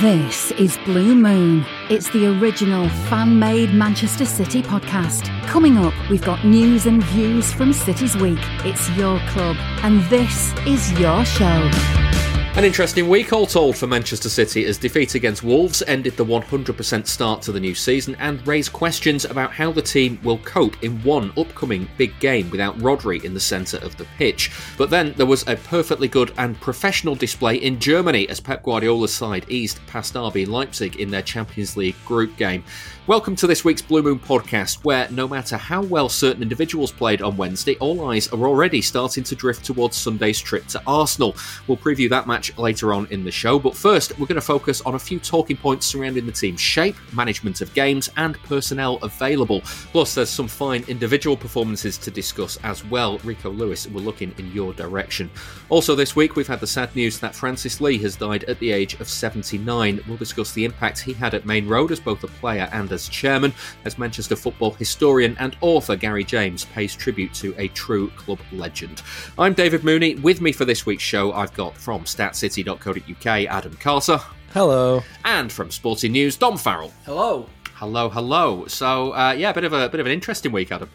This 0.00 0.52
is 0.52 0.78
Blue 0.84 1.16
Moon. 1.16 1.66
It's 1.90 2.08
the 2.10 2.26
original 2.38 2.88
fan 3.08 3.40
made 3.40 3.74
Manchester 3.74 4.26
City 4.26 4.62
podcast. 4.62 5.26
Coming 5.48 5.76
up, 5.76 5.92
we've 6.08 6.24
got 6.24 6.44
news 6.44 6.86
and 6.86 7.02
views 7.02 7.52
from 7.52 7.72
City's 7.72 8.16
Week. 8.16 8.38
It's 8.64 8.88
your 8.90 9.18
club, 9.30 9.56
and 9.82 10.00
this 10.04 10.52
is 10.66 10.92
your 11.00 11.24
show. 11.24 12.07
An 12.54 12.64
interesting 12.64 13.08
week, 13.08 13.32
all 13.32 13.46
told, 13.46 13.76
for 13.76 13.86
Manchester 13.86 14.28
City 14.28 14.64
as 14.64 14.78
defeat 14.78 15.14
against 15.14 15.44
Wolves 15.44 15.80
ended 15.86 16.16
the 16.16 16.24
100% 16.24 17.06
start 17.06 17.40
to 17.42 17.52
the 17.52 17.60
new 17.60 17.72
season 17.72 18.16
and 18.18 18.44
raised 18.48 18.72
questions 18.72 19.24
about 19.24 19.52
how 19.52 19.70
the 19.70 19.80
team 19.80 20.18
will 20.24 20.38
cope 20.38 20.82
in 20.82 21.00
one 21.04 21.32
upcoming 21.36 21.88
big 21.96 22.18
game 22.18 22.50
without 22.50 22.76
Rodri 22.78 23.22
in 23.22 23.32
the 23.32 23.38
centre 23.38 23.76
of 23.76 23.96
the 23.96 24.06
pitch. 24.16 24.50
But 24.76 24.90
then 24.90 25.12
there 25.16 25.24
was 25.24 25.46
a 25.46 25.54
perfectly 25.54 26.08
good 26.08 26.32
and 26.36 26.60
professional 26.60 27.14
display 27.14 27.56
in 27.56 27.78
Germany 27.78 28.28
as 28.28 28.40
Pep 28.40 28.64
Guardiola's 28.64 29.14
side 29.14 29.46
eased 29.48 29.78
past 29.86 30.14
RB 30.14 30.48
Leipzig 30.48 30.96
in 30.96 31.12
their 31.12 31.22
Champions 31.22 31.76
League 31.76 31.96
group 32.04 32.36
game. 32.36 32.64
Welcome 33.08 33.36
to 33.36 33.46
this 33.46 33.64
week's 33.64 33.80
Blue 33.80 34.02
Moon 34.02 34.18
podcast, 34.18 34.84
where 34.84 35.08
no 35.10 35.26
matter 35.26 35.56
how 35.56 35.80
well 35.80 36.10
certain 36.10 36.42
individuals 36.42 36.92
played 36.92 37.22
on 37.22 37.38
Wednesday, 37.38 37.74
all 37.76 38.06
eyes 38.10 38.28
are 38.28 38.46
already 38.46 38.82
starting 38.82 39.24
to 39.24 39.34
drift 39.34 39.64
towards 39.64 39.96
Sunday's 39.96 40.38
trip 40.38 40.66
to 40.66 40.82
Arsenal. 40.86 41.34
We'll 41.66 41.78
preview 41.78 42.10
that 42.10 42.26
match 42.26 42.47
later 42.56 42.94
on 42.94 43.06
in 43.10 43.24
the 43.24 43.30
show, 43.30 43.58
but 43.58 43.76
first, 43.76 44.18
we're 44.18 44.26
going 44.26 44.36
to 44.36 44.40
focus 44.40 44.80
on 44.82 44.94
a 44.94 44.98
few 44.98 45.18
talking 45.18 45.56
points 45.56 45.86
surrounding 45.86 46.26
the 46.26 46.32
team's 46.32 46.60
shape, 46.60 46.96
management 47.12 47.60
of 47.60 47.74
games, 47.74 48.08
and 48.16 48.40
personnel 48.44 48.98
available. 49.02 49.60
Plus, 49.92 50.14
there's 50.14 50.30
some 50.30 50.48
fine 50.48 50.84
individual 50.88 51.36
performances 51.36 51.98
to 51.98 52.10
discuss 52.10 52.56
as 52.64 52.84
well. 52.84 53.18
Rico 53.18 53.50
Lewis, 53.50 53.86
we're 53.88 54.00
looking 54.00 54.34
in 54.38 54.50
your 54.52 54.72
direction. 54.72 55.30
Also, 55.68 55.94
this 55.94 56.16
week, 56.16 56.36
we've 56.36 56.46
had 56.46 56.60
the 56.60 56.66
sad 56.66 56.94
news 56.94 57.18
that 57.18 57.34
Francis 57.34 57.80
Lee 57.80 57.98
has 57.98 58.16
died 58.16 58.44
at 58.44 58.58
the 58.58 58.70
age 58.70 58.94
of 59.00 59.08
79. 59.08 60.00
We'll 60.06 60.16
discuss 60.16 60.52
the 60.52 60.64
impact 60.64 61.00
he 61.00 61.12
had 61.12 61.34
at 61.34 61.46
Maine 61.46 61.68
Road 61.68 61.90
as 61.90 62.00
both 62.00 62.24
a 62.24 62.28
player 62.28 62.68
and 62.72 62.90
as 62.92 63.08
chairman, 63.08 63.52
as 63.84 63.98
Manchester 63.98 64.36
football 64.36 64.70
historian 64.72 65.36
and 65.38 65.56
author 65.60 65.96
Gary 65.96 66.24
James 66.24 66.64
pays 66.66 66.94
tribute 66.94 67.34
to 67.34 67.54
a 67.58 67.68
true 67.68 68.08
club 68.10 68.38
legend. 68.52 69.02
I'm 69.38 69.54
David 69.54 69.84
Mooney. 69.84 70.14
With 70.16 70.40
me 70.40 70.52
for 70.52 70.64
this 70.64 70.86
week's 70.86 71.02
show, 71.02 71.32
I've 71.32 71.54
got 71.54 71.76
from 71.76 72.06
statscity.co.uk 72.32 73.26
Adam 73.26 73.76
Carter. 73.80 74.20
Hello. 74.52 75.02
And 75.24 75.52
from 75.52 75.70
Sporting 75.70 76.12
News, 76.12 76.36
Dom 76.36 76.56
Farrell. 76.56 76.92
Hello. 77.04 77.46
Hello, 77.74 78.08
hello. 78.08 78.66
So, 78.66 79.12
uh, 79.12 79.34
yeah, 79.36 79.50
a 79.50 79.54
bit 79.54 79.64
of 79.64 79.72
a 79.72 79.88
bit 79.88 80.00
of 80.00 80.06
an 80.06 80.12
interesting 80.12 80.52
week, 80.52 80.72
Adam. 80.72 80.90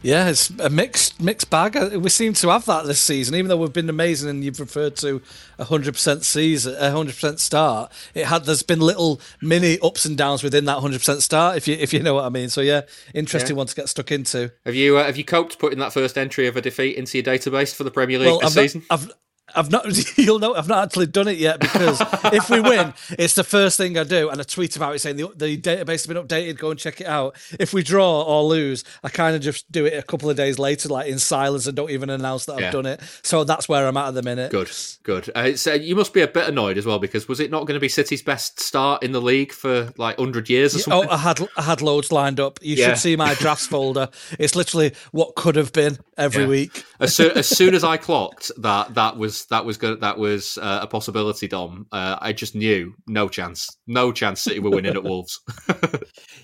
Yeah, 0.00 0.28
it's 0.28 0.50
a 0.50 0.70
mixed 0.70 1.20
mixed 1.20 1.50
bag. 1.50 1.76
Uh, 1.76 1.98
We 1.98 2.08
seem 2.08 2.32
to 2.34 2.50
have 2.50 2.64
that 2.66 2.86
this 2.86 3.00
season, 3.00 3.34
even 3.34 3.48
though 3.48 3.56
we've 3.56 3.72
been 3.72 3.90
amazing. 3.90 4.30
And 4.30 4.44
you've 4.44 4.60
referred 4.60 4.94
to 4.98 5.20
a 5.58 5.64
hundred 5.64 5.94
percent 5.94 6.24
season, 6.24 6.76
a 6.78 6.92
hundred 6.92 7.14
percent 7.14 7.40
start. 7.40 7.90
It 8.14 8.26
had 8.26 8.44
there's 8.44 8.62
been 8.62 8.78
little 8.80 9.20
mini 9.42 9.76
ups 9.80 10.04
and 10.04 10.16
downs 10.16 10.44
within 10.44 10.66
that 10.66 10.78
hundred 10.78 10.98
percent 10.98 11.22
start, 11.22 11.56
if 11.56 11.66
you 11.66 11.74
if 11.74 11.92
you 11.92 12.00
know 12.00 12.14
what 12.14 12.24
I 12.24 12.28
mean. 12.28 12.48
So 12.48 12.60
yeah, 12.60 12.82
interesting 13.12 13.56
Yeah. 13.56 13.58
one 13.58 13.66
to 13.66 13.74
get 13.74 13.88
stuck 13.88 14.12
into. 14.12 14.52
Have 14.64 14.76
you 14.76 14.98
uh, 14.98 15.04
have 15.04 15.16
you 15.16 15.24
coped 15.24 15.58
putting 15.58 15.80
that 15.80 15.92
first 15.92 16.16
entry 16.16 16.46
of 16.46 16.56
a 16.56 16.60
defeat 16.60 16.96
into 16.96 17.18
your 17.18 17.24
database 17.24 17.74
for 17.74 17.82
the 17.82 17.90
Premier 17.90 18.20
League 18.20 18.40
this 18.40 18.46
I've 18.46 18.52
season? 18.52 18.84
Not, 18.88 19.00
I've 19.00 19.10
I've 19.54 19.70
not. 19.70 19.86
You'll 20.18 20.38
know 20.38 20.54
I've 20.54 20.68
not 20.68 20.84
actually 20.84 21.06
done 21.06 21.28
it 21.28 21.38
yet 21.38 21.60
because 21.60 22.00
if 22.32 22.50
we 22.50 22.60
win, 22.60 22.92
it's 23.10 23.34
the 23.34 23.44
first 23.44 23.76
thing 23.76 23.96
I 23.98 24.04
do, 24.04 24.28
and 24.28 24.40
I 24.40 24.44
tweet 24.44 24.76
about 24.76 24.94
it 24.94 24.98
saying 25.00 25.16
the, 25.16 25.30
the 25.36 25.56
database 25.60 25.88
has 25.88 26.06
been 26.06 26.16
updated. 26.16 26.58
Go 26.58 26.70
and 26.70 26.78
check 26.78 27.00
it 27.00 27.06
out. 27.06 27.36
If 27.58 27.72
we 27.72 27.82
draw 27.82 28.22
or 28.22 28.42
lose, 28.44 28.84
I 29.02 29.08
kind 29.08 29.34
of 29.36 29.42
just 29.42 29.70
do 29.72 29.86
it 29.86 29.94
a 29.94 30.02
couple 30.02 30.28
of 30.30 30.36
days 30.36 30.58
later, 30.58 30.88
like 30.88 31.08
in 31.08 31.18
silence, 31.18 31.66
and 31.66 31.76
don't 31.76 31.90
even 31.90 32.10
announce 32.10 32.46
that 32.46 32.54
I've 32.62 32.72
done 32.72 32.86
it. 32.86 33.00
So 33.22 33.44
that's 33.44 33.68
where 33.68 33.86
I'm 33.86 33.96
at 33.96 34.08
at 34.08 34.14
the 34.14 34.22
minute. 34.22 34.50
Good, 34.50 34.70
good. 35.02 35.30
Uh, 35.34 35.56
so 35.56 35.72
you 35.74 35.96
must 35.96 36.12
be 36.12 36.20
a 36.20 36.28
bit 36.28 36.48
annoyed 36.48 36.78
as 36.78 36.86
well 36.86 36.98
because 36.98 37.28
was 37.28 37.40
it 37.40 37.50
not 37.50 37.66
going 37.66 37.74
to 37.74 37.80
be 37.80 37.88
City's 37.88 38.22
best 38.22 38.60
start 38.60 39.02
in 39.02 39.12
the 39.12 39.20
league 39.20 39.52
for 39.52 39.92
like 39.96 40.18
hundred 40.18 40.48
years 40.48 40.74
or 40.74 40.80
something? 40.80 41.08
Oh. 41.08 41.12
I 41.12 41.16
had 41.18 41.40
I 41.56 41.62
had 41.62 41.80
loads 41.82 42.12
lined 42.12 42.40
up. 42.40 42.58
You 42.62 42.76
Yeah. 42.76 42.88
should 42.88 42.98
see 42.98 43.16
my 43.16 43.34
drafts 43.34 43.66
folder. 43.68 44.08
It's 44.38 44.54
literally 44.56 44.92
what 45.12 45.34
could 45.34 45.56
have 45.56 45.72
been 45.72 45.98
every 46.16 46.42
Yeah. 46.44 46.48
week. 46.48 46.84
as, 47.00 47.14
soon, 47.14 47.30
as 47.32 47.48
soon 47.48 47.74
as 47.74 47.84
I 47.84 47.96
clocked 47.96 48.50
that 48.58 48.94
that 48.94 49.16
was 49.16 49.37
that 49.46 49.64
was 49.64 49.76
good 49.76 50.00
that 50.00 50.18
was 50.18 50.58
uh, 50.58 50.80
a 50.82 50.86
possibility, 50.86 51.48
Dom, 51.48 51.86
uh, 51.92 52.16
I 52.20 52.32
just 52.32 52.54
knew 52.54 52.94
no 53.06 53.28
chance, 53.28 53.68
no 53.86 54.12
chance 54.12 54.42
City 54.42 54.58
were 54.60 54.70
winning 54.70 54.94
at 54.96 55.02
Wolves. 55.04 55.40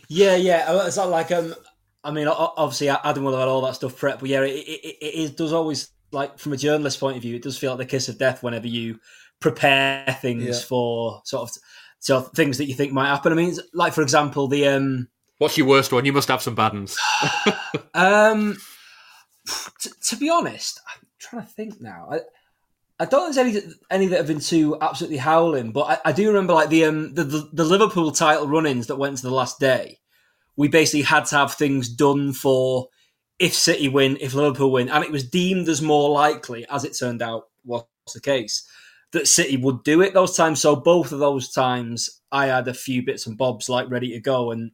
Yeah, 0.09 0.37
yeah. 0.37 0.65
uh, 0.69 0.85
It's 0.87 0.97
not 0.97 1.09
like 1.11 1.31
um. 1.33 1.55
I 2.05 2.11
mean, 2.11 2.29
o- 2.29 2.53
obviously, 2.57 2.91
Adam 2.91 3.25
will 3.25 3.33
have 3.33 3.41
had 3.41 3.49
all 3.49 3.63
that 3.63 3.77
stuff 3.77 3.99
prepped, 3.99 4.21
but 4.21 4.29
yeah, 4.29 4.43
it, 4.43 4.51
it, 4.51 4.97
it, 5.01 5.31
it 5.31 5.37
does 5.39 5.55
always 5.55 5.89
like 6.13 6.39
from 6.39 6.53
a 6.53 6.57
journalist 6.59 7.01
point 7.01 7.17
of 7.17 7.23
view, 7.23 7.35
it 7.37 7.43
does 7.43 7.57
feel 7.57 7.71
like 7.71 7.79
the 7.79 7.87
kiss 7.87 8.09
of 8.11 8.19
death 8.19 8.43
whenever 8.43 8.67
you 8.67 8.99
prepare 9.41 10.17
things 10.21 10.45
Yeah. 10.45 10.53
for 10.69 11.23
sort 11.25 11.49
of 11.49 11.57
sort 12.01 12.27
of 12.27 12.33
things 12.33 12.59
that 12.59 12.67
you 12.67 12.75
think 12.75 12.93
might 12.93 13.07
happen. 13.09 13.33
I 13.33 13.37
mean, 13.37 13.57
like 13.73 13.95
for 13.95 14.03
example, 14.03 14.47
the 14.49 14.69
um 14.69 15.09
What's 15.39 15.57
your 15.59 15.67
worst 15.67 15.93
one? 15.93 16.05
You 16.05 16.13
must 16.13 16.29
have 16.29 16.43
some 16.43 16.55
bad 16.55 16.75
ones. 16.75 16.97
um. 17.95 18.57
T- 19.81 19.91
to 20.09 20.17
be 20.17 20.31
honest, 20.31 20.81
I'm 20.89 21.07
trying 21.19 21.43
to 21.43 21.49
think 21.49 21.81
now. 21.81 22.09
I, 22.11 22.21
I 22.99 23.07
don't 23.07 23.35
think 23.35 23.53
there's 23.53 23.65
any 23.65 23.75
any 23.91 24.07
that 24.09 24.19
have 24.19 24.27
been 24.27 24.41
too 24.41 24.77
absolutely 24.81 25.19
howling, 25.19 25.73
but 25.73 26.01
I, 26.05 26.11
I 26.11 26.13
do 26.13 26.29
remember 26.29 26.53
like 26.53 26.69
the 26.69 26.85
um 26.85 27.15
the, 27.15 27.25
the, 27.25 27.51
the 27.53 27.65
Liverpool 27.65 28.13
title 28.13 28.47
run-ins 28.47 28.87
that 28.87 28.97
went 28.97 29.17
to 29.17 29.23
the 29.23 29.35
last 29.35 29.59
day. 29.59 29.99
We 30.57 30.69
basically 30.69 31.03
had 31.03 31.27
to 31.27 31.37
have 31.37 31.55
things 31.55 31.89
done 31.89 32.33
for 32.33 32.89
if 33.39 33.55
City 33.55 33.89
win, 33.89 34.17
if 34.21 34.35
Liverpool 34.35 34.71
win, 34.71 34.89
and 34.89 35.03
it 35.03 35.11
was 35.11 35.29
deemed 35.29 35.69
as 35.69 35.83
more 35.83 36.11
likely, 36.11 36.65
as 36.71 36.85
it 36.85 36.97
turned 36.97 37.23
out 37.23 37.49
was 37.65 37.85
the 38.13 38.21
case, 38.21 38.67
that 39.13 39.27
City 39.27 39.57
would 39.57 39.83
do 39.83 40.01
it 40.01 40.15
those 40.15 40.37
times. 40.37 40.61
So 40.61 40.77
both 40.77 41.11
of 41.11 41.19
those 41.19 41.51
times, 41.51 42.21
I 42.31 42.47
had 42.47 42.69
a 42.69 42.75
few 42.75 43.03
bits 43.05 43.27
and 43.27 43.37
bobs 43.37 43.69
like 43.69 43.91
ready 43.91 44.13
to 44.13 44.21
go, 44.21 44.53
and 44.53 44.71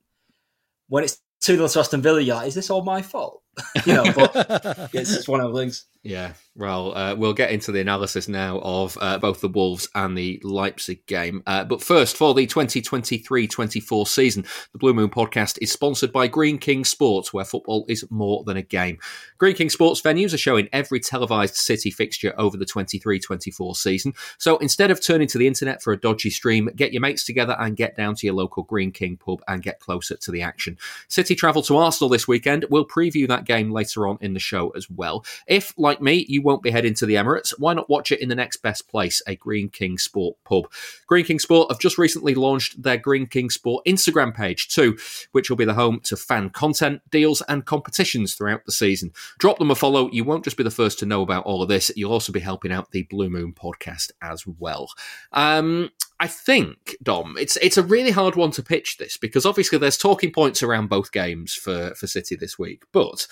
when 0.88 1.04
it's 1.04 1.19
two 1.41 1.56
0 1.56 1.69
to 1.69 1.81
Aston 1.81 2.02
Villa, 2.02 2.20
you're 2.20 2.37
like, 2.37 2.48
is 2.48 2.54
this 2.54 2.69
all 2.69 2.82
my 2.82 3.00
fault? 3.00 3.42
you 3.87 3.94
know, 3.94 4.04
but 4.14 4.32
it's 4.92 5.14
just 5.14 5.28
one 5.28 5.41
of 5.41 5.52
those 5.52 5.60
things. 5.60 5.87
Yeah, 6.03 6.33
well, 6.56 6.97
uh, 6.97 7.15
we'll 7.15 7.34
get 7.34 7.50
into 7.50 7.72
the 7.72 7.81
analysis 7.81 8.27
now 8.27 8.59
of 8.61 8.97
uh, 9.03 9.19
both 9.19 9.43
the 9.43 9.49
Wolves 9.49 9.87
and 9.94 10.16
the 10.16 10.41
Leipzig 10.43 11.05
game. 11.05 11.43
Uh, 11.47 11.62
but 11.62 11.83
first, 11.83 12.16
for 12.16 12.33
the 12.33 12.47
2023 12.47 13.47
24 13.47 14.06
season, 14.06 14.47
the 14.72 14.78
Blue 14.78 14.94
Moon 14.94 15.11
podcast 15.11 15.59
is 15.61 15.71
sponsored 15.71 16.11
by 16.11 16.27
Greene 16.27 16.56
King 16.56 16.87
Sports, 16.87 17.34
where 17.34 17.44
football 17.44 17.84
is 17.87 18.06
more 18.11 18.43
than 18.44 18.56
a 18.56 18.62
game. 18.62 18.99
Greene 19.37 19.55
King 19.55 19.69
Sports 19.69 20.00
venues 20.00 20.33
are 20.33 20.38
showing 20.38 20.71
every 20.72 21.00
televised 21.00 21.56
City 21.56 21.91
fixture 21.91 22.32
over 22.38 22.56
the 22.56 22.65
23 22.65 23.21
24 23.21 23.75
season. 23.75 24.15
So 24.38 24.56
instead 24.56 24.91
of 24.91 25.03
turning 25.03 25.28
to 25.28 25.38
the 25.38 25.47
internet 25.47 25.82
for 25.82 25.93
a 25.93 26.00
dodgy 26.00 26.31
stream, 26.31 26.71
get 26.77 26.94
your 26.94 27.03
mates 27.03 27.25
together 27.25 27.56
and 27.61 27.77
get 27.77 27.94
down 27.94 28.15
to 28.15 28.27
your 28.27 28.34
local 28.34 28.62
Greene 28.62 28.93
King 28.93 29.19
pub 29.19 29.43
and 29.49 29.62
get 29.62 29.81
closer 29.81 30.17
to 30.17 30.31
the 30.31 30.41
action. 30.41 30.78
City 31.09 31.34
travel 31.34 31.61
to 31.65 31.77
Arsenal 31.77 32.09
this 32.09 32.27
weekend. 32.27 32.65
We'll 32.71 32.87
preview 32.87 33.28
that 33.28 33.44
game 33.44 33.71
later 33.71 34.06
on 34.06 34.17
in 34.22 34.32
the 34.32 34.41
show 34.41 34.71
as 34.71 34.88
well. 34.88 35.27
If, 35.47 35.75
like 35.77 35.89
me, 35.98 36.26
you 36.28 36.42
won't 36.42 36.62
be 36.62 36.70
heading 36.70 36.92
to 36.94 37.06
the 37.06 37.14
Emirates, 37.14 37.54
why 37.58 37.72
not 37.72 37.88
watch 37.88 38.12
it 38.12 38.20
in 38.20 38.28
the 38.28 38.34
next 38.34 38.58
best 38.58 38.86
place, 38.88 39.22
a 39.26 39.34
Greene 39.36 39.70
King 39.70 39.96
Sport 39.96 40.36
pub? 40.44 40.64
Greene 41.06 41.24
King 41.24 41.38
Sport 41.38 41.70
have 41.70 41.81
just 41.81 41.96
recently 41.96 42.34
launched 42.34 42.82
their 42.82 42.98
Greene 42.98 43.26
King 43.26 43.48
Sport 43.48 43.84
Instagram 43.87 44.34
page 44.34 44.69
too, 44.69 44.98
which 45.32 45.48
will 45.48 45.56
be 45.56 45.64
the 45.64 45.75
home 45.75 46.00
to 46.00 46.16
fan 46.16 46.50
content, 46.50 47.00
deals, 47.10 47.40
and 47.48 47.64
competitions 47.64 48.34
throughout 48.34 48.66
the 48.66 48.72
season. 48.72 49.12
Drop 49.38 49.58
them 49.58 49.70
a 49.70 49.75
follow. 49.75 50.10
You 50.12 50.25
won't 50.25 50.44
just 50.44 50.58
be 50.58 50.64
the 50.64 50.70
first 50.70 50.98
to 50.98 51.06
know 51.06 51.22
about 51.22 51.44
all 51.44 51.62
of 51.62 51.69
this, 51.69 51.90
you'll 51.96 52.12
also 52.12 52.32
be 52.32 52.40
helping 52.40 52.72
out 52.72 52.90
the 52.90 53.04
Blue 53.04 53.31
Moon 53.31 53.54
podcast 53.54 54.10
as 54.20 54.46
well. 54.46 54.90
Um, 55.32 55.90
I 56.20 56.26
think, 56.26 56.96
Dom, 57.02 57.36
it's 57.38 57.56
it's 57.56 57.78
a 57.78 57.82
really 57.82 58.10
hard 58.10 58.36
one 58.36 58.50
to 58.52 58.62
pitch 58.62 58.98
this 58.98 59.16
because 59.16 59.46
obviously 59.46 59.78
there's 59.78 59.96
talking 59.96 60.31
points 60.31 60.62
around 60.62 60.88
both 60.88 61.12
games 61.12 61.54
for, 61.54 61.94
for 61.94 62.06
City 62.06 62.36
this 62.36 62.58
week, 62.58 62.82
but 62.93 63.26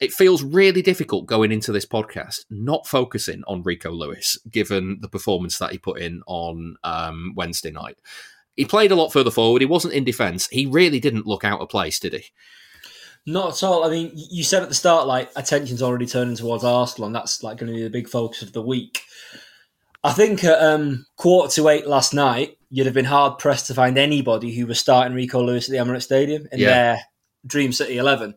it 0.00 0.12
feels 0.12 0.42
really 0.42 0.82
difficult 0.82 1.26
going 1.26 1.52
into 1.52 1.72
this 1.72 1.86
podcast 1.86 2.44
not 2.50 2.86
focusing 2.86 3.42
on 3.46 3.62
Rico 3.62 3.90
Lewis, 3.90 4.38
given 4.50 4.98
the 5.00 5.08
performance 5.08 5.58
that 5.58 5.72
he 5.72 5.78
put 5.78 6.00
in 6.00 6.22
on 6.26 6.76
um, 6.84 7.32
Wednesday 7.36 7.70
night. 7.70 7.98
He 8.56 8.64
played 8.64 8.90
a 8.90 8.96
lot 8.96 9.12
further 9.12 9.30
forward. 9.30 9.62
He 9.62 9.66
wasn't 9.66 9.94
in 9.94 10.04
defence. 10.04 10.48
He 10.48 10.66
really 10.66 11.00
didn't 11.00 11.26
look 11.26 11.44
out 11.44 11.60
of 11.60 11.68
place, 11.68 11.98
did 12.00 12.14
he? 12.14 12.24
Not 13.26 13.52
at 13.54 13.62
all. 13.62 13.84
I 13.84 13.90
mean, 13.90 14.10
you 14.14 14.42
said 14.42 14.62
at 14.62 14.68
the 14.70 14.74
start, 14.74 15.06
like, 15.06 15.30
attention's 15.36 15.82
already 15.82 16.06
turning 16.06 16.36
towards 16.36 16.64
Arsenal, 16.64 17.06
and 17.06 17.14
that's 17.14 17.42
like 17.42 17.58
going 17.58 17.70
to 17.70 17.76
be 17.76 17.82
the 17.82 17.90
big 17.90 18.08
focus 18.08 18.42
of 18.42 18.52
the 18.52 18.62
week. 18.62 19.02
I 20.02 20.12
think 20.12 20.42
at 20.44 20.60
um, 20.62 21.06
quarter 21.16 21.52
to 21.54 21.68
eight 21.68 21.86
last 21.86 22.14
night, 22.14 22.56
you'd 22.70 22.86
have 22.86 22.94
been 22.94 23.04
hard 23.04 23.38
pressed 23.38 23.66
to 23.66 23.74
find 23.74 23.98
anybody 23.98 24.54
who 24.54 24.66
was 24.66 24.80
starting 24.80 25.14
Rico 25.14 25.42
Lewis 25.42 25.68
at 25.68 25.72
the 25.72 25.78
Emirates 25.78 26.04
Stadium 26.04 26.48
in 26.50 26.58
Yeah. 26.60 26.66
their 26.70 27.00
Dream 27.46 27.72
City 27.72 27.98
11. 27.98 28.34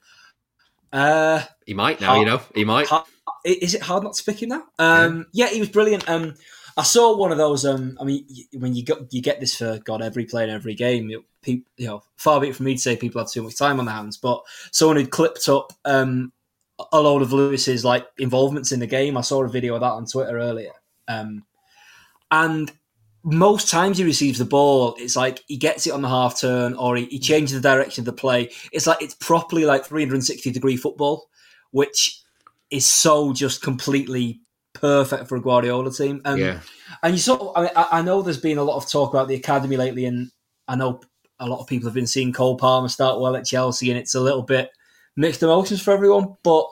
Uh, 0.93 1.41
He 1.65 1.73
might 1.73 1.99
now, 1.99 2.19
you 2.19 2.25
know. 2.25 2.41
He 2.55 2.63
might. 2.63 2.87
Ha- 2.87 3.05
i- 3.45 3.57
is 3.61 3.73
it 3.73 3.81
hard 3.81 4.03
not 4.03 4.13
to 4.13 4.23
pick 4.23 4.41
him 4.41 4.49
now? 4.49 4.63
Um, 4.79 5.25
yeah. 5.33 5.47
he 5.49 5.59
was 5.59 5.69
brilliant. 5.69 6.07
Um, 6.07 6.35
I 6.77 6.83
saw 6.83 7.17
one 7.17 7.31
of 7.31 7.37
those. 7.37 7.65
Um, 7.65 7.97
I 7.99 8.03
mean, 8.03 8.25
when 8.57 8.75
you 8.75 8.83
got 8.85 9.11
you 9.13 9.21
get 9.21 9.39
this 9.39 9.55
for 9.57 9.79
God 9.79 10.01
every 10.01 10.25
play 10.25 10.43
in 10.43 10.49
every 10.49 10.75
game. 10.75 11.09
You, 11.09 11.25
peop 11.41 11.67
you 11.77 11.87
know, 11.87 12.03
far 12.15 12.39
be 12.39 12.49
it 12.49 12.55
from 12.55 12.65
me 12.67 12.75
to 12.75 12.79
say 12.81 12.95
people 12.95 13.19
have 13.21 13.29
too 13.29 13.43
much 13.43 13.57
time 13.57 13.79
on 13.79 13.85
their 13.85 13.95
hands, 13.95 14.17
but 14.17 14.41
someone 14.71 14.97
had 14.97 15.11
clipped 15.11 15.47
up 15.49 15.73
um, 15.85 16.31
a 16.91 17.01
load 17.01 17.21
of 17.21 17.33
Lewis's 17.33 17.83
like 17.85 18.07
involvements 18.17 18.71
in 18.71 18.79
the 18.79 18.87
game. 18.87 19.17
I 19.17 19.21
saw 19.21 19.43
a 19.43 19.49
video 19.49 19.75
of 19.75 19.81
that 19.81 19.91
on 19.91 20.05
Twitter 20.05 20.37
earlier, 20.39 20.71
um, 21.07 21.43
and 22.31 22.71
most 23.23 23.69
times 23.69 23.97
he 23.97 24.03
receives 24.03 24.39
the 24.39 24.45
ball, 24.45 24.95
it's 24.97 25.15
like 25.15 25.43
he 25.47 25.55
gets 25.55 25.87
it 25.87 25.91
on 25.91 26.01
the 26.01 26.09
half 26.09 26.39
turn 26.39 26.73
or 26.73 26.97
he, 26.97 27.05
he 27.05 27.19
changes 27.19 27.59
the 27.59 27.67
direction 27.67 28.01
of 28.01 28.05
the 28.05 28.13
play. 28.13 28.51
It's 28.71 28.85
like 28.85 29.01
it's 29.01 29.15
properly 29.15 29.65
like 29.65 29.85
360 29.85 30.51
degree 30.51 30.75
football, 30.75 31.29
which 31.71 32.21
is 32.69 32.85
so 32.85 33.31
just 33.31 33.61
completely 33.61 34.41
perfect 34.73 35.29
for 35.29 35.37
a 35.37 35.41
Guardiola 35.41 35.91
team. 35.91 36.21
Um, 36.25 36.37
yeah. 36.37 36.59
And 37.01 37.13
you 37.13 37.19
sort 37.19 37.39
of, 37.39 37.51
I, 37.55 37.61
mean, 37.61 37.71
I, 37.75 37.87
I 37.91 38.01
know 38.01 38.21
there's 38.21 38.39
been 38.39 38.57
a 38.57 38.63
lot 38.63 38.77
of 38.77 38.89
talk 38.89 39.13
about 39.13 39.27
the 39.27 39.35
academy 39.35 39.77
lately, 39.77 40.05
and 40.05 40.29
I 40.67 40.75
know 40.75 40.99
a 41.39 41.47
lot 41.47 41.59
of 41.59 41.67
people 41.67 41.87
have 41.87 41.93
been 41.93 42.07
seeing 42.07 42.33
Cole 42.33 42.57
Palmer 42.57 42.89
start 42.89 43.21
well 43.21 43.35
at 43.35 43.45
Chelsea, 43.45 43.89
and 43.89 43.97
it's 43.99 44.15
a 44.15 44.21
little 44.21 44.43
bit 44.43 44.69
mixed 45.15 45.43
emotions 45.43 45.81
for 45.81 45.91
everyone. 45.91 46.35
But 46.43 46.67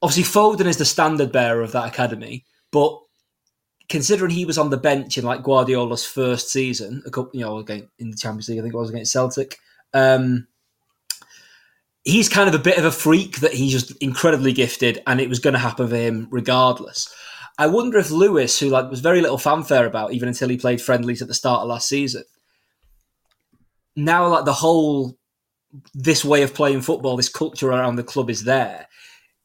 obviously, 0.00 0.24
Foden 0.24 0.66
is 0.66 0.78
the 0.78 0.84
standard 0.84 1.32
bearer 1.32 1.60
of 1.60 1.72
that 1.72 1.88
academy. 1.88 2.46
But 2.70 2.98
considering 3.92 4.30
he 4.30 4.46
was 4.46 4.56
on 4.56 4.70
the 4.70 4.78
bench 4.78 5.18
in 5.18 5.24
like 5.24 5.42
Guardiola's 5.42 6.02
first 6.02 6.48
season, 6.48 7.02
a 7.04 7.10
couple, 7.10 7.30
you 7.34 7.44
know, 7.44 7.58
again 7.58 7.90
in 7.98 8.10
the 8.10 8.16
Champions 8.16 8.48
League, 8.48 8.58
I 8.58 8.62
think 8.62 8.72
it 8.72 8.78
was 8.78 8.88
against 8.88 9.12
Celtic. 9.12 9.58
Um, 9.92 10.48
he's 12.02 12.30
kind 12.30 12.48
of 12.48 12.54
a 12.54 12.64
bit 12.64 12.78
of 12.78 12.86
a 12.86 12.90
freak 12.90 13.40
that 13.40 13.52
he's 13.52 13.72
just 13.72 13.92
incredibly 13.98 14.54
gifted, 14.54 15.02
and 15.06 15.20
it 15.20 15.28
was 15.28 15.40
going 15.40 15.52
to 15.52 15.60
happen 15.60 15.88
for 15.88 15.94
him 15.94 16.26
regardless. 16.30 17.14
I 17.58 17.66
wonder 17.66 17.98
if 17.98 18.10
Lewis, 18.10 18.58
who 18.58 18.70
like 18.70 18.90
was 18.90 19.00
very 19.00 19.20
little 19.20 19.36
fanfare 19.36 19.84
about 19.84 20.14
even 20.14 20.26
until 20.26 20.48
he 20.48 20.56
played 20.56 20.80
friendlies 20.80 21.20
at 21.20 21.28
the 21.28 21.34
start 21.34 21.60
of 21.60 21.68
last 21.68 21.86
season, 21.86 22.24
now 23.94 24.26
like 24.26 24.46
the 24.46 24.54
whole 24.54 25.18
this 25.92 26.24
way 26.24 26.42
of 26.42 26.54
playing 26.54 26.80
football, 26.80 27.18
this 27.18 27.28
culture 27.28 27.68
around 27.68 27.96
the 27.96 28.02
club 28.02 28.30
is 28.30 28.44
there. 28.44 28.88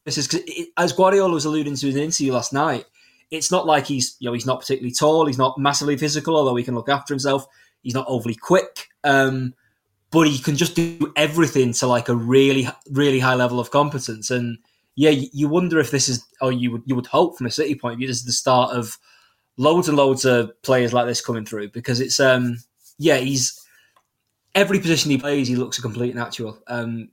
This 0.06 0.18
is 0.18 0.34
as 0.78 0.94
Guardiola 0.94 1.34
was 1.34 1.44
alluding 1.44 1.76
to 1.76 1.90
in 1.90 1.98
an 1.98 2.04
interview 2.04 2.32
last 2.32 2.54
night. 2.54 2.86
It's 3.32 3.52
not 3.52 3.66
like 3.66 3.86
he's 3.86 4.16
you 4.20 4.30
know 4.30 4.34
he's 4.34 4.46
not 4.46 4.60
particularly 4.60 4.94
tall, 4.94 5.26
he's 5.26 5.38
not 5.38 5.58
massively 5.58 5.98
physical, 5.98 6.36
although 6.36 6.56
he 6.56 6.64
can 6.64 6.76
look 6.76 6.90
after 6.90 7.14
himself. 7.14 7.46
He's 7.84 7.94
not 7.94 8.08
overly 8.08 8.36
quick, 8.36 8.88
um, 9.04 9.54
but 10.12 10.28
he 10.28 10.40
can 10.40 10.56
just 10.56 10.76
do 10.76 11.14
everything 11.16 11.74
to 11.74 11.88
like 11.88 12.10
a 12.10 12.16
really 12.16 12.68
really 12.90 13.20
high 13.20 13.36
level 13.36 13.60
of 13.60 13.72
competence. 13.72 14.32
And 14.32 14.58
yeah, 14.96 15.12
you, 15.12 15.28
you 15.32 15.48
wonder 15.48 15.80
if 15.80 15.92
this 15.92 16.10
is, 16.10 16.26
or 16.42 16.52
you 16.52 16.72
would 16.72 16.84
you 16.86 16.96
would 16.96 17.08
hope 17.08 17.38
from 17.38 17.48
a 17.48 17.52
City 17.52 17.76
point 17.76 17.94
of 17.94 18.00
view, 18.00 18.08
this 18.08 18.18
is 18.18 18.26
the 18.26 18.32
start 18.32 18.72
of 18.76 18.98
loads 19.58 19.88
and 19.88 19.98
loads 19.98 20.26
of 20.26 20.52
players 20.62 20.94
like 20.94 21.06
this 21.06 21.22
coming 21.22 21.46
through 21.46 21.70
because 21.70 22.00
it's 22.00 22.20
um 22.20 22.58
yeah 23.00 23.18
he's 23.18 23.60
every 24.54 24.80
position 24.80 25.10
he 25.10 25.18
plays 25.18 25.48
he 25.48 25.56
looks 25.56 25.78
a 25.78 25.82
complete 25.82 26.16
natural. 26.16 26.58
Um, 26.68 27.10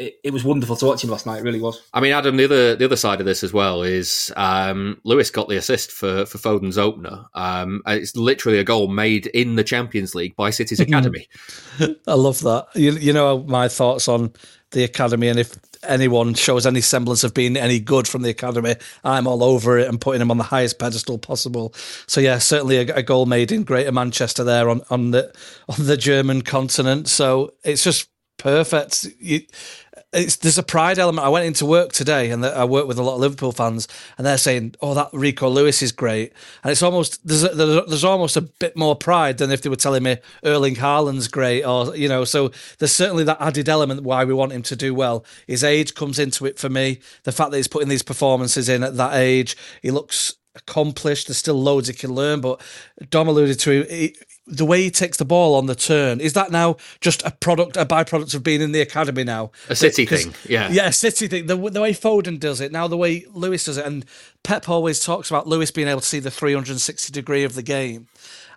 it, 0.00 0.18
it 0.24 0.32
was 0.32 0.44
wonderful 0.44 0.76
to 0.76 0.86
watch 0.86 1.04
him 1.04 1.10
last 1.10 1.26
night. 1.26 1.40
It 1.40 1.44
really 1.44 1.60
was. 1.60 1.82
I 1.92 2.00
mean, 2.00 2.12
Adam, 2.12 2.36
the 2.38 2.44
other 2.44 2.74
the 2.74 2.86
other 2.86 2.96
side 2.96 3.20
of 3.20 3.26
this 3.26 3.44
as 3.44 3.52
well 3.52 3.82
is 3.82 4.32
um, 4.36 4.98
Lewis 5.04 5.30
got 5.30 5.48
the 5.48 5.56
assist 5.56 5.92
for 5.92 6.24
for 6.24 6.38
Foden's 6.38 6.78
opener. 6.78 7.26
Um, 7.34 7.82
it's 7.86 8.16
literally 8.16 8.58
a 8.58 8.64
goal 8.64 8.88
made 8.88 9.26
in 9.26 9.56
the 9.56 9.64
Champions 9.64 10.14
League 10.14 10.34
by 10.36 10.50
City's 10.50 10.80
academy. 10.80 11.28
I 12.06 12.14
love 12.14 12.40
that. 12.40 12.68
You, 12.74 12.92
you 12.92 13.12
know 13.12 13.42
my 13.42 13.68
thoughts 13.68 14.08
on 14.08 14.32
the 14.70 14.84
academy, 14.84 15.28
and 15.28 15.38
if 15.38 15.54
anyone 15.86 16.32
shows 16.32 16.66
any 16.66 16.80
semblance 16.80 17.22
of 17.22 17.34
being 17.34 17.56
any 17.56 17.78
good 17.78 18.08
from 18.08 18.22
the 18.22 18.30
academy, 18.30 18.76
I'm 19.04 19.26
all 19.26 19.44
over 19.44 19.78
it 19.78 19.88
and 19.88 20.00
putting 20.00 20.22
him 20.22 20.30
on 20.30 20.38
the 20.38 20.44
highest 20.44 20.78
pedestal 20.78 21.18
possible. 21.18 21.74
So 22.06 22.22
yeah, 22.22 22.38
certainly 22.38 22.78
a, 22.78 22.96
a 22.96 23.02
goal 23.02 23.26
made 23.26 23.52
in 23.52 23.64
Greater 23.64 23.92
Manchester 23.92 24.44
there 24.44 24.70
on, 24.70 24.80
on 24.88 25.10
the 25.10 25.34
on 25.68 25.84
the 25.86 25.98
German 25.98 26.40
continent. 26.40 27.08
So 27.08 27.52
it's 27.64 27.84
just 27.84 28.08
perfect. 28.40 29.06
You, 29.18 29.40
it's 30.12 30.36
there's 30.36 30.58
a 30.58 30.62
pride 30.62 30.98
element. 30.98 31.24
I 31.24 31.28
went 31.28 31.46
into 31.46 31.64
work 31.64 31.92
today, 31.92 32.30
and 32.30 32.44
I 32.44 32.64
work 32.64 32.86
with 32.86 32.98
a 32.98 33.02
lot 33.02 33.14
of 33.14 33.20
Liverpool 33.20 33.52
fans, 33.52 33.86
and 34.18 34.26
they're 34.26 34.38
saying, 34.38 34.74
"Oh, 34.80 34.94
that 34.94 35.10
Rico 35.12 35.48
Lewis 35.48 35.82
is 35.82 35.92
great," 35.92 36.32
and 36.64 36.72
it's 36.72 36.82
almost 36.82 37.26
there's 37.26 37.44
a, 37.44 37.48
there's, 37.48 38.04
almost 38.04 38.36
a 38.36 38.40
bit 38.40 38.76
more 38.76 38.96
pride 38.96 39.38
than 39.38 39.50
if 39.52 39.62
they 39.62 39.68
were 39.68 39.76
telling 39.76 40.02
me 40.02 40.18
Erling 40.44 40.76
Haaland's 40.76 41.28
great, 41.28 41.62
or 41.62 41.94
you 41.96 42.08
know. 42.08 42.24
So 42.24 42.50
there's 42.78 42.92
certainly 42.92 43.24
that 43.24 43.40
added 43.40 43.68
element 43.68 44.02
why 44.02 44.24
we 44.24 44.34
want 44.34 44.52
him 44.52 44.62
to 44.62 44.76
do 44.76 44.94
well. 44.94 45.24
His 45.46 45.62
age 45.62 45.94
comes 45.94 46.18
into 46.18 46.44
it 46.44 46.58
for 46.58 46.68
me. 46.68 47.00
The 47.22 47.32
fact 47.32 47.52
that 47.52 47.58
he's 47.58 47.68
putting 47.68 47.88
these 47.88 48.02
performances 48.02 48.68
in 48.68 48.82
at 48.82 48.96
that 48.96 49.14
age, 49.14 49.56
he 49.80 49.92
looks 49.92 50.34
accomplished. 50.56 51.28
There's 51.28 51.38
still 51.38 51.60
loads 51.60 51.88
he 51.88 51.94
can 51.94 52.12
learn, 52.12 52.40
but 52.40 52.60
Dom 53.10 53.28
alluded 53.28 53.60
to 53.60 53.82
he, 53.84 54.16
the 54.46 54.64
way 54.64 54.82
he 54.82 54.90
takes 54.90 55.16
the 55.16 55.24
ball 55.24 55.54
on 55.54 55.66
the 55.66 55.74
turn. 55.74 56.20
Is 56.20 56.32
that 56.32 56.50
now 56.50 56.76
just 57.00 57.24
a 57.24 57.30
product, 57.30 57.76
a 57.76 57.86
byproduct 57.86 58.34
of 58.34 58.42
being 58.42 58.60
in 58.60 58.72
the 58.72 58.80
academy 58.80 59.24
now? 59.24 59.52
A 59.68 59.76
city 59.76 60.06
thing, 60.06 60.34
yeah. 60.48 60.70
yeah, 60.70 60.88
a 60.88 60.92
City 60.92 61.28
thing. 61.28 61.46
The, 61.46 61.56
the 61.56 61.80
way 61.80 61.92
Foden 61.92 62.38
does 62.38 62.60
it 62.60 62.72
now, 62.72 62.88
the 62.88 62.96
way 62.96 63.24
Lewis 63.32 63.64
does 63.64 63.78
it, 63.78 63.86
and 63.86 64.04
Pep 64.42 64.68
always 64.68 65.00
talks 65.00 65.30
about 65.30 65.46
Lewis 65.46 65.70
being 65.70 65.88
able 65.88 66.00
to 66.00 66.06
see 66.06 66.20
the 66.20 66.30
360 66.30 67.12
degree 67.12 67.44
of 67.44 67.54
the 67.54 67.62
game, 67.62 68.08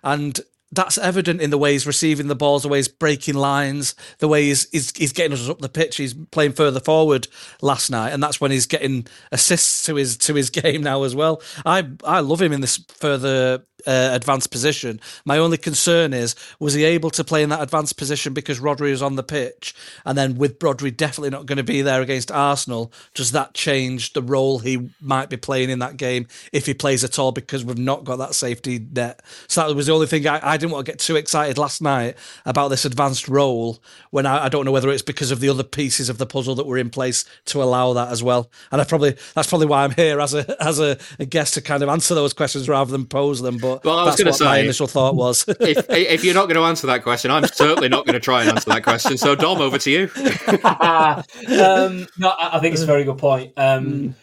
and 0.02 0.40
that's 0.72 0.98
evident 0.98 1.40
in 1.40 1.50
the 1.50 1.58
way 1.58 1.72
he's 1.72 1.86
receiving 1.86 2.26
the 2.26 2.34
balls, 2.34 2.62
the 2.62 2.68
way 2.68 2.78
he's 2.78 2.88
breaking 2.88 3.34
lines, 3.34 3.94
the 4.18 4.28
way 4.28 4.44
he's, 4.44 4.68
he's 4.70 4.90
he's 4.96 5.12
getting 5.12 5.32
us 5.32 5.48
up 5.48 5.60
the 5.60 5.68
pitch. 5.68 5.96
He's 5.96 6.14
playing 6.14 6.52
further 6.52 6.80
forward 6.80 7.28
last 7.62 7.90
night, 7.90 8.10
and 8.10 8.22
that's 8.22 8.40
when 8.40 8.50
he's 8.50 8.66
getting 8.66 9.06
assists 9.30 9.84
to 9.86 9.94
his 9.94 10.16
to 10.18 10.34
his 10.34 10.50
game 10.62 10.82
now 10.82 11.04
as 11.04 11.14
well. 11.14 11.40
I 11.64 11.88
I 12.02 12.20
love 12.20 12.42
him 12.42 12.52
in 12.52 12.60
this 12.60 12.78
further 12.88 13.64
uh, 13.86 14.10
advanced 14.12 14.50
position. 14.50 15.00
My 15.24 15.38
only 15.38 15.56
concern 15.56 16.12
is 16.12 16.34
was 16.58 16.74
he 16.74 16.84
able 16.84 17.10
to 17.10 17.24
play 17.24 17.42
in 17.42 17.48
that 17.50 17.62
advanced 17.62 17.96
position 17.96 18.34
because 18.34 18.60
Rodri 18.60 18.90
was 18.90 19.02
on 19.02 19.16
the 19.16 19.22
pitch, 19.22 19.74
and 20.04 20.16
then 20.16 20.36
with 20.36 20.58
Rodri 20.58 20.96
definitely 20.96 21.30
not 21.30 21.46
going 21.46 21.58
to 21.58 21.64
be 21.64 21.82
there 21.82 22.02
against 22.02 22.30
Arsenal, 22.30 22.92
does 23.14 23.32
that 23.32 23.54
change 23.54 24.12
the 24.12 24.22
role 24.22 24.58
he 24.58 24.90
might 25.00 25.30
be 25.30 25.36
playing 25.36 25.70
in 25.70 25.78
that 25.80 25.96
game 25.96 26.26
if 26.52 26.66
he 26.66 26.74
plays 26.74 27.04
at 27.04 27.18
all? 27.18 27.32
Because 27.32 27.64
we've 27.64 27.78
not 27.78 28.04
got 28.04 28.16
that 28.16 28.34
safety 28.34 28.78
net. 28.92 29.22
So 29.48 29.66
that 29.66 29.74
was 29.74 29.86
the 29.86 29.92
only 29.92 30.06
thing 30.06 30.26
I, 30.26 30.40
I 30.42 30.56
didn't 30.56 30.72
want 30.72 30.86
to 30.86 30.92
get 30.92 30.98
too 30.98 31.16
excited 31.16 31.58
last 31.58 31.82
night 31.82 32.16
about 32.44 32.68
this 32.68 32.84
advanced 32.84 33.28
role 33.28 33.78
when 34.10 34.26
I, 34.26 34.44
I 34.44 34.48
don't 34.48 34.64
know 34.64 34.72
whether 34.72 34.90
it's 34.90 35.02
because 35.02 35.30
of 35.30 35.40
the 35.40 35.48
other 35.48 35.64
pieces 35.64 36.08
of 36.08 36.18
the 36.18 36.26
puzzle 36.26 36.54
that 36.56 36.66
were 36.66 36.78
in 36.78 36.90
place 36.90 37.24
to 37.46 37.62
allow 37.62 37.92
that 37.94 38.08
as 38.08 38.22
well. 38.22 38.50
And 38.70 38.80
I 38.80 38.84
probably 38.84 39.16
that's 39.34 39.48
probably 39.48 39.66
why 39.66 39.84
I'm 39.84 39.92
here 39.92 40.20
as 40.20 40.34
a 40.34 40.62
as 40.62 40.78
a, 40.80 40.98
a 41.18 41.24
guest 41.24 41.54
to 41.54 41.62
kind 41.62 41.82
of 41.82 41.88
answer 41.88 42.14
those 42.14 42.32
questions 42.32 42.68
rather 42.68 42.90
than 42.90 43.06
pose 43.06 43.40
them. 43.40 43.58
But 43.58 43.73
Well, 43.82 43.98
I 43.98 44.04
was 44.04 44.16
gonna 44.16 44.30
what 44.30 44.40
my 44.40 44.58
initial 44.58 44.86
thought 44.86 45.14
was. 45.14 45.44
if, 45.60 45.88
if 45.90 46.24
you're 46.24 46.34
not 46.34 46.44
going 46.46 46.56
to 46.56 46.62
answer 46.62 46.86
that 46.88 47.02
question, 47.02 47.30
I'm 47.30 47.46
certainly 47.46 47.88
not 47.88 48.06
going 48.06 48.14
to 48.14 48.20
try 48.20 48.42
and 48.42 48.50
answer 48.50 48.70
that 48.70 48.82
question. 48.82 49.16
So, 49.16 49.34
Dom, 49.34 49.60
over 49.60 49.78
to 49.78 49.90
you. 49.90 50.10
um, 50.64 52.06
no, 52.18 52.28
I 52.30 52.50
I 52.54 52.60
think 52.60 52.74
it's 52.74 52.82
a 52.82 52.86
very 52.86 53.04
good 53.04 53.18
point. 53.18 53.52
Um, 53.56 54.14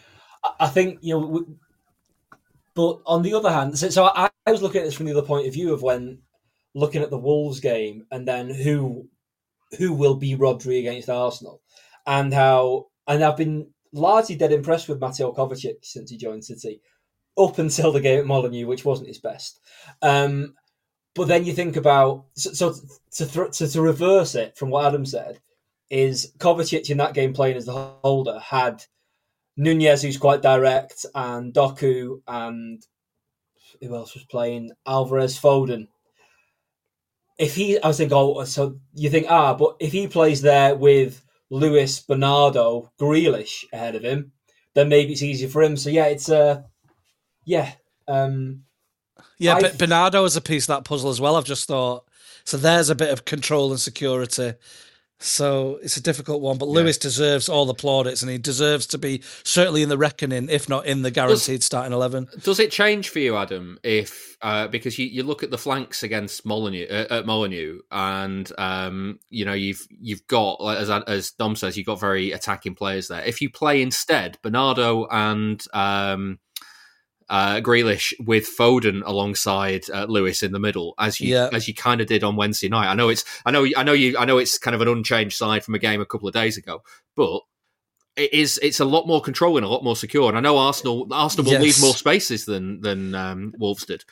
I- 0.44 0.50
I 0.60 0.66
think 0.68 0.98
you 1.02 1.14
know, 1.14 1.20
w- 1.26 1.56
but 2.74 3.00
on 3.06 3.22
the 3.22 3.34
other 3.34 3.50
hand, 3.52 3.78
so, 3.78 3.90
so 3.90 4.04
I, 4.06 4.30
I 4.46 4.50
was 4.52 4.62
looking 4.62 4.80
at 4.80 4.84
this 4.84 4.94
from 4.94 5.06
the 5.06 5.12
other 5.16 5.26
point 5.26 5.46
of 5.46 5.52
view 5.52 5.72
of 5.72 5.82
when 5.82 6.18
looking 6.74 7.02
at 7.02 7.10
the 7.10 7.18
Wolves 7.18 7.60
game 7.60 8.06
and 8.10 8.26
then 8.26 8.48
who 8.50 9.08
who 9.78 9.92
will 9.92 10.14
be 10.16 10.36
Rodri 10.36 10.78
against 10.80 11.08
Arsenal, 11.10 11.60
and 12.06 12.32
how 12.32 12.86
and 13.06 13.22
I've 13.22 13.36
been 13.36 13.68
largely 13.92 14.36
dead 14.36 14.52
impressed 14.52 14.88
with 14.88 15.00
Mateo 15.00 15.32
Kovacic 15.32 15.76
since 15.82 16.10
he 16.10 16.16
joined 16.16 16.44
City, 16.44 16.80
up 17.38 17.58
until 17.58 17.92
the 17.92 18.00
game 18.00 18.20
at 18.20 18.26
Molineux, 18.26 18.66
which 18.66 18.84
wasn't 18.84 19.08
his 19.08 19.18
best. 19.18 19.60
Um, 20.00 20.54
but 21.14 21.28
then 21.28 21.44
you 21.44 21.52
think 21.52 21.76
about 21.76 22.24
so, 22.34 22.52
so 22.52 22.74
to, 23.16 23.26
thr 23.26 23.44
to 23.44 23.68
to 23.68 23.82
reverse 23.82 24.34
it 24.34 24.56
from 24.56 24.70
what 24.70 24.86
Adam 24.86 25.04
said 25.04 25.40
is 25.90 26.32
Kovacic 26.38 26.88
in 26.88 26.96
that 26.96 27.14
game 27.14 27.34
playing 27.34 27.56
as 27.56 27.66
the 27.66 27.72
holder 27.72 28.38
had 28.38 28.82
Nunes, 29.58 30.00
who's 30.02 30.16
quite 30.16 30.40
direct, 30.40 31.04
and 31.14 31.52
Doku, 31.52 32.22
and 32.26 32.82
who 33.80 33.94
else 33.94 34.14
was 34.14 34.24
playing? 34.24 34.70
Alvarez, 34.86 35.38
Foden. 35.38 35.88
If 37.38 37.54
he, 37.54 37.78
I 37.78 37.88
was 37.88 37.98
thinking, 37.98 38.16
oh, 38.16 38.44
so 38.44 38.78
you 38.94 39.10
think, 39.10 39.26
ah, 39.28 39.54
but 39.54 39.76
if 39.80 39.92
he 39.92 40.06
plays 40.06 40.40
there 40.40 40.74
with 40.74 41.22
Lewis, 41.50 42.00
Bernardo, 42.00 42.90
Grealish 42.98 43.64
ahead 43.72 43.94
of 43.94 44.02
him, 44.02 44.32
then 44.74 44.88
maybe 44.88 45.12
it's 45.12 45.22
easier 45.22 45.48
for 45.48 45.62
him. 45.62 45.76
So 45.76 45.90
yeah, 45.90 46.06
it's 46.06 46.30
uh, 46.30 46.62
yeah, 47.44 47.72
um, 48.08 48.64
Yeah, 49.38 49.56
I- 49.56 49.60
but 49.62 49.78
Bernardo 49.78 50.24
is 50.24 50.36
a 50.36 50.40
piece 50.40 50.64
of 50.64 50.68
that 50.68 50.84
puzzle 50.84 51.10
as 51.10 51.20
well. 51.20 51.36
I've 51.36 51.44
just 51.44 51.66
thought. 51.68 52.04
So 52.44 52.56
there's 52.56 52.90
a 52.90 52.94
bit 52.94 53.10
of 53.10 53.24
control 53.24 53.70
and 53.70 53.80
security. 53.80 54.54
So 55.24 55.78
it's 55.84 55.96
a 55.96 56.02
difficult 56.02 56.42
one, 56.42 56.58
but 56.58 56.66
Lewis 56.66 56.98
deserves 56.98 57.48
all 57.48 57.64
the 57.64 57.74
plaudits, 57.74 58.22
and 58.22 58.30
he 58.30 58.38
deserves 58.38 58.88
to 58.88 58.98
be 58.98 59.22
certainly 59.44 59.84
in 59.84 59.88
the 59.88 59.96
reckoning, 59.96 60.48
if 60.48 60.68
not 60.68 60.84
in 60.84 61.02
the 61.02 61.12
guaranteed 61.12 61.60
does, 61.60 61.64
starting 61.66 61.92
eleven. 61.92 62.26
Does 62.42 62.58
it 62.58 62.72
change 62.72 63.08
for 63.08 63.20
you, 63.20 63.36
Adam, 63.36 63.78
if 63.84 64.36
uh, 64.42 64.66
because 64.66 64.98
you, 64.98 65.06
you 65.06 65.22
look 65.22 65.44
at 65.44 65.52
the 65.52 65.58
flanks 65.58 66.02
against 66.02 66.44
Molineux 66.44 66.88
uh, 66.90 67.06
at 67.10 67.26
Molineux, 67.26 67.82
and 67.92 68.50
um, 68.58 69.20
you 69.30 69.44
know 69.44 69.52
you've 69.52 69.86
you've 69.90 70.26
got 70.26 70.56
as 70.76 70.90
as 70.90 71.30
Dom 71.30 71.54
says, 71.54 71.76
you've 71.76 71.86
got 71.86 72.00
very 72.00 72.32
attacking 72.32 72.74
players 72.74 73.06
there. 73.06 73.22
If 73.22 73.40
you 73.40 73.48
play 73.48 73.80
instead 73.80 74.38
Bernardo 74.42 75.06
and 75.06 75.64
um, 75.72 76.40
uh, 77.28 77.56
Grealish 77.56 78.12
with 78.24 78.46
Foden 78.46 79.02
alongside 79.04 79.88
uh, 79.90 80.06
Lewis 80.08 80.42
in 80.42 80.52
the 80.52 80.58
middle, 80.58 80.94
as 80.98 81.20
you 81.20 81.34
yeah. 81.34 81.48
as 81.52 81.68
you 81.68 81.74
kind 81.74 82.00
of 82.00 82.06
did 82.06 82.24
on 82.24 82.36
Wednesday 82.36 82.68
night. 82.68 82.88
I 82.88 82.94
know 82.94 83.08
it's 83.08 83.24
I 83.44 83.50
know 83.50 83.66
I 83.76 83.82
know 83.82 83.92
you 83.92 84.16
I 84.18 84.24
know 84.24 84.38
it's 84.38 84.58
kind 84.58 84.74
of 84.74 84.80
an 84.80 84.88
unchanged 84.88 85.36
side 85.36 85.64
from 85.64 85.74
a 85.74 85.78
game 85.78 86.00
a 86.00 86.06
couple 86.06 86.28
of 86.28 86.34
days 86.34 86.56
ago, 86.56 86.82
but 87.16 87.40
it 88.16 88.32
is 88.32 88.58
it's 88.62 88.80
a 88.80 88.84
lot 88.84 89.06
more 89.06 89.20
controlling, 89.20 89.64
a 89.64 89.68
lot 89.68 89.84
more 89.84 89.96
secure. 89.96 90.28
And 90.28 90.36
I 90.36 90.40
know 90.40 90.58
Arsenal 90.58 91.08
Arsenal 91.12 91.44
will 91.44 91.52
yes. 91.52 91.62
leave 91.62 91.80
more 91.80 91.94
spaces 91.94 92.44
than 92.44 92.80
than 92.80 93.14
um, 93.14 93.54
Wolves 93.58 93.86
did. 93.86 94.04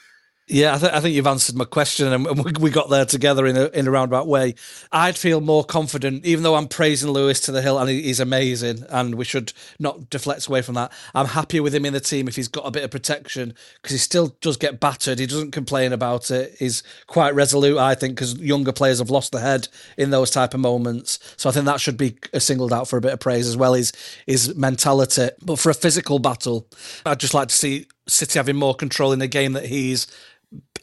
Yeah, 0.52 0.74
I, 0.74 0.78
th- 0.78 0.92
I, 0.92 0.98
think 0.98 1.14
you've 1.14 1.28
answered 1.28 1.54
my 1.54 1.64
question, 1.64 2.12
and 2.12 2.58
we 2.58 2.70
got 2.70 2.90
there 2.90 3.04
together 3.04 3.46
in 3.46 3.56
a 3.56 3.66
in 3.66 3.86
a 3.86 3.90
roundabout 3.90 4.26
way. 4.26 4.56
I'd 4.90 5.16
feel 5.16 5.40
more 5.40 5.62
confident, 5.62 6.26
even 6.26 6.42
though 6.42 6.56
I'm 6.56 6.66
praising 6.66 7.10
Lewis 7.10 7.38
to 7.42 7.52
the 7.52 7.62
hill, 7.62 7.78
and 7.78 7.88
he's 7.88 8.18
amazing, 8.18 8.84
and 8.88 9.14
we 9.14 9.24
should 9.24 9.52
not 9.78 10.10
deflect 10.10 10.48
away 10.48 10.62
from 10.62 10.74
that. 10.74 10.90
I'm 11.14 11.26
happier 11.26 11.62
with 11.62 11.72
him 11.72 11.84
in 11.84 11.92
the 11.92 12.00
team 12.00 12.26
if 12.26 12.34
he's 12.34 12.48
got 12.48 12.66
a 12.66 12.72
bit 12.72 12.82
of 12.82 12.90
protection 12.90 13.54
because 13.80 13.92
he 13.92 13.98
still 13.98 14.34
does 14.40 14.56
get 14.56 14.80
battered. 14.80 15.20
He 15.20 15.26
doesn't 15.26 15.52
complain 15.52 15.92
about 15.92 16.32
it. 16.32 16.56
He's 16.58 16.82
quite 17.06 17.32
resolute, 17.32 17.78
I 17.78 17.94
think, 17.94 18.16
because 18.16 18.36
younger 18.40 18.72
players 18.72 18.98
have 18.98 19.10
lost 19.10 19.30
the 19.30 19.38
head 19.38 19.68
in 19.96 20.10
those 20.10 20.32
type 20.32 20.52
of 20.52 20.58
moments. 20.58 21.20
So 21.36 21.48
I 21.48 21.52
think 21.52 21.66
that 21.66 21.80
should 21.80 21.96
be 21.96 22.16
singled 22.36 22.72
out 22.72 22.88
for 22.88 22.96
a 22.96 23.00
bit 23.00 23.12
of 23.12 23.20
praise 23.20 23.46
as 23.46 23.56
well. 23.56 23.74
His 23.74 23.92
his 24.26 24.56
mentality, 24.56 25.28
but 25.42 25.60
for 25.60 25.70
a 25.70 25.74
physical 25.74 26.18
battle, 26.18 26.66
I'd 27.06 27.20
just 27.20 27.34
like 27.34 27.48
to 27.48 27.54
see 27.54 27.86
City 28.08 28.38
having 28.40 28.56
more 28.56 28.74
control 28.74 29.12
in 29.12 29.20
the 29.20 29.28
game 29.28 29.52
that 29.52 29.66
he's 29.66 30.08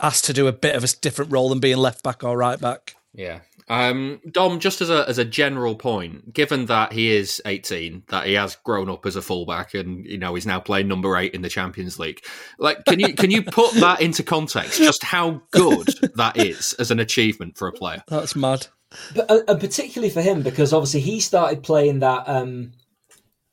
asked 0.01 0.25
to 0.25 0.33
do 0.33 0.47
a 0.47 0.53
bit 0.53 0.75
of 0.75 0.83
a 0.83 0.87
different 1.01 1.31
role 1.31 1.49
than 1.49 1.59
being 1.59 1.77
left 1.77 2.03
back 2.03 2.23
or 2.23 2.37
right 2.37 2.59
back. 2.59 2.95
Yeah. 3.13 3.39
Um, 3.69 4.21
Dom, 4.31 4.59
just 4.59 4.79
as 4.79 4.89
a 4.89 5.07
as 5.09 5.17
a 5.17 5.25
general 5.25 5.75
point, 5.75 6.33
given 6.33 6.67
that 6.67 6.93
he 6.93 7.11
is 7.11 7.41
18, 7.45 8.03
that 8.09 8.25
he 8.25 8.33
has 8.33 8.55
grown 8.55 8.89
up 8.89 9.05
as 9.05 9.17
a 9.17 9.21
fullback, 9.21 9.73
and 9.73 10.05
you 10.05 10.17
know 10.17 10.35
he's 10.35 10.45
now 10.45 10.59
playing 10.59 10.87
number 10.87 11.17
eight 11.17 11.33
in 11.33 11.41
the 11.41 11.49
Champions 11.49 11.99
League. 11.99 12.23
Like, 12.59 12.85
can 12.85 12.99
you 12.99 13.13
can 13.13 13.29
you 13.29 13.43
put 13.43 13.73
that 13.79 13.99
into 13.99 14.23
context? 14.23 14.77
Just 14.77 15.03
how 15.03 15.41
good 15.51 15.87
that 16.15 16.37
is 16.37 16.73
as 16.79 16.91
an 16.91 16.99
achievement 16.99 17.57
for 17.57 17.67
a 17.67 17.73
player. 17.73 18.03
That's 18.07 18.37
mad. 18.37 18.67
But 19.13 19.29
uh, 19.29 19.41
and 19.49 19.59
particularly 19.59 20.13
for 20.13 20.21
him, 20.21 20.43
because 20.43 20.71
obviously 20.71 21.01
he 21.01 21.19
started 21.19 21.61
playing 21.61 21.99
that. 21.99 22.23
Um, 22.27 22.71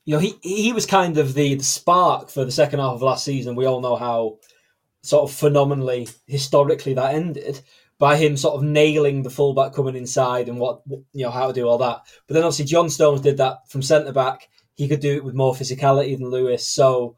you 0.05 0.15
know, 0.15 0.21
he 0.21 0.37
he 0.43 0.73
was 0.73 0.87
kind 0.87 1.19
of 1.19 1.35
the, 1.35 1.57
the 1.57 1.65
spark 1.65 2.31
for 2.31 2.45
the 2.45 2.53
second 2.53 2.79
half 2.79 2.95
of 2.95 3.03
last 3.03 3.25
season. 3.25 3.57
We 3.57 3.67
all 3.67 3.81
know 3.81 3.97
how 3.97 4.39
sort 5.05 5.29
of 5.29 5.37
phenomenally 5.37 6.09
historically 6.27 6.95
that 6.95 7.15
ended 7.15 7.61
by 7.99 8.17
him 8.17 8.37
sort 8.37 8.57
of 8.57 8.63
nailing 8.63 9.23
the 9.23 9.31
fullback 9.31 9.73
coming 9.73 9.97
inside 9.97 10.49
and 10.49 10.59
what 10.59 10.83
you 10.87 11.25
know 11.25 11.31
how 11.31 11.47
to 11.47 11.53
do 11.53 11.69
all 11.69 11.79
that. 11.79 12.03
But 12.27 12.35
then 12.35 12.43
obviously 12.43 12.65
John 12.65 12.91
Stones 12.91 13.21
did 13.21 13.37
that 13.37 13.69
from 13.69 13.83
centre 13.83 14.13
back. 14.13 14.49
He 14.75 14.89
could 14.89 15.01
do 15.01 15.15
it 15.15 15.25
with 15.25 15.35
more 15.35 15.55
physicality 15.55 16.19
than 16.19 16.31
Lewis. 16.31 16.67
So 16.67 17.17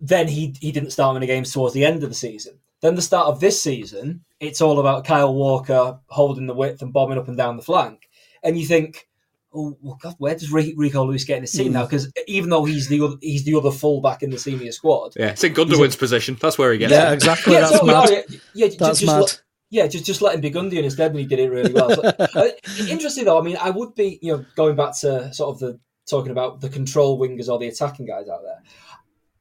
then 0.00 0.28
he 0.28 0.54
he 0.60 0.72
didn't 0.72 0.90
start 0.90 1.14
many 1.14 1.26
games 1.26 1.52
towards 1.52 1.74
the 1.74 1.84
end 1.84 2.02
of 2.02 2.08
the 2.08 2.14
season. 2.14 2.58
Then 2.80 2.96
the 2.96 3.02
start 3.02 3.28
of 3.28 3.38
this 3.38 3.62
season, 3.62 4.24
it's 4.40 4.60
all 4.60 4.80
about 4.80 5.04
Kyle 5.04 5.32
Walker 5.32 6.00
holding 6.08 6.46
the 6.46 6.54
width 6.54 6.82
and 6.82 6.92
bombing 6.92 7.18
up 7.18 7.28
and 7.28 7.36
down 7.36 7.56
the 7.56 7.62
flank. 7.62 8.08
And 8.42 8.58
you 8.58 8.66
think, 8.66 9.06
oh 9.54 9.76
well, 9.80 9.98
God, 10.00 10.14
where 10.18 10.34
does 10.34 10.52
Rico 10.52 11.04
Lewis 11.04 11.24
get 11.24 11.38
in 11.38 11.42
the 11.42 11.48
team 11.48 11.70
mm. 11.70 11.74
now? 11.74 11.84
Because 11.84 12.12
even 12.26 12.50
though 12.50 12.64
he's 12.64 12.88
the 12.88 13.00
other, 13.02 13.16
he's 13.20 13.44
the 13.44 13.54
other 13.54 13.70
fullback 13.70 14.22
in 14.22 14.30
the 14.30 14.38
senior 14.38 14.72
squad. 14.72 15.14
Yeah, 15.16 15.28
it's 15.28 15.44
in 15.44 15.54
Gundogan's 15.54 15.96
position. 15.96 16.36
That's 16.40 16.58
where 16.58 16.72
he 16.72 16.78
gets. 16.78 16.92
Yeah, 16.92 17.10
it. 17.10 17.14
exactly. 17.14 17.52
Yeah, 17.62 17.68
that's 17.68 17.84
mad. 17.84 18.10
yeah, 18.10 18.38
yeah, 18.54 18.68
that's 18.78 19.00
just, 19.00 19.04
mad. 19.06 19.40
yeah, 19.70 19.86
just 19.86 20.04
just 20.04 20.22
let 20.22 20.34
him 20.34 20.40
be 20.40 20.50
Gundogan 20.50 20.84
instead, 20.84 21.12
when 21.12 21.20
he 21.20 21.26
did 21.26 21.38
it 21.38 21.50
really 21.50 21.72
well. 21.72 21.90
So, 21.90 22.02
uh, 22.18 22.48
interesting 22.88 23.24
though. 23.24 23.38
I 23.38 23.42
mean, 23.42 23.56
I 23.60 23.70
would 23.70 23.94
be, 23.94 24.18
you 24.22 24.36
know, 24.36 24.44
going 24.56 24.76
back 24.76 24.98
to 25.00 25.32
sort 25.34 25.54
of 25.54 25.60
the 25.60 25.78
talking 26.08 26.32
about 26.32 26.60
the 26.60 26.68
control 26.68 27.18
wingers 27.18 27.48
or 27.48 27.58
the 27.58 27.68
attacking 27.68 28.06
guys 28.06 28.28
out 28.28 28.42
there. 28.42 28.62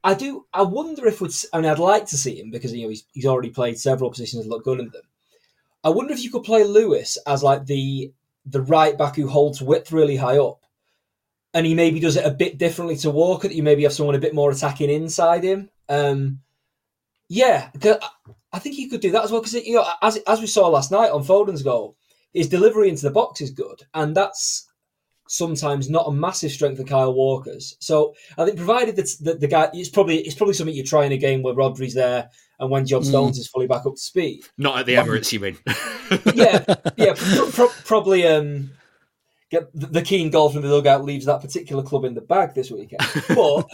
I 0.03 0.13
do. 0.13 0.45
I 0.53 0.63
wonder 0.63 1.07
if 1.07 1.21
would. 1.21 1.31
I 1.53 1.61
mean, 1.61 1.69
I'd 1.69 1.79
like 1.79 2.07
to 2.07 2.17
see 2.17 2.39
him 2.39 2.51
because 2.51 2.73
you 2.73 2.83
know 2.83 2.89
he's 2.89 3.05
he's 3.13 3.25
already 3.25 3.49
played 3.49 3.77
several 3.77 4.09
positions 4.09 4.43
and 4.43 4.51
looked 4.51 4.65
good 4.65 4.79
in 4.79 4.89
them. 4.89 5.03
I 5.83 5.89
wonder 5.89 6.13
if 6.13 6.23
you 6.23 6.31
could 6.31 6.43
play 6.43 6.63
Lewis 6.63 7.17
as 7.25 7.43
like 7.43 7.65
the 7.65 8.11
the 8.45 8.61
right 8.61 8.97
back 8.97 9.15
who 9.15 9.27
holds 9.27 9.61
width 9.61 9.91
really 9.91 10.15
high 10.15 10.37
up, 10.37 10.65
and 11.53 11.65
he 11.65 11.75
maybe 11.75 11.99
does 11.99 12.17
it 12.17 12.25
a 12.25 12.31
bit 12.31 12.57
differently 12.57 12.95
to 12.97 13.09
Walker. 13.09 13.47
That 13.47 13.55
you 13.55 13.63
maybe 13.63 13.83
have 13.83 13.93
someone 13.93 14.15
a 14.15 14.19
bit 14.19 14.35
more 14.35 14.51
attacking 14.51 14.89
inside 14.89 15.43
him. 15.43 15.69
Um, 15.89 16.39
yeah, 17.29 17.69
I 18.53 18.59
think 18.59 18.75
he 18.75 18.89
could 18.89 19.01
do 19.01 19.11
that 19.11 19.23
as 19.23 19.31
well 19.31 19.41
because 19.41 19.53
you 19.53 19.75
know, 19.75 19.85
as 20.01 20.17
as 20.27 20.41
we 20.41 20.47
saw 20.47 20.67
last 20.67 20.91
night 20.91 21.11
on 21.11 21.23
Foden's 21.23 21.63
goal, 21.63 21.95
his 22.33 22.49
delivery 22.49 22.89
into 22.89 23.03
the 23.03 23.11
box 23.11 23.41
is 23.41 23.51
good, 23.51 23.83
and 23.93 24.15
that's 24.15 24.67
sometimes 25.31 25.89
not 25.89 26.07
a 26.07 26.11
massive 26.11 26.51
strength 26.51 26.77
of 26.79 26.87
Kyle 26.87 27.13
Walker's. 27.13 27.77
So 27.79 28.13
I 28.37 28.43
think 28.43 28.57
provided 28.57 28.97
that 28.97 29.15
the, 29.21 29.35
the, 29.35 29.47
guy, 29.47 29.69
it's 29.73 29.87
probably 29.87 30.19
it's 30.19 30.35
probably 30.35 30.53
something 30.53 30.75
you 30.75 30.83
try 30.83 31.05
in 31.05 31.13
a 31.13 31.17
game 31.17 31.41
where 31.41 31.53
Rodri's 31.53 31.93
there 31.93 32.29
and 32.61 32.69
when 32.69 32.85
John 32.85 33.01
mm. 33.01 33.07
Stones 33.07 33.37
mm. 33.37 33.41
is 33.41 33.47
fully 33.47 33.67
back 33.67 33.85
up 33.85 33.95
to 33.95 34.01
speed. 34.01 34.43
Not 34.57 34.79
at 34.79 34.85
the 34.85 34.93
Emirates, 34.93 35.33
you 35.33 35.39
mean? 35.39 35.57
yeah, 36.35 36.63
yeah, 36.95 37.15
probably. 37.85 38.25
Um, 38.25 38.71
get 39.49 39.69
the 39.73 40.01
keen 40.01 40.29
golf 40.29 40.55
in 40.55 40.61
the 40.61 40.69
dugout 40.69 41.03
leaves 41.03 41.25
that 41.25 41.41
particular 41.41 41.83
club 41.83 42.05
in 42.05 42.13
the 42.13 42.21
bag 42.21 42.53
this 42.53 42.71
weekend. 42.71 43.01
But 43.27 43.67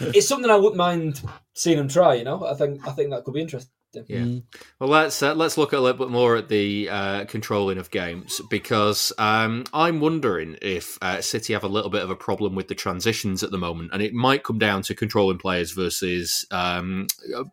it's 0.14 0.26
something 0.26 0.50
I 0.50 0.56
wouldn't 0.56 0.76
mind 0.76 1.22
seeing 1.54 1.78
him 1.78 1.88
try. 1.88 2.14
You 2.14 2.24
know, 2.24 2.44
I 2.44 2.54
think 2.54 2.86
I 2.88 2.90
think 2.92 3.10
that 3.10 3.22
could 3.24 3.34
be 3.34 3.40
interesting. 3.40 3.70
Yeah. 3.94 4.18
Mm. 4.18 4.42
Well, 4.78 4.88
let's 4.88 5.22
uh, 5.22 5.34
let's 5.34 5.58
look 5.58 5.72
a 5.72 5.78
little 5.78 5.98
bit 5.98 6.10
more 6.10 6.36
at 6.36 6.48
the 6.48 6.88
uh, 6.88 7.24
controlling 7.26 7.78
of 7.78 7.90
games 7.90 8.40
because 8.50 9.12
um, 9.18 9.64
I'm 9.72 10.00
wondering 10.00 10.56
if 10.62 10.98
uh, 11.02 11.20
City 11.20 11.52
have 11.52 11.64
a 11.64 11.68
little 11.68 11.90
bit 11.90 12.02
of 12.02 12.10
a 12.10 12.16
problem 12.16 12.54
with 12.54 12.68
the 12.68 12.74
transitions 12.74 13.42
at 13.42 13.50
the 13.50 13.58
moment, 13.58 13.90
and 13.92 14.02
it 14.02 14.14
might 14.14 14.44
come 14.44 14.58
down 14.58 14.82
to 14.82 14.94
controlling 14.94 15.38
players 15.38 15.72
versus 15.72 16.46
um, 16.50 17.06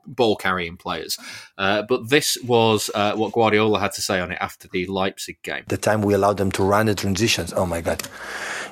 ball 0.06 0.36
carrying 0.36 0.78
players. 0.78 1.18
Uh, 1.58 1.84
but 1.84 2.10
this 2.10 2.38
was 2.44 2.90
uh, 2.96 3.16
what 3.16 3.34
Guardiola 3.34 3.80
had 3.80 3.92
to 3.94 4.02
say 4.02 4.20
on 4.20 4.32
it 4.32 4.38
after 4.40 4.68
the 4.68 4.86
Leipzig 4.86 5.42
game. 5.44 5.64
The 5.68 5.78
time 5.78 6.02
we 6.02 6.14
allowed 6.14 6.38
them 6.38 6.52
to 6.54 6.64
run 6.64 6.86
the 6.86 6.96
transitions, 6.96 7.54
oh 7.54 7.66
my 7.66 7.82
god! 7.82 8.08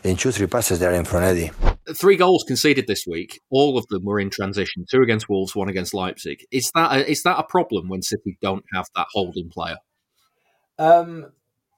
In 0.03 0.15
two 0.15 0.31
three 0.31 0.47
passes, 0.47 0.79
they're 0.79 0.93
in 0.93 1.05
front 1.05 1.25
of 1.25 1.37
Eddie. 1.37 1.51
Three 1.95 2.17
goals 2.17 2.43
conceded 2.47 2.87
this 2.87 3.05
week. 3.07 3.39
All 3.49 3.77
of 3.77 3.87
them 3.87 4.05
were 4.05 4.19
in 4.19 4.29
transition. 4.29 4.85
Two 4.89 5.01
against 5.01 5.29
Wolves, 5.29 5.55
one 5.55 5.69
against 5.69 5.93
Leipzig. 5.93 6.45
Is 6.51 6.71
that 6.75 6.91
a, 6.91 7.09
is 7.09 7.23
that 7.23 7.39
a 7.39 7.43
problem 7.43 7.87
when 7.87 8.01
City 8.01 8.37
don't 8.41 8.65
have 8.73 8.87
that 8.95 9.07
holding 9.11 9.49
player? 9.49 9.77
Um, 10.77 11.31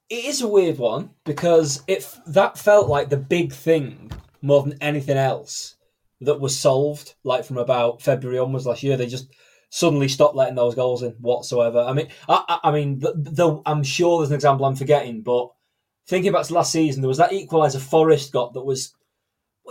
it 0.10 0.26
is 0.26 0.42
a 0.42 0.48
weird 0.48 0.78
one 0.78 1.12
because 1.24 1.84
it 1.88 2.08
that 2.28 2.58
felt 2.58 2.90
like 2.90 3.10
the 3.10 3.18
big 3.18 3.54
thing 3.54 4.12
more 4.42 4.64
than 4.64 4.78
anything 4.82 5.18
else 5.18 5.76
that 6.22 6.40
was 6.40 6.58
solved. 6.58 7.16
Like 7.24 7.46
from 7.46 7.58
about 7.58 8.02
February 8.02 8.40
onwards 8.40 8.66
last 8.66 8.84
year, 8.84 8.98
they 8.98 9.08
just 9.08 9.28
suddenly 9.70 10.08
stopped 10.08 10.36
letting 10.36 10.56
those 10.56 10.76
goals 10.76 11.04
in 11.04 11.12
whatsoever. 11.20 11.80
I 11.80 11.94
mean, 11.94 12.08
I, 12.28 12.44
I, 12.48 12.70
I 12.70 12.72
mean, 12.72 13.00
the, 13.00 13.14
the, 13.16 13.62
I'm 13.66 13.84
sure 13.84 14.20
there's 14.20 14.32
an 14.32 14.36
example 14.36 14.66
I'm 14.66 14.76
forgetting, 14.76 15.22
but 15.22 15.50
thinking 16.10 16.32
back 16.32 16.46
to 16.46 16.54
last 16.54 16.72
season, 16.72 17.02
there 17.02 17.08
was 17.08 17.20
that 17.20 17.32
equaliser 17.32 17.80
Forest 17.80 18.34
got 18.34 18.54
that 18.54 18.66
was 18.66 18.94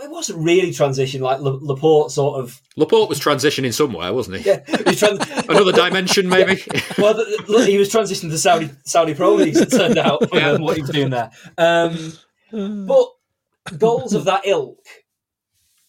it 0.01 0.09
wasn't 0.09 0.39
really 0.39 0.71
transition 0.71 1.21
like 1.21 1.39
Laporte 1.41 2.09
sort 2.11 2.39
of. 2.39 2.61
Laporte 2.77 3.09
was 3.09 3.19
transitioning 3.19 3.73
somewhere, 3.73 4.13
wasn't 4.13 4.37
he? 4.37 4.49
Yeah, 4.49 4.61
he 4.87 4.95
trans- 4.95 5.29
another 5.49 5.73
dimension 5.73 6.29
maybe. 6.29 6.61
Yeah. 6.73 6.81
Well, 6.97 7.13
the, 7.15 7.43
the, 7.47 7.65
he 7.65 7.77
was 7.77 7.91
transitioning 7.91 8.29
to 8.29 8.37
Saudi 8.37 8.69
Saudi 8.85 9.13
Pro 9.13 9.35
Leagues. 9.35 9.59
It 9.59 9.71
turned 9.71 9.97
out 9.97 10.23
yeah. 10.33 10.57
what 10.57 10.77
he 10.77 10.81
was 10.81 10.91
doing 10.91 11.09
there. 11.09 11.31
Um, 11.57 12.13
but 12.51 13.09
goals 13.77 14.13
of 14.13 14.23
that 14.25 14.43
ilk, 14.45 14.79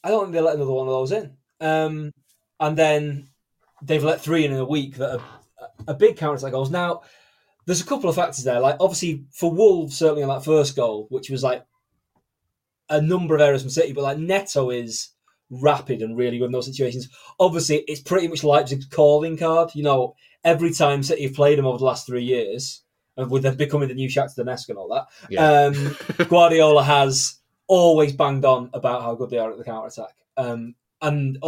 I 0.02 0.08
don't 0.08 0.24
think 0.24 0.34
they 0.34 0.40
let 0.40 0.56
another 0.56 0.72
one 0.72 0.88
of 0.88 0.92
those 0.92 1.12
in. 1.12 1.36
Um, 1.60 2.12
and 2.58 2.76
then 2.76 3.28
they've 3.82 4.02
let 4.02 4.20
three 4.20 4.44
in 4.44 4.52
in 4.52 4.58
a 4.58 4.64
week 4.64 4.96
that 4.96 5.18
are, 5.18 5.22
a 5.86 5.94
big 5.94 6.16
counter 6.16 6.36
attack 6.36 6.52
goals. 6.52 6.70
Now, 6.70 7.02
there's 7.70 7.80
a 7.80 7.86
couple 7.86 8.10
of 8.10 8.16
factors 8.16 8.42
there. 8.42 8.58
Like 8.58 8.78
obviously 8.80 9.26
for 9.30 9.52
Wolves, 9.52 9.96
certainly 9.96 10.24
on 10.24 10.28
that 10.28 10.44
first 10.44 10.74
goal, 10.74 11.06
which 11.08 11.30
was 11.30 11.44
like 11.44 11.64
a 12.88 13.00
number 13.00 13.36
of 13.36 13.40
errors 13.40 13.62
from 13.62 13.70
City, 13.70 13.92
but 13.92 14.02
like 14.02 14.18
Neto 14.18 14.70
is 14.70 15.10
rapid 15.50 16.02
and 16.02 16.16
really 16.16 16.38
good 16.38 16.46
in 16.46 16.52
those 16.52 16.66
situations. 16.66 17.08
Obviously, 17.38 17.84
it's 17.86 18.00
pretty 18.00 18.26
much 18.26 18.42
Leipzig's 18.42 18.86
calling 18.86 19.36
card. 19.36 19.70
You 19.74 19.84
know, 19.84 20.16
every 20.42 20.72
time 20.72 21.04
City 21.04 21.22
have 21.22 21.34
played 21.34 21.58
them 21.58 21.66
over 21.66 21.78
the 21.78 21.84
last 21.84 22.08
three 22.08 22.24
years, 22.24 22.82
and 23.16 23.30
with 23.30 23.44
them 23.44 23.56
becoming 23.56 23.86
the 23.86 23.94
new 23.94 24.08
Shakhtar 24.08 24.38
Donetsk 24.38 24.68
and 24.68 24.76
all 24.76 24.88
that, 24.88 25.06
yeah. 25.30 25.66
um, 25.66 25.96
Guardiola 26.28 26.82
has 26.82 27.36
always 27.68 28.12
banged 28.12 28.44
on 28.44 28.70
about 28.74 29.02
how 29.02 29.14
good 29.14 29.30
they 29.30 29.38
are 29.38 29.52
at 29.52 29.58
the 29.58 29.62
counter 29.62 29.86
attack. 29.86 30.16
Um, 30.36 30.74
and 31.00 31.38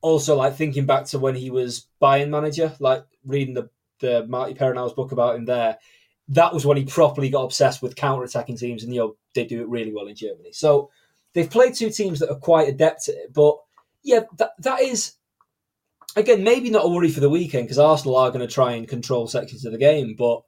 also, 0.00 0.36
like 0.36 0.54
thinking 0.54 0.86
back 0.86 1.06
to 1.06 1.18
when 1.18 1.34
he 1.34 1.50
was 1.50 1.88
Bayern 2.00 2.28
manager, 2.28 2.76
like 2.78 3.04
reading 3.24 3.54
the 3.54 3.70
the 4.00 4.26
Martí 4.28 4.56
Perarnau's 4.56 4.92
book 4.92 5.12
about 5.12 5.36
him 5.36 5.44
there, 5.44 5.78
that 6.28 6.52
was 6.52 6.66
when 6.66 6.76
he 6.76 6.84
properly 6.84 7.30
got 7.30 7.44
obsessed 7.44 7.82
with 7.82 7.96
counter 7.96 8.24
attacking 8.24 8.56
teams, 8.56 8.82
and 8.82 8.92
you 8.92 9.00
know 9.00 9.16
they 9.34 9.44
do 9.44 9.60
it 9.60 9.68
really 9.68 9.92
well 9.92 10.08
in 10.08 10.14
Germany. 10.14 10.52
So 10.52 10.90
they've 11.32 11.50
played 11.50 11.74
two 11.74 11.90
teams 11.90 12.18
that 12.20 12.30
are 12.30 12.38
quite 12.38 12.68
adept 12.68 13.08
at 13.08 13.14
it, 13.14 13.32
but 13.32 13.56
yeah, 14.02 14.20
that 14.36 14.50
that 14.58 14.80
is 14.80 15.14
again 16.16 16.42
maybe 16.42 16.70
not 16.70 16.84
a 16.84 16.88
worry 16.88 17.10
for 17.10 17.20
the 17.20 17.30
weekend 17.30 17.64
because 17.64 17.78
Arsenal 17.78 18.16
are 18.16 18.30
going 18.30 18.46
to 18.46 18.52
try 18.52 18.72
and 18.72 18.88
control 18.88 19.26
sections 19.26 19.64
of 19.64 19.72
the 19.72 19.78
game, 19.78 20.14
but 20.16 20.42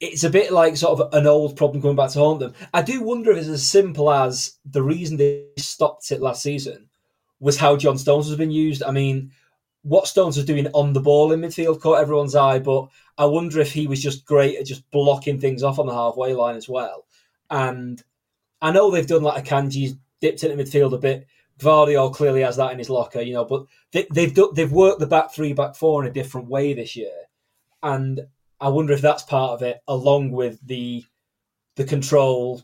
it's 0.00 0.24
a 0.24 0.30
bit 0.30 0.50
like 0.50 0.76
sort 0.76 0.98
of 0.98 1.12
an 1.12 1.26
old 1.26 1.56
problem 1.56 1.82
coming 1.82 1.96
back 1.96 2.10
to 2.10 2.18
haunt 2.18 2.40
them. 2.40 2.54
I 2.72 2.80
do 2.80 3.02
wonder 3.02 3.30
if 3.30 3.38
it's 3.38 3.48
as 3.48 3.66
simple 3.66 4.10
as 4.10 4.58
the 4.64 4.82
reason 4.82 5.16
they 5.16 5.44
stopped 5.58 6.10
it 6.10 6.22
last 6.22 6.42
season 6.42 6.88
was 7.38 7.58
how 7.58 7.76
John 7.76 7.98
Stones 7.98 8.26
has 8.28 8.36
been 8.36 8.50
used. 8.50 8.82
I 8.82 8.92
mean, 8.92 9.30
what 9.82 10.06
Stones 10.06 10.36
was 10.36 10.46
doing 10.46 10.66
on 10.74 10.92
the 10.92 11.00
ball 11.00 11.32
in 11.32 11.40
midfield 11.40 11.80
caught 11.80 12.00
everyone's 12.00 12.34
eye, 12.34 12.58
but 12.58 12.88
I 13.16 13.24
wonder 13.24 13.60
if 13.60 13.72
he 13.72 13.86
was 13.86 14.02
just 14.02 14.24
great 14.24 14.58
at 14.58 14.66
just 14.66 14.88
blocking 14.90 15.40
things 15.40 15.62
off 15.62 15.78
on 15.78 15.86
the 15.86 15.94
halfway 15.94 16.34
line 16.34 16.56
as 16.56 16.68
well. 16.68 17.06
And 17.48 18.02
I 18.60 18.72
know 18.72 18.90
they've 18.90 19.06
done 19.06 19.22
like 19.22 19.44
Akanji's 19.44 19.96
dipped 20.20 20.44
into 20.44 20.62
midfield 20.62 20.92
a 20.92 20.98
bit. 20.98 21.26
Gvardiol 21.58 22.14
clearly 22.14 22.42
has 22.42 22.56
that 22.56 22.72
in 22.72 22.78
his 22.78 22.90
locker, 22.90 23.20
you 23.20 23.34
know, 23.34 23.44
but 23.44 23.66
they, 23.92 24.06
they've 24.10 24.34
done, 24.34 24.50
they've 24.54 24.72
worked 24.72 25.00
the 25.00 25.06
back 25.06 25.32
three, 25.32 25.52
back 25.52 25.74
four 25.74 26.02
in 26.02 26.10
a 26.10 26.12
different 26.12 26.48
way 26.48 26.72
this 26.72 26.96
year, 26.96 27.12
and 27.82 28.20
I 28.60 28.68
wonder 28.68 28.94
if 28.94 29.02
that's 29.02 29.22
part 29.22 29.52
of 29.52 29.62
it, 29.62 29.82
along 29.86 30.30
with 30.30 30.58
the 30.66 31.04
the 31.76 31.84
control 31.84 32.62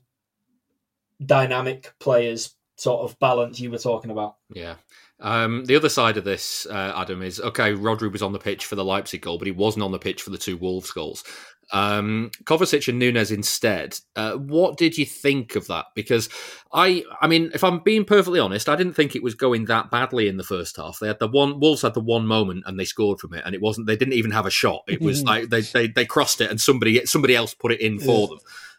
dynamic 1.24 1.92
players 1.98 2.54
sort 2.76 3.02
of 3.02 3.18
balance 3.18 3.60
you 3.60 3.70
were 3.70 3.78
talking 3.78 4.10
about. 4.10 4.36
Yeah. 4.52 4.76
Um, 5.20 5.64
the 5.64 5.76
other 5.76 5.88
side 5.88 6.16
of 6.16 6.24
this, 6.24 6.66
uh, 6.66 6.92
Adam, 6.94 7.22
is 7.22 7.40
okay. 7.40 7.72
Rodri 7.72 8.12
was 8.12 8.22
on 8.22 8.32
the 8.32 8.38
pitch 8.38 8.66
for 8.66 8.74
the 8.74 8.84
Leipzig 8.84 9.22
goal, 9.22 9.38
but 9.38 9.46
he 9.46 9.52
wasn't 9.52 9.84
on 9.84 9.92
the 9.92 9.98
pitch 9.98 10.22
for 10.22 10.30
the 10.30 10.38
two 10.38 10.56
Wolves 10.56 10.90
goals. 10.90 11.24
Um, 11.72 12.30
Kovacic 12.44 12.86
and 12.86 12.98
Nunes 12.98 13.30
instead. 13.30 13.98
Uh, 14.14 14.34
what 14.34 14.76
did 14.76 14.96
you 14.96 15.04
think 15.04 15.56
of 15.56 15.66
that? 15.66 15.86
Because 15.94 16.28
I, 16.72 17.02
I 17.20 17.26
mean, 17.26 17.50
if 17.54 17.64
I'm 17.64 17.80
being 17.80 18.04
perfectly 18.04 18.38
honest, 18.38 18.68
I 18.68 18.76
didn't 18.76 18.92
think 18.92 19.16
it 19.16 19.22
was 19.22 19.34
going 19.34 19.64
that 19.64 19.90
badly 19.90 20.28
in 20.28 20.36
the 20.36 20.44
first 20.44 20.76
half. 20.76 20.98
They 21.00 21.08
had 21.08 21.18
the 21.18 21.28
one 21.28 21.58
Wolves 21.58 21.82
had 21.82 21.94
the 21.94 22.00
one 22.00 22.26
moment 22.26 22.64
and 22.66 22.78
they 22.78 22.84
scored 22.84 23.18
from 23.18 23.34
it, 23.34 23.42
and 23.44 23.54
it 23.54 23.60
wasn't. 23.60 23.86
They 23.86 23.96
didn't 23.96 24.14
even 24.14 24.30
have 24.30 24.46
a 24.46 24.50
shot. 24.50 24.82
It 24.86 25.00
was 25.00 25.24
like 25.24 25.48
they, 25.48 25.62
they 25.62 25.88
they 25.88 26.04
crossed 26.04 26.40
it 26.40 26.50
and 26.50 26.60
somebody 26.60 27.04
somebody 27.06 27.34
else 27.34 27.54
put 27.54 27.72
it 27.72 27.80
in 27.80 27.98
for 27.98 28.28
them. 28.28 28.38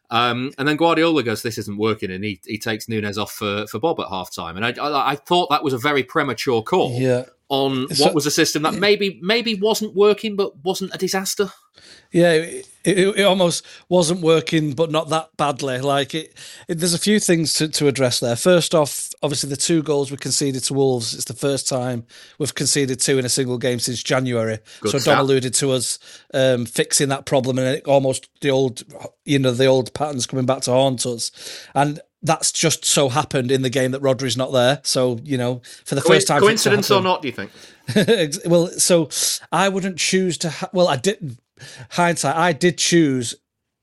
Um, 0.09 0.51
and 0.57 0.67
then 0.67 0.77
Guardiola 0.77 1.23
goes, 1.23 1.41
"This 1.41 1.57
isn't 1.57 1.77
working," 1.77 2.11
and 2.11 2.23
he, 2.23 2.39
he 2.45 2.57
takes 2.57 2.87
Nunes 2.87 3.17
off 3.17 3.31
for, 3.31 3.67
for 3.67 3.79
Bobb 3.79 3.99
at 3.99 4.07
half 4.09 4.33
time. 4.33 4.55
And 4.55 4.65
I, 4.65 4.71
I, 4.81 5.11
I 5.11 5.15
thought 5.15 5.49
that 5.49 5.63
was 5.63 5.73
a 5.73 5.77
very 5.77 6.03
premature 6.03 6.61
call 6.63 6.99
Yeah. 6.99 7.25
On 7.49 7.87
So- 7.93 8.05
what 8.05 8.15
was 8.15 8.25
a 8.25 8.31
system 8.31 8.63
that 8.63 8.73
maybe 8.73 9.19
maybe 9.21 9.55
wasn't 9.55 9.95
working, 9.95 10.35
but 10.35 10.57
wasn't 10.63 10.93
a 10.93 10.97
disaster. 10.97 11.51
Yeah, 12.11 12.33
it, 12.33 12.69
it, 12.83 12.97
it 13.19 13.23
almost 13.23 13.65
wasn't 13.89 14.21
working, 14.21 14.73
but 14.73 14.89
not 14.89 15.09
that 15.09 15.29
badly. 15.37 15.79
Like 15.79 16.15
it, 16.15 16.33
it, 16.67 16.75
there's 16.75 16.93
a 16.93 16.99
few 16.99 17.19
things 17.19 17.53
to, 17.55 17.67
to 17.67 17.87
address 17.87 18.19
there. 18.19 18.35
First 18.35 18.73
off, 18.73 19.11
obviously 19.21 19.49
the 19.49 19.57
two 19.57 19.83
goals 19.83 20.09
we 20.09 20.17
conceded 20.17 20.63
to 20.63 20.73
Wolves. 20.73 21.13
It's 21.13 21.25
the 21.25 21.33
first 21.33 21.67
time 21.67 22.05
we've 22.39 22.55
conceded 22.55 22.99
two 22.99 23.19
in 23.19 23.25
a 23.25 23.29
single 23.29 23.57
game 23.57 23.79
since 23.79 24.01
January. 24.01 24.59
Good 24.79 24.91
so 24.91 24.99
stat. 24.99 25.17
Dom 25.17 25.25
alluded 25.25 25.53
to 25.55 25.71
us 25.71 25.99
um, 26.33 26.65
fixing 26.65 27.09
that 27.09 27.25
problem, 27.25 27.59
and 27.59 27.67
it 27.67 27.85
almost 27.85 28.29
the 28.41 28.51
old, 28.51 28.83
you 29.25 29.37
know, 29.39 29.51
the 29.51 29.65
old 29.65 29.93
patterns 29.93 30.25
coming 30.25 30.45
back 30.45 30.61
to 30.61 30.71
haunt 30.71 31.05
us, 31.05 31.31
and. 31.75 31.99
That's 32.23 32.51
just 32.51 32.83
so 32.83 33.09
happened 33.09 33.51
in 33.51 33.61
the 33.61 33.69
game 33.69 33.91
that 33.91 34.01
Rodri's 34.01 34.37
not 34.37 34.51
there. 34.51 34.81
So 34.83 35.19
you 35.23 35.37
know, 35.37 35.61
for 35.85 35.95
the 35.95 36.01
Co- 36.01 36.09
first 36.09 36.27
time, 36.27 36.39
for 36.41 36.45
it 36.45 36.57
to 36.57 36.69
coincidence 36.69 36.91
or 36.91 37.01
not? 37.01 37.21
Do 37.21 37.27
you 37.27 37.33
think? 37.33 37.51
Well, 38.45 38.67
so 38.67 39.09
I 39.51 39.69
wouldn't 39.69 39.97
choose 39.97 40.37
to. 40.39 40.49
Ha- 40.49 40.69
well, 40.73 40.87
I 40.87 40.97
didn't. 40.97 41.39
Hindsight, 41.91 42.35
I 42.35 42.53
did 42.53 42.77
choose 42.77 43.35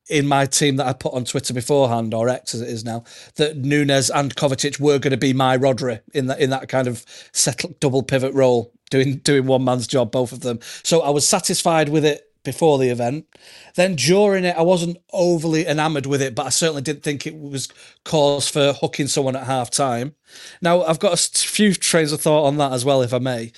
in 0.08 0.26
my 0.26 0.46
team 0.46 0.76
that 0.76 0.86
I 0.86 0.92
put 0.92 1.14
on 1.14 1.24
Twitter 1.24 1.54
beforehand, 1.54 2.12
or 2.12 2.28
X 2.28 2.54
as 2.54 2.60
it 2.60 2.68
is 2.68 2.84
now, 2.84 3.04
that 3.36 3.56
Nunes 3.56 4.10
and 4.10 4.34
Kovacic 4.34 4.78
were 4.78 4.98
going 4.98 5.12
to 5.12 5.16
be 5.16 5.32
my 5.32 5.56
Rodri 5.56 6.00
in 6.12 6.26
that 6.26 6.40
in 6.40 6.50
that 6.50 6.68
kind 6.68 6.88
of 6.88 7.04
settled 7.32 7.80
double 7.80 8.02
pivot 8.02 8.34
role, 8.34 8.72
doing 8.90 9.16
doing 9.18 9.46
one 9.46 9.64
man's 9.64 9.86
job, 9.86 10.12
both 10.12 10.32
of 10.32 10.40
them. 10.40 10.58
So 10.82 11.00
I 11.00 11.10
was 11.10 11.26
satisfied 11.26 11.88
with 11.88 12.04
it 12.04 12.30
before 12.44 12.78
the 12.78 12.90
event. 12.90 13.26
Then 13.74 13.96
during 13.96 14.44
it, 14.44 14.56
I 14.56 14.62
wasn't 14.62 14.98
overly 15.12 15.66
enamoured 15.66 16.06
with 16.06 16.22
it, 16.22 16.34
but 16.34 16.46
I 16.46 16.50
certainly 16.50 16.82
didn't 16.82 17.02
think 17.02 17.26
it 17.26 17.36
was 17.38 17.68
cause 18.04 18.48
for 18.48 18.74
hooking 18.74 19.08
someone 19.08 19.36
at 19.36 19.44
half 19.44 19.70
time. 19.70 20.14
Now 20.62 20.84
I've 20.84 21.00
got 21.00 21.14
a 21.14 21.38
few 21.38 21.74
trains 21.74 22.12
of 22.12 22.20
thought 22.20 22.46
on 22.46 22.58
that 22.58 22.72
as 22.72 22.84
well, 22.84 23.02
if 23.02 23.12
I 23.12 23.18
may. 23.18 23.52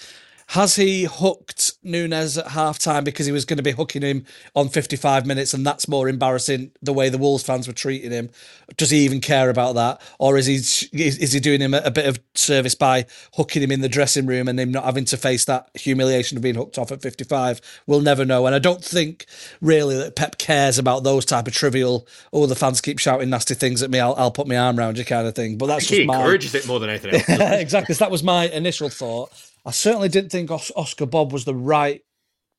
Has 0.50 0.76
he 0.76 1.04
hooked 1.04 1.72
Nunes 1.82 2.38
at 2.38 2.48
half 2.48 2.78
time 2.78 3.02
because 3.02 3.26
he 3.26 3.32
was 3.32 3.44
going 3.44 3.56
to 3.56 3.64
be 3.64 3.72
hooking 3.72 4.02
him 4.02 4.24
on 4.54 4.68
55 4.68 5.26
minutes 5.26 5.52
and 5.52 5.66
that's 5.66 5.88
more 5.88 6.08
embarrassing 6.08 6.70
the 6.80 6.92
way 6.92 7.08
the 7.08 7.18
Wolves 7.18 7.42
fans 7.42 7.66
were 7.66 7.74
treating 7.74 8.12
him? 8.12 8.30
Does 8.76 8.90
he 8.90 8.98
even 8.98 9.20
care 9.20 9.50
about 9.50 9.74
that? 9.74 10.00
Or 10.20 10.36
is 10.36 10.46
he 10.46 10.56
is, 10.56 11.32
he 11.32 11.40
doing 11.40 11.60
him 11.60 11.74
a, 11.74 11.78
a 11.78 11.90
bit 11.90 12.06
of 12.06 12.20
service 12.36 12.76
by 12.76 13.06
hooking 13.34 13.60
him 13.60 13.72
in 13.72 13.80
the 13.80 13.88
dressing 13.88 14.26
room 14.26 14.46
and 14.46 14.60
him 14.60 14.70
not 14.70 14.84
having 14.84 15.04
to 15.06 15.16
face 15.16 15.44
that 15.46 15.68
humiliation 15.74 16.38
of 16.38 16.42
being 16.42 16.54
hooked 16.54 16.78
off 16.78 16.92
at 16.92 17.02
55? 17.02 17.60
We'll 17.88 18.00
never 18.00 18.24
know. 18.24 18.46
And 18.46 18.54
I 18.54 18.60
don't 18.60 18.84
think 18.84 19.26
really 19.60 19.96
that 19.96 20.14
Pep 20.14 20.38
cares 20.38 20.78
about 20.78 21.02
those 21.02 21.24
type 21.24 21.48
of 21.48 21.54
trivial, 21.54 22.06
oh, 22.32 22.46
the 22.46 22.54
fans 22.54 22.80
keep 22.80 23.00
shouting 23.00 23.30
nasty 23.30 23.54
things 23.54 23.82
at 23.82 23.90
me, 23.90 23.98
I'll, 23.98 24.14
I'll 24.14 24.30
put 24.30 24.46
my 24.46 24.56
arm 24.56 24.78
around 24.78 24.96
you 24.96 25.04
kind 25.04 25.26
of 25.26 25.34
thing. 25.34 25.58
But 25.58 25.66
that's 25.66 25.88
He 25.88 25.96
just 25.96 26.06
my 26.06 26.18
encourages 26.18 26.54
it 26.54 26.68
more 26.68 26.78
than 26.78 26.90
anything 26.90 27.14
else. 27.14 27.28
exactly. 27.60 27.96
So 27.96 28.04
that 28.04 28.12
was 28.12 28.22
my 28.22 28.48
initial 28.48 28.88
thought. 28.88 29.32
I 29.66 29.72
certainly 29.72 30.08
didn't 30.08 30.30
think 30.30 30.50
Os- 30.50 30.72
Oscar 30.76 31.06
Bobb 31.06 31.32
was 31.32 31.44
the 31.44 31.54
right 31.54 32.02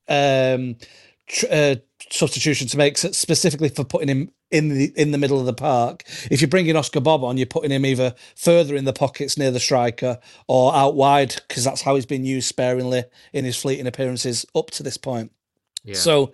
um, 0.08 0.76
tr- 1.26 1.46
uh, 1.50 1.74
substitution 2.10 2.68
to 2.68 2.76
make, 2.76 2.98
specifically 2.98 3.70
for 3.70 3.82
putting 3.82 4.08
him 4.08 4.30
in 4.50 4.68
the 4.68 4.92
in 4.96 5.10
the 5.10 5.18
middle 5.18 5.40
of 5.40 5.46
the 5.46 5.54
park. 5.54 6.04
If 6.30 6.40
you're 6.40 6.48
bringing 6.48 6.76
Oscar 6.76 7.00
Bobb 7.00 7.24
on, 7.24 7.36
you're 7.36 7.46
putting 7.46 7.70
him 7.70 7.84
either 7.84 8.14
further 8.36 8.76
in 8.76 8.84
the 8.84 8.92
pockets 8.92 9.36
near 9.36 9.50
the 9.50 9.60
striker 9.60 10.18
or 10.46 10.74
out 10.74 10.94
wide 10.94 11.36
because 11.48 11.64
that's 11.64 11.82
how 11.82 11.94
he's 11.94 12.06
been 12.06 12.24
used 12.24 12.48
sparingly 12.48 13.04
in 13.32 13.44
his 13.44 13.60
fleeting 13.60 13.86
appearances 13.86 14.46
up 14.54 14.70
to 14.72 14.82
this 14.82 14.96
point. 14.96 15.32
Yeah. 15.84 15.94
So 15.94 16.32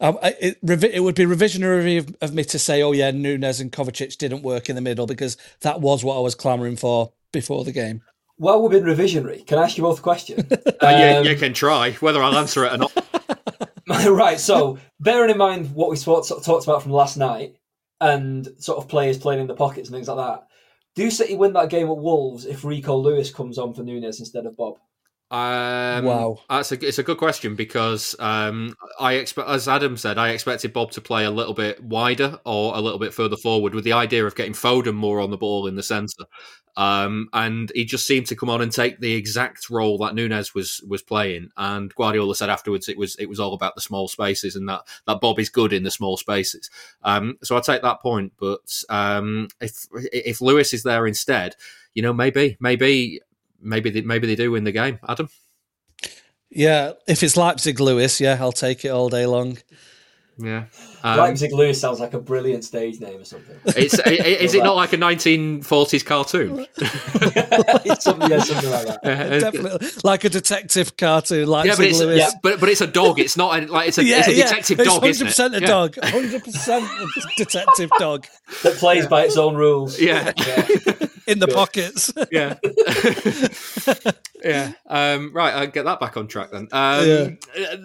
um, 0.00 0.18
it, 0.22 0.64
revi- 0.64 0.92
it 0.92 1.00
would 1.00 1.14
be 1.14 1.24
revisionary 1.24 1.98
of, 1.98 2.16
of 2.22 2.34
me 2.34 2.44
to 2.44 2.58
say, 2.58 2.82
oh, 2.82 2.92
yeah, 2.92 3.10
Nunes 3.10 3.60
and 3.60 3.70
Kovacic 3.70 4.16
didn't 4.18 4.42
work 4.42 4.68
in 4.68 4.76
the 4.76 4.80
middle 4.80 5.06
because 5.06 5.36
that 5.60 5.80
was 5.80 6.04
what 6.04 6.16
I 6.16 6.20
was 6.20 6.34
clamouring 6.34 6.76
for 6.76 7.12
before 7.32 7.64
the 7.64 7.72
game. 7.72 8.02
Well, 8.38 8.62
we've 8.62 8.82
been 8.82 8.88
revisionary. 8.88 9.46
Can 9.46 9.58
I 9.58 9.64
ask 9.64 9.76
you 9.76 9.84
both 9.84 9.98
a 10.00 10.02
question? 10.02 10.46
Uh, 10.82 10.88
you, 10.88 11.18
Um, 11.18 11.24
you 11.24 11.36
can 11.36 11.54
try. 11.54 11.92
Whether 11.92 12.22
I'll 12.22 12.36
answer 12.36 12.64
it 12.66 12.72
or 12.72 12.76
not, 12.76 12.92
right. 14.06 14.38
So, 14.38 14.78
bearing 15.00 15.30
in 15.30 15.38
mind 15.38 15.74
what 15.74 15.88
we 15.88 15.96
sort 15.96 16.26
sort 16.26 16.40
of 16.40 16.44
talked 16.44 16.64
about 16.64 16.82
from 16.82 16.92
last 16.92 17.16
night 17.16 17.56
and 18.02 18.46
sort 18.58 18.76
of 18.78 18.88
players 18.88 19.16
playing 19.16 19.40
in 19.40 19.46
the 19.46 19.54
pockets 19.54 19.88
and 19.88 19.94
things 19.96 20.08
like 20.08 20.18
that, 20.18 20.46
do 20.94 21.10
City 21.10 21.36
win 21.36 21.54
that 21.54 21.70
game 21.70 21.88
at 21.88 21.96
Wolves 21.96 22.44
if 22.44 22.64
Rico 22.64 22.96
Lewis 22.96 23.30
comes 23.30 23.56
on 23.56 23.72
for 23.72 23.82
Nunes 23.82 24.20
instead 24.20 24.44
of 24.44 24.56
Bobb? 24.56 24.74
Um, 25.30 26.04
Wow. 26.04 26.38
that's 26.50 26.70
a, 26.70 26.86
it's 26.86 26.98
a 26.98 27.02
good 27.02 27.16
question 27.16 27.56
because 27.56 28.14
um, 28.18 28.74
I 29.00 29.14
expect, 29.14 29.48
as 29.48 29.66
Adam 29.68 29.96
said, 29.96 30.18
I 30.18 30.28
expected 30.30 30.72
Bobb 30.72 30.90
to 30.92 31.00
play 31.00 31.24
a 31.24 31.30
little 31.30 31.54
bit 31.54 31.82
wider 31.82 32.38
or 32.44 32.76
a 32.76 32.80
little 32.80 32.98
bit 32.98 33.14
further 33.14 33.36
forward 33.36 33.74
with 33.74 33.84
the 33.84 33.94
idea 33.94 34.24
of 34.26 34.34
getting 34.36 34.52
Foden 34.52 34.94
more 34.94 35.20
on 35.20 35.30
the 35.30 35.38
ball 35.38 35.66
in 35.66 35.76
the 35.76 35.82
centre, 35.82 36.24
um, 36.76 37.28
and 37.32 37.70
he 37.74 37.84
just 37.84 38.06
seemed 38.06 38.26
to 38.26 38.36
come 38.36 38.50
on 38.50 38.60
and 38.60 38.72
take 38.72 38.98
the 38.98 39.14
exact 39.14 39.70
role 39.70 39.98
that 39.98 40.14
Nunes 40.14 40.54
was 40.54 40.82
was 40.88 41.02
playing. 41.02 41.50
And 41.56 41.94
Guardiola 41.94 42.34
said 42.34 42.50
afterwards 42.50 42.88
it 42.88 42.98
was 42.98 43.16
it 43.16 43.28
was 43.28 43.38
all 43.40 43.54
about 43.54 43.74
the 43.74 43.80
small 43.80 44.08
spaces 44.08 44.56
and 44.56 44.68
that 44.68 44.82
that 45.06 45.20
Bobb 45.20 45.38
is 45.38 45.48
good 45.48 45.72
in 45.72 45.84
the 45.84 45.90
small 45.90 46.16
spaces. 46.16 46.70
Um, 47.02 47.38
so 47.42 47.56
I 47.56 47.60
take 47.60 47.82
that 47.82 48.02
point, 48.02 48.32
but 48.38 48.82
um, 48.88 49.48
if 49.60 49.86
if 49.92 50.40
Lewis 50.40 50.74
is 50.74 50.82
there 50.82 51.06
instead, 51.06 51.54
you 51.94 52.02
know, 52.02 52.12
maybe 52.12 52.56
maybe 52.60 53.20
maybe 53.60 53.90
they, 53.90 54.00
maybe 54.02 54.26
they 54.26 54.36
do 54.36 54.50
win 54.50 54.64
the 54.64 54.72
game. 54.72 54.98
Adam. 55.08 55.28
Yeah, 56.50 56.92
if 57.08 57.24
it's 57.24 57.36
Leipzig 57.36 57.80
Lewis, 57.80 58.20
yeah, 58.20 58.36
I'll 58.38 58.52
take 58.52 58.84
it 58.84 58.90
all 58.90 59.08
day 59.08 59.26
long. 59.26 59.58
Yeah. 60.38 60.66
Um, 61.04 61.18
Leipzig 61.18 61.52
Lewis 61.52 61.78
sounds 61.78 62.00
like 62.00 62.14
a 62.14 62.18
brilliant 62.18 62.64
stage 62.64 62.98
name 62.98 63.20
or 63.20 63.24
something. 63.24 63.54
It's, 63.76 63.98
i- 64.00 64.02
i- 64.10 64.38
is 64.44 64.54
it 64.54 64.64
not 64.64 64.74
like 64.74 64.94
a 64.94 64.96
1940s 64.96 66.04
cartoon? 66.04 66.66
something, 68.00 68.30
yeah, 68.30 68.38
something 68.40 68.70
like 68.70 68.86
that. 68.86 69.00
Yeah, 69.04 69.38
Definitely 69.38 69.88
like 70.02 70.24
a 70.24 70.30
detective 70.30 70.96
cartoon, 70.96 71.46
Leipzig 71.46 71.70
yeah, 71.72 71.76
but 71.76 71.86
it's 71.86 72.00
Lewis. 72.00 72.18
yeah, 72.18 72.30
but 72.42 72.58
but 72.58 72.68
it's 72.70 72.80
a 72.80 72.86
dog. 72.86 73.20
It's 73.20 73.36
not 73.36 73.62
a, 73.62 73.66
like 73.70 73.88
it's 73.88 73.98
a, 73.98 74.02
it's 74.02 74.28
a 74.28 74.34
detective 74.34 74.80
it's 74.80 74.88
dog. 74.88 75.02
100% 75.02 75.10
isn't 75.26 75.54
it? 75.54 75.58
a 75.58 75.60
Yeah. 75.60 75.66
dog. 75.66 75.92
100% 75.94 77.28
a 77.28 77.36
detective 77.36 77.90
dog 77.98 78.26
That 78.62 78.74
plays 78.76 79.06
by 79.06 79.24
its 79.24 79.36
own 79.36 79.56
rules. 79.56 80.00
Yeah. 80.00 80.32
in 81.26 81.38
the 81.38 81.46
Good. 81.46 81.54
pockets. 81.54 82.12
Yeah. 82.30 82.54
yeah. 84.42 84.72
Um, 84.86 85.32
right. 85.34 85.54
I'll 85.54 85.66
get 85.66 85.84
that 85.84 86.00
back 86.00 86.16
on 86.16 86.28
track 86.28 86.50
then. 86.50 86.68
Um, 86.72 87.06
Yeah. 87.06 87.28
uh, 87.72 87.76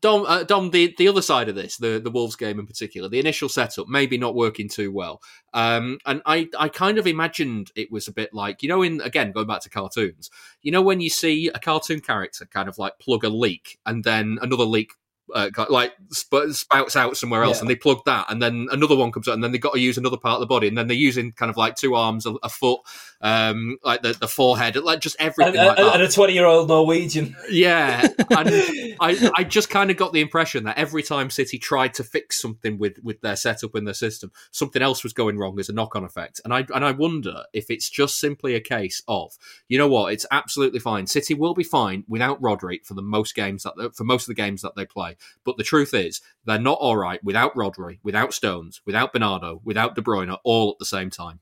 Dom, 0.00 0.24
uh, 0.26 0.44
Dom, 0.44 0.70
the, 0.70 0.94
the 0.98 1.08
other 1.08 1.22
side 1.22 1.48
of 1.48 1.54
this, 1.54 1.76
the, 1.76 2.00
the 2.02 2.10
Wolves 2.10 2.36
game 2.36 2.58
in 2.58 2.66
particular, 2.66 3.08
the 3.08 3.18
initial 3.18 3.48
setup 3.48 3.88
maybe 3.88 4.18
not 4.18 4.34
working 4.34 4.68
too 4.68 4.92
well. 4.92 5.22
Um, 5.54 5.98
and 6.06 6.22
I, 6.26 6.48
I 6.58 6.68
kind 6.68 6.98
of 6.98 7.06
imagined 7.06 7.72
it 7.74 7.90
was 7.90 8.08
a 8.08 8.12
bit 8.12 8.34
like, 8.34 8.62
you 8.62 8.68
know, 8.68 8.82
in 8.82 9.00
again, 9.00 9.32
going 9.32 9.46
back 9.46 9.62
to 9.62 9.70
cartoons, 9.70 10.30
you 10.62 10.72
know, 10.72 10.82
when 10.82 11.00
you 11.00 11.10
see 11.10 11.48
a 11.48 11.58
cartoon 11.58 12.00
character 12.00 12.46
kind 12.46 12.68
of 12.68 12.78
like 12.78 12.98
plug 12.98 13.24
a 13.24 13.28
leak 13.28 13.78
and 13.86 14.04
then 14.04 14.38
another 14.42 14.64
leak 14.64 14.92
uh, 15.34 15.50
like 15.68 15.92
sp- 16.10 16.50
spouts 16.52 16.96
out 16.96 17.16
somewhere 17.16 17.42
else, 17.42 17.56
Yeah. 17.58 17.60
and 17.62 17.70
they 17.70 17.76
plug 17.76 17.98
that, 18.06 18.26
and 18.30 18.40
then 18.42 18.68
another 18.70 18.96
one 18.96 19.12
comes 19.12 19.28
out, 19.28 19.34
and 19.34 19.44
then 19.44 19.52
they've 19.52 19.60
got 19.60 19.74
to 19.74 19.80
use 19.80 19.98
another 19.98 20.16
part 20.16 20.34
of 20.34 20.40
the 20.40 20.46
body, 20.46 20.68
and 20.68 20.76
then 20.76 20.86
they're 20.88 20.96
using 20.96 21.32
kind 21.32 21.50
of 21.50 21.56
like 21.56 21.76
two 21.76 21.94
arms, 21.94 22.26
a, 22.26 22.34
a 22.42 22.48
foot, 22.48 22.80
um, 23.20 23.78
like 23.82 24.02
the, 24.02 24.12
the 24.12 24.28
forehead, 24.28 24.76
like 24.76 25.00
just 25.00 25.16
everything 25.18 25.56
And, 25.56 25.66
like 25.68 25.78
and, 25.78 25.88
that. 25.88 25.94
and 25.94 26.02
a 26.02 26.08
twenty-year-old 26.10 26.68
Norwegian. 26.68 27.36
Yeah, 27.50 28.06
and 28.30 28.48
I, 29.00 29.30
I 29.36 29.44
just 29.44 29.70
kind 29.70 29.90
of 29.90 29.96
got 29.96 30.12
the 30.12 30.20
impression 30.20 30.64
that 30.64 30.78
every 30.78 31.02
time 31.02 31.30
City 31.30 31.58
tried 31.58 31.94
to 31.94 32.04
fix 32.04 32.40
something 32.40 32.78
with, 32.78 32.98
with 33.02 33.20
their 33.20 33.36
setup 33.36 33.74
and 33.74 33.86
their 33.86 33.94
system, 33.94 34.32
something 34.50 34.82
else 34.82 35.02
was 35.02 35.12
going 35.12 35.38
wrong 35.38 35.58
as 35.58 35.68
a 35.68 35.72
knock 35.72 35.96
on 35.96 36.04
effect. 36.04 36.40
And 36.44 36.54
I 36.54 36.66
and 36.74 36.84
I 36.84 36.92
wonder 36.92 37.44
if 37.52 37.70
it's 37.70 37.88
just 37.90 38.18
simply 38.20 38.54
a 38.54 38.60
case 38.60 39.02
of 39.08 39.36
you 39.68 39.78
know 39.78 39.88
what, 39.88 40.12
it's 40.12 40.26
absolutely 40.30 40.78
fine. 40.80 41.06
City 41.06 41.34
will 41.34 41.54
be 41.54 41.64
fine 41.64 42.04
without 42.08 42.40
Rodri 42.40 42.84
for 42.84 42.94
the 42.94 43.02
most 43.02 43.34
games 43.34 43.62
that 43.64 43.74
for 43.96 44.04
most 44.04 44.22
of 44.24 44.28
the 44.28 44.40
games 44.42 44.62
that 44.62 44.74
they 44.76 44.84
play. 44.86 45.16
But 45.44 45.56
the 45.56 45.64
truth 45.64 45.94
is, 45.94 46.20
they're 46.44 46.58
not 46.58 46.78
all 46.80 46.96
right 46.96 47.22
without 47.24 47.54
Rodri, 47.54 47.98
without 48.02 48.34
Stones, 48.34 48.80
without 48.86 49.12
Bernardo, 49.12 49.60
without 49.64 49.94
De 49.94 50.02
Bruyne, 50.02 50.36
all 50.44 50.70
at 50.70 50.78
the 50.78 50.84
same 50.84 51.10
time. 51.10 51.40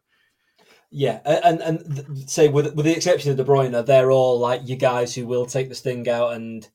Yeah, 0.91 1.21
and 1.25 1.61
and 1.61 1.97
th- 1.97 2.29
say 2.29 2.49
with 2.49 2.75
with 2.75 2.87
the 2.87 2.97
exception 2.97 3.31
of 3.31 3.37
De 3.37 3.45
Bruyne, 3.45 3.85
they're 3.85 4.11
all 4.13 4.39
like 4.39 4.69
you 4.69 4.77
guys 4.77 5.15
who 5.15 5.27
will 5.27 5.45
take 5.47 5.69
the 5.69 5.75
sting 5.75 6.09
out 6.09 6.33
and 6.35 6.67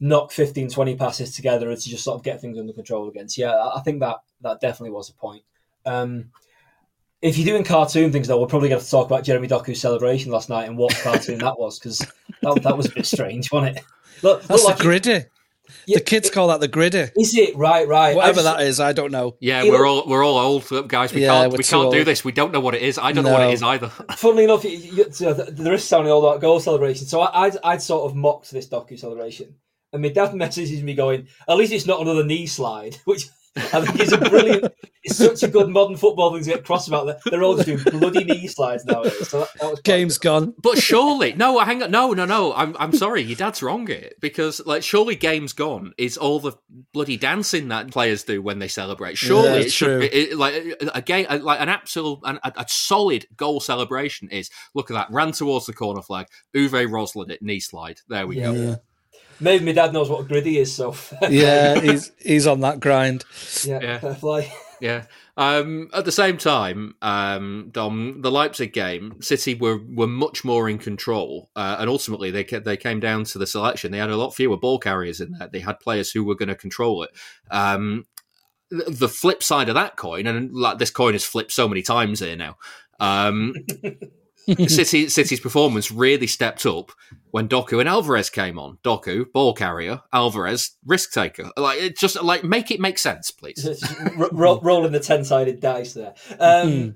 knock 0.00 0.30
15, 0.30 0.70
20 0.70 0.96
passes 0.96 1.34
together 1.34 1.74
to 1.74 1.88
just 1.88 2.04
sort 2.04 2.16
of 2.16 2.22
get 2.24 2.40
things 2.40 2.58
under 2.58 2.72
control 2.72 3.08
against. 3.08 3.38
Yeah, 3.38 3.52
I 3.52 3.78
I 3.78 3.80
think 3.80 4.00
that 4.00 4.16
that 4.42 4.60
definitely 4.60 4.90
was 4.90 5.08
a 5.08 5.14
point. 5.14 5.42
Um, 5.86 6.30
if 7.22 7.36
you're 7.36 7.46
doing 7.46 7.64
cartoon 7.64 8.12
things, 8.12 8.28
though, 8.28 8.40
we're 8.40 8.46
probably 8.46 8.68
going 8.68 8.80
to 8.80 8.90
talk 8.90 9.06
about 9.06 9.24
Jeremy 9.24 9.48
Doku's 9.48 9.80
celebration 9.80 10.30
last 10.30 10.48
night 10.48 10.68
and 10.68 10.76
what 10.78 10.94
cartoon 10.96 11.38
that 11.38 11.58
was 11.58 11.78
because 11.78 11.98
that, 12.42 12.60
that 12.62 12.76
was 12.76 12.86
a 12.86 12.94
bit 12.94 13.06
strange, 13.06 13.50
wasn't 13.50 13.78
it? 13.78 13.84
Look, 14.22 14.42
That's 14.42 14.62
look 14.64 14.76
the 14.78 14.84
like- 14.84 15.02
griddy. 15.02 15.24
Yeah, 15.88 15.98
the 15.98 16.04
kids 16.04 16.30
call 16.30 16.48
that 16.48 16.60
the 16.60 16.68
griddy. 16.68 17.08
Is 17.16 17.36
it 17.36 17.56
right? 17.56 17.88
Right. 17.88 18.14
Whatever 18.14 18.40
I 18.40 18.42
just- 18.42 18.56
that 18.58 18.66
is, 18.66 18.80
I 18.80 18.92
don't 18.92 19.10
know. 19.10 19.36
Yeah, 19.40 19.64
we're 19.64 19.86
all 19.86 20.04
we're 20.06 20.24
all 20.24 20.36
old 20.38 20.88
guys. 20.88 21.12
We 21.12 21.22
Yeah, 21.22 21.28
can't 21.28 21.52
we're 21.52 21.58
we 21.58 21.64
too 21.64 21.76
can't 21.82 21.92
do 21.92 22.04
this. 22.04 22.24
We 22.24 22.32
don't 22.32 22.52
know 22.52 22.60
what 22.60 22.74
it 22.74 22.82
is. 22.82 22.98
I 22.98 23.12
don't 23.12 23.24
know 23.24 23.32
what 23.32 23.48
it 23.48 23.54
is 23.54 23.62
either. 23.62 23.88
Funnily 24.16 24.44
enough, 24.44 24.64
you, 24.64 24.70
you, 24.70 25.06
so 25.10 25.34
th- 25.34 25.48
there 25.50 25.72
is 25.72 25.84
sounding 25.84 26.12
all 26.12 26.24
about 26.26 26.40
goal 26.40 26.60
celebration. 26.60 27.06
So 27.06 27.20
I, 27.22 27.46
I'd, 27.46 27.56
I'd 27.64 27.82
sort 27.82 28.10
of 28.10 28.16
mocked 28.16 28.50
this 28.50 28.68
Doku 28.68 28.98
celebration, 28.98 29.54
and 29.92 30.02
my 30.02 30.08
dad 30.10 30.34
messages 30.44 30.82
me 30.82 30.94
going, 30.94 31.28
"At 31.48 31.56
least 31.56 31.72
it's 31.72 31.86
not 31.86 32.00
another 32.00 32.24
knee 32.24 32.46
slide," 32.46 32.96
which 33.04 33.26
I 33.56 33.84
think 33.84 34.00
is 34.00 34.12
a 34.12 34.18
brilliant. 34.18 34.72
It's 35.02 35.16
such 35.16 35.42
a 35.42 35.48
good 35.48 35.68
modern 35.68 35.96
football 35.96 36.32
thing 36.32 36.44
to 36.44 36.50
get 36.50 36.64
cross 36.64 36.86
about. 36.86 37.06
That 37.06 37.20
they're 37.30 37.42
all 37.42 37.56
just 37.56 37.66
doing 37.66 37.98
bloody 37.98 38.24
knee 38.24 38.46
slides 38.46 38.84
now. 38.84 39.04
So 39.04 39.40
that, 39.40 39.48
that 39.60 39.70
was 39.70 39.80
quite 39.80 39.84
Game's 39.84 40.18
gone. 40.18 40.54
But 40.62 40.78
surely, 40.78 41.32
no, 41.34 41.58
hang 41.58 41.82
on, 41.82 41.90
no, 41.90 42.12
no, 42.12 42.24
no. 42.24 42.52
I'm, 42.54 42.76
I'm 42.78 42.92
sorry, 42.92 43.22
your 43.22 43.36
dad's 43.36 43.62
wrong 43.62 43.86
here 43.86 44.10
because, 44.20 44.60
like, 44.66 44.82
surely 44.82 45.16
game's 45.16 45.52
gone 45.52 45.92
is 45.98 46.16
all 46.16 46.40
the 46.40 46.52
bloody 46.92 47.16
dancing 47.16 47.68
that 47.68 47.90
players 47.90 48.22
do 48.24 48.42
when 48.42 48.58
they 48.58 48.68
celebrate. 48.68 49.16
Surely 49.16 49.48
Yeah, 49.48 49.54
it 49.56 49.72
should 49.72 49.86
true. 49.86 50.00
be 50.00 50.06
it, 50.06 50.36
like 50.36 50.54
a 50.94 51.02
game, 51.02 51.26
like 51.42 51.60
an 51.60 51.68
absolute, 51.68 52.20
an, 52.24 52.38
a, 52.44 52.52
a 52.56 52.66
solid 52.68 53.26
goal 53.36 53.60
celebration 53.60 54.28
is. 54.30 54.50
Look 54.74 54.90
at 54.90 54.94
that, 54.94 55.10
ran 55.10 55.32
towards 55.32 55.66
the 55.66 55.72
corner 55.72 56.02
flag. 56.02 56.26
Uwe 56.54 56.90
Roslin 56.90 57.30
it 57.30 57.42
knee 57.42 57.60
slide. 57.60 58.00
There 58.08 58.26
we 58.26 58.36
go. 58.36 58.76
Yeah, 59.40 59.44
Maybe 59.44 59.64
my 59.64 59.72
dad 59.72 59.92
knows 59.92 60.08
what 60.10 60.20
a 60.20 60.24
griddy 60.24 60.58
is. 60.58 60.74
So 60.74 60.94
yeah, 61.28 61.80
he's 61.80 62.12
he's 62.18 62.46
on 62.46 62.60
that 62.60 62.80
grind. 62.80 63.24
yeah, 63.64 63.80
Yeah. 63.82 63.98
fair 63.98 64.14
play. 64.14 64.52
Yeah. 64.80 65.06
Um, 65.36 65.88
at 65.92 66.04
the 66.04 66.12
same 66.12 66.36
time, 66.36 66.94
um, 67.02 67.70
Dom, 67.72 68.22
the 68.22 68.30
Leipzig 68.30 68.72
game, 68.72 69.20
City 69.20 69.54
were 69.54 69.78
were 69.78 70.06
much 70.06 70.44
more 70.44 70.68
in 70.68 70.78
control, 70.78 71.50
uh, 71.56 71.76
and 71.78 71.88
ultimately 71.88 72.30
they 72.30 72.44
they 72.44 72.76
came 72.76 73.00
down 73.00 73.24
to 73.24 73.38
the 73.38 73.46
selection. 73.46 73.92
They 73.92 73.98
had 73.98 74.10
a 74.10 74.16
lot 74.16 74.34
fewer 74.34 74.56
ball 74.56 74.78
carriers 74.78 75.20
in 75.20 75.32
there. 75.32 75.48
They 75.48 75.60
had 75.60 75.80
players 75.80 76.10
who 76.10 76.24
were 76.24 76.34
going 76.36 76.48
to 76.48 76.54
control 76.54 77.02
it. 77.04 77.10
Um, 77.50 78.06
the 78.70 79.08
flip 79.08 79.42
side 79.42 79.68
of 79.68 79.74
that 79.76 79.96
coin, 79.96 80.26
and 80.26 80.52
like 80.52 80.78
this 80.78 80.90
coin 80.90 81.12
has 81.14 81.24
flipped 81.24 81.52
so 81.52 81.68
many 81.68 81.82
times 81.82 82.20
here 82.20 82.36
now. 82.36 82.56
City 84.68 85.08
City's 85.08 85.40
performance 85.40 85.90
really 85.90 86.26
stepped 86.26 86.64
up 86.64 86.92
when 87.30 87.48
Doku 87.48 87.80
and 87.80 87.88
Alvarez 87.88 88.30
came 88.30 88.58
on. 88.58 88.78
Doku, 88.82 89.30
ball 89.32 89.54
carrier, 89.54 90.00
Alvarez, 90.12 90.76
risk 90.86 91.12
taker. 91.12 91.50
Like 91.56 91.80
it 91.80 91.98
just 91.98 92.22
like 92.22 92.44
make 92.44 92.70
it 92.70 92.80
make 92.80 92.98
sense, 92.98 93.30
please. 93.30 93.62
Just 93.62 93.84
ro- 94.16 94.30
ro- 94.32 94.60
rolling 94.62 94.92
the 94.92 95.00
ten-sided 95.00 95.60
dice 95.60 95.92
there. 95.92 96.14
Um, 96.38 96.94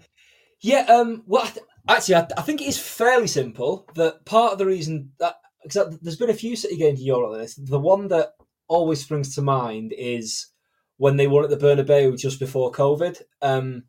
yeah. 0.60 0.86
Um, 0.88 1.24
well, 1.26 1.44
th- 1.44 1.66
actually, 1.88 2.14
I, 2.16 2.26
I 2.36 2.42
think 2.42 2.62
it 2.62 2.68
is 2.68 2.78
fairly 2.78 3.26
simple. 3.26 3.88
That 3.94 4.24
part 4.24 4.52
of 4.52 4.58
the 4.58 4.66
reason 4.66 5.12
that 5.18 5.34
because 5.62 5.98
there's 6.00 6.16
been 6.16 6.30
a 6.30 6.34
few 6.34 6.56
City 6.56 6.76
games 6.76 7.00
in 7.00 7.06
Europe 7.06 7.32
like 7.32 7.42
this. 7.42 7.54
The 7.54 7.78
one 7.78 8.08
that 8.08 8.32
always 8.68 9.02
springs 9.02 9.34
to 9.34 9.42
mind 9.42 9.92
is 9.96 10.48
when 10.96 11.16
they 11.16 11.26
won 11.26 11.44
at 11.44 11.50
the 11.50 11.56
Bernabeu 11.56 12.18
just 12.18 12.38
before 12.40 12.72
COVID. 12.72 13.20
Um, 13.40 13.84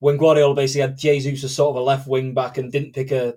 when 0.00 0.16
Guardiola 0.16 0.54
basically 0.54 0.82
had 0.82 0.98
Jesus 0.98 1.44
as 1.44 1.54
sort 1.54 1.70
of 1.70 1.76
a 1.76 1.84
left 1.84 2.06
wing 2.06 2.34
back 2.34 2.58
and 2.58 2.70
didn't 2.70 2.92
pick 2.92 3.10
a 3.10 3.34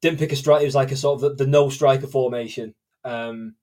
didn't 0.00 0.18
pick 0.18 0.32
a 0.32 0.36
strike. 0.36 0.62
It 0.62 0.66
was 0.66 0.74
like 0.74 0.90
a 0.90 0.96
sort 0.96 1.22
of 1.22 1.38
the, 1.38 1.44
the 1.44 1.50
no 1.50 1.68
striker 1.68 2.06
formation. 2.06 2.74
Um, 3.04 3.54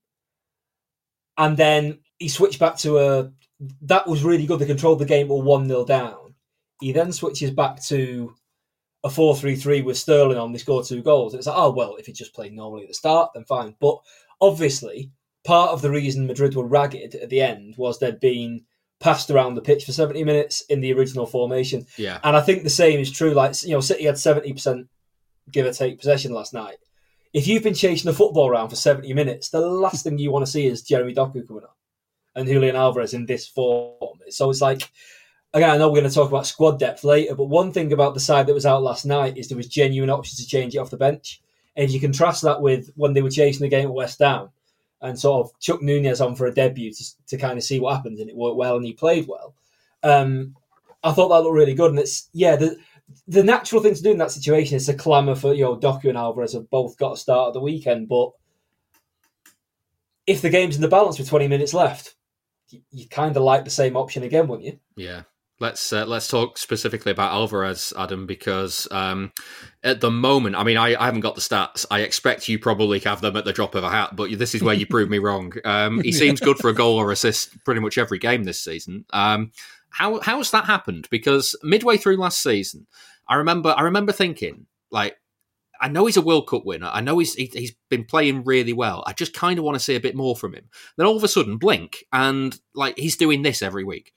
and 1.38 1.58
then 1.58 2.00
he 2.18 2.30
switched 2.30 2.60
back 2.60 2.78
to 2.78 2.98
a 2.98 3.32
that 3.82 4.08
was 4.08 4.24
really 4.24 4.46
good. 4.46 4.60
They 4.60 4.66
controlled 4.66 5.00
the 5.00 5.06
game 5.06 5.32
or 5.32 5.42
one 5.42 5.68
0 5.68 5.86
down. 5.86 6.36
He 6.80 6.92
then 6.92 7.12
switches 7.12 7.52
back 7.52 7.84
to 7.86 8.34
a 9.04 9.10
four 9.10 9.36
three 9.36 9.56
three 9.56 9.82
with 9.82 9.98
Sterling 9.98 10.38
on. 10.38 10.52
They 10.52 10.60
score 10.60 10.84
two 10.84 11.02
goals. 11.02 11.34
It's 11.34 11.48
like, 11.48 11.58
oh 11.58 11.72
well, 11.72 11.96
if 11.96 12.06
he 12.06 12.14
just 12.14 12.34
played 12.34 12.54
normally 12.54 12.84
at 12.84 12.90
the 12.90 12.94
start, 12.94 13.32
then 13.34 13.46
fine. 13.46 13.76
But 13.80 13.98
obviously, 14.40 15.12
part 15.46 15.72
of 15.72 15.82
the 15.82 15.90
reason 15.90 16.28
Madrid 16.28 16.56
were 16.56 16.68
ragged 16.68 17.16
at 17.16 17.30
the 17.30 17.42
end 17.42 17.76
was 17.78 18.00
they'd 18.00 18.20
been 18.20 18.66
passed 19.00 19.30
around 19.30 19.56
the 19.56 19.62
pitch 19.62 19.86
for 19.86 19.92
seventy 19.92 20.24
minutes 20.24 20.62
in 20.70 20.82
the 20.82 20.94
original 20.94 21.26
formation. 21.26 21.86
Yeah. 21.98 22.20
And 22.24 22.36
I 22.36 22.42
think 22.42 22.64
the 22.64 22.70
same 22.70 23.00
is 23.00 23.12
true. 23.12 23.32
Like 23.32 23.62
you 23.64 23.72
know, 23.72 23.82
City 23.82 24.06
had 24.06 24.18
seventy 24.18 24.54
percent 24.54 24.88
give 25.52 25.66
or 25.66 25.74
take 25.74 26.00
possession 26.00 26.34
last 26.34 26.54
night. 26.54 26.78
If 27.34 27.48
you've 27.48 27.64
been 27.64 27.74
chasing 27.74 28.10
the 28.10 28.18
football 28.18 28.50
around 28.50 28.70
for 28.70 28.76
seventy 28.76 29.14
minutes, 29.14 29.50
the 29.50 29.62
last 29.62 30.04
thing 30.04 30.18
you 30.18 30.32
want 30.32 30.46
to 30.46 30.52
see 30.52 30.66
is 30.66 30.82
Jeremy 30.82 31.14
Doku 31.14 31.48
coming 31.48 31.64
on 31.64 31.70
and 32.36 32.48
Julian 32.48 32.76
Alvarez 32.76 33.14
in 33.14 33.26
this 33.26 33.48
form. 33.48 34.20
So 34.30 34.50
it's 34.50 34.62
like 34.62 34.90
again, 35.54 35.70
I 35.70 35.78
know 35.78 35.90
we're 35.90 36.00
going 36.00 36.10
to 36.10 36.16
talk 36.16 36.30
about 36.30 36.48
squad 36.48 36.80
depth 36.80 37.04
later, 37.04 37.36
but 37.36 37.46
one 37.46 37.72
thing 37.72 37.92
about 37.92 38.14
the 38.14 38.20
side 38.20 38.48
that 38.48 38.54
was 38.54 38.66
out 38.66 38.84
last 38.84 39.06
night 39.06 39.38
is 39.38 39.48
there 39.48 39.58
was 39.58 39.68
genuine 39.68 40.10
options 40.10 40.40
to 40.40 40.48
change 40.48 40.76
it 40.76 40.80
off 40.80 40.92
the 40.92 40.98
bench. 40.98 41.42
And 41.76 41.86
if 41.86 41.94
you 41.94 42.00
contrast 42.00 42.44
that 42.44 42.62
with 42.62 42.92
when 42.96 43.14
they 43.14 43.22
were 43.22 43.30
chasing 43.30 43.62
the 43.62 43.70
game 43.70 43.88
at 43.88 43.94
West 43.94 44.20
Ham 44.20 44.50
and 45.02 45.18
sort 45.18 45.46
of 45.46 45.60
Chuck 45.60 45.82
Nunes 45.82 46.22
on 46.22 46.36
for 46.36 46.48
a 46.48 46.54
debut 46.54 46.94
to, 46.94 47.26
to 47.28 47.38
kind 47.38 47.58
of 47.58 47.64
see 47.64 47.80
what 47.80 47.96
happens, 47.96 48.20
and 48.20 48.30
it 48.30 48.36
worked 48.36 48.58
well 48.58 48.76
and 48.76 48.86
he 48.86 48.94
played 48.94 49.28
well. 49.28 49.56
Um, 50.04 50.56
I 51.04 51.12
thought 51.12 51.30
that 51.30 51.42
looked 51.42 51.56
really 51.56 51.74
good, 51.74 51.92
and 51.92 52.00
it's 52.00 52.30
yeah 52.34 52.56
the 52.56 52.78
the 53.28 53.44
natural 53.44 53.82
thing 53.82 53.96
to 53.96 54.04
do 54.04 54.12
in 54.12 54.18
that 54.18 54.32
situation 54.32 54.76
is 54.78 54.86
to 54.86 54.94
clamour 54.94 55.36
for 55.36 55.54
you 55.54 55.64
know 55.64 55.78
Doku 55.78 56.06
and 56.10 56.18
Alvarez 56.18 56.54
have 56.54 56.70
both 56.70 56.98
got 56.98 57.14
a 57.14 57.18
start 57.18 57.50
at 57.50 57.54
the 57.54 57.62
weekend, 57.62 58.10
but 58.10 58.32
if 60.28 60.42
the 60.42 60.50
game's 60.50 60.76
in 60.76 60.82
the 60.82 60.88
balance 60.88 61.18
with 61.18 61.30
twenty 61.30 61.48
minutes 61.48 61.74
left, 61.74 62.16
you, 62.70 62.82
you 62.92 63.08
kind 63.08 63.36
of 63.36 63.44
like 63.44 63.64
the 63.64 63.72
same 63.72 63.98
option 63.98 64.24
again, 64.24 64.48
wouldn't 64.48 64.68
you? 64.68 64.80
Yeah. 64.96 65.24
Let's 65.62 65.92
uh, 65.92 66.06
let's 66.06 66.30
talk 66.30 66.58
specifically 66.58 67.12
about 67.12 67.34
Alvarez, 67.34 67.92
Adam, 67.98 68.26
because 68.26 68.88
um, 68.92 69.34
at 69.84 70.00
the 70.00 70.10
moment, 70.10 70.56
I 70.56 70.64
mean, 70.64 70.78
I, 70.78 70.96
I 70.96 71.06
haven't 71.06 71.20
got 71.20 71.36
the 71.36 71.42
stats. 71.42 71.86
I 71.92 72.00
expect 72.02 72.48
you 72.48 72.58
probably 72.58 73.00
have 73.00 73.20
them 73.20 73.36
at 73.36 73.44
the 73.44 73.52
drop 73.52 73.76
of 73.76 73.84
a 73.84 73.90
hat, 73.90 74.16
but 74.16 74.30
this 74.38 74.56
is 74.56 74.64
where 74.64 74.74
you 74.74 74.86
prove 74.86 75.10
me 75.10 75.20
wrong. 75.20 75.52
Um, 75.66 76.02
he 76.02 76.14
seems 76.14 76.40
good 76.40 76.58
for 76.58 76.70
a 76.70 76.74
goal 76.74 76.96
or 76.98 77.12
assist 77.12 77.62
pretty 77.66 77.82
much 77.82 77.98
every 77.98 78.20
game 78.20 78.46
this 78.46 78.62
season. 78.62 79.04
Um, 79.12 79.52
how 79.90 80.22
how 80.22 80.38
has 80.38 80.52
that 80.52 80.64
happened? 80.64 81.10
Because 81.12 81.58
midway 81.62 81.98
through 81.98 82.18
last 82.18 82.42
season, 82.42 82.88
I 83.28 83.36
remember 83.36 83.74
I 83.76 83.82
remember 83.84 84.12
thinking 84.12 84.66
like. 84.92 85.18
I 85.82 85.88
know 85.88 86.08
he's 86.08 86.18
a 86.18 86.22
World 86.22 86.46
Cup 86.50 86.66
winner. 86.66 86.90
I 86.92 87.00
know 87.00 87.20
he's 87.20 87.36
he, 87.36 87.50
he's 87.54 87.74
been 87.90 88.04
playing 88.04 88.44
really 88.44 88.74
well. 88.74 89.02
I 89.08 89.14
just 89.14 89.34
kind 89.34 89.58
of 89.58 89.64
want 89.64 89.76
to 89.76 89.80
see 89.80 89.96
a 89.96 90.02
bit 90.02 90.14
more 90.14 90.36
from 90.36 90.54
him. 90.54 90.68
Then 90.98 91.08
all 91.08 91.16
of 91.16 91.24
a 91.24 91.30
sudden, 91.30 91.56
blink, 91.56 92.04
and 92.12 92.60
like 92.76 93.00
he's 93.00 93.16
doing 93.16 93.44
this 93.44 93.62
every 93.62 93.86
week. 93.86 94.12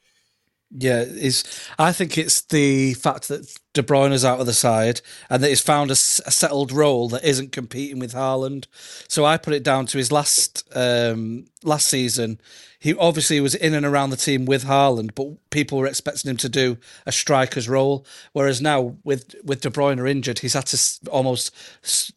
Yeah, 0.74 1.02
is 1.02 1.44
I 1.78 1.92
think 1.92 2.16
it's 2.16 2.42
the 2.42 2.94
fact 2.94 3.28
that 3.28 3.46
De 3.74 3.82
Bruyne 3.82 4.12
is 4.12 4.24
out 4.24 4.40
of 4.40 4.46
the 4.46 4.52
side 4.52 5.00
and 5.30 5.42
that 5.42 5.48
he's 5.48 5.60
found 5.60 5.90
a 5.90 5.96
settled 5.96 6.72
role 6.72 7.08
that 7.08 7.24
isn't 7.24 7.52
competing 7.52 7.98
with 7.98 8.12
Haaland. 8.12 8.66
So 9.08 9.24
I 9.24 9.38
put 9.38 9.54
it 9.54 9.62
down 9.62 9.86
to 9.86 9.98
his 9.98 10.12
last 10.12 10.68
um, 10.74 11.46
last 11.64 11.88
season. 11.88 12.38
He 12.78 12.94
obviously 12.96 13.40
was 13.40 13.54
in 13.54 13.74
and 13.74 13.86
around 13.86 14.10
the 14.10 14.16
team 14.16 14.44
with 14.44 14.64
Haaland, 14.64 15.14
but 15.14 15.28
people 15.50 15.78
were 15.78 15.86
expecting 15.86 16.28
him 16.28 16.36
to 16.38 16.48
do 16.48 16.78
a 17.06 17.12
striker's 17.12 17.68
role. 17.68 18.04
Whereas 18.32 18.60
now, 18.60 18.96
with 19.04 19.36
with 19.44 19.60
De 19.60 19.70
Bruyne 19.70 20.10
injured, 20.10 20.40
he's 20.40 20.54
had 20.54 20.66
to 20.66 21.10
almost 21.10 21.54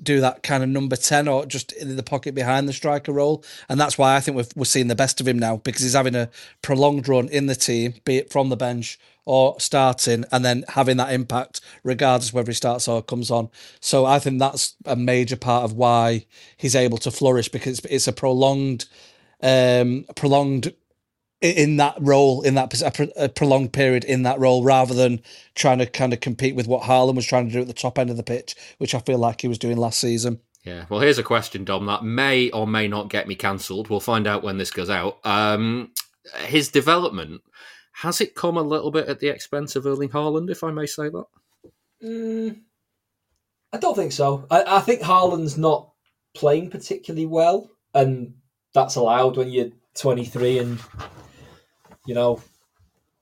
do 0.04 0.20
that 0.22 0.41
kind 0.41 0.63
of 0.63 0.70
number 0.70 0.96
ten 0.96 1.28
or 1.28 1.46
just 1.46 1.72
in 1.74 1.96
the 1.96 2.04
pocket 2.04 2.34
behind 2.34 2.68
the 2.68 2.74
striker 2.74 3.13
role, 3.13 3.44
and 3.70 3.80
that's 3.80 3.98
why 3.98 4.15
I 4.15 4.20
think 4.20 4.36
we're, 4.36 4.48
we're 4.56 4.65
seeing 4.65 4.88
the 4.88 4.96
best 4.96 5.22
of 5.22 5.28
him 5.28 5.38
now 5.38 5.58
because 5.58 5.84
he's 5.84 5.94
having 5.94 6.15
a 6.15 6.30
prolonged 6.63 7.08
run 7.08 7.30
in 7.30 7.46
the 7.46 7.56
team, 7.56 7.94
be 8.04 8.18
it 8.18 8.32
from 8.32 8.50
the 8.50 8.58
bench 8.58 9.00
or 9.26 9.60
starting, 9.60 10.24
and 10.32 10.46
then 10.46 10.64
having 10.70 10.98
that 10.98 11.12
impact 11.12 11.62
regardless 11.84 12.32
whether 12.32 12.52
he 12.52 12.56
starts 12.56 12.88
or 12.88 13.02
comes 13.02 13.32
on. 13.32 13.50
So 13.80 14.06
I 14.06 14.20
think 14.20 14.40
that's 14.40 14.76
a 14.86 14.96
major 14.96 15.36
part 15.36 15.64
of 15.64 15.74
why 15.74 16.26
he's 16.58 16.76
able 16.76 16.98
to 17.00 17.12
flourish 17.12 17.50
because 17.50 17.80
it's, 17.86 18.08
a 18.08 18.14
prolonged 18.14 18.86
um, 19.42 20.06
prolonged 20.16 20.74
in 21.42 21.78
that 21.78 21.96
role, 22.00 22.42
in 22.42 22.56
that 22.56 23.12
a 23.18 23.30
prolonged 23.30 23.74
period 23.74 24.04
in 24.04 24.24
that 24.24 24.40
role, 24.40 24.64
rather 24.64 24.94
than 24.94 25.22
trying 25.54 25.80
to 25.80 25.86
kind 25.86 26.14
of 26.14 26.20
compete 26.20 26.56
with 26.56 26.68
what 26.68 26.84
Haaland 26.84 27.16
was 27.16 27.26
trying 27.26 27.48
to 27.48 27.54
do 27.54 27.62
at 27.62 27.68
the 27.68 27.74
top 27.74 28.00
end 28.00 28.10
of 28.10 28.18
the 28.18 28.24
pitch, 28.24 28.56
which 28.78 28.96
I 28.96 29.00
feel 29.00 29.18
like 29.18 29.42
he 29.42 29.48
was 29.48 29.60
doing 29.60 29.78
last 29.78 30.00
season. 30.00 30.40
Yeah, 30.64 30.86
well, 30.90 31.00
here's 31.00 31.20
a 31.20 31.24
question, 31.24 31.64
Dom, 31.64 31.86
that 31.86 32.04
may 32.04 32.50
or 32.50 32.66
may 32.66 32.88
not 32.88 33.10
get 33.10 33.28
me 33.28 33.36
cancelled. 33.36 33.88
We'll 33.90 34.00
find 34.00 34.26
out 34.26 34.42
when 34.42 34.58
this 34.58 34.72
goes 34.72 34.90
out. 34.90 35.20
Um, 35.24 35.92
his 36.46 36.70
development 36.70 37.42
has 38.01 38.19
it 38.19 38.36
come 38.36 38.58
a 38.58 38.62
little 38.62 38.91
bit 38.91 39.08
at 39.08 39.21
the 39.21 39.29
expense 39.29 39.75
of 39.75 39.86
Erling 39.86 40.10
Haaland, 40.10 40.49
if 40.49 40.63
I 40.63 40.71
may 40.71 40.86
say 40.86 41.08
that? 41.10 41.25
Mm, 42.03 42.60
I 43.71 43.77
don't 43.77 43.95
think 43.95 44.12
so. 44.12 44.45
I, 44.51 44.63
I 44.67 44.79
think 44.81 45.01
Haaland's 45.01 45.58
not 45.58 45.91
playing 46.34 46.71
particularly 46.71 47.25
well, 47.25 47.69
and 47.93 48.34
that's 48.73 48.95
allowed 48.95 49.38
when 49.38 49.49
you're 49.49 49.69
23 49.93 50.60
and 50.60 50.79
you 52.05 52.13
know 52.13 52.41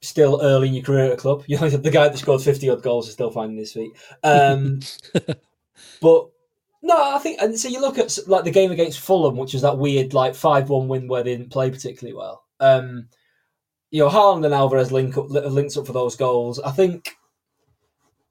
still 0.02 0.40
early 0.42 0.70
in 0.70 0.74
your 0.74 0.84
career 0.84 1.06
at 1.06 1.14
a 1.14 1.18
club. 1.18 1.44
You 1.48 1.60
know, 1.60 1.70
the 1.70 1.92
guy 1.92 2.08
that 2.08 2.18
scored 2.18 2.42
50 2.42 2.68
odd 2.72 2.82
goals 2.82 3.08
is 3.08 3.14
still 3.14 3.30
finding 3.30 3.58
his 3.58 3.74
feet. 3.74 3.92
Um, 4.24 4.80
but 6.02 6.30
no, 6.82 7.16
I 7.16 7.20
think, 7.20 7.40
and 7.44 7.58
so 7.58 7.68
you 7.68 7.80
look 7.80 8.00
at 8.00 8.18
like 8.26 8.44
the 8.44 8.52
game 8.52 8.72
against 8.72 9.00
Fulham, 9.00 9.38
which 9.38 9.54
was 9.54 9.62
that 9.62 9.78
weird 9.78 10.16
like 10.16 10.34
five 10.34 10.70
one 10.70 10.88
win 10.88 11.08
where 11.08 11.24
they 11.24 11.38
didn't 11.38 11.52
play 11.52 11.70
particularly 11.70 12.18
well. 12.18 12.44
Um, 12.60 13.10
you 13.94 14.00
know, 14.00 14.10
Haaland 14.10 14.44
and 14.44 14.56
Alvarez 14.56 14.92
link 14.92 15.16
up, 15.18 15.30
links 15.30 15.78
up 15.78 15.86
for 15.86 15.94
those 15.94 16.16
goals. 16.16 16.60
I 16.60 16.72
think. 16.72 17.16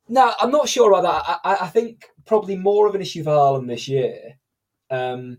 No, 0.09 0.35
I'm 0.41 0.51
not 0.51 0.69
sure 0.69 0.91
about 0.91 1.25
that. 1.25 1.41
I, 1.45 1.67
I 1.67 1.69
think 1.69 2.05
probably 2.27 2.57
more 2.57 2.89
of 2.89 2.97
an 2.97 3.01
issue 3.01 3.23
for 3.23 3.31
Haaland 3.31 3.69
this 3.69 3.87
year. 3.87 4.41
Um, 4.91 5.39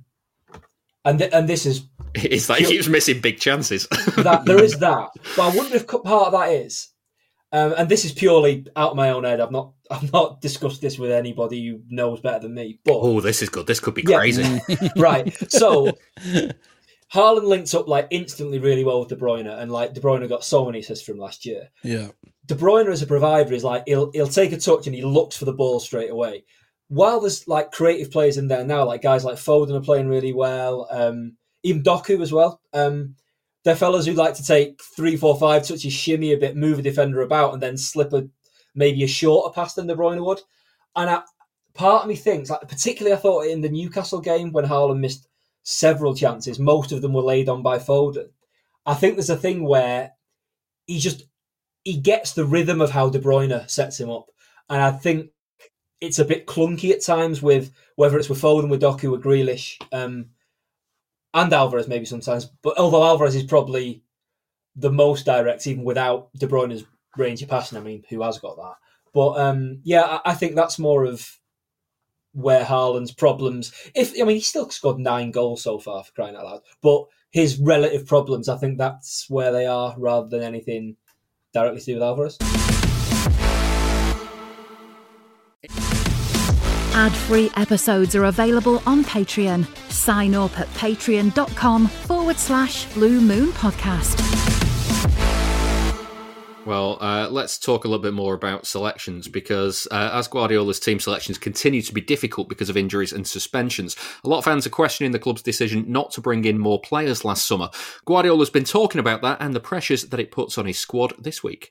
and 1.04 1.20
th- 1.20 1.32
and 1.34 1.50
this 1.50 1.66
is 1.66 1.84
it's 2.16 2.48
like 2.48 2.60
he 2.60 2.68
keeps 2.68 2.88
missing 2.88 3.20
big 3.20 3.38
chances. 3.38 3.86
that 4.18 4.46
there 4.46 4.64
is 4.64 4.80
that, 4.80 5.10
but 5.36 5.54
I 5.54 5.58
wonder 5.58 5.76
if 5.76 5.88
part 5.88 6.28
of 6.28 6.32
that 6.32 6.54
is, 6.54 6.88
um, 7.52 7.74
and 7.78 7.90
this 7.90 8.06
is 8.06 8.14
purely 8.14 8.66
out 8.78 8.92
of 8.92 8.96
my 8.96 9.10
own 9.10 9.26
head. 9.26 9.42
I've 9.42 9.52
not 9.52 9.74
I've 9.92 10.14
not 10.14 10.40
discussed 10.40 10.80
this 10.80 10.98
with 10.98 11.12
anybody 11.12 11.68
who 11.68 11.82
knows 11.90 12.22
better 12.22 12.40
than 12.40 12.54
me. 12.54 12.80
But 12.86 13.00
oh, 13.02 13.20
this 13.20 13.42
is 13.42 13.50
good. 13.50 13.68
This 13.68 13.82
could 13.82 13.94
be 13.94 14.04
crazy. 14.04 14.62
Yeah, 14.70 14.88
right. 14.96 15.52
So 15.52 15.92
Haaland 17.14 17.44
links 17.44 17.74
up 17.74 17.88
like 17.88 18.08
instantly 18.10 18.58
really 18.58 18.84
well 18.84 19.00
with 19.00 19.10
De 19.10 19.16
Bruyne, 19.16 19.48
and 19.48 19.72
like 19.72 19.94
De 19.94 20.02
Bruyne 20.02 20.28
got 20.28 20.44
so 20.44 20.66
many 20.66 20.80
assists 20.80 21.06
from 21.06 21.20
last 21.20 21.46
year. 21.46 21.70
Yeah. 21.84 22.10
De 22.46 22.56
Bruyne 22.56 22.92
as 22.92 23.02
a 23.02 23.08
provider 23.08 23.54
is 23.54 23.64
like 23.64 23.84
he'll 23.86 24.12
he'll 24.12 24.28
take 24.28 24.52
a 24.52 24.58
touch 24.58 24.88
and 24.88 24.96
he 24.96 25.04
looks 25.04 25.38
for 25.38 25.46
the 25.46 25.54
ball 25.54 25.80
straight 25.80 26.10
away. 26.10 26.44
While 26.88 27.22
there's 27.22 27.48
like 27.48 27.72
creative 27.72 28.12
players 28.12 28.38
in 28.38 28.48
there 28.48 28.66
now, 28.66 28.86
like 28.86 29.02
guys 29.02 29.24
like 29.24 29.36
Foden 29.36 29.76
are 29.76 29.84
playing 29.84 30.08
really 30.08 30.34
well. 30.34 30.88
Um, 30.90 31.38
even 31.62 31.84
Doku 31.84 32.22
as 32.22 32.32
well. 32.32 32.60
Um, 32.74 33.16
they're 33.64 33.76
fellas 33.76 34.06
who 34.06 34.14
like 34.14 34.34
to 34.36 34.46
take 34.46 34.82
three, 34.96 35.16
four, 35.16 35.38
five 35.38 35.66
touches, 35.66 35.94
shimmy 35.94 36.34
a 36.34 36.38
bit, 36.38 36.58
move 36.58 36.80
a 36.80 36.82
defender 36.82 37.22
about, 37.22 37.54
and 37.54 37.64
then 37.64 37.78
slip 37.78 38.12
a 38.14 38.28
maybe 38.76 39.04
a 39.04 39.08
shorter 39.08 39.54
pass 39.54 39.76
than 39.76 39.88
De 39.88 39.96
Bruyne 39.96 40.26
would. 40.26 40.42
And 40.96 41.10
I, 41.10 41.22
part 41.74 42.04
of 42.04 42.10
me 42.10 42.16
thinks, 42.16 42.50
like 42.50 42.68
particularly, 42.68 43.16
I 43.16 43.20
thought 43.20 43.48
in 43.48 43.62
the 43.62 43.70
Newcastle 43.70 44.20
game 44.20 44.52
when 44.52 44.66
Haaland 44.66 45.00
missed 45.00 45.28
several 45.64 46.16
chances, 46.16 46.60
most 46.60 46.92
of 46.92 47.02
them 47.02 47.14
were 47.14 47.22
laid 47.22 47.50
on 47.50 47.62
by 47.62 47.78
Foden. 47.78 48.30
I 48.86 48.94
think 48.94 49.16
there's 49.16 49.30
a 49.30 49.38
thing 49.38 49.64
where 49.64 50.12
he 50.86 51.00
just 51.00 51.24
he 51.84 51.98
gets 51.98 52.34
the 52.34 52.46
rhythm 52.46 52.82
of 52.82 52.92
how 52.92 53.10
De 53.10 53.20
Bruyne 53.20 53.70
sets 53.70 54.00
him 54.00 54.10
up, 54.10 54.30
and 54.70 54.82
I 54.82 54.92
think 54.92 55.32
it's 56.02 56.20
a 56.20 56.26
bit 56.26 56.48
clunky 56.48 56.92
at 56.92 57.02
times 57.02 57.42
with 57.42 57.72
whether 57.96 58.18
it's 58.18 58.30
with 58.30 58.42
Foden, 58.42 58.70
with 58.70 58.82
Doku, 58.82 59.14
or 59.14 59.20
Grealish. 59.20 59.82
Um, 59.92 60.28
and 61.34 61.52
Alvarez 61.52 61.88
maybe 61.88 62.06
sometimes. 62.06 62.46
But 62.62 62.78
although 62.78 63.04
Alvarez 63.04 63.36
is 63.36 63.44
probably 63.44 64.04
the 64.76 64.92
most 64.92 65.26
direct, 65.26 65.66
even 65.68 65.84
without 65.84 66.34
De 66.34 66.48
Bruyne's 66.48 66.86
range 67.18 67.42
of 67.42 67.50
passing. 67.50 67.78
I 67.78 67.82
mean, 67.82 68.04
who 68.10 68.22
has 68.22 68.40
got 68.40 68.58
that? 68.58 68.76
But 69.14 69.40
um, 69.40 69.80
yeah, 69.84 70.04
I, 70.04 70.32
I, 70.32 70.34
think 70.34 70.56
that's 70.56 70.80
more 70.80 71.06
of 71.06 71.40
where 72.34 72.64
Haaland's 72.64 73.14
problems. 73.14 73.72
If 73.96 74.14
I 74.20 74.26
mean, 74.26 74.38
he 74.38 74.42
still 74.42 74.70
scored 74.70 75.00
nine 75.00 75.32
goals 75.32 75.64
so 75.64 75.80
far 75.80 76.04
for 76.04 76.12
crying 76.12 76.36
out 76.36 76.46
loud, 76.46 76.62
but 76.82 77.06
his 77.32 77.58
relative 77.58 78.06
problems, 78.06 78.48
I 78.50 78.58
think 78.58 78.78
that's 78.78 79.30
where 79.30 79.52
they 79.52 79.66
are 79.66 79.96
rather 79.98 80.28
than 80.28 80.44
anything 80.44 80.98
directly 81.54 81.80
to 81.80 81.86
do 81.86 81.94
with 81.96 82.04
Alvarez. 82.04 82.38
Ad 86.96 87.12
free 87.12 87.50
episodes 87.56 88.16
are 88.16 88.26
available 88.26 88.84
on 88.86 89.04
Patreon. 89.04 89.66
Sign 89.92 90.36
up 90.36 90.58
at 90.60 90.68
patreon.com 90.70 91.88
forward 91.88 92.38
slash 92.38 92.86
blue 92.94 93.20
moon 93.20 93.48
podcast. 93.54 94.63
Well, 96.66 96.98
uh, 97.02 97.28
let's 97.30 97.58
talk 97.58 97.84
a 97.84 97.90
little 97.90 98.02
bit 98.02 98.14
more 98.14 98.34
about 98.34 98.66
selections 98.66 99.28
because 99.28 99.86
uh, 99.92 100.12
as 100.14 100.30
Guardiola's 100.30 100.80
team 100.80 100.98
selections 100.98 101.38
continue 101.38 101.82
to 101.82 101.94
be 101.94 102.00
difficult 102.00 102.48
because 102.48 102.70
of 102.70 102.78
injuries 102.78 103.12
and 103.12 103.28
suspensions, 103.28 103.98
a 104.24 104.30
lot 104.30 104.38
of 104.38 104.46
fans 104.46 104.66
are 104.66 104.70
questioning 104.70 105.12
the 105.12 105.20
club's 105.20 105.42
decision 105.42 105.84
not 105.88 106.12
to 106.12 106.22
bring 106.22 106.46
in 106.46 106.58
more 106.58 106.80
players 106.80 107.26
last 107.26 107.46
summer. 107.46 107.70
Guardiola's 108.06 108.50
been 108.50 108.64
talking 108.64 109.00
about 109.00 109.22
that 109.24 109.40
and 109.42 109.54
the 109.54 109.60
pressures 109.60 110.04
that 110.04 110.22
it 110.22 110.32
puts 110.32 110.58
on 110.58 110.66
his 110.66 110.80
squad 110.80 111.14
this 111.20 111.44
week. 111.44 111.70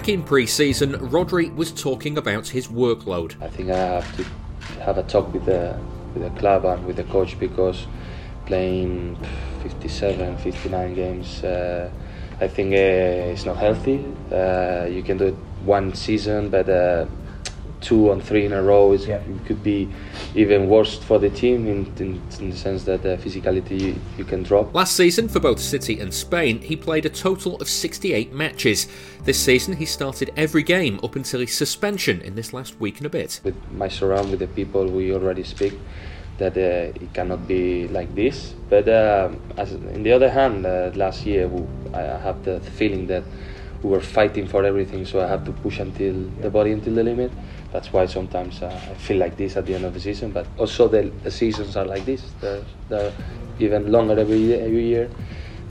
Back 0.00 0.08
in 0.08 0.22
pre 0.22 0.46
season, 0.46 0.92
Rodri 0.92 1.54
was 1.54 1.70
talking 1.72 2.16
about 2.16 2.48
his 2.48 2.68
workload. 2.68 3.34
I 3.42 3.48
think 3.48 3.68
I 3.68 3.76
have 3.76 4.16
to 4.16 4.24
have 4.80 4.96
a 4.96 5.02
talk 5.02 5.30
with 5.34 5.44
the, 5.44 5.78
with 6.14 6.22
the 6.22 6.40
club 6.40 6.64
and 6.64 6.86
with 6.86 6.96
the 6.96 7.04
coach 7.04 7.38
because 7.38 7.86
playing 8.46 9.18
57, 9.62 10.38
59 10.38 10.94
games, 10.94 11.44
uh, 11.44 11.90
I 12.40 12.48
think 12.48 12.72
uh, 12.72 12.78
it's 13.30 13.44
not 13.44 13.58
healthy. 13.58 14.02
Uh, 14.32 14.86
you 14.90 15.02
can 15.02 15.18
do 15.18 15.26
it 15.26 15.34
one 15.66 15.92
season, 15.92 16.48
but 16.48 16.70
uh, 16.70 17.04
two 17.80 18.12
and 18.12 18.22
three 18.22 18.44
in 18.44 18.52
a 18.52 18.62
row 18.62 18.92
is, 18.92 19.06
yeah. 19.06 19.16
it 19.16 19.46
could 19.46 19.62
be 19.62 19.88
even 20.34 20.68
worse 20.68 20.98
for 20.98 21.18
the 21.18 21.30
team 21.30 21.66
in, 21.66 21.86
in, 21.98 22.22
in 22.38 22.50
the 22.50 22.56
sense 22.56 22.84
that 22.84 23.02
the 23.02 23.16
physicality 23.16 23.80
you, 23.80 23.96
you, 24.18 24.24
can 24.24 24.42
drop. 24.42 24.74
Last 24.74 24.96
season 24.96 25.28
for 25.28 25.40
both 25.40 25.58
City 25.58 25.98
and 26.00 26.12
Spain, 26.12 26.60
he 26.60 26.76
played 26.76 27.06
a 27.06 27.10
total 27.10 27.56
of 27.56 27.68
68 27.68 28.32
matches. 28.32 28.86
This 29.24 29.38
season, 29.38 29.76
he 29.76 29.86
started 29.86 30.32
every 30.36 30.62
game 30.62 31.00
up 31.02 31.16
until 31.16 31.40
his 31.40 31.54
suspension 31.54 32.20
in 32.20 32.34
this 32.34 32.52
last 32.52 32.78
week 32.80 32.98
and 32.98 33.06
a 33.06 33.10
bit. 33.10 33.40
With 33.44 33.56
my 33.72 33.88
surround, 33.88 34.30
with 34.30 34.40
the 34.40 34.48
people 34.48 34.86
we 34.86 35.12
already 35.14 35.44
speak, 35.44 35.74
that 36.38 36.56
uh, 36.56 36.92
it 37.02 37.12
cannot 37.12 37.46
be 37.46 37.88
like 37.88 38.14
this. 38.14 38.54
But 38.68 38.88
uh, 38.88 39.30
as, 39.56 39.72
in 39.72 40.02
the 40.02 40.12
other 40.12 40.30
hand, 40.30 40.66
uh, 40.66 40.90
last 40.94 41.26
year 41.26 41.50
I 41.94 42.00
have 42.00 42.44
the 42.44 42.60
feeling 42.60 43.06
that 43.08 43.24
we 43.82 43.90
were 43.90 44.00
fighting 44.00 44.46
for 44.46 44.64
everything, 44.64 45.06
so 45.06 45.20
I 45.20 45.26
have 45.26 45.44
to 45.46 45.52
push 45.52 45.78
until 45.78 46.14
the 46.40 46.50
body 46.50 46.72
until 46.72 46.94
the 46.94 47.02
limit 47.02 47.32
that's 47.72 47.92
why 47.92 48.06
sometimes 48.06 48.62
uh, 48.62 48.66
I 48.90 48.94
feel 48.94 49.18
like 49.18 49.36
this 49.36 49.56
at 49.56 49.66
the 49.66 49.74
end 49.74 49.84
of 49.84 49.94
the 49.94 50.00
season. 50.00 50.32
But 50.32 50.46
also 50.58 50.88
the, 50.88 51.12
the 51.22 51.30
seasons 51.30 51.76
are 51.76 51.84
like 51.84 52.04
this; 52.04 52.22
they're, 52.40 52.64
they're 52.88 53.12
even 53.58 53.90
longer 53.92 54.18
every 54.18 54.54
every 54.54 54.86
year. 54.86 55.10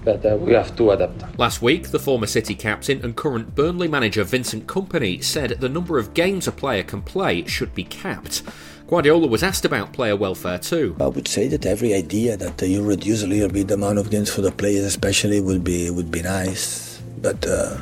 But 0.03 0.25
uh, 0.25 0.37
we 0.37 0.53
have 0.53 0.75
to 0.77 0.91
adapt. 0.91 1.37
Last 1.37 1.61
week, 1.61 1.89
the 1.89 1.99
former 1.99 2.25
City 2.25 2.55
captain 2.55 3.03
and 3.03 3.15
current 3.15 3.53
Burnley 3.53 3.89
manager 3.89 4.23
Vincent 4.23 4.65
Kompany 4.65 5.21
said 5.21 5.51
the 5.59 5.67
number 5.67 5.97
of 5.97 6.13
games 6.13 6.47
a 6.47 6.53
player 6.53 6.83
can 6.83 7.01
play 7.01 7.45
should 7.45 7.75
be 7.75 7.83
capped. 7.83 8.43
Guardiola 8.87 9.27
was 9.27 9.43
asked 9.43 9.65
about 9.65 9.93
player 9.93 10.15
welfare 10.15 10.57
too. 10.57 10.95
I 10.99 11.07
would 11.07 11.27
say 11.27 11.47
that 11.49 11.65
every 11.65 11.93
idea 11.93 12.37
that 12.37 12.61
you 12.67 12.81
reduce 12.81 13.23
a 13.23 13.27
little 13.27 13.49
bit 13.49 13.67
the 13.67 13.75
amount 13.75 13.99
of 13.99 14.09
games 14.09 14.33
for 14.33 14.41
the 14.41 14.51
players, 14.51 14.85
especially, 14.85 15.41
would 15.41 15.63
be 15.63 15.89
would 15.89 16.09
be 16.09 16.21
nice. 16.21 17.01
But 17.21 17.45
uh, 17.45 17.77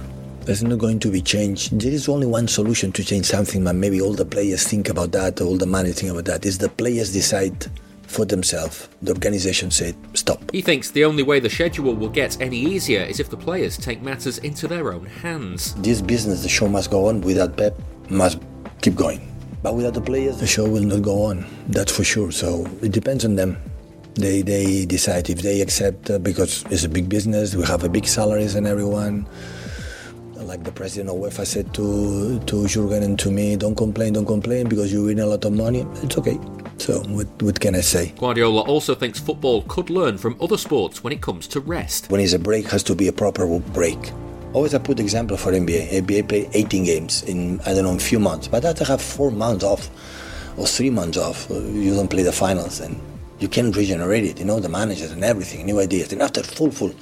there's 0.47 0.63
not 0.63 0.79
going 0.79 0.97
to 0.99 1.11
be 1.11 1.21
change. 1.21 1.69
There 1.71 1.91
is 1.91 2.07
only 2.07 2.25
one 2.25 2.47
solution 2.47 2.93
to 2.93 3.03
change 3.03 3.25
something, 3.25 3.65
but 3.65 3.75
maybe 3.75 3.99
all 3.99 4.13
the 4.13 4.25
players 4.25 4.65
think 4.65 4.87
about 4.87 5.11
that, 5.11 5.41
all 5.41 5.57
the 5.57 5.65
money 5.65 5.91
think 5.91 6.09
about 6.09 6.23
that. 6.25 6.45
Is 6.45 6.57
the 6.57 6.69
players 6.69 7.11
decide 7.11 7.67
for 8.03 8.23
themselves. 8.23 8.87
The 9.01 9.11
organization 9.11 9.71
said, 9.71 9.95
stop. 10.13 10.39
He 10.51 10.61
thinks 10.61 10.91
the 10.91 11.03
only 11.03 11.21
way 11.21 11.41
the 11.41 11.49
schedule 11.49 11.93
will 11.93 12.07
get 12.07 12.39
any 12.39 12.57
easier 12.57 13.01
is 13.01 13.19
if 13.19 13.29
the 13.29 13.35
players 13.35 13.75
take 13.77 14.01
matters 14.01 14.37
into 14.37 14.69
their 14.69 14.93
own 14.93 15.05
hands. 15.05 15.73
This 15.75 16.01
business, 16.01 16.43
the 16.43 16.49
show 16.49 16.69
must 16.69 16.89
go 16.89 17.09
on. 17.09 17.19
Without 17.19 17.57
Pep, 17.57 17.77
must 18.09 18.39
keep 18.81 18.95
going. 18.95 19.19
But 19.61 19.75
without 19.75 19.95
the 19.95 20.01
players, 20.01 20.39
the 20.39 20.47
show 20.47 20.69
will 20.69 20.83
not 20.83 21.01
go 21.01 21.23
on. 21.23 21.45
That's 21.67 21.91
for 21.91 22.05
sure. 22.05 22.31
So 22.31 22.65
it 22.81 22.93
depends 22.93 23.25
on 23.25 23.35
them. 23.35 23.57
They, 24.13 24.43
they 24.43 24.85
decide 24.85 25.29
if 25.29 25.41
they 25.41 25.59
accept, 25.59 26.09
uh, 26.09 26.19
because 26.19 26.63
it's 26.71 26.85
a 26.85 26.89
big 26.89 27.09
business, 27.09 27.53
we 27.53 27.65
have 27.65 27.83
a 27.83 27.89
big 27.89 28.07
salaries 28.07 28.55
and 28.55 28.65
everyone 28.65 29.27
like 30.47 30.63
the 30.63 30.71
president 30.71 31.09
of 31.09 31.17
UEFA 31.17 31.45
said 31.45 31.73
to 31.73 32.39
to 32.39 32.67
Jurgen 32.67 33.03
and 33.03 33.19
to 33.19 33.29
me, 33.29 33.57
don't 33.57 33.75
complain, 33.75 34.13
don't 34.13 34.25
complain 34.25 34.69
because 34.69 34.91
you 34.93 35.03
win 35.03 35.19
a 35.19 35.25
lot 35.25 35.43
of 35.43 35.51
money. 35.53 35.85
It's 36.01 36.17
okay. 36.17 36.39
So 36.77 37.01
what, 37.09 37.27
what 37.41 37.59
can 37.59 37.75
I 37.75 37.81
say? 37.81 38.13
Guardiola 38.17 38.61
also 38.61 38.95
thinks 38.95 39.19
football 39.19 39.63
could 39.63 39.89
learn 39.89 40.17
from 40.17 40.37
other 40.39 40.57
sports 40.57 41.03
when 41.03 41.11
it 41.11 41.21
comes 41.21 41.47
to 41.49 41.59
rest. 41.59 42.09
When 42.09 42.21
it's 42.21 42.33
a 42.33 42.39
break, 42.39 42.67
has 42.67 42.83
to 42.83 42.95
be 42.95 43.07
a 43.07 43.11
proper 43.11 43.59
break. 43.59 43.99
Always 44.53 44.73
I 44.73 44.77
put 44.77 44.99
example 44.99 45.35
for 45.35 45.51
NBA. 45.51 45.89
NBA 45.89 46.29
play 46.29 46.49
18 46.53 46.83
games 46.85 47.23
in 47.23 47.59
I 47.61 47.73
don't 47.73 47.83
know 47.83 47.95
a 47.95 47.99
few 47.99 48.19
months, 48.19 48.47
but 48.47 48.63
after 48.63 48.85
have 48.85 49.01
four 49.01 49.31
months 49.31 49.65
off 49.65 49.89
or 50.57 50.65
three 50.65 50.89
months 50.89 51.17
off, 51.17 51.51
uh, 51.51 51.59
you 51.59 51.93
don't 51.93 52.09
play 52.09 52.23
the 52.23 52.31
finals 52.31 52.79
and 52.79 52.99
you 53.39 53.47
can 53.47 53.71
regenerate 53.71 54.23
it. 54.23 54.39
You 54.39 54.45
know 54.45 54.59
the 54.59 54.69
managers 54.69 55.11
and 55.11 55.23
everything, 55.23 55.65
new 55.65 55.79
ideas. 55.79 56.13
And 56.13 56.21
after 56.21 56.41
full 56.41 56.71
full, 56.71 56.93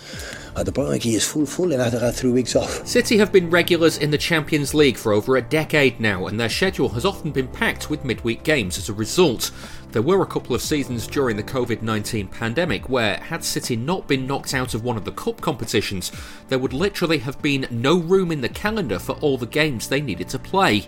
uh, 0.56 0.64
the 0.64 1.02
is 1.06 1.28
full 1.28 1.46
full 1.46 1.74
and 1.74 1.82
have 1.82 2.16
three 2.16 2.32
weeks 2.32 2.56
off. 2.56 2.88
City 2.88 3.18
have 3.18 3.32
been 3.32 3.50
regulars 3.50 3.98
in 3.98 4.10
the 4.10 4.18
Champions 4.18 4.74
League 4.74 4.96
for 4.96 5.12
over 5.12 5.36
a 5.36 5.42
decade 5.42 6.00
now, 6.00 6.28
and 6.28 6.40
their 6.40 6.50
schedule 6.50 6.90
has 6.90 7.06
often 7.06 7.32
been 7.32 7.48
packed 7.48 7.90
with 7.90 8.06
midweek 8.06 8.44
games 8.44 8.78
as 8.78 8.88
a 8.88 8.94
result. 8.94 9.52
There 9.92 10.02
were 10.02 10.22
a 10.22 10.28
couple 10.28 10.56
of 10.56 10.62
seasons 10.62 11.08
during 11.08 11.36
the 11.36 11.44
COVID 11.44 11.82
19 11.82 12.28
pandemic 12.28 12.88
where, 12.88 13.18
had 13.18 13.44
City 13.44 13.76
not 13.76 14.08
been 14.08 14.28
knocked 14.28 14.54
out 14.54 14.74
of 14.74 14.84
one 14.84 14.96
of 14.96 15.04
the 15.04 15.12
cup 15.12 15.42
competitions, 15.42 16.12
there 16.48 16.60
would 16.60 16.74
literally 16.74 17.18
have 17.20 17.42
been 17.42 17.68
no 17.70 17.98
room 17.98 18.32
in 18.32 18.42
the 18.42 18.50
calendar 18.50 19.00
for 19.00 19.14
all 19.16 19.38
the 19.38 19.46
games 19.46 19.88
they 19.88 20.02
needed 20.02 20.30
to 20.30 20.40
play. 20.40 20.88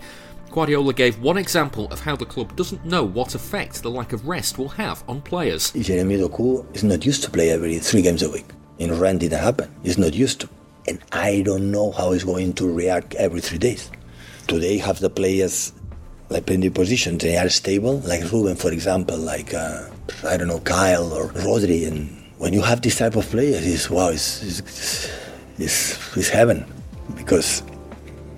Guardiola 0.50 0.94
gave 0.94 1.20
one 1.20 1.38
example 1.38 1.92
of 1.92 2.00
how 2.00 2.16
the 2.16 2.26
club 2.26 2.56
doesn't 2.56 2.86
know 2.86 3.04
what 3.04 3.36
effect 3.36 3.84
the 3.84 3.92
lack 3.92 4.14
of 4.14 4.26
rest 4.28 4.58
will 4.58 4.70
have 4.70 5.04
on 5.10 5.22
players. 5.22 5.72
Jeremy 5.72 6.18
Doku 6.18 6.66
is 6.74 6.86
not 6.86 7.06
used 7.06 7.24
to 7.24 7.30
play 7.30 7.50
every 7.50 7.80
three 7.80 8.02
games 8.02 8.24
a 8.24 8.30
week. 8.30 8.46
In 8.80 8.98
Rennes 9.00 9.20
didn't 9.20 9.40
happen. 9.40 9.74
He's 9.84 9.98
not 9.98 10.14
used 10.14 10.42
to. 10.42 10.50
And 10.88 11.00
I 11.12 11.42
don't 11.42 11.72
know 11.72 11.92
how 11.92 12.12
he's 12.12 12.24
going 12.24 12.54
to 12.54 12.72
react 12.72 13.16
every 13.16 13.42
three 13.42 13.58
days. 13.58 13.92
Today 14.48 14.78
have 14.78 15.00
the 15.00 15.10
players 15.10 15.74
like 16.30 16.46
playing 16.46 16.62
the 16.62 16.70
positions, 16.70 17.24
they 17.24 17.38
are 17.38 17.50
stable, 17.50 18.00
like 18.00 18.32
Ruben, 18.32 18.56
for 18.56 18.72
example, 18.72 19.18
like, 19.18 19.54
uh, 19.54 19.88
I 20.26 20.36
don't 20.38 20.48
know, 20.48 20.60
Kyle 20.60 21.14
or 21.14 21.30
Rodri. 21.30 21.88
And 21.88 22.10
when 22.38 22.54
you 22.54 22.62
have 22.62 22.82
this 22.82 22.98
type 22.98 23.16
of 23.16 23.26
players, 23.30 23.66
it's, 23.66 23.90
wow, 23.90 24.10
it's, 24.10 24.44
it's, 24.44 25.10
it's, 25.58 26.18
it's 26.18 26.30
heaven 26.30 26.66
because 27.16 27.64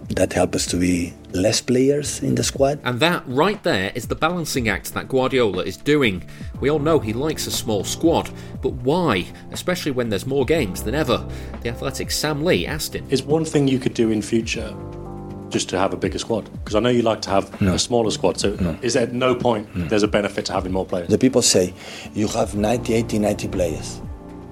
that 0.10 0.34
help 0.34 0.56
us 0.56 0.66
to 0.68 0.78
be 0.78 1.14
less 1.34 1.62
players 1.62 2.22
in 2.24 2.36
the 2.36 2.44
squad. 2.44 2.80
And 2.84 3.00
that 3.00 3.24
right 3.28 3.62
there 3.64 3.92
is 3.94 4.08
the 4.08 4.16
balancing 4.16 4.68
act 4.68 4.94
that 4.96 5.08
Guardiola 5.08 5.64
is 5.64 5.78
doing. 5.78 6.24
We 6.60 6.70
all 6.70 6.80
know 6.80 7.00
he 7.00 7.14
likes 7.14 7.46
a 7.48 7.52
small 7.52 7.84
squad, 7.84 8.30
but 8.62 8.74
why? 8.74 9.26
Especially 9.52 9.92
when 9.92 10.10
there's 10.10 10.26
more 10.26 10.46
games 10.46 10.84
than 10.84 10.96
ever. 10.96 11.26
The 11.62 11.70
Athletic 11.70 12.10
Sam 12.12 12.44
Lee 12.44 12.66
asked 12.66 12.96
him. 12.96 13.06
Is 13.10 13.22
one 13.24 13.46
thing 13.46 13.68
you 13.68 13.78
could 13.80 13.94
do 13.94 14.10
in 14.10 14.22
future 14.22 14.76
just 15.50 15.70
to 15.70 15.78
have 15.78 15.94
a 15.94 15.98
bigger 15.98 16.18
squad? 16.20 16.50
Because 16.64 16.74
I 16.76 16.80
know 16.80 16.90
you 16.90 17.04
like 17.04 17.22
to 17.24 17.30
have 17.30 17.62
No. 17.62 17.76
a 17.76 17.80
smaller 17.80 18.10
squad. 18.12 18.40
So 18.40 18.56
No. 18.60 18.78
is 18.82 18.94
there 18.94 19.04
at 19.04 19.14
no 19.14 19.36
point 19.36 19.68
there's 19.90 20.04
a 20.04 20.08
benefit 20.08 20.46
to 20.46 20.54
having 20.54 20.72
more 20.72 20.86
players? 20.86 21.10
The 21.10 21.18
people 21.20 21.44
say 21.44 21.74
you 22.16 22.28
have 22.30 22.56
90, 22.56 22.94
80, 22.96 23.20
90 23.20 23.48
players, 23.48 24.02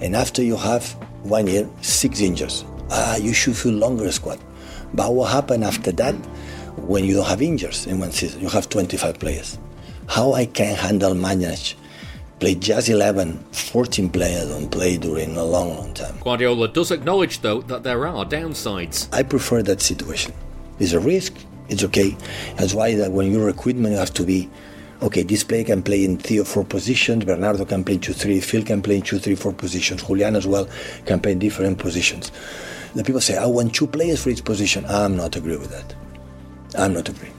and 0.02 0.15
after 0.15 0.43
you 0.43 0.56
have 0.56 0.86
one 1.24 1.48
year, 1.48 1.67
six 1.82 2.22
injuries. 2.22 2.63
Ah, 2.91 3.17
you 3.17 3.34
should 3.34 3.58
feel 3.58 3.74
longer 3.74 4.12
squad. 4.12 4.38
But 4.93 5.13
what 5.13 5.32
happened 5.32 5.63
after 5.63 5.91
that 5.93 6.15
when 6.78 7.04
you 7.06 7.15
don't 7.15 7.28
have 7.28 7.41
injuries 7.41 7.86
in 7.88 8.00
one 8.00 8.12
season? 8.12 8.41
You 8.41 8.50
have 8.50 8.69
25 8.69 9.19
players. 9.19 9.58
How 10.08 10.34
I 10.34 10.45
can 10.45 10.76
handle 10.76 11.13
manage, 11.13 11.78
play 12.39 12.56
just 12.56 12.89
11, 12.89 13.43
14 13.52 14.10
players 14.10 14.50
don't 14.50 14.69
play 14.69 14.97
during 14.97 15.36
a 15.36 15.43
long, 15.43 15.76
long 15.76 15.93
time. 15.93 16.17
Guardiola 16.23 16.67
does 16.69 16.91
acknowledge, 16.91 17.41
though, 17.41 17.62
that 17.63 17.84
there 17.84 18.08
are 18.08 18.26
downsides. 18.26 19.10
I 19.13 19.23
prefer 19.23 19.62
that 19.63 19.82
situation. 19.82 20.34
It's 20.80 20.93
a 20.93 21.00
risk. 21.00 21.34
It's 21.69 21.84
okay. 21.84 22.15
That's 22.56 22.73
why 22.73 22.95
that 22.95 23.12
when 23.12 23.32
you 23.32 23.43
recruitment, 23.43 23.93
you 23.93 24.00
have 24.00 24.13
to 24.13 24.23
be 24.23 24.50
okay. 25.02 25.24
This 25.24 25.44
player 25.44 25.64
can 25.64 25.84
play 25.84 26.04
in 26.06 26.18
three 26.18 26.40
or 26.40 26.46
four 26.46 26.64
positions. 26.64 27.26
Bernardo 27.26 27.66
can 27.66 27.84
play 27.84 27.96
in 27.96 28.02
two, 28.02 28.14
three. 28.14 28.40
Phil 28.40 28.64
can 28.64 28.82
play 28.82 28.98
in 28.98 29.02
two, 29.02 29.20
three, 29.20 29.36
four 29.36 29.54
positions. 29.54 30.04
Julian 30.04 30.36
as 30.36 30.48
well 30.48 30.68
can 31.06 31.20
play 31.20 31.34
in 31.34 31.40
different 31.40 31.78
positions. 31.78 32.32
The 32.96 33.04
people 33.04 33.22
say, 33.22 33.38
I 33.38 33.46
want 33.46 33.76
two 33.76 33.88
players 33.88 34.24
for 34.24 34.30
each 34.30 34.44
position. 34.44 34.86
I'm 34.88 35.16
not 35.16 35.36
agree 35.36 35.58
with 35.58 35.70
that. 35.72 35.96
I'm 36.80 36.94
not 36.94 37.10
agree. 37.10 37.30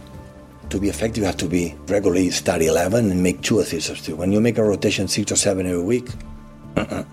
To 0.70 0.78
be 0.78 0.88
effective, 0.88 1.22
you 1.22 1.24
have 1.24 1.38
to 1.38 1.48
be 1.48 1.74
regularly 1.86 2.30
start 2.30 2.60
11 2.62 3.10
and 3.10 3.22
make 3.22 3.40
two 3.42 3.58
or 3.58 3.64
two. 3.64 4.16
When 4.16 4.32
you 4.32 4.40
make 4.40 4.58
a 4.58 4.62
rotation 4.62 5.08
six 5.08 5.32
or 5.32 5.36
seven 5.36 5.66
every 5.66 5.82
week, 5.82 6.08
uh-uh, 6.76 7.04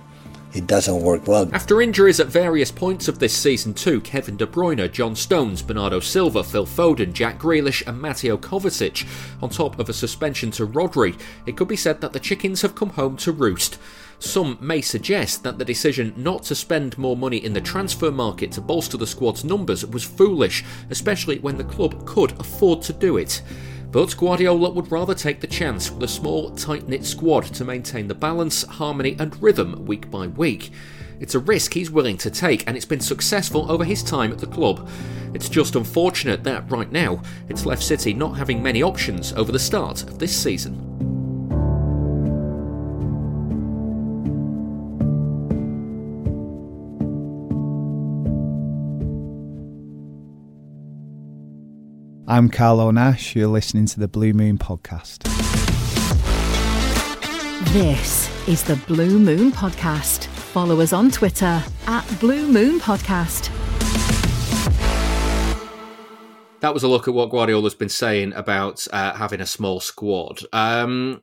it 0.55 0.67
doesn't 0.67 1.01
work 1.01 1.27
well. 1.27 1.49
After 1.53 1.81
injuries 1.81 2.19
at 2.19 2.27
various 2.27 2.71
points 2.71 3.07
of 3.07 3.19
this 3.19 3.35
season 3.35 3.73
too, 3.73 3.99
Kevin 4.01 4.37
De 4.37 4.47
Bruyne, 4.47 4.91
John 4.91 5.15
Stones, 5.15 5.61
Bernardo 5.61 5.99
Silva, 5.99 6.43
Phil 6.43 6.65
Foden, 6.65 7.11
Jack 7.11 7.37
Grealish 7.37 7.85
and 7.85 7.99
Mateo 7.99 8.37
Kovacic, 8.37 9.05
on 9.41 9.49
top 9.49 9.77
of 9.79 9.89
a 9.89 9.93
suspension 9.93 10.51
to 10.51 10.65
Rodri, 10.65 11.19
it 11.45 11.57
could 11.57 11.67
be 11.67 11.75
said 11.75 11.99
that 11.99 12.13
the 12.13 12.19
chickens 12.19 12.61
have 12.61 12.73
come 12.73 12.91
home 12.91 13.17
to 13.17 13.33
roost. 13.33 13.77
Some 14.19 14.57
may 14.61 14.79
suggest 14.79 15.43
that 15.43 15.57
the 15.57 15.65
decision 15.65 16.13
not 16.15 16.43
to 16.43 16.55
spend 16.55 16.97
more 16.97 17.17
money 17.17 17.37
in 17.37 17.51
the 17.51 17.59
transfer 17.59 18.09
market 18.11 18.53
to 18.53 18.61
bolster 18.61 18.97
the 18.97 19.05
squad's 19.05 19.43
numbers 19.43 19.85
was 19.85 20.05
foolish, 20.05 20.63
especially 20.89 21.39
when 21.39 21.57
the 21.57 21.65
club 21.65 22.05
could 22.05 22.31
afford 22.39 22.81
to 22.83 22.93
do 22.93 23.17
it. 23.17 23.41
But 23.95 24.17
Guardiola 24.17 24.71
would 24.71 24.91
rather 24.91 25.15
take 25.15 25.39
the 25.39 25.47
chance 25.47 25.89
with 25.89 26.03
a 26.03 26.07
small, 26.09 26.49
tight 26.49 26.85
knit 26.85 27.05
squad 27.05 27.45
to 27.53 27.63
maintain 27.63 28.09
the 28.09 28.13
balance, 28.13 28.63
harmony, 28.63 29.15
and 29.17 29.41
rhythm 29.41 29.85
week 29.85 30.11
by 30.11 30.27
week. 30.27 30.71
It's 31.21 31.33
a 31.33 31.39
risk 31.39 31.73
he's 31.73 31.89
willing 31.89 32.17
to 32.17 32.29
take, 32.29 32.67
and 32.67 32.75
it's 32.75 32.85
been 32.85 32.99
successful 32.99 33.71
over 33.71 33.85
his 33.85 34.03
time 34.03 34.33
at 34.33 34.39
the 34.39 34.47
club. 34.47 34.89
It's 35.33 35.47
just 35.47 35.77
unfortunate 35.77 36.43
that, 36.43 36.69
right 36.69 36.91
now, 36.91 37.21
it's 37.47 37.65
left 37.65 37.83
City 37.83 38.13
not 38.13 38.35
having 38.35 38.61
many 38.61 38.83
options 38.83 39.31
over 39.31 39.53
the 39.53 39.57
start 39.57 40.03
of 40.03 40.19
this 40.19 40.35
season. 40.35 40.94
I'm 52.27 52.49
Carlo 52.49 52.89
Nash. 52.89 53.35
You're 53.35 53.49
listening 53.49 53.85
to 53.85 53.99
the 53.99 54.07
Blue 54.07 54.33
Moon 54.33 54.57
Podcast. 54.57 55.21
This 57.71 58.47
is 58.47 58.63
the 58.63 58.77
Blue 58.87 59.19
Moon 59.19 59.51
Podcast. 59.51 60.25
Follow 60.25 60.81
us 60.81 60.91
on 60.91 61.11
Twitter 61.11 61.63
at 61.85 62.19
Blue 62.19 62.47
Moon 62.47 62.79
Podcast. 62.79 63.51
That 66.61 66.73
was 66.73 66.81
a 66.81 66.87
look 66.87 67.07
at 67.07 67.13
what 67.13 67.29
Guardiola's 67.29 67.75
been 67.75 67.89
saying 67.89 68.33
about 68.33 68.87
uh, 68.91 69.13
having 69.13 69.39
a 69.39 69.45
small 69.45 69.79
squad. 69.79 70.39
Um, 70.51 71.21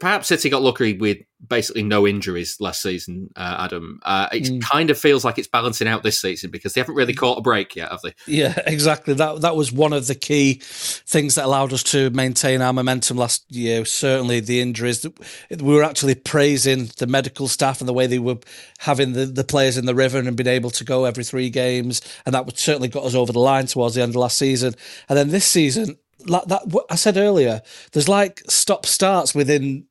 perhaps 0.00 0.28
City 0.28 0.48
got 0.50 0.62
lucky 0.62 0.96
with 0.96 1.18
basically 1.46 1.82
no 1.82 2.06
injuries 2.06 2.60
last 2.60 2.82
season, 2.82 3.30
uh, 3.36 3.56
Adam. 3.60 4.00
Uh, 4.02 4.28
it 4.32 4.62
kind 4.62 4.90
of 4.90 4.98
feels 4.98 5.24
like 5.24 5.38
it's 5.38 5.48
balancing 5.48 5.88
out 5.88 6.02
this 6.02 6.20
season 6.20 6.50
because 6.50 6.72
they 6.72 6.80
haven't 6.80 6.94
really 6.94 7.14
caught 7.14 7.38
a 7.38 7.42
break 7.42 7.76
yet, 7.76 7.90
have 7.90 8.00
they? 8.02 8.14
Yeah, 8.26 8.54
exactly. 8.66 9.14
That 9.14 9.40
that 9.42 9.56
was 9.56 9.72
one 9.72 9.92
of 9.92 10.06
the 10.06 10.14
key 10.14 10.60
things 10.62 11.34
that 11.34 11.44
allowed 11.44 11.72
us 11.72 11.82
to 11.84 12.10
maintain 12.10 12.62
our 12.62 12.72
momentum 12.72 13.16
last 13.16 13.50
year. 13.50 13.84
Certainly, 13.84 14.40
the 14.40 14.60
injuries. 14.60 15.06
We 15.50 15.74
were 15.74 15.84
actually 15.84 16.14
praising 16.14 16.90
the 16.98 17.06
medical 17.06 17.48
staff 17.48 17.80
and 17.80 17.88
the 17.88 17.94
way 17.94 18.06
they 18.06 18.18
were 18.18 18.38
having 18.78 19.12
the, 19.12 19.26
the 19.26 19.44
players 19.44 19.76
in 19.76 19.86
the 19.86 19.94
river 19.94 20.18
and 20.18 20.36
being 20.36 20.46
able 20.46 20.70
to 20.70 20.84
go 20.84 21.04
every 21.04 21.24
three 21.24 21.50
games, 21.50 22.00
and 22.26 22.34
that 22.34 22.46
would 22.46 22.58
certainly 22.58 22.88
got 22.88 23.04
us 23.04 23.14
over 23.14 23.32
the 23.32 23.38
line 23.38 23.66
towards 23.66 23.94
the 23.94 24.02
end 24.02 24.10
of 24.10 24.16
last 24.16 24.38
season. 24.38 24.74
And 25.08 25.18
then 25.18 25.28
this 25.28 25.46
season, 25.46 25.96
like 26.28 26.44
that, 26.46 26.68
what 26.68 26.86
I 26.90 26.96
said 26.96 27.16
earlier, 27.16 27.62
there's 27.92 28.08
like 28.08 28.42
stop 28.48 28.86
starts 28.86 29.34
within 29.34 29.86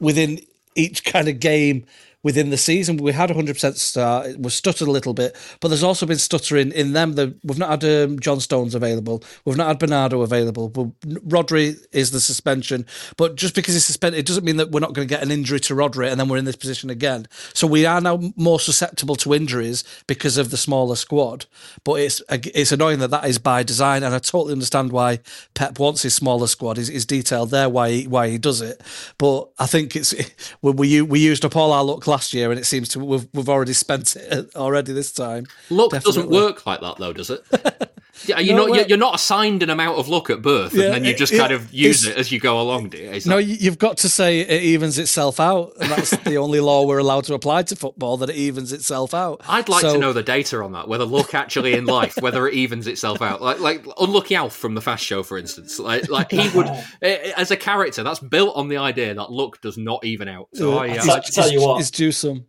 within 0.00 0.40
each 0.74 1.04
kind 1.04 1.28
of 1.28 1.40
game 1.40 1.86
within 2.24 2.50
the 2.50 2.56
season. 2.56 2.96
We 2.96 3.12
had 3.12 3.30
a 3.30 3.34
100% 3.34 3.76
start. 3.76 4.36
We 4.38 4.50
stuttered 4.50 4.88
a 4.88 4.90
little 4.90 5.14
bit, 5.14 5.36
but 5.60 5.68
there's 5.68 5.84
also 5.84 6.06
been 6.06 6.18
stuttering 6.18 6.72
in 6.72 6.92
them. 6.92 7.12
The, 7.12 7.36
we've 7.44 7.58
not 7.58 7.82
had 7.82 7.84
um, 7.84 8.18
John 8.18 8.40
Stones 8.40 8.74
available. 8.74 9.22
We've 9.44 9.56
not 9.56 9.68
had 9.68 9.78
Bernardo 9.78 10.22
available. 10.22 10.68
But 10.68 10.98
Rodri 11.02 11.76
is 11.92 12.10
the 12.10 12.20
suspension. 12.20 12.86
But 13.16 13.36
just 13.36 13.54
because 13.54 13.74
he's 13.74 13.84
suspended, 13.84 14.18
it 14.18 14.26
doesn't 14.26 14.44
mean 14.44 14.56
that 14.56 14.72
we're 14.72 14.80
not 14.80 14.94
going 14.94 15.06
to 15.06 15.14
get 15.14 15.22
an 15.22 15.30
injury 15.30 15.60
to 15.60 15.74
Rodri 15.74 16.10
and 16.10 16.18
then 16.18 16.28
we're 16.28 16.38
in 16.38 16.44
this 16.46 16.56
position 16.56 16.90
again. 16.90 17.28
So 17.52 17.66
we 17.66 17.86
are 17.86 18.00
now 18.00 18.20
more 18.36 18.58
susceptible 18.58 19.16
to 19.16 19.34
injuries 19.34 19.84
because 20.06 20.38
of 20.38 20.50
the 20.50 20.56
smaller 20.56 20.96
squad. 20.96 21.46
But 21.84 22.00
it's 22.00 22.22
it's 22.30 22.72
annoying 22.72 23.00
that 23.00 23.10
that 23.10 23.26
is 23.26 23.38
by 23.38 23.62
design, 23.62 24.02
and 24.02 24.14
I 24.14 24.18
totally 24.18 24.52
understand 24.52 24.92
why 24.92 25.20
Pep 25.54 25.78
wants 25.78 26.02
his 26.02 26.14
smaller 26.14 26.46
squad. 26.46 26.78
Is 26.78 27.04
detailed 27.04 27.50
there 27.50 27.68
why 27.68 27.90
he, 27.90 28.06
why 28.06 28.28
he 28.28 28.38
does 28.38 28.60
it. 28.60 28.80
But 29.18 29.50
I 29.58 29.66
think 29.66 29.94
it's 29.94 30.14
we 30.62 30.72
we, 30.72 31.02
we 31.02 31.20
used 31.20 31.44
up 31.44 31.56
all 31.56 31.72
our 31.72 31.84
luck 31.84 32.06
last 32.14 32.32
year, 32.32 32.50
and 32.50 32.60
it 32.60 32.64
seems 32.64 32.88
to 32.90 33.00
we've 33.00 33.26
we've 33.32 33.48
already 33.48 33.72
spent 33.72 34.14
it 34.14 34.54
already 34.64 34.92
this 34.92 35.10
time. 35.10 35.46
Luck 35.68 35.90
doesn't 35.90 36.30
work 36.30 36.64
like 36.64 36.80
that, 36.80 36.96
though, 36.98 37.12
does 37.12 37.28
it? 37.30 37.44
Yeah, 38.26 38.38
you're 38.38 38.54
No, 38.54 38.62
not 38.62 38.70
well- 38.70 38.78
you're- 38.78 38.88
you're 38.90 38.98
not 38.98 39.14
assigned 39.16 39.62
an 39.62 39.70
amount 39.70 39.98
of 39.98 40.08
luck 40.08 40.30
at 40.30 40.40
birth, 40.40 40.72
Yeah, 40.74 40.84
and 40.84 40.94
then 40.94 41.04
you 41.04 41.14
just 41.14 41.32
it- 41.32 41.38
kind 41.38 41.52
of 41.52 41.72
use 41.72 42.06
it 42.06 42.16
as 42.16 42.30
you 42.30 42.38
go 42.38 42.60
along. 42.60 42.90
do 42.90 42.98
you? 42.98 43.10
Is 43.10 43.26
No, 43.26 43.36
that- 43.36 43.42
you- 43.44 43.56
you've 43.60 43.78
got 43.78 43.96
to 43.98 44.08
say 44.08 44.40
it 44.40 44.62
evens 44.62 44.98
itself 44.98 45.40
out, 45.40 45.72
and 45.80 45.90
that's 45.90 46.10
the 46.10 46.36
only 46.44 46.60
law 46.60 46.84
we're 46.86 46.98
allowed 46.98 47.24
to 47.24 47.34
apply 47.34 47.62
to 47.64 47.76
football 47.76 48.16
that 48.18 48.30
it 48.30 48.36
evens 48.36 48.72
itself 48.72 49.14
out. 49.14 49.40
I'd 49.48 49.68
like 49.68 49.80
So- 49.82 49.94
to 49.94 49.98
know 49.98 50.12
the 50.12 50.22
data 50.22 50.62
on 50.62 50.72
that, 50.72 50.86
whether 50.88 51.04
luck 51.04 51.34
actually 51.34 51.74
in 51.74 51.86
life, 51.86 52.14
whether 52.20 52.46
it 52.46 52.54
evens 52.54 52.86
itself 52.86 53.20
out. 53.20 53.42
Like, 53.42 53.60
like 53.60 53.84
Unlucky 53.98 54.36
Alf 54.36 54.54
from 54.54 54.74
the 54.74 54.80
Fast 54.80 55.04
Show, 55.04 55.22
for 55.22 55.36
instance. 55.36 55.78
Like, 55.78 56.08
like 56.08 56.30
he 56.30 56.48
would, 56.50 56.66
eh, 57.02 57.32
as 57.36 57.50
a 57.50 57.56
character, 57.56 58.02
that's 58.02 58.20
built 58.20 58.54
on 58.56 58.68
the 58.68 58.76
idea 58.76 59.12
that 59.14 59.32
luck 59.32 59.60
does 59.60 59.76
not 59.76 60.04
even 60.04 60.28
out. 60.28 60.48
So 60.54 60.78
I, 60.78 60.90
uh, 60.90 61.02
Tell- 61.02 61.20
tell 61.22 61.50
you 61.52 61.60
what. 61.62 61.80
It's 61.80 61.90
due 61.90 62.12
some. 62.12 62.44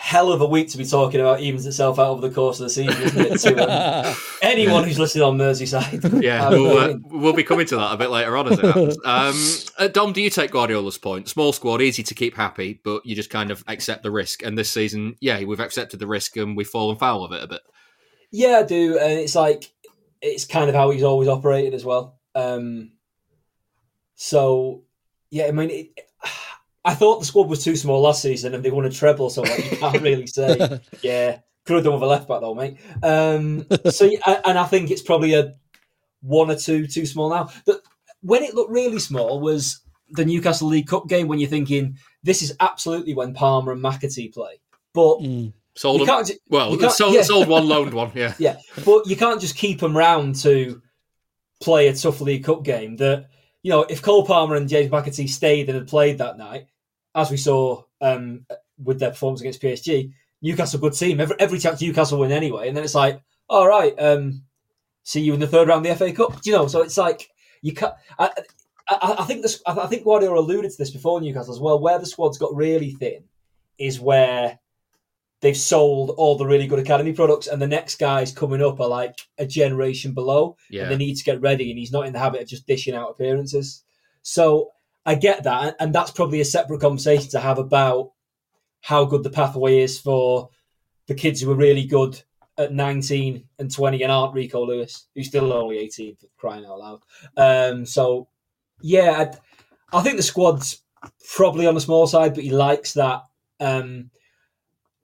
Hell 0.00 0.32
of 0.32 0.40
a 0.40 0.46
week 0.46 0.66
to 0.70 0.78
be 0.78 0.84
talking 0.86 1.20
about 1.20 1.40
evens 1.40 1.66
itself 1.66 1.98
out 1.98 2.08
over 2.08 2.26
the 2.26 2.34
course 2.34 2.58
of 2.58 2.64
the 2.64 2.70
season, 2.70 3.02
isn't 3.02 3.20
it? 3.20 3.38
To 3.40 4.08
um, 4.08 4.16
anyone 4.42 4.84
who's 4.84 4.98
listening 4.98 5.24
on 5.24 5.36
Merseyside. 5.36 6.22
Yeah, 6.22 6.48
we'll, 6.48 6.78
uh, 6.78 6.94
we'll 7.04 7.34
be 7.34 7.44
coming 7.44 7.66
to 7.66 7.76
that 7.76 7.92
a 7.92 7.96
bit 7.98 8.08
later 8.08 8.34
on 8.36 8.50
as 8.50 8.58
it 8.58 8.64
happens. 8.64 8.98
Um, 9.04 9.34
uh, 9.78 9.88
Dom, 9.88 10.12
do 10.14 10.22
you 10.22 10.30
take 10.30 10.52
Guardiola's 10.52 10.96
point? 10.96 11.28
Small 11.28 11.52
squad, 11.52 11.82
easy 11.82 12.02
to 12.02 12.14
keep 12.14 12.34
happy, 12.34 12.80
but 12.82 13.04
you 13.04 13.14
just 13.14 13.28
kind 13.28 13.50
of 13.50 13.62
accept 13.68 14.02
the 14.02 14.10
risk. 14.10 14.42
And 14.42 14.56
this 14.56 14.70
season, 14.70 15.16
yeah, 15.20 15.44
we've 15.44 15.60
accepted 15.60 16.00
the 16.00 16.06
risk 16.06 16.36
and 16.36 16.56
we've 16.56 16.66
fallen 16.66 16.96
foul 16.96 17.22
of 17.24 17.32
it 17.32 17.44
a 17.44 17.46
bit. 17.46 17.60
Yeah, 18.30 18.60
I 18.60 18.62
do, 18.62 18.98
and 18.98 19.18
it's 19.18 19.34
like 19.34 19.70
it's 20.22 20.46
kind 20.46 20.70
of 20.70 20.74
how 20.74 20.90
he's 20.90 21.02
always 21.02 21.28
operated 21.28 21.74
as 21.74 21.84
well. 21.84 22.18
Um, 22.34 22.92
so, 24.14 24.84
yeah, 25.30 25.46
I 25.46 25.52
mean, 25.52 25.70
it, 25.70 26.09
I 26.84 26.94
thought 26.94 27.20
the 27.20 27.26
squad 27.26 27.48
was 27.48 27.62
too 27.62 27.76
small 27.76 28.00
last 28.00 28.22
season, 28.22 28.54
and 28.54 28.64
they 28.64 28.70
won 28.70 28.86
a 28.86 28.90
treble, 28.90 29.28
so 29.30 29.42
like, 29.42 29.70
you 29.70 29.76
can't 29.76 30.00
really 30.02 30.26
say, 30.26 30.80
yeah, 31.02 31.38
could 31.66 31.74
have 31.76 31.84
done 31.84 31.92
with 31.94 32.02
a 32.02 32.06
left 32.06 32.26
back 32.26 32.40
though, 32.40 32.54
mate. 32.54 32.78
Um, 33.02 33.66
so, 33.90 34.08
and 34.26 34.58
I 34.58 34.64
think 34.64 34.90
it's 34.90 35.02
probably 35.02 35.34
a 35.34 35.54
one 36.22 36.50
or 36.50 36.56
two 36.56 36.86
too 36.86 37.04
small 37.06 37.28
now. 37.30 37.50
But 37.66 37.82
when 38.22 38.42
it 38.42 38.54
looked 38.54 38.70
really 38.70 38.98
small 38.98 39.40
was 39.40 39.80
the 40.10 40.24
Newcastle 40.24 40.68
League 40.68 40.86
Cup 40.88 41.06
game 41.06 41.28
when 41.28 41.38
you're 41.38 41.50
thinking 41.50 41.96
this 42.22 42.42
is 42.42 42.54
absolutely 42.60 43.14
when 43.14 43.34
Palmer 43.34 43.72
and 43.72 43.82
McAtee 43.82 44.32
play, 44.32 44.60
but. 44.94 45.18
Sold 45.76 46.06
them. 46.06 46.24
ju- 46.24 46.34
well, 46.48 46.72
you 46.72 46.78
can't- 46.78 46.92
sold, 46.92 47.14
yeah. 47.14 47.22
sold 47.22 47.46
one, 47.46 47.68
loaned 47.68 47.94
one. 47.94 48.10
Yeah. 48.14 48.34
Yeah, 48.38 48.56
but 48.84 49.06
you 49.06 49.16
can't 49.16 49.40
just 49.40 49.56
keep 49.56 49.80
them 49.80 49.96
round 49.96 50.34
to 50.42 50.82
play 51.60 51.88
a 51.88 51.94
tough 51.94 52.20
League 52.20 52.44
Cup 52.44 52.64
game. 52.64 52.96
That 52.96 53.28
you 53.62 53.70
know, 53.70 53.82
if 53.84 54.02
Cole 54.02 54.26
Palmer 54.26 54.56
and 54.56 54.68
James 54.68 54.90
McAtee 54.90 55.28
stayed 55.28 55.68
and 55.68 55.78
had 55.78 55.86
played 55.86 56.18
that 56.18 56.36
night, 56.38 56.66
as 57.14 57.30
we 57.30 57.36
saw 57.36 57.82
um, 58.00 58.46
with 58.82 58.98
their 59.00 59.10
performance 59.10 59.40
against 59.40 59.62
PSG, 59.62 60.12
Newcastle 60.42 60.80
good 60.80 60.94
team. 60.94 61.20
Every, 61.20 61.36
every 61.38 61.58
chance 61.58 61.80
Newcastle 61.80 62.18
win 62.18 62.32
anyway, 62.32 62.68
and 62.68 62.76
then 62.76 62.84
it's 62.84 62.94
like, 62.94 63.20
all 63.48 63.66
right, 63.68 63.94
um, 63.98 64.42
see 65.02 65.20
you 65.20 65.34
in 65.34 65.40
the 65.40 65.46
third 65.46 65.68
round 65.68 65.84
of 65.84 65.98
the 65.98 66.04
FA 66.06 66.12
Cup. 66.14 66.40
Do 66.40 66.50
you 66.50 66.56
know? 66.56 66.66
So 66.66 66.82
it's 66.82 66.96
like 66.96 67.28
you 67.62 67.72
can't. 67.74 67.94
I, 68.18 68.30
I, 68.88 69.16
I 69.20 69.24
think 69.24 69.42
this. 69.42 69.60
I 69.66 69.86
think 69.86 70.04
Guardiola 70.04 70.40
alluded 70.40 70.70
to 70.70 70.78
this 70.78 70.90
before 70.90 71.20
Newcastle 71.20 71.54
as 71.54 71.60
well. 71.60 71.80
Where 71.80 71.98
the 71.98 72.06
squad's 72.06 72.38
got 72.38 72.54
really 72.54 72.92
thin 72.92 73.24
is 73.78 74.00
where 74.00 74.58
they've 75.40 75.56
sold 75.56 76.10
all 76.16 76.36
the 76.36 76.46
really 76.46 76.66
good 76.66 76.78
academy 76.78 77.12
products, 77.12 77.46
and 77.46 77.60
the 77.60 77.66
next 77.66 77.98
guys 77.98 78.32
coming 78.32 78.62
up 78.62 78.78
are 78.80 78.88
like 78.88 79.18
a 79.38 79.46
generation 79.46 80.12
below, 80.12 80.56
Yeah. 80.70 80.82
and 80.82 80.92
they 80.92 80.96
need 80.96 81.16
to 81.16 81.24
get 81.24 81.40
ready, 81.40 81.70
and 81.70 81.78
he's 81.78 81.92
not 81.92 82.06
in 82.06 82.12
the 82.12 82.18
habit 82.18 82.42
of 82.42 82.48
just 82.48 82.66
dishing 82.66 82.94
out 82.94 83.10
appearances. 83.10 83.82
So 84.22 84.70
I 85.06 85.14
get 85.14 85.44
that, 85.44 85.76
and 85.80 85.94
that's 85.94 86.10
probably 86.10 86.40
a 86.40 86.44
separate 86.44 86.80
conversation 86.80 87.30
to 87.30 87.40
have 87.40 87.58
about 87.58 88.12
how 88.82 89.04
good 89.04 89.22
the 89.22 89.30
pathway 89.30 89.80
is 89.80 89.98
for 90.00 90.50
the 91.06 91.14
kids 91.14 91.40
who 91.40 91.50
are 91.50 91.56
really 91.56 91.84
good 91.84 92.20
at 92.58 92.72
19 92.72 93.44
and 93.58 93.74
20 93.74 94.02
and 94.02 94.12
aren't 94.12 94.34
Rico 94.34 94.64
Lewis, 94.66 95.06
who's 95.14 95.28
still 95.28 95.52
only 95.52 95.78
18 95.78 96.16
for 96.16 96.26
crying 96.36 96.64
out 96.66 96.78
loud. 96.78 97.00
Um, 97.36 97.86
so, 97.86 98.28
yeah, 98.82 99.32
I, 99.92 99.98
I 99.98 100.02
think 100.02 100.16
the 100.16 100.22
squad's 100.22 100.82
probably 101.34 101.66
on 101.66 101.74
the 101.74 101.80
small 101.80 102.06
side, 102.06 102.34
but 102.34 102.44
he 102.44 102.50
likes 102.50 102.94
that. 102.94 103.22
Um, 103.58 104.10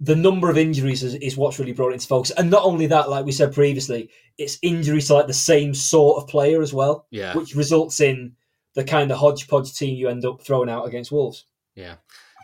the 0.00 0.16
number 0.16 0.50
of 0.50 0.58
injuries 0.58 1.02
is, 1.02 1.14
is 1.14 1.38
what's 1.38 1.58
really 1.58 1.72
brought 1.72 1.90
it 1.90 1.94
into 1.94 2.06
focus. 2.06 2.30
And 2.32 2.50
not 2.50 2.64
only 2.64 2.86
that, 2.88 3.08
like 3.08 3.24
we 3.24 3.32
said 3.32 3.54
previously, 3.54 4.10
it's 4.36 4.58
injuries 4.60 5.06
to 5.06 5.14
like 5.14 5.26
the 5.26 5.32
same 5.32 5.72
sort 5.72 6.22
of 6.22 6.28
player 6.28 6.60
as 6.60 6.74
well, 6.74 7.06
Yeah. 7.10 7.34
which 7.34 7.54
results 7.54 8.00
in 8.00 8.36
the 8.76 8.84
kind 8.84 9.10
of 9.10 9.18
hodgepodge 9.18 9.74
team 9.74 9.96
you 9.96 10.08
end 10.08 10.24
up 10.24 10.42
throwing 10.42 10.70
out 10.70 10.86
against 10.86 11.10
Wolves. 11.10 11.46
Yeah. 11.74 11.96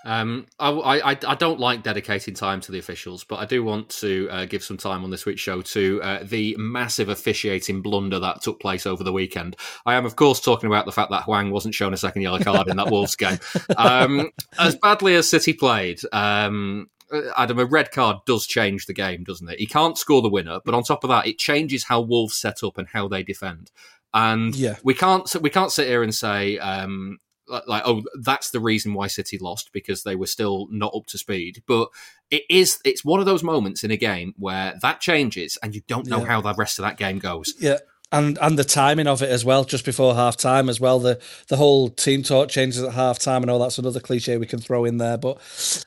Um, 0.05 0.47
I, 0.59 0.71
I, 0.71 1.11
I 1.11 1.35
don't 1.37 1.61
like 1.61 1.85
dedicating 1.85 2.35
time 2.35 2.61
to 2.63 2.73
the 2.73 2.79
officials, 2.79 3.23
but 3.23 3.37
I 3.37 3.45
do 3.45 3.63
want 3.63 3.89
to 4.01 4.29
uh, 4.31 4.45
give 4.47 4.65
some 4.65 4.77
time 4.77 5.05
on 5.05 5.11
this 5.11 5.25
week's 5.25 5.43
show 5.43 5.63
to 5.63 6.01
uh, 6.03 6.19
the 6.25 6.57
massive 6.59 7.09
officiating 7.09 7.83
blunder 7.83 8.19
that 8.19 8.43
took 8.43 8.59
place 8.59 8.85
over 8.85 9.05
the 9.05 9.13
weekend. 9.13 9.57
I 9.87 9.95
am, 9.95 10.05
of 10.05 10.17
course, 10.17 10.41
talking 10.41 10.67
about 10.67 10.87
the 10.87 10.93
fact 10.93 11.11
that 11.11 11.25
Hwang 11.25 11.53
wasn't 11.53 11.75
shown 11.75 11.95
a 11.95 11.99
second 11.99 12.23
yellow 12.23 12.41
card 12.41 12.67
in 12.67 12.79
that 12.79 12.91
Wolves 12.91 13.15
game. 13.15 13.39
Um, 13.77 14.31
as 14.59 14.75
badly 14.75 15.15
as 15.15 15.29
City 15.29 15.53
played, 15.53 16.01
um, 16.13 16.91
Adam, 17.37 17.59
a 17.59 17.65
red 17.65 17.93
card 17.93 18.17
does 18.27 18.47
change 18.47 18.87
the 18.87 18.95
game, 18.95 19.23
doesn't 19.23 19.51
it? 19.51 19.59
He 19.61 19.67
can't 19.67 19.99
score 19.99 20.23
the 20.23 20.31
winner, 20.31 20.61
but 20.65 20.75
on 20.75 20.83
top 20.83 21.05
of 21.05 21.11
that, 21.11 21.27
it 21.27 21.39
changes 21.39 21.85
how 21.85 22.01
Wolves 22.01 22.37
set 22.37 22.65
up 22.65 22.79
and 22.79 22.89
how 22.89 23.07
they 23.07 23.23
defend. 23.23 23.71
And 24.15 24.55
Yeah. 24.55 24.77
we 24.85 24.95
can't 24.95 25.29
we 25.41 25.51
can't 25.51 25.73
sit 25.73 25.87
here 25.89 26.03
and 26.03 26.15
say 26.15 26.59
um, 26.59 27.19
like, 27.67 27.83
oh, 27.87 28.03
that's 28.23 28.51
the 28.51 28.61
reason 28.61 28.95
why 28.95 29.07
City 29.09 29.39
lost 29.39 29.71
because 29.73 30.03
they 30.03 30.17
were 30.17 30.27
still 30.27 30.69
not 30.71 30.93
up 30.95 31.07
to 31.07 31.19
speed. 31.19 31.63
But 31.67 31.89
it 32.31 32.43
is 32.51 32.79
it's 32.85 33.05
one 33.05 33.21
of 33.21 33.27
those 33.27 33.43
moments 33.43 33.85
in 33.85 33.91
a 33.91 33.97
game 33.97 34.35
where 34.39 34.75
that 34.83 35.01
changes 35.01 35.59
and 35.63 35.75
you 35.75 35.83
don't 35.89 36.07
know 36.07 36.21
Yeah. 36.21 36.27
how 36.27 36.41
the 36.41 36.55
rest 36.55 36.79
of 36.79 36.85
that 36.85 36.97
game 36.99 37.19
goes. 37.19 37.55
Yeah. 37.59 37.79
And 38.11 38.37
and 38.43 38.59
the 38.59 38.65
timing 38.65 39.07
of 39.07 39.23
it 39.23 39.31
as 39.31 39.43
well, 39.43 39.65
just 39.65 39.87
before 39.87 40.15
half 40.15 40.37
time 40.37 40.69
as 40.69 40.79
well. 40.79 40.99
The 40.99 41.19
the 41.49 41.57
whole 41.57 41.89
team 41.89 42.23
talk 42.23 42.51
changes 42.51 42.83
at 42.83 42.93
half 42.93 43.19
time. 43.19 43.43
I 43.43 43.47
know 43.47 43.59
that's 43.59 43.79
another 43.79 44.01
cliche 44.01 44.37
we 44.37 44.47
can 44.47 44.61
throw 44.61 44.85
in 44.85 44.99
there, 44.99 45.17
but 45.17 45.39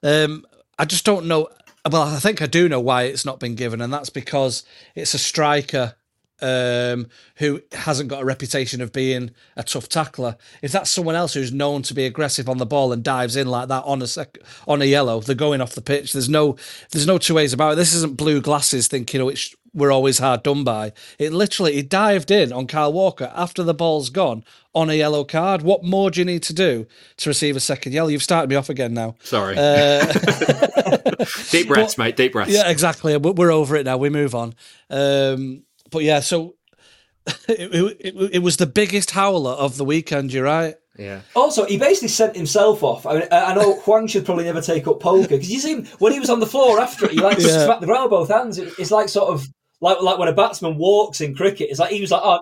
um, 0.01 0.43
I 0.79 0.85
just 0.85 1.05
don't 1.05 1.27
know. 1.27 1.49
Well, 1.91 2.01
I 2.01 2.17
think 2.17 2.41
I 2.41 2.47
do 2.47 2.67
know 2.67 2.79
why 2.79 3.03
it's 3.03 3.25
not 3.25 3.39
been 3.39 3.53
given, 3.53 3.79
and 3.79 3.93
that's 3.93 4.09
because 4.09 4.63
it's 4.95 5.13
a 5.13 5.19
striker 5.19 5.93
um, 6.41 7.07
who 7.37 7.61
hasn't 7.71 8.09
got 8.09 8.21
a 8.21 8.25
reputation 8.25 8.81
of 8.81 8.91
being 8.91 9.31
a 9.55 9.63
tough 9.63 9.87
tackler. 9.89 10.37
If 10.61 10.71
that's 10.71 10.89
someone 10.89 11.15
else 11.15 11.33
who's 11.33 11.53
known 11.53 11.81
to 11.83 11.93
be 11.93 12.05
aggressive 12.05 12.49
on 12.49 12.57
the 12.57 12.65
ball 12.65 12.91
and 12.91 13.03
dives 13.03 13.35
in 13.35 13.47
like 13.47 13.67
that 13.69 13.83
on 13.85 14.01
a 14.01 14.07
sec- 14.07 14.39
on 14.67 14.81
a 14.81 14.85
yellow, 14.85 15.21
they're 15.21 15.35
going 15.35 15.61
off 15.61 15.75
the 15.75 15.81
pitch. 15.81 16.13
There's 16.13 16.29
no 16.29 16.55
there's 16.91 17.07
no 17.07 17.17
two 17.17 17.35
ways 17.35 17.53
about 17.53 17.73
it. 17.73 17.75
This 17.77 17.93
isn't 17.95 18.17
blue 18.17 18.41
glasses 18.41 18.87
thinking 18.87 19.21
oh 19.21 19.29
it's 19.29 19.55
we're 19.75 19.91
always 19.91 20.19
hard 20.19 20.41
done 20.41 20.63
by. 20.63 20.93
It 21.19 21.33
literally 21.33 21.73
he 21.73 21.81
dived 21.81 22.31
in 22.31 22.53
on 22.53 22.65
Kyle 22.65 22.93
Walker 22.93 23.31
after 23.35 23.61
the 23.61 23.73
ball's 23.73 24.09
gone 24.09 24.45
on 24.73 24.89
a 24.89 24.93
yellow 24.93 25.25
card. 25.25 25.63
What 25.63 25.83
more 25.83 26.09
do 26.09 26.21
you 26.21 26.25
need 26.25 26.43
to 26.43 26.53
do 26.53 26.87
to 27.17 27.29
receive 27.29 27.57
a 27.57 27.59
second 27.59 27.91
yellow? 27.91 28.07
You've 28.07 28.23
started 28.23 28.49
me 28.49 28.55
off 28.55 28.69
again 28.69 28.93
now. 28.93 29.15
Sorry. 29.23 29.55
Uh, 29.57 30.05
deep 31.51 31.67
breaths, 31.67 31.97
mate. 31.97 32.15
Deep 32.15 32.31
breaths. 32.31 32.53
yeah, 32.53 32.69
exactly. 32.69 33.17
We're 33.17 33.51
over 33.51 33.75
it 33.75 33.85
now. 33.85 33.97
We 33.97 34.09
move 34.09 34.33
on. 34.33 34.55
Um, 34.89 35.63
but 35.91 36.03
yeah, 36.03 36.19
so 36.19 36.55
it, 37.49 37.73
it, 37.73 37.97
it, 38.15 38.29
it 38.35 38.39
was 38.39 38.57
the 38.57 38.65
biggest 38.67 39.11
howler 39.11 39.51
of 39.51 39.77
the 39.77 39.85
weekend. 39.85 40.31
You're 40.33 40.43
right. 40.45 40.75
Yeah. 40.97 41.21
Also, 41.35 41.65
he 41.65 41.77
basically 41.77 42.07
sent 42.07 42.35
himself 42.37 42.81
off. 42.83 43.05
I, 43.05 43.13
mean, 43.19 43.27
I 43.31 43.51
I 43.51 43.55
know 43.55 43.73
Hwang 43.81 44.07
should 44.07 44.25
probably 44.25 44.45
never 44.45 44.61
take 44.61 44.87
up 44.87 44.99
poker 45.01 45.27
because 45.27 45.51
you 45.51 45.59
see 45.59 45.73
him 45.73 45.85
when 45.99 46.13
he 46.13 46.19
was 46.19 46.29
on 46.29 46.39
the 46.39 46.45
floor 46.45 46.79
after 46.79 47.05
it. 47.05 47.11
He 47.11 47.19
like 47.19 47.37
Yeah. 47.39 47.65
smacked 47.65 47.81
the 47.81 47.87
ground 47.87 48.03
with 48.03 48.11
both 48.11 48.29
hands. 48.29 48.57
It- 48.57 48.73
It's 48.79 48.91
like 48.91 49.09
sort 49.09 49.29
of 49.33 49.45
like 49.81 50.01
like 50.01 50.17
when 50.17 50.29
a 50.29 50.33
batsman 50.33 50.77
walks 50.77 51.19
in 51.19 51.35
cricket. 51.35 51.69
It's 51.69 51.79
like 51.79 51.91
he 51.91 51.99
was 52.01 52.11
like, 52.11 52.21
oh, 52.23 52.39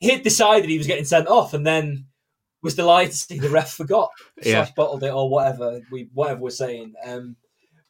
he'd 0.00 0.22
decided 0.22 0.68
he 0.68 0.76
was 0.78 0.86
getting 0.86 1.06
sent 1.06 1.28
off, 1.28 1.54
and 1.54 1.66
then 1.66 2.06
was 2.62 2.74
delighted 2.74 3.12
to 3.12 3.16
see 3.18 3.38
the 3.38 3.48
ref 3.48 3.72
forgot 3.72 4.10
Yeah. 4.42 4.64
slash 4.64 4.74
bottled 4.74 5.02
it 5.02 5.10
or 5.12 5.30
whatever 5.30 5.80
we 5.90 6.08
whatever 6.12 6.40
we're 6.40 6.50
saying. 6.50 6.92
Um, 7.06 7.36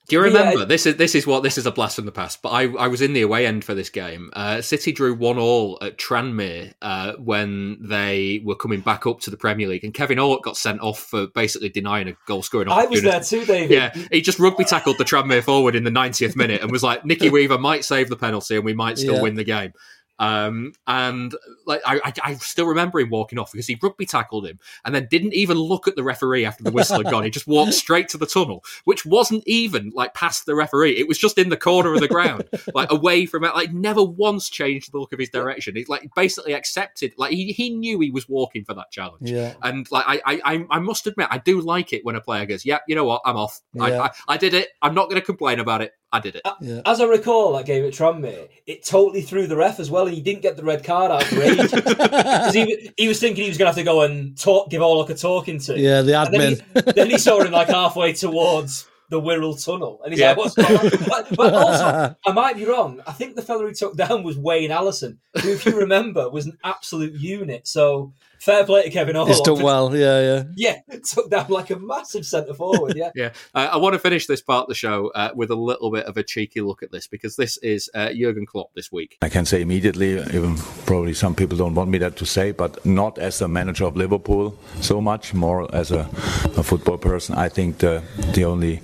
Do 0.06 0.16
you 0.16 0.22
But 0.22 0.32
yeah, 0.32 0.38
remember 0.38 0.64
this 0.66 0.84
is 0.84 0.96
this 0.96 1.14
is 1.14 1.26
what 1.26 1.42
this 1.42 1.56
is 1.56 1.64
a 1.64 1.70
blast 1.70 1.96
from 1.96 2.04
the 2.04 2.12
past? 2.12 2.42
But 2.42 2.50
I, 2.50 2.62
I 2.74 2.88
was 2.88 3.00
in 3.00 3.14
the 3.14 3.22
away 3.22 3.46
end 3.46 3.64
for 3.64 3.74
this 3.74 3.88
game. 3.88 4.28
Uh, 4.34 4.60
City 4.60 4.92
drew 4.92 5.14
one 5.14 5.38
all 5.38 5.78
at 5.80 5.96
Tranmere 5.96 6.74
uh, 6.82 7.14
when 7.14 7.78
they 7.80 8.42
were 8.44 8.54
coming 8.54 8.80
back 8.80 9.06
up 9.06 9.20
to 9.20 9.30
the 9.30 9.38
Premier 9.38 9.66
League, 9.66 9.82
and 9.82 9.94
Kevin 9.94 10.18
Horlock 10.18 10.42
got 10.42 10.58
sent 10.58 10.80
off 10.82 10.98
for 11.00 11.26
basically 11.28 11.70
denying 11.70 12.08
a 12.08 12.12
goal 12.26 12.42
scoring 12.42 12.68
opportunity. 12.68 13.08
I 13.08 13.12
was 13.12 13.30
there 13.30 13.40
too, 13.40 13.46
David. 13.46 13.70
Yeah, 13.70 13.94
he 14.12 14.20
just 14.20 14.38
rugby 14.38 14.64
tackled 14.64 14.98
the 14.98 15.04
Tranmere 15.04 15.42
forward 15.42 15.74
in 15.74 15.84
the 15.84 15.90
90th 15.90 16.36
minute 16.36 16.60
and 16.60 16.70
was 16.70 16.82
like, 16.82 17.04
Nicky 17.06 17.30
Weaver 17.30 17.56
might 17.58 17.84
save 17.84 18.10
the 18.10 18.16
penalty 18.16 18.56
and 18.56 18.64
we 18.64 18.74
might 18.74 18.98
still 18.98 19.14
Yeah. 19.14 19.22
win 19.22 19.36
the 19.36 19.44
game. 19.44 19.72
Um, 20.18 20.74
and 20.86 21.34
like 21.66 21.82
I, 21.84 22.12
I, 22.22 22.34
still 22.34 22.66
remember 22.66 23.00
him 23.00 23.10
walking 23.10 23.36
off 23.38 23.50
because 23.50 23.66
he 23.66 23.76
rugby 23.82 24.06
tackled 24.06 24.46
him 24.46 24.60
and 24.84 24.94
then 24.94 25.08
didn't 25.10 25.34
even 25.34 25.56
look 25.56 25.88
at 25.88 25.96
the 25.96 26.04
referee 26.04 26.44
after 26.44 26.62
the 26.62 26.70
whistle 26.70 26.98
had 26.98 27.10
gone. 27.10 27.24
He 27.24 27.30
just 27.30 27.48
walked 27.48 27.74
straight 27.74 28.08
to 28.10 28.18
the 28.18 28.26
tunnel, 28.26 28.62
which 28.84 29.04
wasn't 29.04 29.42
even 29.46 29.90
like 29.92 30.14
past 30.14 30.46
the 30.46 30.54
referee. 30.54 30.96
It 30.98 31.08
was 31.08 31.18
just 31.18 31.36
in 31.36 31.48
the 31.48 31.56
corner 31.56 31.92
of 31.92 32.00
the 32.00 32.06
ground, 32.06 32.48
like 32.74 32.92
away 32.92 33.26
from 33.26 33.42
it. 33.42 33.54
Like 33.54 33.72
never 33.72 34.04
once 34.04 34.48
changed 34.48 34.92
the 34.92 34.98
look 34.98 35.12
of 35.12 35.18
his 35.18 35.30
direction. 35.30 35.74
He 35.74 35.84
like 35.88 36.08
basically 36.14 36.52
accepted. 36.52 37.14
Like 37.16 37.32
he, 37.32 37.52
he 37.52 37.70
knew 37.70 37.98
he 37.98 38.12
was 38.12 38.28
walking 38.28 38.64
for 38.64 38.74
that 38.74 38.92
challenge. 38.92 39.28
Yeah. 39.28 39.54
And 39.62 39.90
like 39.90 40.04
I, 40.06 40.40
I, 40.44 40.66
I- 40.70 40.84
must 40.84 41.06
admit, 41.06 41.28
I 41.30 41.38
do 41.38 41.60
like 41.62 41.92
it 41.94 42.04
when 42.04 42.14
a 42.14 42.20
player 42.20 42.44
goes, 42.44 42.64
"Yeah, 42.64 42.78
you 42.86 42.94
know 42.94 43.04
what, 43.04 43.22
I'm 43.24 43.36
off. 43.36 43.62
I, 43.80 43.98
I, 43.98 44.10
I 44.28 44.36
did 44.36 44.52
it. 44.52 44.68
I'm 44.82 44.94
not 44.94 45.08
going 45.08 45.20
to 45.20 45.24
complain 45.24 45.58
about 45.58 45.80
it. 45.80 45.92
I 46.14 46.20
did 46.20 46.36
it." 46.36 46.42
Yeah. 46.60 46.80
As 46.86 47.00
I 47.00 47.04
recall, 47.04 47.52
that 47.54 47.66
game 47.66 47.84
at 47.84 47.92
Tranmere, 47.92 48.48
it 48.66 48.84
totally 48.84 49.20
threw 49.22 49.46
the 49.46 49.56
ref 49.56 49.80
as 49.80 49.90
well, 49.90 50.06
and 50.06 50.14
he 50.14 50.22
didn't 50.22 50.42
get 50.42 50.56
the 50.56 50.64
red 50.64 50.84
card 50.84 51.10
out 51.10 51.24
for 51.24 51.42
ages. 51.42 51.70
'Cause 51.98 52.54
he, 52.54 52.90
he 52.96 53.08
was 53.08 53.20
thinking 53.20 53.42
he 53.44 53.50
was 53.50 53.58
going 53.58 53.66
to 53.66 53.70
have 53.70 53.76
to 53.76 53.82
go 53.84 54.02
and 54.02 54.38
talk, 54.38 54.70
give 54.70 54.80
Horlock 54.80 55.10
a 55.10 55.14
talking 55.14 55.58
to. 55.60 55.78
Yeah, 55.78 56.02
the 56.02 56.18
And 56.20 56.32
then 56.32 56.52
admin. 56.56 56.84
he, 56.86 56.92
then 56.92 57.10
he 57.10 57.18
saw 57.18 57.40
him 57.42 57.52
like 57.52 57.68
halfway 57.68 58.12
towards 58.12 58.86
the 59.10 59.20
Wirral 59.20 59.62
Tunnel, 59.62 60.00
and 60.02 60.12
he's 60.12 60.20
Yeah. 60.20 60.28
like, 60.30 60.36
"What's 60.38 60.54
going 60.54 60.76
on?" 60.78 60.90
But, 61.08 61.36
but 61.36 61.54
also, 61.64 62.16
I 62.26 62.32
might 62.32 62.56
be 62.56 62.64
wrong. 62.64 63.00
I 63.06 63.12
think 63.12 63.36
the 63.36 63.42
fellow 63.42 63.66
who 63.66 63.74
took 63.74 63.96
down 63.96 64.22
was 64.22 64.38
Wayne 64.38 64.70
Allison, 64.70 65.18
who, 65.42 65.50
if 65.52 65.66
you 65.66 65.76
remember, 65.76 66.30
was 66.30 66.46
an 66.46 66.56
absolute 66.64 67.12
unit. 67.12 67.68
So 67.68 68.12
fair 68.38 68.64
play 68.64 68.84
to 68.84 68.90
Kevin 68.90 69.16
Hall. 69.16 69.26
He's 69.26 69.40
done 69.40 69.62
well. 69.62 69.94
Yeah, 69.96 70.20
yeah. 70.20 70.42
Yeah, 70.56 70.96
took 71.04 71.30
down 71.30 71.48
like 71.48 71.70
a 71.70 71.78
massive 71.78 72.26
centre 72.26 72.54
forward. 72.54 72.96
Yeah. 72.96 73.10
yeah. 73.14 73.30
Uh, 73.54 73.68
I 73.72 73.76
want 73.76 73.94
to 73.94 73.98
finish 73.98 74.26
this 74.26 74.40
part 74.40 74.64
of 74.64 74.68
the 74.68 74.74
show 74.74 75.10
uh, 75.14 75.30
with 75.34 75.50
a 75.50 75.56
little 75.56 75.90
bit 75.90 76.06
of 76.06 76.16
a 76.16 76.22
cheeky 76.22 76.60
look 76.60 76.82
at 76.82 76.92
this 76.92 77.06
because 77.06 77.36
this 77.36 77.56
is 77.58 77.90
uh, 77.94 78.10
Jurgen 78.12 78.46
Klopp 78.46 78.74
this 78.74 78.90
week. 78.92 79.18
I 79.22 79.28
can 79.28 79.44
say 79.44 79.60
immediately, 79.60 80.18
even 80.18 80.56
probably 80.86 81.14
some 81.14 81.34
people 81.34 81.56
don't 81.56 81.74
want 81.74 81.90
me 81.90 81.98
that 81.98 82.16
to 82.16 82.26
say, 82.26 82.52
but 82.52 82.84
not 82.84 83.18
as 83.18 83.40
a 83.40 83.48
manager 83.48 83.84
of 83.84 83.96
Liverpool 83.96 84.56
so 84.80 85.00
much, 85.00 85.34
more 85.34 85.72
as 85.74 85.90
a, 85.90 86.08
a 86.56 86.62
football 86.62 86.98
person. 86.98 87.34
I 87.34 87.48
think 87.48 87.78
the 87.78 88.02
the 88.34 88.44
only 88.44 88.80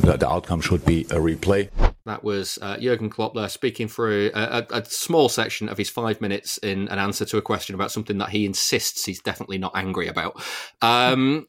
the, 0.00 0.16
the 0.16 0.28
outcome 0.28 0.60
should 0.60 0.84
be 0.84 1.02
a 1.02 1.16
replay. 1.16 1.68
That 2.04 2.24
was 2.24 2.58
uh, 2.60 2.78
Jurgen 2.78 3.10
Klopp 3.10 3.34
there 3.34 3.48
speaking 3.48 3.88
through 3.88 4.30
a, 4.34 4.66
a, 4.70 4.78
a, 4.78 4.84
small 4.84 5.28
section 5.28 5.68
of 5.68 5.78
his 5.78 5.88
five 5.88 6.20
minutes 6.20 6.58
in 6.58 6.88
an 6.88 6.98
answer 6.98 7.24
to 7.26 7.36
a 7.36 7.42
question 7.42 7.74
about 7.74 7.92
something 7.92 8.18
that 8.18 8.30
he 8.30 8.44
insists 8.44 9.04
he's 9.04 9.20
definitely 9.20 9.58
not 9.58 9.72
angry 9.74 10.08
about. 10.08 10.42
Um, 10.80 11.46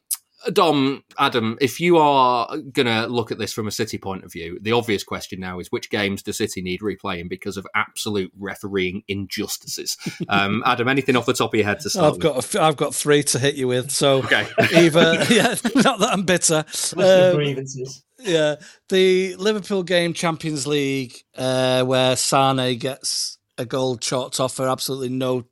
Dom, 0.52 1.04
Adam, 1.18 1.56
if 1.60 1.80
you 1.80 1.96
are 1.96 2.56
going 2.72 2.86
to 2.86 3.06
look 3.06 3.30
at 3.32 3.38
this 3.38 3.52
from 3.52 3.66
a 3.66 3.70
City 3.70 3.98
point 3.98 4.24
of 4.24 4.32
view, 4.32 4.58
the 4.60 4.72
obvious 4.72 5.02
question 5.02 5.40
now 5.40 5.58
is 5.58 5.72
which 5.72 5.90
games 5.90 6.22
does 6.22 6.38
City 6.38 6.60
need 6.62 6.80
replaying 6.80 7.28
because 7.28 7.56
of 7.56 7.66
absolute 7.74 8.32
refereeing 8.38 9.02
injustices? 9.08 9.96
Um, 10.28 10.62
Adam, 10.66 10.88
anything 10.88 11.16
off 11.16 11.26
the 11.26 11.32
top 11.32 11.54
of 11.54 11.58
your 11.58 11.66
head 11.66 11.80
to 11.80 11.90
start? 11.90 12.14
I've 12.14 12.20
got 12.20 12.56
I've 12.56 12.76
got 12.76 12.94
three 12.94 13.22
to 13.24 13.38
hit 13.38 13.54
you 13.54 13.68
with. 13.68 13.90
So 13.90 14.18
okay. 14.18 14.46
either 14.74 15.14
yeah, 15.30 15.54
not 15.76 15.98
that 16.00 16.10
I'm 16.12 16.24
bitter. 16.24 16.64
Um, 16.96 17.36
grievances. 17.36 18.03
Yeah, 18.24 18.56
the 18.88 19.36
Liverpool 19.36 19.82
game, 19.82 20.14
Champions 20.14 20.66
League, 20.66 21.14
uh, 21.36 21.84
where 21.84 22.16
Sane 22.16 22.78
gets 22.78 23.38
a 23.58 23.64
goal 23.64 23.96
chalked 23.96 24.40
off 24.40 24.54
for 24.54 24.68
absolutely 24.68 25.10
no 25.10 25.44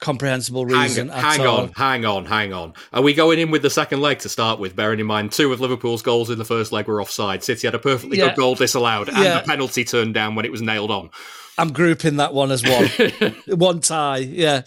comprehensible 0.00 0.64
reason. 0.64 1.08
Hang, 1.08 1.40
hang 1.40 1.46
on, 1.46 1.72
hang 1.72 2.04
on, 2.04 2.24
hang 2.24 2.52
on. 2.52 2.72
Are 2.92 3.02
we 3.02 3.14
going 3.14 3.38
in 3.38 3.50
with 3.50 3.62
the 3.62 3.70
second 3.70 4.00
leg 4.00 4.20
to 4.20 4.28
start 4.28 4.60
with? 4.60 4.76
Bearing 4.76 5.00
in 5.00 5.06
mind, 5.06 5.32
two 5.32 5.52
of 5.52 5.60
Liverpool's 5.60 6.02
goals 6.02 6.30
in 6.30 6.38
the 6.38 6.44
first 6.44 6.72
leg 6.72 6.86
were 6.86 7.02
offside. 7.02 7.42
City 7.42 7.66
had 7.66 7.74
a 7.74 7.78
perfectly 7.78 8.18
yeah. 8.18 8.28
good 8.28 8.36
goal 8.36 8.54
disallowed, 8.54 9.08
and 9.08 9.18
yeah. 9.18 9.40
the 9.40 9.46
penalty 9.46 9.84
turned 9.84 10.14
down 10.14 10.34
when 10.34 10.44
it 10.44 10.52
was 10.52 10.62
nailed 10.62 10.90
on. 10.90 11.10
I'm 11.62 11.72
grouping 11.72 12.16
that 12.16 12.34
one 12.34 12.50
as 12.50 12.64
one. 12.64 12.88
one 13.56 13.78
tie, 13.78 14.18
yeah. 14.18 14.62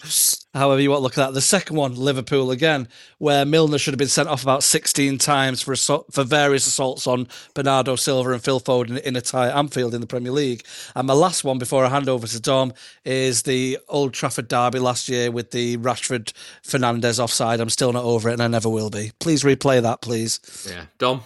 However 0.54 0.80
you 0.80 0.92
want 0.92 1.00
to 1.00 1.04
look 1.04 1.18
at 1.18 1.26
that. 1.26 1.34
The 1.34 1.42
second 1.42 1.76
one, 1.76 1.94
Liverpool 1.94 2.52
again, 2.52 2.88
where 3.18 3.44
Milner 3.44 3.78
should 3.78 3.92
have 3.94 4.00
been 4.00 4.08
sent 4.08 4.30
off 4.30 4.44
about 4.44 4.64
16 4.64 5.18
times 5.18 5.62
for 5.62 5.74
assault, 5.74 6.14
for 6.14 6.24
various 6.24 6.66
assaults 6.66 7.06
on 7.06 7.28
Bernardo 7.54 7.98
Silva 7.98 8.32
and 8.32 8.42
Phil 8.42 8.62
Foden 8.62 8.98
in 9.02 9.18
a 9.18 9.20
tie 9.20 9.50
at 9.50 9.58
Anfield 9.58 9.94
in 9.94 10.00
the 10.00 10.08
Premier 10.08 10.32
League. 10.32 10.64
And 10.96 11.06
my 11.06 11.14
last 11.14 11.44
one 11.44 11.58
before 11.58 11.84
I 11.84 11.90
hand 11.90 12.08
over 12.08 12.28
to 12.28 12.40
Dom 12.40 12.72
is 13.04 13.44
the 13.44 13.78
Old 13.90 14.14
Trafford 14.14 14.48
derby 14.48 14.80
last 14.80 15.10
year 15.10 15.32
with 15.32 15.52
the 15.52 15.76
Rashford 15.76 16.32
Fernandes 16.64 17.20
offside. 17.20 17.60
I'm 17.60 17.70
still 17.70 17.92
not 17.92 18.06
over 18.06 18.30
it, 18.30 18.34
and 18.34 18.42
I 18.44 18.48
never 18.48 18.70
will 18.70 18.90
be. 18.90 19.12
Please 19.20 19.44
replay 19.44 19.82
that, 19.82 20.00
please. 20.00 20.40
Yeah, 20.66 20.86
Dom. 20.98 21.24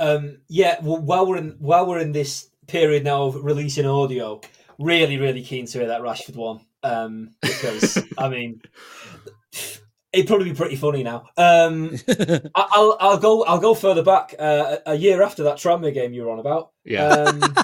Um, 0.00 0.38
yeah, 0.48 0.78
well, 0.82 1.00
while 1.00 1.28
we're 1.28 1.36
in 1.36 1.56
while 1.60 1.86
we're 1.86 2.00
in 2.00 2.10
this 2.10 2.48
period 2.66 3.04
now 3.04 3.22
of 3.24 3.36
releasing 3.44 3.86
audio, 3.86 4.40
really, 4.80 5.18
really 5.18 5.42
keen 5.42 5.66
to 5.66 5.78
hear 5.78 5.88
that 5.88 6.00
Rashford 6.00 6.36
one 6.36 6.60
um, 6.82 7.30
because 7.40 7.98
I 8.18 8.28
mean, 8.28 8.62
it'd 10.12 10.26
probably 10.26 10.50
be 10.50 10.56
pretty 10.56 10.76
funny 10.76 11.02
now. 11.02 11.28
Um, 11.36 11.96
I, 12.54 12.68
will 12.76 12.96
I'll 13.00 13.18
go 13.18 13.44
I'll 13.44 13.60
go 13.60 13.74
further 13.74 14.02
back 14.02 14.34
uh, 14.38 14.78
a 14.86 14.94
year 14.94 15.22
after 15.22 15.44
that 15.44 15.58
Tranmere 15.58 15.94
game 15.94 16.12
you 16.12 16.24
were 16.24 16.30
on 16.30 16.40
about. 16.40 16.70
Yeah. 16.84 17.06
Um, 17.06 17.42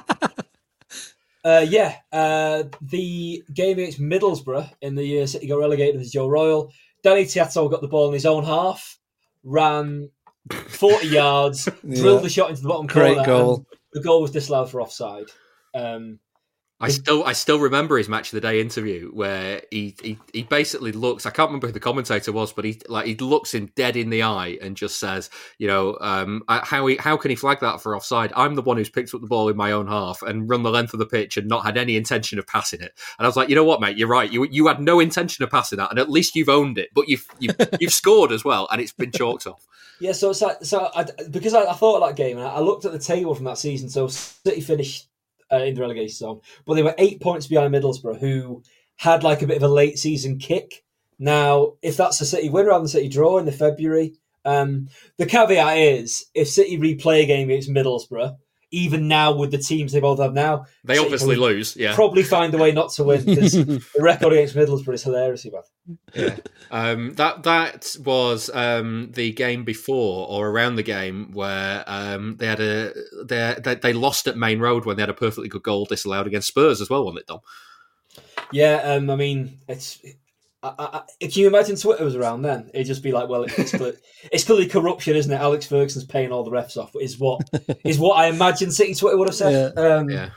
uh, 1.44 1.66
yeah, 1.68 1.96
uh, 2.12 2.64
the 2.82 3.42
game 3.52 3.78
against 3.78 4.00
Middlesbrough 4.00 4.70
in 4.82 4.94
the 4.94 5.04
year 5.04 5.26
City 5.26 5.48
got 5.48 5.58
relegated 5.58 6.00
with 6.00 6.12
Joe 6.12 6.28
Royle. 6.28 6.72
Danny 7.02 7.24
Tiatto 7.24 7.70
got 7.70 7.82
the 7.82 7.88
ball 7.88 8.08
in 8.08 8.14
his 8.14 8.26
own 8.26 8.44
half, 8.44 8.98
ran 9.44 10.10
40 10.50 11.06
yards, 11.06 11.68
yeah. 11.84 12.00
drilled 12.00 12.24
the 12.24 12.28
shot 12.28 12.50
into 12.50 12.62
the 12.62 12.68
bottom 12.68 12.86
Great 12.86 13.16
corner. 13.16 13.26
goal. 13.26 13.66
The 13.92 14.02
goal 14.02 14.22
was 14.22 14.32
disallowed 14.32 14.70
for 14.70 14.80
offside. 14.80 15.26
Um, 15.74 16.18
I 16.78 16.88
still 16.90 17.24
I 17.24 17.32
still 17.32 17.58
remember 17.58 17.96
his 17.96 18.08
match 18.08 18.28
of 18.28 18.32
the 18.32 18.40
day 18.42 18.60
interview 18.60 19.10
where 19.10 19.62
he, 19.70 19.96
he 20.02 20.18
he 20.34 20.42
basically 20.42 20.92
looks 20.92 21.24
I 21.24 21.30
can't 21.30 21.48
remember 21.48 21.68
who 21.68 21.72
the 21.72 21.80
commentator 21.80 22.32
was 22.32 22.52
but 22.52 22.66
he 22.66 22.78
like 22.86 23.06
he 23.06 23.14
looks 23.14 23.54
him 23.54 23.72
dead 23.76 23.96
in 23.96 24.10
the 24.10 24.22
eye 24.22 24.58
and 24.60 24.76
just 24.76 25.00
says 25.00 25.30
you 25.56 25.68
know 25.68 25.96
um, 26.02 26.42
how 26.48 26.86
he 26.86 26.96
how 26.96 27.16
can 27.16 27.30
he 27.30 27.34
flag 27.34 27.60
that 27.60 27.80
for 27.80 27.96
offside? 27.96 28.30
I'm 28.36 28.56
the 28.56 28.62
one 28.62 28.76
who's 28.76 28.90
picked 28.90 29.14
up 29.14 29.22
the 29.22 29.26
ball 29.26 29.48
in 29.48 29.56
my 29.56 29.72
own 29.72 29.86
half 29.86 30.20
and 30.20 30.50
run 30.50 30.64
the 30.64 30.70
length 30.70 30.92
of 30.92 30.98
the 30.98 31.06
pitch 31.06 31.38
and 31.38 31.48
not 31.48 31.64
had 31.64 31.78
any 31.78 31.96
intention 31.96 32.38
of 32.38 32.46
passing 32.46 32.82
it. 32.82 32.92
And 33.18 33.24
I 33.24 33.26
was 33.26 33.36
like 33.36 33.48
you 33.48 33.54
know 33.54 33.64
what 33.64 33.80
mate? 33.80 33.96
You're 33.96 34.08
right. 34.08 34.30
You 34.30 34.44
you 34.44 34.66
had 34.66 34.80
no 34.80 35.00
intention 35.00 35.44
of 35.44 35.50
passing 35.50 35.78
that 35.78 35.90
and 35.90 35.98
at 35.98 36.10
least 36.10 36.36
you've 36.36 36.50
owned 36.50 36.76
it 36.76 36.90
but 36.94 37.08
you've 37.08 37.26
you've, 37.38 37.56
you've 37.80 37.92
scored 37.92 38.32
as 38.32 38.44
well 38.44 38.68
and 38.70 38.82
it's 38.82 38.92
been 38.92 39.12
chalked 39.12 39.46
off. 39.46 39.66
Yeah 39.98 40.12
so 40.12 40.28
it's 40.28 40.42
like, 40.42 40.62
so 40.62 40.90
I, 40.94 41.06
because 41.30 41.54
I, 41.54 41.64
I 41.64 41.72
thought 41.72 42.02
of 42.02 42.08
that 42.08 42.22
game 42.22 42.36
and 42.36 42.46
I 42.46 42.60
looked 42.60 42.84
at 42.84 42.92
the 42.92 42.98
table 42.98 43.34
from 43.34 43.46
that 43.46 43.56
season 43.56 43.88
so 43.88 44.08
City 44.08 44.60
finished 44.60 45.08
uh, 45.52 45.56
in 45.58 45.74
the 45.74 45.80
relegation 45.80 46.16
zone, 46.16 46.40
but 46.64 46.74
they 46.74 46.82
were 46.82 46.94
eight 46.98 47.20
points 47.20 47.46
behind 47.46 47.74
Middlesbrough, 47.74 48.18
who 48.20 48.62
had 48.96 49.22
like 49.22 49.42
a 49.42 49.46
bit 49.46 49.58
of 49.58 49.62
a 49.62 49.68
late 49.68 49.98
season 49.98 50.38
kick. 50.38 50.84
Now, 51.18 51.74
if 51.82 51.96
that's 51.96 52.20
a 52.20 52.26
City 52.26 52.48
win 52.48 52.66
rather 52.66 52.80
than 52.80 52.88
City 52.88 53.08
draw 53.08 53.38
in 53.38 53.46
the 53.46 53.52
February, 53.52 54.14
um, 54.44 54.88
the 55.16 55.26
caveat 55.26 55.78
is 55.78 56.26
if 56.34 56.48
City 56.48 56.78
replay 56.78 57.22
a 57.22 57.26
game 57.26 57.50
against 57.50 57.70
Middlesbrough, 57.70 58.36
even 58.76 59.08
now 59.08 59.32
with 59.32 59.50
the 59.50 59.58
teams 59.58 59.92
they 59.92 60.00
both 60.00 60.20
have 60.20 60.34
now, 60.34 60.66
they 60.84 60.98
obviously 60.98 61.34
lose. 61.34 61.74
Yeah, 61.76 61.94
probably 61.94 62.22
find 62.22 62.52
a 62.54 62.58
way 62.58 62.72
not 62.72 62.92
to 62.92 63.04
win 63.04 63.24
because 63.24 63.52
the 63.54 63.82
record 63.98 64.34
against 64.34 64.54
Middlesbrough 64.54 64.94
is 64.94 65.02
hilariously 65.02 65.50
bad. 65.50 65.62
Yeah, 66.14 66.36
um, 66.70 67.14
that 67.14 67.42
that 67.44 67.96
was 68.04 68.50
um, 68.52 69.10
the 69.14 69.32
game 69.32 69.64
before 69.64 70.28
or 70.28 70.48
around 70.50 70.76
the 70.76 70.82
game 70.82 71.32
where 71.32 71.84
um, 71.86 72.36
they 72.36 72.46
had 72.46 72.60
a 72.60 72.92
they, 73.24 73.74
they 73.82 73.92
lost 73.94 74.26
at 74.26 74.36
Maine 74.36 74.60
Road 74.60 74.84
when 74.84 74.96
they 74.96 75.02
had 75.02 75.10
a 75.10 75.14
perfectly 75.14 75.48
good 75.48 75.62
goal 75.62 75.86
disallowed 75.86 76.26
against 76.26 76.48
Spurs 76.48 76.80
as 76.82 76.90
well, 76.90 77.04
wasn't 77.04 77.20
it, 77.20 77.26
Dom? 77.26 77.40
Yeah, 78.52 78.76
um, 78.82 79.08
I 79.08 79.16
mean 79.16 79.60
it's 79.66 80.00
I, 80.62 81.02
I, 81.20 81.26
can 81.26 81.30
you 81.34 81.46
imagine 81.46 81.76
Twitter 81.76 82.04
was 82.04 82.16
around 82.16 82.42
then? 82.42 82.70
It'd 82.74 82.86
just 82.86 83.02
be 83.02 83.12
like, 83.12 83.28
well, 83.28 83.44
it's 83.44 83.70
clearly, 83.70 83.96
it's 84.32 84.44
clearly 84.44 84.66
corruption, 84.66 85.16
isn't 85.16 85.32
it? 85.32 85.40
Alex 85.40 85.66
Ferguson's 85.66 86.04
paying 86.04 86.32
all 86.32 86.44
the 86.44 86.50
refs 86.50 86.76
off. 86.76 86.92
Is 87.00 87.18
what 87.18 87.42
is 87.84 87.98
what 87.98 88.16
I 88.16 88.26
imagine 88.26 88.70
City 88.70 88.94
Twitter 88.94 89.16
would 89.16 89.28
have 89.28 89.34
said. 89.34 89.74
Yeah. 89.76 89.82
Um, 89.82 90.10
yeah. 90.10 90.30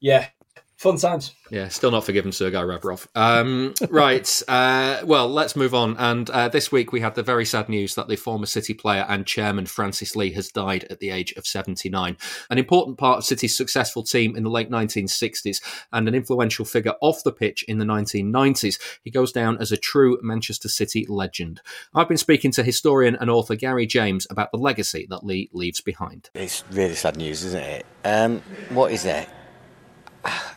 yeah. 0.00 0.28
Fun 0.76 0.98
times. 0.98 1.34
Yeah, 1.50 1.68
still 1.68 1.90
not 1.90 2.04
forgiven 2.04 2.32
Sergei 2.32 2.58
Rebrov. 2.58 3.06
Um, 3.14 3.74
right. 3.88 4.26
Uh, 4.56 5.00
well, 5.04 5.28
let's 5.28 5.56
move 5.56 5.74
on. 5.74 5.96
And 5.98 6.30
uh, 6.30 6.48
this 6.48 6.70
week 6.70 6.92
we 6.92 7.00
had 7.00 7.14
the 7.14 7.22
very 7.22 7.44
sad 7.44 7.68
news 7.68 7.94
that 7.94 8.08
the 8.08 8.16
former 8.16 8.46
City 8.46 8.74
player 8.74 9.04
and 9.08 9.26
chairman 9.26 9.66
Francis 9.66 10.16
Lee 10.16 10.32
has 10.32 10.48
died 10.48 10.84
at 10.84 11.00
the 11.00 11.10
age 11.10 11.32
of 11.32 11.46
79. 11.46 12.16
An 12.48 12.58
important 12.58 12.96
part 12.96 13.18
of 13.18 13.24
City's 13.24 13.56
successful 13.56 14.02
team 14.02 14.36
in 14.36 14.44
the 14.44 14.50
late 14.50 14.70
1960s 14.70 15.60
and 15.92 16.08
an 16.08 16.14
influential 16.14 16.64
figure 16.64 16.94
off 17.00 17.22
the 17.24 17.32
pitch 17.32 17.64
in 17.64 17.78
the 17.78 17.84
1990s. 17.84 18.80
He 19.02 19.10
goes 19.10 19.32
down 19.32 19.58
as 19.58 19.72
a 19.72 19.76
true 19.76 20.18
Manchester 20.22 20.68
City 20.68 21.04
legend. 21.08 21.60
I've 21.94 22.08
been 22.08 22.16
speaking 22.16 22.52
to 22.52 22.62
historian 22.62 23.16
and 23.16 23.30
author 23.30 23.56
Gary 23.56 23.86
James 23.86 24.26
about 24.30 24.52
the 24.52 24.58
legacy 24.58 25.06
that 25.10 25.24
Lee 25.24 25.50
leaves 25.52 25.80
behind. 25.80 26.30
It's 26.34 26.64
really 26.70 26.94
sad 26.94 27.16
news, 27.16 27.44
isn't 27.44 27.62
it? 27.62 27.86
Um, 28.04 28.42
what 28.70 28.92
is 28.92 29.02
there? 29.02 29.26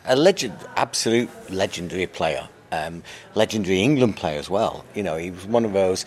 A 0.06 0.16
legend, 0.16 0.56
absolute 0.76 1.30
legendary 1.50 2.06
player, 2.06 2.48
um, 2.72 3.02
legendary 3.34 3.82
England 3.82 4.16
player 4.16 4.38
as 4.38 4.50
well. 4.50 4.84
You 4.94 5.02
know, 5.02 5.16
he 5.16 5.30
was 5.30 5.46
one 5.46 5.64
of 5.64 5.72
those. 5.72 6.04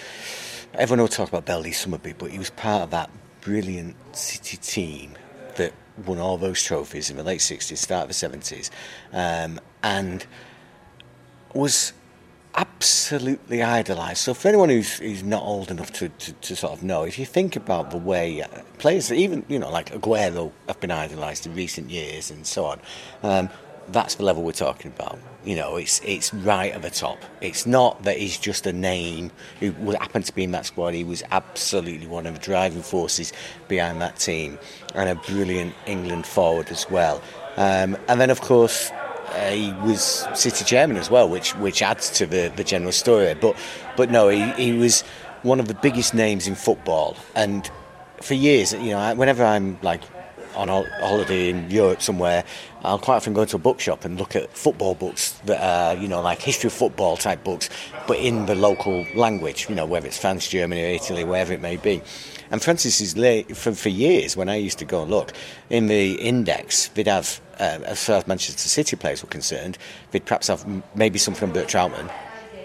Everyone 0.73 1.01
will 1.01 1.07
talk 1.07 1.29
about 1.29 1.45
Bell 1.45 1.59
Lee 1.59 1.71
Summerbee, 1.71 2.15
but 2.17 2.31
he 2.31 2.39
was 2.39 2.49
part 2.49 2.81
of 2.81 2.89
that 2.91 3.09
brilliant 3.41 3.95
City 4.15 4.57
team 4.57 5.13
that 5.55 5.73
won 6.05 6.17
all 6.19 6.37
those 6.37 6.61
trophies 6.63 7.09
in 7.09 7.17
the 7.17 7.23
late 7.23 7.39
60s, 7.39 7.77
start 7.77 8.09
of 8.09 8.17
the 8.17 8.39
70s, 8.39 8.69
um, 9.11 9.59
and 9.83 10.25
was 11.53 11.93
absolutely 12.55 13.63
idolised. 13.63 14.19
So 14.19 14.33
for 14.33 14.47
anyone 14.47 14.69
who's, 14.69 14.97
who's 14.97 15.23
not 15.23 15.43
old 15.43 15.71
enough 15.71 15.91
to, 15.93 16.09
to, 16.09 16.33
to, 16.33 16.55
sort 16.55 16.73
of 16.73 16.83
know, 16.83 17.03
if 17.03 17.17
you 17.17 17.25
think 17.25 17.55
about 17.55 17.91
the 17.91 17.97
way 17.97 18.41
uh, 18.41 18.47
players, 18.77 19.11
even 19.11 19.45
you 19.47 19.59
know 19.59 19.71
like 19.71 19.91
Aguero, 19.91 20.51
have 20.67 20.79
been 20.79 20.91
idolised 20.91 21.45
in 21.45 21.55
recent 21.55 21.89
years 21.89 22.29
and 22.29 22.45
so 22.45 22.65
on, 22.65 22.79
um, 23.23 23.49
that's 23.89 24.15
the 24.15 24.23
level 24.23 24.43
we're 24.43 24.51
talking 24.51 24.91
about. 24.95 25.19
You 25.43 25.55
know, 25.55 25.75
it's 25.75 25.99
it's 26.05 26.33
right 26.33 26.71
at 26.71 26.81
the 26.81 26.89
top. 26.89 27.17
It's 27.41 27.65
not 27.65 28.03
that 28.03 28.17
he's 28.17 28.37
just 28.37 28.65
a 28.65 28.73
name 28.73 29.31
who 29.59 29.71
happened 29.91 30.25
to 30.25 30.33
be 30.33 30.43
in 30.43 30.51
that 30.51 30.65
squad. 30.65 30.93
He 30.93 31.03
was 31.03 31.21
absolutely 31.31 32.07
one 32.07 32.25
of 32.25 32.33
the 32.33 32.39
driving 32.39 32.81
forces 32.81 33.33
behind 33.67 34.01
that 34.01 34.17
team, 34.17 34.57
and 34.95 35.09
a 35.09 35.15
brilliant 35.15 35.73
England 35.85 36.25
forward 36.25 36.69
as 36.69 36.89
well. 36.89 37.21
Um, 37.57 37.97
and 38.07 38.19
then, 38.19 38.29
of 38.29 38.41
course, 38.41 38.91
uh, 39.29 39.49
he 39.51 39.71
was 39.85 40.27
city 40.33 40.63
chairman 40.65 40.97
as 40.97 41.09
well, 41.09 41.27
which 41.29 41.55
which 41.55 41.81
adds 41.81 42.09
to 42.11 42.25
the, 42.25 42.51
the 42.55 42.63
general 42.63 42.91
story. 42.91 43.33
But 43.33 43.55
but 43.97 44.09
no, 44.11 44.29
he, 44.29 44.51
he 44.53 44.73
was 44.73 45.01
one 45.43 45.59
of 45.59 45.67
the 45.67 45.73
biggest 45.73 46.13
names 46.13 46.47
in 46.47 46.55
football, 46.55 47.17
and 47.35 47.69
for 48.21 48.33
years, 48.33 48.73
you 48.73 48.91
know, 48.91 49.15
whenever 49.15 49.43
I'm 49.43 49.77
like 49.81 50.01
on 50.55 50.67
hol- 50.67 50.87
holiday 50.99 51.49
in 51.49 51.69
Europe 51.69 52.01
somewhere, 52.01 52.43
I'll 52.83 52.99
quite 52.99 53.17
often 53.17 53.33
go 53.33 53.45
to 53.45 53.55
a 53.55 53.59
bookshop 53.59 54.05
and 54.05 54.17
look 54.17 54.35
at 54.35 54.55
football 54.55 54.95
books 54.95 55.31
that 55.45 55.61
are, 55.61 55.99
you 55.99 56.07
know, 56.07 56.21
like 56.21 56.41
history 56.41 56.67
of 56.67 56.73
football 56.73 57.17
type 57.17 57.43
books, 57.43 57.69
but 58.07 58.17
in 58.17 58.45
the 58.45 58.55
local 58.55 59.05
language, 59.15 59.67
you 59.69 59.75
know, 59.75 59.85
whether 59.85 60.07
it's 60.07 60.17
France, 60.17 60.47
Germany, 60.47 60.81
Italy, 60.81 61.23
wherever 61.23 61.53
it 61.53 61.61
may 61.61 61.77
be. 61.77 62.01
And 62.51 62.61
Francis 62.61 63.01
is 63.01 63.17
late 63.17 63.55
for, 63.55 63.73
for 63.73 63.89
years 63.89 64.37
when 64.37 64.49
I 64.49 64.55
used 64.55 64.79
to 64.79 64.85
go 64.85 65.01
and 65.01 65.11
look 65.11 65.33
in 65.69 65.87
the 65.87 66.13
index, 66.15 66.89
they'd 66.89 67.07
have, 67.07 67.41
uh, 67.59 67.79
as 67.85 68.05
far 68.05 68.17
as 68.17 68.27
Manchester 68.27 68.69
City 68.69 68.95
players 68.95 69.23
were 69.23 69.29
concerned, 69.29 69.77
they'd 70.11 70.25
perhaps 70.25 70.47
have 70.47 70.65
maybe 70.95 71.19
something 71.19 71.49
on 71.49 71.53
Bert 71.53 71.67
Trautmann 71.67 72.11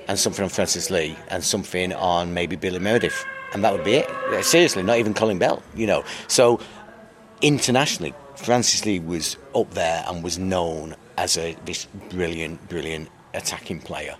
and 0.09 0.19
something 0.19 0.43
on 0.43 0.49
Francis 0.51 0.91
Lee 0.91 1.17
and 1.29 1.45
something 1.45 1.93
on 1.93 2.35
maybe 2.35 2.57
Billy 2.57 2.79
Meredith. 2.79 3.25
And 3.53 3.65
that 3.65 3.73
would 3.73 3.85
be 3.85 3.95
it. 3.95 4.45
Seriously, 4.45 4.83
not 4.83 4.99
even 4.99 5.15
Colin 5.15 5.39
Bell, 5.39 5.63
you 5.75 5.87
know. 5.87 6.05
So 6.27 6.61
internationally, 7.41 8.15
Francis 8.37 8.85
Lee 8.85 9.01
was 9.01 9.37
up 9.55 9.71
there 9.73 10.05
and 10.07 10.23
was 10.23 10.39
known 10.39 10.95
as 11.17 11.39
a 11.39 11.57
this 11.65 11.87
brilliant, 12.11 12.69
brilliant 12.69 13.09
attacking 13.35 13.81
player. 13.81 14.17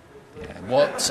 What 0.67 1.01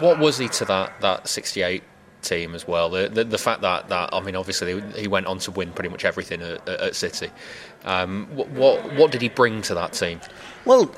what 0.00 0.18
was 0.18 0.38
he 0.38 0.48
to 0.48 0.64
that 0.66 1.00
that 1.00 1.28
'68 1.28 1.82
team 2.22 2.54
as 2.54 2.66
well? 2.66 2.90
The, 2.90 3.08
the, 3.08 3.24
the 3.24 3.38
fact 3.38 3.62
that 3.62 3.88
that 3.88 4.10
I 4.12 4.20
mean, 4.20 4.36
obviously 4.36 4.80
he 4.92 5.08
went 5.08 5.26
on 5.26 5.38
to 5.40 5.50
win 5.50 5.72
pretty 5.72 5.90
much 5.90 6.04
everything 6.04 6.42
at, 6.42 6.68
at 6.68 6.96
City. 6.96 7.30
Um, 7.84 8.26
what, 8.34 8.48
what 8.50 8.94
what 8.94 9.12
did 9.12 9.22
he 9.22 9.28
bring 9.28 9.62
to 9.62 9.74
that 9.74 9.92
team? 9.92 10.20
Well, 10.64 10.94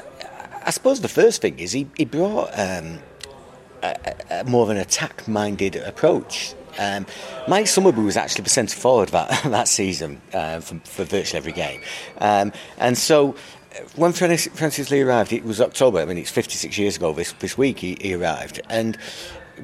I 0.64 0.70
suppose 0.70 1.00
the 1.00 1.08
first 1.08 1.42
thing 1.42 1.58
is 1.58 1.72
he 1.72 1.88
he 1.96 2.04
brought 2.04 2.50
um, 2.58 3.00
a, 3.82 4.14
a, 4.30 4.44
more 4.44 4.62
of 4.62 4.70
an 4.70 4.76
attack-minded 4.76 5.76
approach. 5.76 6.54
Um, 6.78 7.06
Mike 7.48 7.66
Summerbee 7.66 8.04
was 8.04 8.16
actually 8.16 8.44
the 8.44 8.50
centre 8.50 8.76
forward 8.76 9.08
that 9.10 9.42
that 9.44 9.68
season 9.68 10.20
uh, 10.32 10.60
for, 10.60 10.78
for, 10.84 11.04
virtually 11.04 11.38
every 11.38 11.52
game, 11.52 11.80
um, 12.18 12.52
and 12.78 12.96
so 12.96 13.34
when 13.96 14.12
Francis 14.12 14.90
Lee 14.90 15.00
arrived, 15.00 15.32
it 15.32 15.44
was 15.44 15.60
October. 15.60 16.00
I 16.00 16.04
mean, 16.04 16.18
it's 16.18 16.30
56 16.30 16.76
years 16.76 16.96
ago. 16.96 17.12
This 17.12 17.32
this 17.34 17.56
week 17.56 17.78
he, 17.78 17.96
he 18.00 18.14
arrived, 18.14 18.60
and 18.68 18.96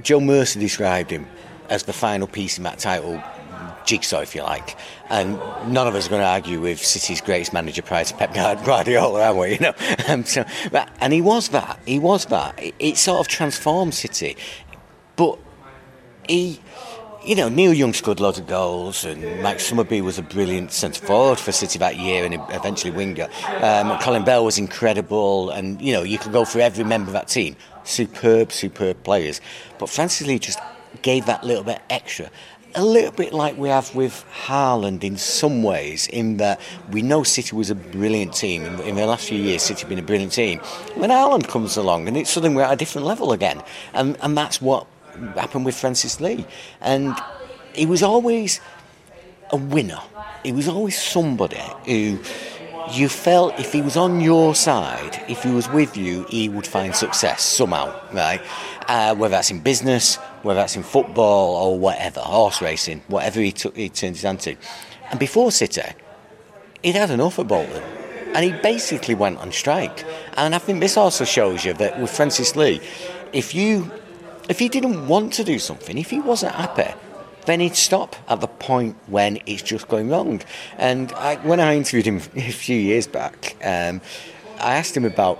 Joe 0.02 0.20
Mercer 0.20 0.60
described 0.60 1.10
him 1.10 1.26
as 1.70 1.84
the 1.84 1.92
final 1.92 2.26
piece 2.26 2.58
in 2.58 2.64
that 2.64 2.78
title 2.78 3.22
jigsaw, 3.84 4.20
if 4.20 4.34
you 4.34 4.42
like. 4.42 4.76
And 5.08 5.38
none 5.72 5.86
of 5.86 5.94
us 5.94 6.06
are 6.06 6.10
going 6.10 6.22
to 6.22 6.26
argue 6.28 6.60
with 6.60 6.84
City's 6.84 7.20
greatest 7.20 7.52
manager 7.52 7.82
prior 7.82 8.04
to 8.04 8.14
Pep 8.14 8.34
Guardiola, 8.64 9.26
are 9.26 9.34
we? 9.34 9.46
You 9.56 9.60
know, 9.60 9.74
um, 10.08 10.24
so, 10.24 10.44
but, 10.70 10.90
and 11.00 11.12
he 11.12 11.22
was 11.22 11.48
that. 11.50 11.78
He 11.86 11.98
was 11.98 12.26
that. 12.26 12.62
It, 12.62 12.74
it 12.78 12.96
sort 12.98 13.20
of 13.20 13.28
transformed 13.28 13.94
City, 13.94 14.36
but 15.14 15.38
he 16.28 16.60
you 17.24 17.34
know, 17.34 17.48
Neil 17.48 17.72
Young 17.72 17.92
scored 17.92 18.20
loads 18.20 18.38
of 18.38 18.46
goals, 18.46 19.04
and 19.04 19.42
Mike 19.42 19.58
Summerbee 19.58 20.00
was 20.00 20.16
a 20.16 20.22
brilliant 20.22 20.70
centre 20.70 21.04
forward 21.04 21.40
for 21.40 21.50
City 21.50 21.76
that 21.80 21.96
year, 21.96 22.24
and 22.24 22.34
eventually 22.50 22.92
winger. 22.92 23.28
Um, 23.60 23.98
Colin 23.98 24.24
Bell 24.24 24.44
was 24.44 24.58
incredible, 24.58 25.50
and 25.50 25.82
you 25.82 25.92
know, 25.92 26.04
you 26.04 26.18
could 26.18 26.32
go 26.32 26.44
through 26.44 26.60
every 26.60 26.84
member 26.84 27.08
of 27.08 27.14
that 27.14 27.26
team. 27.26 27.56
Superb, 27.82 28.52
superb 28.52 29.02
players. 29.02 29.40
But 29.78 29.88
Francis 29.88 30.26
Lee 30.26 30.38
just 30.38 30.60
gave 31.02 31.26
that 31.26 31.44
little 31.44 31.64
bit 31.64 31.80
extra. 31.90 32.30
A 32.74 32.84
little 32.84 33.12
bit 33.12 33.32
like 33.32 33.56
we 33.56 33.70
have 33.70 33.94
with 33.94 34.24
Haaland 34.46 35.02
in 35.02 35.16
some 35.16 35.62
ways, 35.62 36.08
in 36.08 36.36
that 36.36 36.60
we 36.90 37.00
know 37.00 37.22
City 37.22 37.56
was 37.56 37.70
a 37.70 37.74
brilliant 37.74 38.34
team. 38.34 38.64
In, 38.64 38.80
in 38.80 38.96
the 38.96 39.06
last 39.06 39.28
few 39.28 39.38
years, 39.38 39.62
City 39.62 39.80
have 39.80 39.88
been 39.88 39.98
a 39.98 40.02
brilliant 40.02 40.32
team. 40.32 40.58
When 40.94 41.08
Haaland 41.08 41.48
comes 41.48 41.76
along, 41.78 42.06
and 42.06 42.16
it's 42.16 42.30
suddenly 42.30 42.54
we're 42.56 42.64
at 42.64 42.72
a 42.72 42.76
different 42.76 43.06
level 43.06 43.32
again. 43.32 43.62
And, 43.94 44.16
and 44.20 44.36
that's 44.36 44.60
what 44.60 44.86
happened 45.36 45.64
with 45.64 45.74
Francis 45.74 46.20
Lee. 46.20 46.44
And 46.82 47.14
he 47.74 47.86
was 47.86 48.02
always 48.02 48.60
a 49.50 49.56
winner. 49.56 50.00
He 50.44 50.52
was 50.52 50.68
always 50.68 51.00
somebody 51.00 51.62
who 51.86 52.18
you 52.92 53.08
felt 53.08 53.58
if 53.58 53.72
he 53.72 53.82
was 53.82 53.96
on 53.96 54.20
your 54.20 54.54
side, 54.54 55.22
if 55.28 55.42
he 55.42 55.50
was 55.50 55.68
with 55.68 55.96
you, 55.96 56.24
he 56.28 56.48
would 56.48 56.66
find 56.66 56.94
success 56.94 57.42
somehow, 57.42 57.94
right? 58.12 58.40
Uh, 58.88 59.14
whether 59.14 59.32
that's 59.32 59.50
in 59.50 59.60
business, 59.60 60.16
whether 60.42 60.60
that's 60.60 60.76
in 60.76 60.82
football 60.82 61.56
or 61.56 61.78
whatever, 61.78 62.20
horse 62.20 62.62
racing, 62.62 63.02
whatever 63.08 63.40
he, 63.40 63.52
took, 63.52 63.76
he 63.76 63.88
turned 63.88 64.16
his 64.16 64.22
hand 64.22 64.40
to. 64.40 64.56
And 65.10 65.18
before 65.18 65.50
City, 65.50 65.82
he'd 66.82 66.94
had 66.94 67.10
enough 67.10 67.38
of 67.38 67.48
Bolton. 67.48 67.82
And 68.34 68.44
he 68.44 68.52
basically 68.52 69.14
went 69.14 69.38
on 69.38 69.50
strike. 69.50 70.04
And 70.36 70.54
I 70.54 70.58
think 70.58 70.80
this 70.80 70.96
also 70.96 71.24
shows 71.24 71.64
you 71.64 71.72
that 71.74 71.98
with 72.00 72.10
Francis 72.10 72.54
Lee, 72.54 72.80
if 73.32 73.54
you 73.54 73.90
if 74.48 74.58
he 74.58 74.68
didn't 74.68 75.08
want 75.08 75.32
to 75.34 75.44
do 75.44 75.58
something, 75.58 75.98
if 75.98 76.10
he 76.10 76.20
wasn't 76.20 76.54
happy, 76.54 76.92
then 77.46 77.60
he'd 77.60 77.76
stop 77.76 78.16
at 78.28 78.40
the 78.40 78.46
point 78.46 78.96
when 79.06 79.38
it's 79.46 79.62
just 79.62 79.88
going 79.88 80.08
wrong. 80.08 80.42
And 80.76 81.12
I, 81.12 81.36
when 81.36 81.60
I 81.60 81.76
interviewed 81.76 82.06
him 82.06 82.16
a 82.36 82.50
few 82.50 82.76
years 82.76 83.06
back, 83.06 83.56
um, 83.64 84.00
I 84.60 84.76
asked 84.76 84.96
him 84.96 85.04
about 85.04 85.38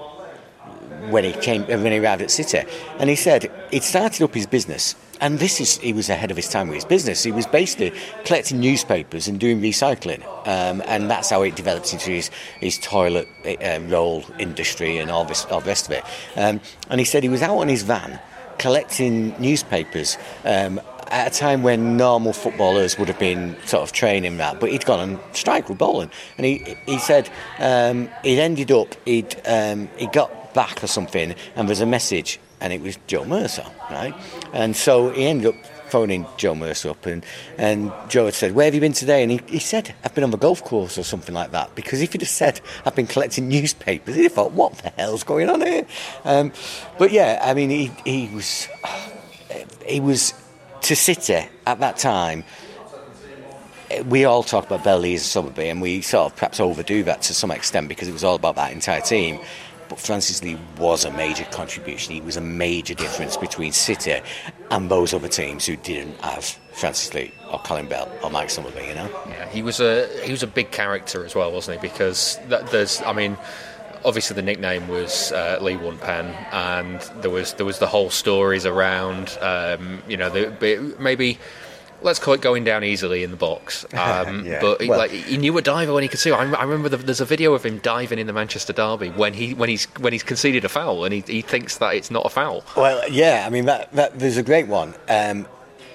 when 1.10 1.24
he 1.24 1.32
came 1.32 1.64
when 1.66 1.92
he 1.92 1.98
arrived 1.98 2.22
at 2.22 2.30
City, 2.30 2.62
and 2.98 3.08
he 3.08 3.16
said 3.16 3.50
he'd 3.70 3.82
started 3.82 4.22
up 4.22 4.34
his 4.34 4.46
business. 4.46 4.94
And 5.18 5.38
this 5.38 5.62
is, 5.62 5.78
he 5.78 5.94
was 5.94 6.10
ahead 6.10 6.30
of 6.30 6.36
his 6.36 6.48
time 6.48 6.68
with 6.68 6.74
his 6.74 6.84
business. 6.84 7.22
He 7.22 7.32
was 7.32 7.46
basically 7.46 7.98
collecting 8.26 8.60
newspapers 8.60 9.28
and 9.28 9.40
doing 9.40 9.62
recycling. 9.62 10.22
Um, 10.46 10.82
and 10.86 11.10
that's 11.10 11.30
how 11.30 11.40
it 11.40 11.56
developed 11.56 11.90
into 11.94 12.10
his, 12.10 12.30
his 12.60 12.78
toilet 12.78 13.26
uh, 13.46 13.80
roll 13.84 14.26
industry 14.38 14.98
and 14.98 15.10
all, 15.10 15.24
this, 15.24 15.46
all 15.46 15.60
the 15.60 15.68
rest 15.68 15.86
of 15.86 15.92
it. 15.92 16.04
Um, 16.36 16.60
and 16.90 17.00
he 17.00 17.06
said 17.06 17.22
he 17.22 17.30
was 17.30 17.40
out 17.40 17.56
on 17.56 17.68
his 17.68 17.82
van 17.82 18.20
collecting 18.58 19.38
newspapers 19.40 20.16
um, 20.44 20.80
at 21.08 21.34
a 21.34 21.38
time 21.38 21.62
when 21.62 21.96
normal 21.96 22.32
footballers 22.32 22.98
would 22.98 23.08
have 23.08 23.18
been 23.18 23.56
sort 23.64 23.82
of 23.82 23.92
training 23.92 24.38
that, 24.38 24.60
but 24.60 24.70
he'd 24.70 24.84
gone 24.84 25.00
on 25.00 25.20
strike 25.32 25.68
with 25.68 25.78
Bolton, 25.78 26.10
and 26.36 26.46
he 26.46 26.76
he 26.86 26.98
said 26.98 27.28
um, 27.58 28.08
he'd 28.22 28.40
ended 28.40 28.70
up 28.70 28.94
he'd 29.04 29.40
um, 29.46 29.88
he 29.96 30.06
got 30.06 30.54
back 30.54 30.82
or 30.82 30.86
something, 30.86 31.34
and 31.54 31.68
there's 31.68 31.80
a 31.80 31.86
message, 31.86 32.40
and 32.60 32.72
it 32.72 32.80
was 32.80 32.98
Joe 33.06 33.24
Mercer, 33.24 33.66
right, 33.90 34.14
and 34.52 34.76
so 34.76 35.10
he 35.10 35.26
ended 35.26 35.54
up 35.54 35.56
phoning 35.88 36.26
Joe 36.36 36.54
Mercer 36.54 36.90
up, 36.90 37.06
and, 37.06 37.24
and 37.58 37.92
Joe 38.08 38.26
had 38.26 38.34
said, 38.34 38.54
Where 38.54 38.64
have 38.66 38.74
you 38.74 38.80
been 38.80 38.92
today? 38.92 39.22
And 39.22 39.32
he, 39.32 39.40
he 39.46 39.58
said, 39.58 39.94
I've 40.04 40.14
been 40.14 40.24
on 40.24 40.30
the 40.30 40.36
golf 40.36 40.62
course 40.62 40.98
or 40.98 41.04
something 41.04 41.34
like 41.34 41.52
that. 41.52 41.74
Because 41.74 42.02
if 42.02 42.12
he'd 42.12 42.22
have 42.22 42.28
said, 42.28 42.60
I've 42.84 42.94
been 42.94 43.06
collecting 43.06 43.48
newspapers, 43.56 44.14
he'd 44.14 44.24
have 44.24 44.32
thought, 44.32 44.52
What 44.52 44.74
the 44.78 44.90
hell's 44.90 45.24
going 45.24 45.48
on 45.48 45.60
here? 45.60 45.86
Um, 46.24 46.52
but 46.98 47.12
yeah, 47.12 47.40
I 47.42 47.54
mean, 47.54 47.70
he, 47.70 47.92
he 48.04 48.28
was. 48.34 48.68
He 49.86 50.00
was 50.00 50.34
to 50.82 50.96
City 50.96 51.48
at 51.66 51.80
that 51.80 51.96
time. 51.98 52.44
We 54.06 54.24
all 54.24 54.42
talk 54.42 54.66
about 54.66 54.82
Bell 54.82 54.98
Lees 54.98 55.36
and 55.36 55.46
Summerbee, 55.46 55.70
and 55.70 55.80
we 55.80 56.00
sort 56.02 56.32
of 56.32 56.36
perhaps 56.36 56.58
overdo 56.58 57.04
that 57.04 57.22
to 57.22 57.34
some 57.34 57.50
extent 57.50 57.88
because 57.88 58.08
it 58.08 58.12
was 58.12 58.24
all 58.24 58.34
about 58.34 58.56
that 58.56 58.72
entire 58.72 59.00
team. 59.00 59.38
But 59.88 60.00
Francis 60.00 60.42
Lee 60.42 60.58
was 60.78 61.04
a 61.04 61.12
major 61.12 61.44
contribution. 61.44 62.12
He 62.12 62.20
was 62.20 62.36
a 62.36 62.40
major 62.40 62.94
difference 62.94 63.36
between 63.36 63.70
City 63.70 64.20
and 64.72 64.90
those 64.90 65.14
other 65.14 65.28
teams 65.28 65.64
who 65.64 65.76
didn't 65.76 66.20
have 66.20 66.44
Francis 66.72 67.14
Lee 67.14 67.32
or 67.52 67.60
Colin 67.60 67.86
Bell 67.88 68.10
or 68.24 68.30
Mike 68.30 68.48
Summerbee. 68.48 68.88
You 68.88 68.94
know. 68.96 69.22
Yeah, 69.28 69.48
he 69.48 69.62
was 69.62 69.78
a 69.78 70.08
he 70.24 70.32
was 70.32 70.42
a 70.42 70.48
big 70.48 70.72
character 70.72 71.24
as 71.24 71.36
well, 71.36 71.52
wasn't 71.52 71.80
he? 71.80 71.88
Because 71.88 72.38
that, 72.48 72.66
there's, 72.72 73.00
I 73.02 73.12
mean. 73.12 73.38
Obviously, 74.04 74.34
the 74.34 74.42
nickname 74.42 74.88
was 74.88 75.32
uh, 75.32 75.58
Lee 75.60 75.76
One 75.76 75.98
Pen, 75.98 76.26
and 76.52 77.00
there 77.22 77.30
was 77.30 77.54
there 77.54 77.66
was 77.66 77.78
the 77.78 77.86
whole 77.86 78.10
stories 78.10 78.66
around, 78.66 79.36
um, 79.40 80.02
you 80.08 80.16
know, 80.16 80.30
the, 80.30 80.94
maybe 80.98 81.38
let's 82.02 82.18
call 82.18 82.34
it 82.34 82.40
going 82.40 82.62
down 82.64 82.84
easily 82.84 83.22
in 83.22 83.30
the 83.30 83.36
box. 83.36 83.84
Um, 83.96 84.46
yeah. 84.46 84.60
But 84.60 84.82
he, 84.82 84.88
well, 84.88 84.98
like, 84.98 85.10
he 85.10 85.36
knew 85.36 85.56
a 85.58 85.62
diver 85.62 85.92
when 85.92 86.02
he 86.02 86.08
could 86.08 86.20
see. 86.20 86.30
I, 86.30 86.50
I 86.52 86.62
remember 86.62 86.88
the, 86.88 86.98
there's 86.98 87.20
a 87.20 87.24
video 87.24 87.54
of 87.54 87.64
him 87.64 87.78
diving 87.78 88.18
in 88.18 88.26
the 88.26 88.32
Manchester 88.32 88.72
Derby 88.72 89.08
when 89.08 89.34
he 89.34 89.52
when 89.54 89.68
he's 89.68 89.86
when 89.98 90.12
he's 90.12 90.22
conceded 90.22 90.64
a 90.64 90.68
foul 90.68 91.04
and 91.04 91.12
he, 91.12 91.24
he 91.26 91.42
thinks 91.42 91.78
that 91.78 91.94
it's 91.94 92.10
not 92.10 92.24
a 92.24 92.28
foul. 92.28 92.62
Well, 92.76 93.08
yeah, 93.10 93.44
I 93.46 93.50
mean 93.50 93.64
that, 93.64 93.92
that 93.92 94.18
there's 94.18 94.36
a 94.36 94.42
great 94.42 94.68
one. 94.68 94.94
Um, 95.08 95.48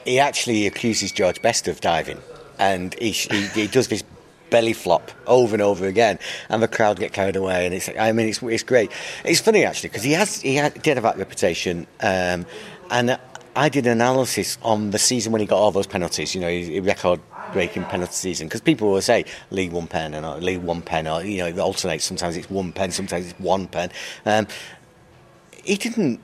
he 0.04 0.20
actually 0.20 0.68
accuses 0.68 1.12
George 1.12 1.41
Best 1.41 1.68
of 1.68 1.80
diving, 1.80 2.20
and 2.60 2.93
he, 2.95 3.12
he, 3.12 3.47
he 3.47 3.68
does 3.68 3.88
this 3.88 4.04
belly 4.52 4.74
flop 4.74 5.10
over 5.26 5.56
and 5.56 5.62
over 5.64 5.88
again, 5.88 6.20
and 6.49 6.62
the 6.62 6.68
crowd 6.68 6.99
get 6.99 7.14
carried 7.14 7.36
away. 7.36 7.66
And 7.66 7.74
it's, 7.74 7.89
I 7.99 8.12
mean, 8.12 8.30
it's, 8.30 8.43
it's 8.43 8.64
great. 8.64 8.91
It's 9.26 9.39
funny 9.39 9.66
actually 9.66 9.89
because 9.89 10.04
he 10.04 10.12
has 10.12 10.39
he 10.41 10.56
had, 10.56 10.80
did 10.84 10.97
have 10.97 11.04
that 11.04 11.18
reputation, 11.18 11.88
um, 12.02 12.45
and 12.91 13.18
I 13.56 13.70
did 13.70 13.88
an 13.88 13.93
analysis 13.93 14.60
on 14.62 14.91
the 14.91 14.99
season 14.99 15.32
when 15.32 15.41
he 15.41 15.47
got 15.47 15.58
all 15.58 15.72
those 15.72 15.88
penalties. 15.88 16.36
You 16.36 16.41
know, 16.41 16.49
he 16.49 16.80
record 16.80 17.20
breaking 17.52 17.84
penalty 17.86 18.14
season 18.14 18.47
because 18.47 18.62
people 18.62 18.91
will 18.91 19.02
say 19.02 19.26
league 19.49 19.72
one 19.72 19.88
pen 19.88 20.14
and 20.14 20.43
league 20.43 20.62
one 20.62 20.82
pen 20.82 21.08
or 21.08 21.24
you 21.24 21.39
know 21.39 21.47
it 21.47 21.58
alternates. 21.58 22.06
Sometimes 22.06 22.38
it's 22.38 22.49
one 22.49 22.72
pen, 22.72 22.91
sometimes 22.91 23.30
it's 23.30 23.39
one 23.39 23.68
pen. 23.68 23.89
Um, 24.26 24.47
he 25.64 25.76
didn't. 25.76 26.20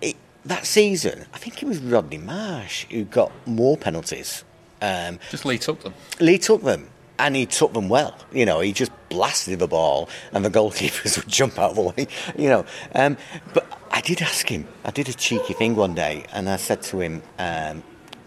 It, 0.00 0.16
that 0.44 0.66
season, 0.66 1.26
I 1.32 1.38
think 1.38 1.62
it 1.62 1.66
was 1.66 1.78
Rodney 1.78 2.18
Marsh 2.18 2.86
who 2.90 3.04
got 3.04 3.30
more 3.46 3.76
penalties. 3.76 4.44
Um, 4.80 5.20
just 5.30 5.44
Lee 5.44 5.58
took 5.58 5.82
them. 5.82 5.94
Lee 6.18 6.38
took 6.38 6.62
them, 6.62 6.88
and 7.18 7.36
he 7.36 7.46
took 7.46 7.72
them 7.72 7.88
well. 7.88 8.16
You 8.32 8.46
know, 8.46 8.60
he 8.60 8.72
just 8.72 8.92
blasted 9.08 9.58
the 9.58 9.68
ball, 9.68 10.08
and 10.32 10.44
the 10.44 10.50
goalkeepers 10.50 11.16
would 11.24 11.28
jump 11.28 11.58
out 11.58 11.70
of 11.70 11.76
the 11.76 11.82
way. 11.82 12.08
You 12.36 12.48
know, 12.48 12.66
um, 12.94 13.16
but 13.54 13.66
I 13.90 14.00
did 14.00 14.22
ask 14.22 14.48
him. 14.48 14.66
I 14.84 14.90
did 14.90 15.08
a 15.08 15.12
cheeky 15.12 15.52
thing 15.52 15.76
one 15.76 15.94
day, 15.94 16.24
and 16.32 16.48
I 16.48 16.56
said 16.56 16.82
to 16.82 17.00
him, 17.00 17.22
um, 17.38 17.82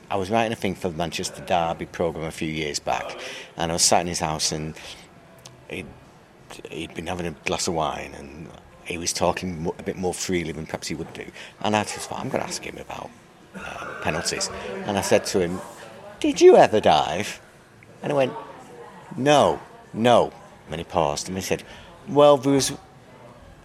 I 0.09 0.17
was 0.17 0.29
writing 0.29 0.53
a 0.53 0.55
thing 0.55 0.75
for 0.75 0.89
the 0.89 0.97
Manchester 0.97 1.43
Derby 1.45 1.87
programme 1.87 2.25
a 2.25 2.31
few 2.31 2.47
years 2.47 2.79
back, 2.79 3.19
and 3.57 3.71
I 3.71 3.73
was 3.73 3.81
sat 3.81 4.01
in 4.01 4.07
his 4.07 4.19
house, 4.19 4.51
and 4.51 4.75
he'd, 5.69 5.87
he'd 6.69 6.93
been 6.93 7.07
having 7.07 7.25
a 7.25 7.31
glass 7.45 7.67
of 7.67 7.73
wine, 7.73 8.13
and 8.17 8.47
he 8.85 8.97
was 8.97 9.11
talking 9.11 9.71
a 9.79 9.83
bit 9.83 9.97
more 9.97 10.13
freely 10.13 10.51
than 10.51 10.65
perhaps 10.65 10.87
he 10.87 10.95
would 10.95 11.11
do. 11.13 11.25
And 11.61 11.75
I 11.75 11.83
just 11.83 12.09
thought, 12.09 12.19
I'm 12.19 12.29
going 12.29 12.41
to 12.41 12.47
ask 12.47 12.63
him 12.63 12.77
about 12.77 13.09
uh, 13.55 13.95
penalties. 14.01 14.49
And 14.85 14.97
I 14.97 15.01
said 15.01 15.25
to 15.27 15.39
him, 15.39 15.59
Did 16.19 16.39
you 16.39 16.55
ever 16.55 16.79
dive? 16.79 17.41
And 18.03 18.11
he 18.11 18.15
went, 18.15 18.33
No, 19.17 19.59
no. 19.93 20.33
And 20.69 20.79
he 20.79 20.83
paused, 20.83 21.27
and 21.27 21.37
he 21.37 21.43
said, 21.43 21.63
Well, 22.07 22.37
there 22.37 22.53
was. 22.53 22.73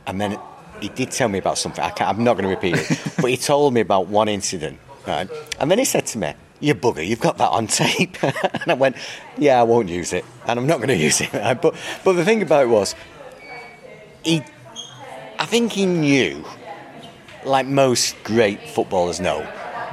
And 0.06 0.20
then 0.20 0.38
he 0.80 0.88
did 0.88 1.10
tell 1.10 1.28
me 1.28 1.38
about 1.38 1.58
something. 1.58 1.82
I 1.82 1.92
am 1.98 2.24
not 2.24 2.34
going 2.34 2.44
to 2.44 2.50
repeat 2.50 2.76
it, 2.76 3.00
but 3.20 3.30
he 3.30 3.36
told 3.36 3.74
me 3.74 3.80
about 3.80 4.08
one 4.08 4.28
incident. 4.28 4.78
Right? 5.06 5.28
And 5.58 5.70
then 5.70 5.78
he 5.78 5.84
said 5.84 6.06
to 6.06 6.18
me, 6.18 6.34
"You 6.60 6.74
bugger, 6.74 7.06
you've 7.06 7.20
got 7.20 7.38
that 7.38 7.48
on 7.50 7.66
tape." 7.66 8.16
and 8.22 8.68
I 8.68 8.74
went, 8.74 8.96
"Yeah, 9.38 9.60
I 9.60 9.62
won't 9.62 9.88
use 9.88 10.12
it, 10.12 10.24
and 10.46 10.58
I'm 10.58 10.66
not 10.66 10.76
going 10.76 10.88
to 10.96 10.96
use 10.96 11.20
it." 11.20 11.30
But 11.32 11.74
but 12.04 12.12
the 12.12 12.24
thing 12.24 12.42
about 12.42 12.64
it 12.64 12.68
was, 12.68 12.94
he, 14.22 14.42
I 15.38 15.46
think 15.46 15.72
he 15.72 15.86
knew, 15.86 16.44
like 17.44 17.66
most 17.66 18.22
great 18.24 18.60
footballers 18.68 19.20
know, 19.20 19.46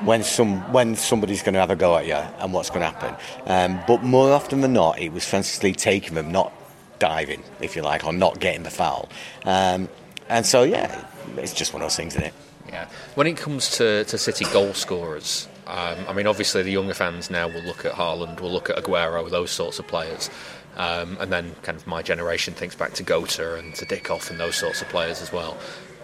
when 0.06 0.24
some 0.24 0.72
when 0.72 0.96
somebody's 0.96 1.42
going 1.42 1.54
to 1.54 1.60
have 1.60 1.72
a 1.72 1.76
go 1.76 1.98
at 1.98 2.08
you 2.08 2.14
and 2.14 2.54
what's 2.54 2.70
going 2.70 2.82
to 2.82 2.88
happen. 2.88 3.16
Um, 3.46 3.80
but 3.88 4.04
more 4.04 4.32
often 4.32 4.62
than 4.62 4.74
not, 4.74 5.00
it 5.00 5.10
was 5.10 5.26
Francis 5.26 5.62
Lee 5.64 5.74
taking 5.74 6.16
them, 6.16 6.32
not 6.32 6.54
diving, 7.00 7.44
if 7.62 7.76
you 7.76 7.82
like, 7.82 8.06
or 8.06 8.14
not 8.14 8.40
getting 8.40 8.64
the 8.64 8.70
foul. 8.70 9.10
Um, 9.46 9.90
and 10.30 10.46
so, 10.46 10.64
yeah, 10.64 11.06
it's 11.38 11.54
just 11.54 11.74
one 11.74 11.82
of 11.82 11.86
those 11.88 11.96
things, 11.96 12.16
isn't 12.16 12.28
it? 12.28 12.34
Yeah. 12.70 12.88
When 13.16 13.28
it 13.28 13.38
comes 13.38 13.70
to, 13.78 14.04
to 14.06 14.18
City 14.18 14.46
goal 14.46 14.74
scorers, 14.74 15.48
um, 15.68 15.98
I 16.08 16.14
mean, 16.14 16.28
obviously 16.28 16.64
the 16.64 16.72
younger 16.72 16.94
fans 16.94 17.30
now 17.30 17.48
will 17.48 17.62
look 17.62 17.86
at 17.86 17.94
Haaland, 17.94 18.40
will 18.40 18.52
look 18.52 18.70
at 18.70 18.78
Aguero, 18.78 19.30
those 19.30 19.52
sorts 19.52 19.80
of 19.80 19.88
players. 19.88 20.30
Um, 20.76 21.18
and 21.20 21.32
then 21.32 21.56
kind 21.64 21.78
of 21.78 21.88
my 21.88 22.04
generation 22.04 22.54
thinks 22.54 22.76
back 22.76 22.94
to 22.94 23.04
Goater 23.04 23.58
and 23.58 23.74
to 23.76 23.86
Dickov 23.86 24.30
and 24.30 24.40
those 24.40 24.56
sorts 24.56 24.82
of 24.82 24.90
players 24.90 25.22
as 25.22 25.32
well. 25.32 25.58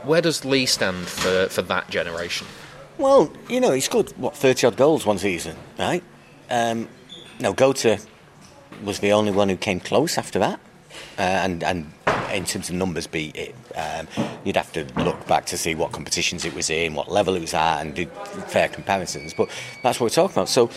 Where 0.04 0.22
does 0.22 0.44
Lee 0.44 0.66
stand 0.66 1.08
for, 1.08 1.48
for 1.50 1.62
that 1.64 1.90
generation? 1.90 2.48
Well, 2.98 3.32
you 3.50 3.60
know, 3.60 3.72
he 3.72 3.82
scored, 3.82 4.12
what, 4.18 4.36
30 4.36 4.68
odd 4.68 4.78
goals 4.78 5.06
one 5.06 5.18
season, 5.18 5.56
right? 5.80 6.04
Um, 6.50 6.88
no, 7.40 7.54
Goater 7.54 8.06
was 8.84 9.00
the 9.00 9.12
only 9.14 9.32
one 9.32 9.50
who 9.50 9.58
came 9.58 9.80
close 9.80 10.18
after 10.18 10.40
that. 10.40 10.60
Uh, 11.18 11.22
and, 11.22 11.64
and 11.64 11.92
in 12.32 12.46
terms 12.46 12.70
of 12.70 12.76
numbers 12.76 13.08
beat 13.08 13.36
it. 13.36 13.56
Um, 13.76 14.08
you'd 14.44 14.56
have 14.56 14.72
to 14.74 14.86
look 15.02 15.26
back 15.28 15.46
to 15.48 15.58
see 15.58 15.76
what 15.76 15.92
competitions 15.92 16.46
it 16.46 16.54
was 16.54 16.70
in, 16.70 16.94
what 16.94 17.12
level 17.12 17.36
it 17.36 17.42
was 17.42 17.54
at, 17.54 17.82
and 17.82 17.94
do 17.94 18.06
fair 18.48 18.68
comparisons. 18.68 19.34
But 19.34 19.50
that's 19.82 20.00
what 20.00 20.06
we're 20.06 20.10
talking 20.10 20.36
about. 20.36 20.50
So 20.50 20.70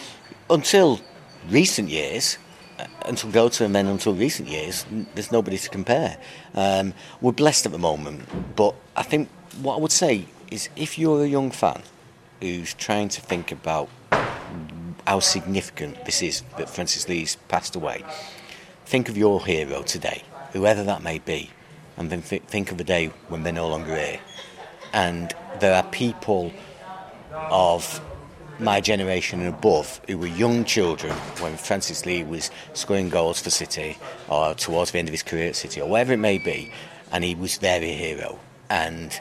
until 0.50 1.00
recent 1.48 1.88
years, 1.88 2.38
uh, 2.78 2.86
until 3.06 3.30
Goater 3.30 3.62
and 3.62 3.74
then 3.74 3.86
until 3.86 4.14
recent 4.14 4.48
years, 4.48 4.84
there's 5.14 5.32
nobody 5.32 5.58
to 5.58 5.68
compare. 5.68 6.18
Um, 6.54 6.94
we're 7.20 7.32
blessed 7.32 7.66
at 7.66 7.72
the 7.72 7.78
moment, 7.78 8.56
but 8.56 8.74
I 8.94 9.02
think 9.02 9.28
what 9.60 9.76
I 9.76 9.80
would 9.80 9.92
say 9.92 10.26
is 10.50 10.68
if 10.76 10.98
you're 10.98 11.24
a 11.24 11.28
young 11.28 11.50
fan 11.50 11.82
who's 12.41 12.74
trying 12.74 13.09
to 13.11 13.20
think 13.20 13.53
about 13.53 13.89
how 15.07 15.20
significant 15.20 16.05
this 16.05 16.22
is 16.22 16.43
that 16.59 16.68
Francis 16.68 17.09
Lee's 17.09 17.37
passed 17.49 17.76
away, 17.76 18.05
think 18.84 19.09
of 19.09 19.16
your 19.16 19.45
hero 19.45 19.82
today 19.82 20.22
whoever 20.57 20.82
that 20.84 21.03
may 21.03 21.18
be, 21.18 21.51
and 21.97 22.11
then 22.11 22.22
th- 22.22 22.43
think 22.43 22.72
of 22.72 22.80
a 22.80 22.84
day 22.84 23.07
when 23.28 23.43
they're 23.43 23.53
no 23.53 23.68
longer 23.68 23.95
here. 23.95 24.20
And 24.93 25.32
there 25.61 25.74
are 25.74 25.82
people 25.84 26.53
of 27.32 28.01
my 28.59 28.80
generation 28.80 29.41
and 29.41 29.55
above 29.55 30.01
who 30.09 30.16
were 30.16 30.26
young 30.26 30.64
children 30.64 31.12
when 31.41 31.57
Francis 31.57 32.07
Lee 32.07 32.24
was 32.24 32.51
scoring 32.72 33.11
goals 33.11 33.41
for 33.43 33.51
City 33.51 33.99
or 34.28 34.55
towards 34.55 34.93
the 34.93 34.99
end 34.99 35.09
of 35.09 35.12
his 35.12 35.22
career 35.22 35.49
at 35.49 35.57
City 35.57 35.80
or 35.80 35.89
whatever 35.89 36.14
it 36.14 36.18
may 36.18 36.39
be, 36.39 36.72
and 37.12 37.22
he 37.22 37.34
was 37.34 37.59
their 37.59 37.80
hero. 37.80 38.39
And 38.70 39.18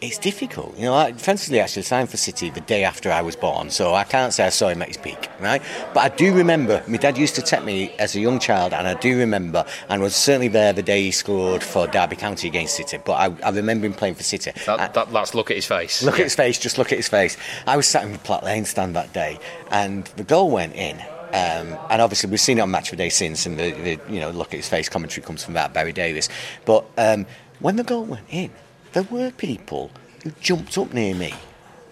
it's 0.00 0.18
difficult. 0.18 0.76
You 0.78 0.86
know, 0.86 1.12
Francis 1.18 1.50
Lee 1.50 1.58
actually 1.58 1.82
signed 1.82 2.08
for 2.08 2.16
City 2.16 2.48
the 2.50 2.60
day 2.62 2.84
after 2.84 3.10
I 3.10 3.20
was 3.20 3.36
born, 3.36 3.70
so 3.70 3.94
I 3.94 4.04
can't 4.04 4.32
say 4.32 4.46
I 4.46 4.48
saw 4.48 4.68
him 4.68 4.80
at 4.82 4.88
his 4.88 4.96
peak, 4.96 5.28
right? 5.40 5.62
But 5.92 6.00
I 6.00 6.16
do 6.16 6.34
remember, 6.34 6.82
my 6.88 6.96
dad 6.96 7.18
used 7.18 7.34
to 7.34 7.42
take 7.42 7.64
me 7.64 7.92
as 7.98 8.16
a 8.16 8.20
young 8.20 8.38
child, 8.38 8.72
and 8.72 8.86
I 8.88 8.94
do 8.94 9.18
remember, 9.18 9.64
and 9.88 10.00
was 10.00 10.16
certainly 10.16 10.48
there 10.48 10.72
the 10.72 10.82
day 10.82 11.02
he 11.02 11.10
scored 11.10 11.62
for 11.62 11.86
Derby 11.86 12.16
County 12.16 12.48
against 12.48 12.76
City, 12.76 12.98
but 13.04 13.12
I, 13.12 13.46
I 13.46 13.50
remember 13.50 13.86
him 13.86 13.92
playing 13.92 14.14
for 14.14 14.22
City. 14.22 14.52
That, 14.66 14.94
that, 14.94 15.12
that's 15.12 15.34
look 15.34 15.50
at 15.50 15.56
his 15.56 15.66
face. 15.66 16.02
Look 16.02 16.14
yeah. 16.14 16.22
at 16.22 16.24
his 16.24 16.34
face, 16.34 16.58
just 16.58 16.78
look 16.78 16.92
at 16.92 16.96
his 16.96 17.08
face. 17.08 17.36
I 17.66 17.76
was 17.76 17.86
sat 17.86 18.04
in 18.04 18.12
the 18.12 18.18
Platt 18.18 18.42
Lane 18.42 18.64
stand 18.64 18.96
that 18.96 19.12
day, 19.12 19.38
and 19.70 20.04
the 20.16 20.24
goal 20.24 20.50
went 20.50 20.74
in, 20.74 20.98
um, 20.98 21.78
and 21.90 22.00
obviously 22.00 22.30
we've 22.30 22.40
seen 22.40 22.58
it 22.58 22.62
on 22.62 22.70
Match 22.70 22.90
of 22.90 22.96
the 22.96 23.04
Day 23.04 23.10
since, 23.10 23.44
and 23.44 23.58
the, 23.58 23.72
the, 23.72 24.00
you 24.08 24.20
know 24.20 24.30
look 24.30 24.48
at 24.48 24.56
his 24.56 24.68
face 24.68 24.88
commentary 24.88 25.24
comes 25.24 25.44
from 25.44 25.54
that 25.54 25.74
Barry 25.74 25.92
Davies. 25.92 26.30
But 26.64 26.86
um, 26.96 27.26
when 27.60 27.76
the 27.76 27.84
goal 27.84 28.04
went 28.04 28.24
in, 28.30 28.50
there 28.92 29.04
were 29.04 29.30
people 29.30 29.90
who 30.22 30.30
jumped 30.40 30.76
up 30.78 30.92
near 30.92 31.14
me 31.14 31.34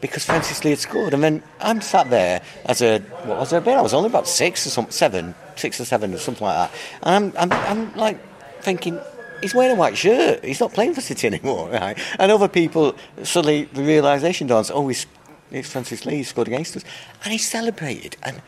because 0.00 0.24
Francis 0.24 0.64
Lee 0.64 0.70
had 0.70 0.78
scored. 0.78 1.14
And 1.14 1.22
then 1.22 1.42
I'm 1.60 1.80
sat 1.80 2.10
there 2.10 2.42
as 2.64 2.82
a, 2.82 3.00
what 3.00 3.38
was 3.38 3.52
I 3.52 3.60
been? 3.60 3.78
I 3.78 3.82
was 3.82 3.94
only 3.94 4.08
about 4.08 4.28
six 4.28 4.66
or 4.66 4.70
something, 4.70 4.92
seven, 4.92 5.34
six 5.56 5.80
or 5.80 5.84
seven 5.84 6.14
or 6.14 6.18
something 6.18 6.46
like 6.46 6.70
that. 6.70 6.78
And 7.02 7.36
I'm, 7.36 7.52
I'm, 7.52 7.52
I'm 7.52 7.94
like 7.94 8.18
thinking, 8.62 9.00
he's 9.40 9.54
wearing 9.54 9.76
a 9.76 9.78
white 9.78 9.96
shirt. 9.96 10.44
He's 10.44 10.60
not 10.60 10.72
playing 10.72 10.94
for 10.94 11.00
City 11.00 11.26
anymore, 11.34 11.70
right? 11.70 11.98
And 12.18 12.30
other 12.30 12.48
people, 12.48 12.94
suddenly 13.22 13.64
the 13.64 13.82
realisation 13.82 14.46
dawns, 14.46 14.70
oh, 14.70 14.86
he's, 14.88 15.06
it's 15.50 15.70
Francis 15.70 16.04
Lee, 16.04 16.16
he 16.16 16.22
scored 16.22 16.48
against 16.48 16.76
us. 16.76 16.84
And 17.24 17.32
he 17.32 17.38
celebrated. 17.38 18.16
And 18.22 18.42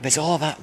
there's 0.00 0.18
all 0.18 0.38
that 0.38 0.60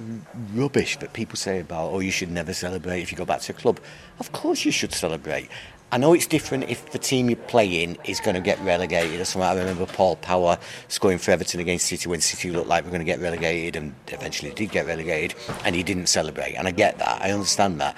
rubbish 0.54 0.98
that 0.98 1.14
people 1.14 1.36
say 1.36 1.60
about, 1.60 1.92
oh, 1.92 2.00
you 2.00 2.12
should 2.12 2.32
never 2.32 2.54
celebrate 2.54 3.02
if 3.02 3.12
you 3.12 3.18
go 3.18 3.26
back 3.26 3.42
to 3.42 3.54
a 3.54 3.56
club. 3.56 3.80
Of 4.20 4.32
course 4.32 4.66
you 4.66 4.72
should 4.72 4.94
celebrate. 4.94 5.50
I 5.96 5.98
know 5.98 6.12
it's 6.12 6.28
different 6.28 6.66
if 6.66 6.92
the 6.92 7.00
team 7.00 7.30
you're 7.30 7.38
playing 7.38 7.98
is 8.04 8.20
going 8.20 8.36
to 8.36 8.42
get 8.42 8.60
relegated 8.60 9.18
or 9.22 9.24
something. 9.24 9.48
I 9.48 9.58
remember 9.58 9.86
Paul 9.86 10.18
Power 10.18 10.58
scoring 10.90 11.18
for 11.18 11.32
Everton 11.32 11.62
against 11.62 11.86
City 11.86 12.10
when 12.10 12.20
City 12.20 12.52
looked 12.52 12.68
like 12.68 12.84
we 12.84 12.90
were 12.90 12.98
going 12.98 13.06
to 13.08 13.10
get 13.10 13.22
relegated 13.22 13.78
and 13.78 13.96
eventually 14.10 14.52
did 14.52 14.72
get 14.72 14.88
relegated 14.88 15.38
and 15.64 15.74
he 15.74 15.84
didn't 15.84 16.08
celebrate. 16.08 16.56
And 16.56 16.68
I 16.68 16.72
get 16.72 16.98
that, 16.98 17.22
I 17.22 17.32
understand 17.32 17.80
that. 17.80 17.96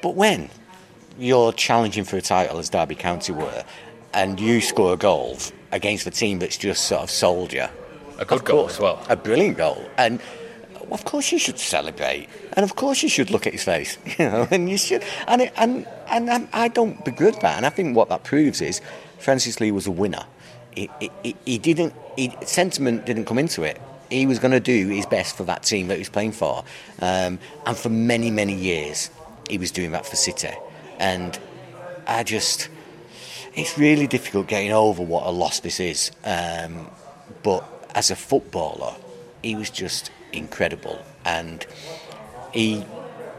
But 0.00 0.14
when 0.14 0.48
you're 1.18 1.52
challenging 1.52 2.04
for 2.04 2.16
a 2.16 2.22
title 2.22 2.58
as 2.58 2.70
Derby 2.70 2.94
County 2.94 3.34
were 3.34 3.64
and 4.14 4.40
you 4.40 4.62
score 4.62 4.94
a 4.94 4.96
goal 4.96 5.36
against 5.72 6.06
the 6.06 6.10
team 6.10 6.38
that's 6.38 6.56
just 6.56 6.86
sort 6.86 7.02
of 7.02 7.10
sold 7.10 7.52
you. 7.52 7.66
A 8.18 8.24
good 8.24 8.46
goal 8.46 8.70
as 8.70 8.80
well. 8.80 9.04
A 9.10 9.16
brilliant 9.16 9.58
goal. 9.58 9.84
And 9.98 10.22
of 10.90 11.04
course 11.04 11.32
you 11.32 11.38
should 11.38 11.58
celebrate, 11.58 12.28
and 12.54 12.64
of 12.64 12.76
course 12.76 13.02
you 13.02 13.08
should 13.08 13.30
look 13.30 13.46
at 13.46 13.52
his 13.52 13.64
face, 13.64 13.98
you 14.18 14.24
know, 14.24 14.46
and 14.50 14.68
you 14.68 14.78
should, 14.78 15.02
and 15.26 15.42
it, 15.42 15.52
and 15.56 15.86
and 16.08 16.48
I 16.52 16.68
don't 16.68 17.04
begrudge 17.04 17.38
that, 17.40 17.56
and 17.56 17.66
I 17.66 17.70
think 17.70 17.96
what 17.96 18.08
that 18.08 18.24
proves 18.24 18.60
is 18.60 18.80
Francis 19.18 19.60
Lee 19.60 19.72
was 19.72 19.86
a 19.86 19.90
winner. 19.90 20.24
He, 20.74 20.90
he, 21.00 21.36
he 21.44 21.58
didn't, 21.58 21.94
he, 22.16 22.34
sentiment 22.44 23.06
didn't 23.06 23.26
come 23.26 23.38
into 23.38 23.62
it. 23.62 23.80
He 24.10 24.26
was 24.26 24.40
going 24.40 24.52
to 24.52 24.60
do 24.60 24.88
his 24.88 25.06
best 25.06 25.36
for 25.36 25.44
that 25.44 25.62
team 25.62 25.86
that 25.88 25.94
he 25.94 26.00
was 26.00 26.08
playing 26.08 26.32
for, 26.32 26.64
um, 27.00 27.38
and 27.66 27.76
for 27.76 27.88
many 27.88 28.30
many 28.30 28.54
years 28.54 29.10
he 29.48 29.58
was 29.58 29.70
doing 29.70 29.92
that 29.92 30.06
for 30.06 30.16
City, 30.16 30.54
and 30.98 31.38
I 32.06 32.22
just, 32.22 32.68
it's 33.54 33.78
really 33.78 34.06
difficult 34.06 34.46
getting 34.48 34.72
over 34.72 35.02
what 35.02 35.26
a 35.26 35.30
loss 35.30 35.60
this 35.60 35.80
is, 35.80 36.10
um, 36.24 36.90
but 37.42 37.64
as 37.94 38.10
a 38.10 38.16
footballer, 38.16 38.94
he 39.42 39.54
was 39.54 39.70
just 39.70 40.10
incredible. 40.34 41.04
And 41.24 41.66
he 42.52 42.84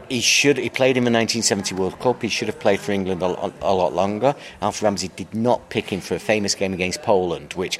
he 0.08 0.20
should 0.20 0.56
he 0.56 0.70
played 0.70 0.96
in 0.96 1.04
the 1.04 1.10
1970 1.10 1.74
World 1.74 1.98
Cup. 2.00 2.22
He 2.22 2.28
should 2.28 2.48
have 2.48 2.60
played 2.60 2.80
for 2.80 2.92
England 2.92 3.22
a, 3.22 3.52
a, 3.62 3.74
lot 3.74 3.92
longer. 3.92 4.34
Alf 4.62 4.82
Ramsey 4.82 5.08
did 5.16 5.32
not 5.34 5.68
pick 5.70 5.90
him 5.90 6.00
for 6.00 6.14
a 6.14 6.18
famous 6.18 6.54
game 6.54 6.72
against 6.72 7.02
Poland, 7.02 7.52
which 7.54 7.78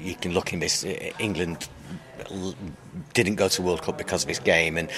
you 0.00 0.14
can 0.14 0.32
look 0.32 0.52
in 0.52 0.60
this. 0.60 0.84
England 1.18 1.68
didn't 3.12 3.36
go 3.36 3.48
to 3.48 3.62
World 3.62 3.82
Cup 3.82 3.98
because 3.98 4.22
of 4.22 4.28
his 4.28 4.38
game, 4.38 4.78
and 4.78 4.88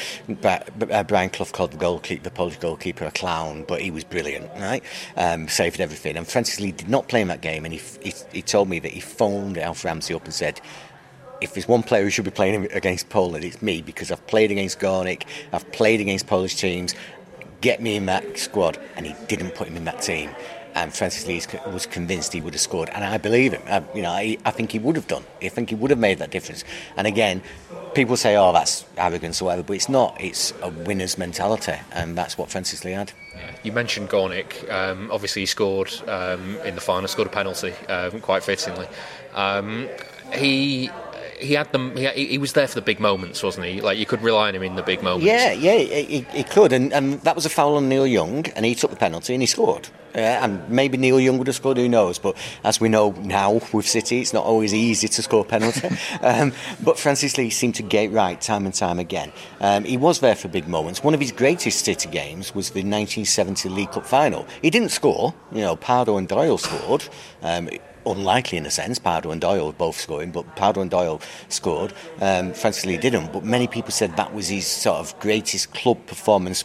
uh, 0.45 1.03
Brian 1.05 1.31
Clough 1.31 1.47
called 1.47 1.73
the 1.73 1.77
goalkeeper, 1.77 2.23
the 2.23 2.31
Polish 2.31 2.57
goalkeeper, 2.57 3.05
a 3.05 3.11
clown, 3.11 3.65
but 3.67 3.81
he 3.81 3.91
was 3.91 4.05
brilliant, 4.05 4.51
right? 4.59 4.83
Um, 5.17 5.49
saved 5.49 5.81
everything. 5.81 6.17
And 6.17 6.27
Francis 6.27 6.61
Lee 6.61 6.73
did 6.73 6.89
not 6.89 7.09
play 7.09 7.21
in 7.21 7.29
that 7.29 7.41
game, 7.41 7.65
and 7.65 7.75
he, 7.75 7.81
he, 8.03 8.15
he 8.33 8.43
told 8.43 8.69
me 8.69 8.79
that 8.81 8.93
he 8.93 9.01
phoned 9.01 9.59
Alf 9.59 9.85
Ramsey 9.85 10.15
up 10.15 10.25
and 10.25 10.35
said, 10.35 10.61
if 11.41 11.55
there's 11.55 11.69
one 11.69 11.83
player 11.83 12.05
who 12.05 12.11
should 12.11 12.25
be 12.25 12.31
playing 12.31 12.71
against 12.73 13.09
Poland, 13.09 13.45
it's 13.45 13.63
me 13.63 13.83
because 13.83 14.11
I've 14.11 14.27
played 14.27 14.51
against 14.51 14.81
Gornik, 14.81 15.25
I've 15.53 15.71
played 15.73 16.01
against 16.01 16.27
Polish 16.27 16.57
teams. 16.57 16.95
Get 17.61 17.81
me 17.81 17.97
in 17.97 18.07
that 18.07 18.39
squad, 18.39 18.79
and 18.97 19.07
he 19.07 19.15
didn't 19.29 19.55
put 19.55 19.67
him 19.69 19.77
in 19.77 19.85
that 19.85 20.03
team. 20.03 20.31
And 20.75 20.93
Francis 20.93 21.27
Lee 21.27 21.41
was 21.73 21.87
convinced 21.87 22.35
he 22.35 22.43
would 22.43 22.53
have 22.53 22.61
scored, 22.61 22.91
and 22.91 23.03
I 23.03 23.17
believe 23.17 23.55
him. 23.55 23.63
I, 23.67 23.83
you 23.95 24.03
know, 24.03 24.11
I, 24.11 24.37
I 24.45 24.51
think 24.51 24.73
he 24.73 24.79
would 24.79 24.95
have 24.95 25.07
done. 25.07 25.25
I 25.43 25.49
think 25.49 25.71
he 25.71 25.75
would 25.75 25.91
have 25.91 25.99
made 25.99 26.19
that 26.19 26.31
difference. 26.31 26.65
And 26.99 27.07
again, 27.07 27.41
people 27.95 28.19
say, 28.19 28.37
"Oh, 28.37 28.53
that's 28.53 28.85
arrogance 28.99 29.41
or 29.41 29.47
whatever," 29.47 29.63
but 29.63 29.73
it's 29.73 29.89
not. 29.89 30.21
It's 30.21 30.53
a 30.61 30.69
winner's 30.69 31.17
mentality, 31.17 31.77
and 31.93 32.17
that's 32.17 32.37
what 32.37 32.51
Francis 32.51 32.85
Lee 32.85 32.93
had. 32.93 33.11
You 33.63 33.73
mentioned 33.73 34.11
Gornik. 34.11 34.71
Um, 34.71 35.11
obviously, 35.11 35.43
he 35.43 35.47
scored 35.47 35.91
um, 36.09 36.59
in 36.59 36.75
the 36.75 36.83
final, 36.83 37.09
scored 37.09 37.29
a 37.29 37.31
penalty, 37.31 37.73
uh, 37.89 38.11
quite 38.21 38.45
fittingly. 38.45 38.87
Um, 39.35 39.89
he 40.35 40.91
he 41.41 41.55
had 41.55 41.73
them. 41.73 41.97
He, 41.97 42.27
he 42.27 42.39
was 42.39 42.53
there 42.53 42.67
for 42.67 42.75
the 42.75 42.83
big 42.83 43.01
moments, 43.01 43.43
wasn't 43.43 43.67
he? 43.67 43.81
Like 43.81 43.99
you 43.99 44.07
could 44.07 44.23
rely 44.23 44.49
on 44.49 44.55
him 44.55 44.63
in 44.63 44.77
the 44.77 44.83
big 44.83 45.03
moments. 45.03 45.27
Yeah, 45.27 45.53
yeah, 45.53 45.79
he, 45.79 46.27
he 46.33 46.45
could, 46.45 46.73
and, 46.73 46.93
and 46.93 47.21
that 47.23 47.35
was 47.35 47.47
a 47.47 47.51
foul 47.51 47.77
on 47.77 47.89
Neil 47.89 48.07
Young, 48.07 48.47
and 48.49 48.65
he 48.65 48.75
took 48.75 48.91
the 48.91 48.97
penalty 48.97 49.35
and 49.35 49.43
he 49.43 49.47
scored. 49.47 49.89
Yeah, 50.17 50.43
and 50.43 50.67
maybe 50.71 50.97
Neil 50.97 51.21
Young 51.21 51.37
would 51.37 51.47
have 51.47 51.57
scored, 51.57 51.77
who 51.77 51.91
knows? 51.91 52.19
But 52.19 52.39
as 52.65 52.81
we 52.81 52.89
know 52.89 53.11
now 53.11 53.61
with 53.75 53.87
City, 53.87 54.23
it's 54.23 54.33
not 54.33 54.47
always 54.47 54.73
easy 54.73 55.09
to 55.09 55.23
score 55.23 55.43
a 55.43 55.45
penalty. 55.45 55.91
um, 56.23 56.55
but 56.83 56.99
Francis 56.99 57.37
Lee 57.37 57.51
seemed 57.51 57.75
to 57.75 57.83
get 57.83 58.11
right 58.13 58.41
time 58.41 58.65
and 58.65 58.75
time 58.75 58.99
again. 58.99 59.31
Um, 59.61 59.85
he 59.85 59.99
was 59.99 60.21
there 60.21 60.35
for 60.35 60.49
big 60.49 60.69
moments. 60.69 61.05
One 61.05 61.13
of 61.13 61.21
his 61.21 61.33
greatest 61.33 61.85
City 61.85 62.09
games 62.09 62.55
was 62.55 62.71
the 62.71 62.81
1970 62.81 63.69
League 63.69 63.93
Cup 63.93 64.07
final. 64.07 64.47
He 64.63 64.71
didn't 64.71 64.89
score, 64.89 65.35
you 65.53 65.61
know, 65.61 65.77
Pardoe 65.77 66.17
and 66.17 66.27
Doyle 66.27 66.57
scored. 66.57 67.07
Um, 67.43 67.69
unlikely 68.07 68.59
in 68.59 68.67
a 68.67 68.71
sense. 68.71 68.99
Pardoe 68.99 69.33
and 69.33 69.41
Doyle 69.41 69.73
both 69.73 69.99
scoring, 69.99 70.31
but 70.31 70.57
Pardoe 70.57 70.83
and 70.83 70.91
Doyle 70.91 71.21
scored. 71.49 71.93
Um, 72.21 72.53
Francis 72.53 72.87
Lee 72.87 72.97
didn't, 72.97 73.33
but 73.33 73.45
many 73.45 73.67
people 73.67 73.91
said 73.91 74.17
that 74.17 74.35
was 74.35 74.49
his 74.49 74.67
sort 74.67 74.99
of 74.99 75.19
greatest 75.21 75.75
club 75.75 76.05
performance, 76.07 76.65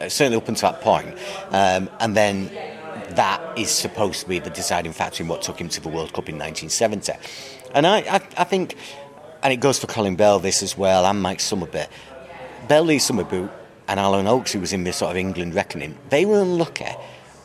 uh, 0.00 0.08
certainly 0.08 0.36
up 0.36 0.48
until 0.48 0.72
that 0.72 0.80
point. 0.80 1.16
Um, 1.50 1.90
and 2.00 2.16
then 2.16 2.50
that 3.10 3.58
is 3.58 3.70
supposed 3.70 4.20
to 4.20 4.28
be 4.28 4.38
the 4.38 4.50
deciding 4.50 4.92
factor 4.92 5.22
in 5.22 5.28
what 5.28 5.42
took 5.42 5.60
him 5.60 5.68
to 5.68 5.80
the 5.80 5.88
World 5.88 6.12
Cup 6.12 6.28
in 6.28 6.36
1970. 6.36 7.12
And 7.74 7.86
I, 7.86 7.98
I, 8.00 8.20
I 8.36 8.44
think, 8.44 8.76
and 9.42 9.52
it 9.52 9.56
goes 9.56 9.78
for 9.78 9.86
Colin 9.86 10.16
Bell 10.16 10.38
this 10.38 10.62
as 10.62 10.76
well, 10.76 11.04
and 11.04 11.20
Mike 11.20 11.38
Summerbee. 11.38 11.88
Bell 12.68 12.84
Lee 12.84 12.98
Summerbee 12.98 13.50
and 13.88 14.00
Alan 14.00 14.26
Oakes, 14.26 14.52
who 14.52 14.60
was 14.60 14.72
in 14.72 14.84
this 14.84 14.98
sort 14.98 15.10
of 15.10 15.16
England 15.16 15.54
reckoning, 15.54 15.98
they 16.08 16.24
were 16.24 16.40
unlucky 16.40 16.92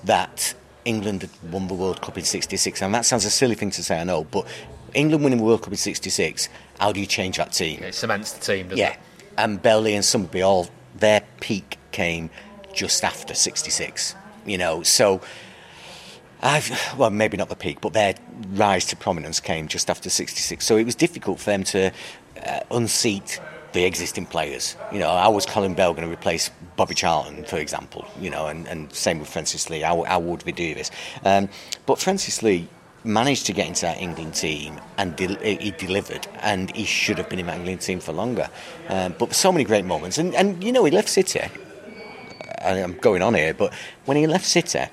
that 0.06 0.54
England 0.86 1.22
had 1.22 1.52
won 1.52 1.68
the 1.68 1.74
World 1.74 2.02
Cup 2.02 2.18
in 2.18 2.24
66. 2.24 2.82
And 2.82 2.94
that 2.94 3.06
sounds 3.06 3.26
a 3.26 3.30
silly 3.30 3.56
thing 3.56 3.72
to 3.72 3.84
say, 3.84 4.00
I 4.00 4.04
know, 4.04 4.24
but 4.24 4.48
England 4.94 5.24
winning 5.24 5.40
the 5.40 5.46
World 5.46 5.62
Cup 5.64 5.72
in 5.72 5.78
66, 5.78 6.50
how 6.80 6.92
do 6.92 7.00
you 7.00 7.06
change 7.06 7.38
that 7.38 7.52
team? 7.52 7.84
It 7.84 7.96
cements 7.96 8.34
the 8.34 8.42
team, 8.42 8.66
doesn't 8.66 8.78
yeah. 8.78 8.92
it? 8.92 9.00
And 9.38 9.62
Bell 9.62 9.82
Lee 9.82 9.96
and 9.96 10.04
Summerbee, 10.04 10.46
all 10.46 10.70
their 10.96 11.24
peak 11.40 11.78
came 11.92 12.30
just 12.74 13.04
after 13.04 13.34
66, 13.34 14.16
you 14.46 14.58
know, 14.58 14.84
so 14.84 15.22
I've, 16.42 16.72
well, 16.98 17.10
maybe 17.10 17.38
not 17.38 17.50
the 17.50 17.56
peak, 17.56 17.82
but 17.82 17.94
their 17.94 18.16
rise 18.52 18.86
to 18.88 18.96
prominence 18.96 19.40
came 19.40 19.68
just 19.68 19.90
after 19.90 20.10
66. 20.10 20.66
So 20.66 20.78
it 20.78 20.86
was 20.86 20.96
difficult 20.96 21.40
for 21.40 21.52
them 21.52 21.64
to 21.66 21.92
uh, 22.46 22.60
unseat 22.72 23.42
the 23.74 23.86
existing 23.86 24.26
players. 24.26 24.76
You 24.92 25.00
know, 25.00 25.10
how 25.10 25.32
was 25.32 25.46
Colin 25.46 25.74
Bell 25.74 25.94
going 25.94 26.08
to 26.08 26.14
replace 26.14 26.50
Bobby 26.76 26.96
Charlton, 26.96 27.44
for 27.44 27.58
example? 27.58 28.06
You 28.20 28.30
know, 28.30 28.48
and, 28.48 28.68
and 28.68 28.92
same 28.94 29.20
with 29.20 29.30
Francis 29.30 29.70
Lee. 29.70 29.82
How, 29.82 30.04
how 30.04 30.20
would 30.20 30.44
we 30.44 30.52
do 30.52 30.74
this? 30.74 30.92
Um, 31.24 31.50
but 31.86 32.00
Francis 32.00 32.42
Lee 32.42 32.68
managed 33.04 33.46
to 33.46 33.54
get 33.54 33.68
into 33.68 33.82
that 33.82 34.02
England 34.02 34.36
team 34.36 34.80
and 34.98 35.16
de- 35.16 35.58
he 35.58 35.72
delivered, 35.72 36.28
and 36.42 36.76
he 36.76 36.86
should 36.86 37.18
have 37.18 37.30
been 37.30 37.40
in 37.40 37.48
that 37.48 37.58
England 37.58 37.82
team 37.82 38.00
for 38.00 38.12
longer. 38.12 38.50
Um, 38.88 39.16
but 39.18 39.34
so 39.34 39.52
many 39.52 39.64
great 39.64 39.86
moments, 39.86 40.18
and, 40.18 40.36
and 40.36 40.64
you 40.64 40.72
know, 40.72 40.84
he 40.86 40.92
left 40.92 41.10
City. 41.10 41.42
I'm 42.62 42.98
going 42.98 43.22
on 43.22 43.36
here, 43.36 43.54
but 43.54 43.74
when 44.06 44.18
he 44.18 44.28
left 44.28 44.46
City, 44.46 44.86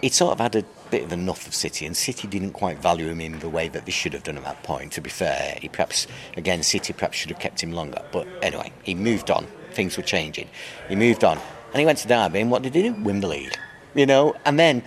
he 0.00 0.08
sort 0.08 0.32
of 0.32 0.40
had 0.40 0.56
a 0.56 0.64
bit 0.90 1.04
of 1.04 1.12
enough 1.12 1.46
of 1.46 1.54
City, 1.54 1.86
and 1.86 1.96
City 1.96 2.26
didn't 2.26 2.52
quite 2.52 2.78
value 2.78 3.08
him 3.08 3.20
in 3.20 3.38
the 3.38 3.48
way 3.48 3.68
that 3.68 3.86
they 3.86 3.92
should 3.92 4.12
have 4.12 4.22
done 4.22 4.36
at 4.36 4.44
that 4.44 4.62
point. 4.62 4.92
To 4.92 5.00
be 5.00 5.10
fair, 5.10 5.58
he 5.60 5.68
perhaps 5.68 6.06
again 6.36 6.62
City 6.62 6.92
perhaps 6.92 7.16
should 7.16 7.30
have 7.30 7.38
kept 7.38 7.62
him 7.62 7.72
longer. 7.72 8.02
But 8.12 8.26
anyway, 8.42 8.72
he 8.82 8.94
moved 8.94 9.30
on. 9.30 9.46
Things 9.72 9.96
were 9.96 10.02
changing. 10.02 10.48
He 10.88 10.96
moved 10.96 11.24
on, 11.24 11.38
and 11.72 11.80
he 11.80 11.86
went 11.86 11.98
to 11.98 12.08
Derby. 12.08 12.40
And 12.40 12.50
what 12.50 12.62
did 12.62 12.74
he 12.74 12.82
do? 12.82 12.92
Win 12.94 13.20
the 13.20 13.28
league, 13.28 13.56
you 13.94 14.06
know. 14.06 14.34
And 14.44 14.58
then 14.58 14.82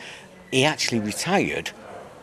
he 0.52 0.66
actually 0.66 1.00
retired. 1.00 1.72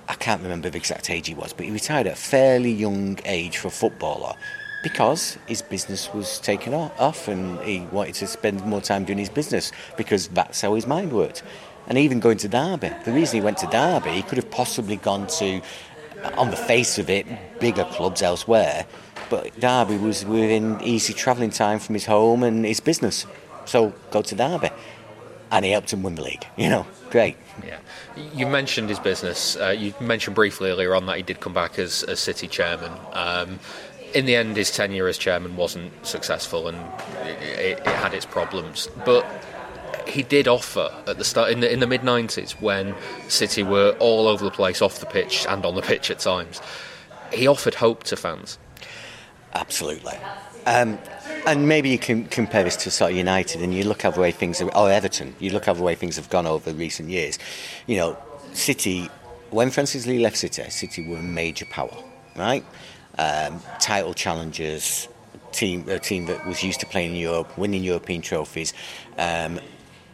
I 0.08 0.14
can't 0.14 0.42
remember 0.42 0.68
the 0.70 0.78
exact 0.78 1.08
age 1.08 1.28
he 1.28 1.34
was, 1.34 1.52
but 1.52 1.66
he 1.66 1.72
retired 1.72 2.08
at 2.08 2.14
a 2.14 2.16
fairly 2.16 2.72
young 2.72 3.18
age 3.24 3.58
for 3.58 3.68
a 3.68 3.70
footballer 3.70 4.34
because 4.82 5.38
his 5.46 5.62
business 5.62 6.12
was 6.12 6.38
taken 6.40 6.74
off 6.74 7.28
and 7.28 7.60
he 7.60 7.80
wanted 7.92 8.14
to 8.14 8.26
spend 8.26 8.64
more 8.64 8.80
time 8.80 9.04
doing 9.04 9.18
his 9.18 9.28
business 9.28 9.72
because 9.96 10.28
that's 10.28 10.60
how 10.60 10.74
his 10.74 10.86
mind 10.86 11.12
worked 11.12 11.42
and 11.90 11.98
even 11.98 12.20
going 12.20 12.38
to 12.38 12.48
Derby. 12.48 12.90
The 13.04 13.12
reason 13.12 13.40
he 13.40 13.44
went 13.44 13.58
to 13.58 13.66
Derby, 13.66 14.12
he 14.12 14.22
could 14.22 14.38
have 14.38 14.50
possibly 14.50 14.96
gone 14.96 15.26
to, 15.26 15.60
on 16.38 16.50
the 16.50 16.56
face 16.56 16.98
of 16.98 17.10
it, 17.10 17.26
bigger 17.58 17.84
clubs 17.84 18.22
elsewhere. 18.22 18.86
But 19.28 19.58
Derby 19.58 19.96
was 19.96 20.24
within 20.24 20.80
easy 20.82 21.12
travelling 21.12 21.50
time 21.50 21.80
from 21.80 21.96
his 21.96 22.06
home 22.06 22.44
and 22.44 22.64
his 22.64 22.78
business. 22.78 23.26
So 23.64 23.92
go 24.12 24.22
to 24.22 24.34
Derby. 24.36 24.70
And 25.50 25.64
he 25.64 25.72
helped 25.72 25.92
him 25.92 26.04
win 26.04 26.14
the 26.14 26.22
league. 26.22 26.46
You 26.56 26.68
know, 26.68 26.86
great. 27.10 27.36
Yeah. 27.66 27.78
You 28.34 28.46
mentioned 28.46 28.88
his 28.88 29.00
business. 29.00 29.56
Uh, 29.56 29.70
you 29.70 29.92
mentioned 30.00 30.36
briefly 30.36 30.70
earlier 30.70 30.94
on 30.94 31.06
that 31.06 31.16
he 31.16 31.24
did 31.24 31.40
come 31.40 31.52
back 31.52 31.76
as, 31.76 32.04
as 32.04 32.20
city 32.20 32.46
chairman. 32.46 32.92
Um, 33.12 33.58
in 34.14 34.26
the 34.26 34.36
end, 34.36 34.56
his 34.56 34.70
tenure 34.70 35.08
as 35.08 35.18
chairman 35.18 35.56
wasn't 35.56 35.92
successful 36.06 36.68
and 36.68 36.78
it, 37.26 37.42
it, 37.42 37.78
it 37.80 37.86
had 37.86 38.14
its 38.14 38.26
problems. 38.26 38.88
But 39.04 39.26
he 40.06 40.22
did 40.22 40.48
offer 40.48 40.90
at 41.06 41.18
the 41.18 41.24
start 41.24 41.50
in 41.50 41.60
the, 41.60 41.72
in 41.72 41.80
the 41.80 41.86
mid 41.86 42.02
90s 42.02 42.52
when 42.60 42.94
City 43.28 43.62
were 43.62 43.96
all 43.98 44.26
over 44.26 44.44
the 44.44 44.50
place 44.50 44.82
off 44.82 45.00
the 45.00 45.06
pitch 45.06 45.46
and 45.48 45.64
on 45.64 45.74
the 45.74 45.82
pitch 45.90 46.10
at 46.10 46.18
times. 46.18 46.60
He 47.32 47.46
offered 47.46 47.74
hope 47.74 48.04
to 48.04 48.16
fans. 48.16 48.58
Absolutely. 49.54 50.18
Um, 50.66 50.98
and 51.46 51.68
maybe 51.68 51.88
you 51.88 51.98
can 51.98 52.26
compare 52.26 52.64
this 52.64 52.76
to 52.76 52.90
sort 52.90 53.12
of 53.12 53.16
United, 53.16 53.62
and 53.62 53.74
you 53.74 53.84
look 53.84 54.04
at 54.04 54.14
the 54.14 54.20
way 54.20 54.30
things 54.30 54.60
are, 54.60 54.74
or 54.76 54.90
Everton. 54.90 55.34
You 55.38 55.50
look 55.50 55.68
at 55.68 55.76
the 55.76 55.82
way 55.82 55.94
things 55.94 56.16
have 56.16 56.28
gone 56.28 56.46
over 56.46 56.72
recent 56.72 57.08
years. 57.08 57.38
You 57.86 57.96
know, 57.96 58.18
City. 58.52 59.08
When 59.50 59.70
Francis 59.70 60.06
Lee 60.06 60.20
left 60.20 60.36
City, 60.36 60.68
City 60.70 61.08
were 61.08 61.16
a 61.16 61.22
major 61.22 61.64
power, 61.64 61.96
right? 62.36 62.64
Um, 63.18 63.60
title 63.80 64.14
challengers, 64.14 65.08
team 65.50 65.88
a 65.88 65.98
team 65.98 66.26
that 66.26 66.46
was 66.46 66.62
used 66.62 66.80
to 66.80 66.86
playing 66.86 67.12
in 67.12 67.16
Europe, 67.16 67.58
winning 67.58 67.82
European 67.82 68.22
trophies. 68.22 68.72
Um, 69.18 69.58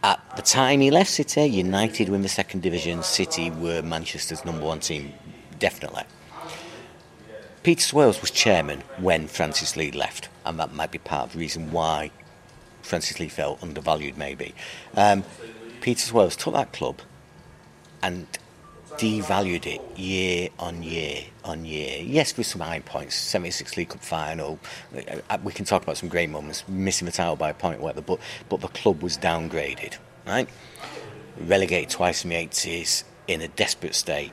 at 0.03 0.35
the 0.35 0.41
time 0.41 0.81
he 0.81 0.91
left 0.91 1.09
City, 1.09 1.45
United 1.45 2.09
were 2.09 2.15
in 2.15 2.21
the 2.21 2.29
second 2.29 2.61
division. 2.61 3.03
City 3.03 3.49
were 3.49 3.81
Manchester's 3.81 4.45
number 4.45 4.65
one 4.65 4.79
team, 4.79 5.13
definitely. 5.59 6.03
Peter 7.63 7.81
Swales 7.81 8.21
was 8.21 8.31
chairman 8.31 8.81
when 8.97 9.27
Francis 9.27 9.75
Lee 9.75 9.91
left, 9.91 10.29
and 10.45 10.59
that 10.59 10.73
might 10.73 10.91
be 10.91 10.99
part 10.99 11.27
of 11.27 11.33
the 11.33 11.39
reason 11.39 11.71
why 11.71 12.11
Francis 12.81 13.19
Lee 13.19 13.27
felt 13.27 13.61
undervalued, 13.61 14.17
maybe. 14.17 14.55
Um, 14.95 15.23
Peter 15.81 16.01
Swales 16.01 16.35
took 16.35 16.53
that 16.53 16.71
club 16.71 17.01
and 18.01 18.27
devalued 18.97 19.65
it 19.67 19.81
year 19.97 20.49
on 20.57 20.81
year 20.81 21.23
on 21.43 21.65
year. 21.65 22.01
Yes, 22.01 22.35
with 22.35 22.47
some 22.47 22.61
high 22.61 22.79
points, 22.79 23.15
76 23.15 23.77
League 23.77 23.89
Cup 23.89 24.01
final. 24.01 24.59
Uh, 25.29 25.37
we 25.43 25.53
can 25.53 25.65
talk 25.65 25.83
about 25.83 25.97
some 25.97 26.09
great 26.09 26.29
moments, 26.29 26.67
missing 26.67 27.05
the 27.05 27.11
title 27.11 27.35
by 27.35 27.51
a 27.51 27.53
point, 27.53 27.79
whatever. 27.79 28.01
But 28.01 28.19
but 28.49 28.61
the 28.61 28.67
club 28.69 29.03
was 29.03 29.17
downgraded, 29.17 29.97
right? 30.25 30.49
Relegated 31.39 31.89
twice 31.89 32.23
in 32.23 32.31
the 32.31 32.35
80s, 32.35 33.03
in 33.27 33.41
a 33.41 33.47
desperate 33.47 33.93
state. 33.93 34.31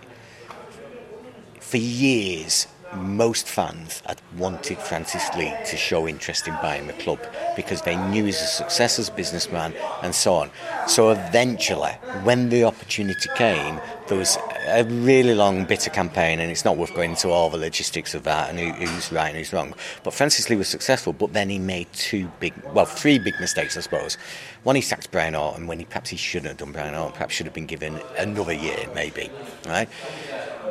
For 1.60 1.76
years, 1.76 2.66
most 2.97 3.49
fans 3.49 4.03
had 4.07 4.20
wanted 4.36 4.78
Francis 4.78 5.28
Lee 5.36 5.53
to 5.66 5.76
show 5.76 6.07
interest 6.07 6.49
in 6.49 6.55
buying 6.62 6.86
the 6.86 6.92
club 6.95 7.18
because 7.57 7.82
they 7.82 7.97
knew 7.97 8.22
he 8.22 8.28
was 8.28 8.40
a 8.40 8.47
success 8.47 8.99
as 8.99 9.09
a 9.09 9.12
businessman 9.12 9.74
and 10.03 10.14
so 10.14 10.34
on. 10.34 10.51
So 10.86 11.11
eventually, 11.11 11.92
when 12.22 12.49
the 12.49 12.64
opportunity 12.64 13.28
came, 13.36 13.80
there 14.09 14.18
was 14.18 14.36
a 14.66 14.84
really 14.84 15.34
long, 15.34 15.64
bitter 15.64 15.90
campaign, 15.90 16.40
and 16.40 16.51
it's 16.51 16.64
not 16.64 16.76
worth 16.76 16.95
going 16.95 17.11
into 17.11 17.30
all 17.30 17.51
the 17.51 17.59
logistics 17.59 18.14
of 18.14 18.22
that 18.24 18.51
and 18.51 18.59
who, 18.59 18.72
who's 18.72 19.11
right 19.12 19.28
and 19.28 19.38
who's 19.38 19.53
wrong. 19.53 19.74
But 20.03 20.14
Francis 20.14 20.51
Lee 20.51 20.57
was 20.57 20.68
successful, 20.68 21.12
but 21.12 21.32
then 21.32 21.49
he 21.49 21.59
made 21.59 21.92
two 21.92 22.30
big, 22.40 22.53
well, 22.72 22.84
three 22.84 23.18
big 23.18 23.34
mistakes, 23.40 23.76
I 23.76 23.80
suppose. 23.80 24.16
One, 24.62 24.76
he 24.76 24.82
sacked 24.82 25.11
Brian 25.11 25.34
Horton 25.34 25.66
when 25.66 25.78
he 25.78 25.84
perhaps 25.84 26.11
he 26.11 26.16
shouldn't 26.16 26.49
have 26.49 26.57
done 26.59 26.72
Brian 26.72 26.95
Horton, 26.95 27.12
perhaps 27.12 27.34
should 27.34 27.47
have 27.47 27.55
been 27.55 27.66
given 27.66 28.01
another 28.18 28.53
year, 28.53 28.86
maybe, 28.95 29.30
right? 29.66 29.88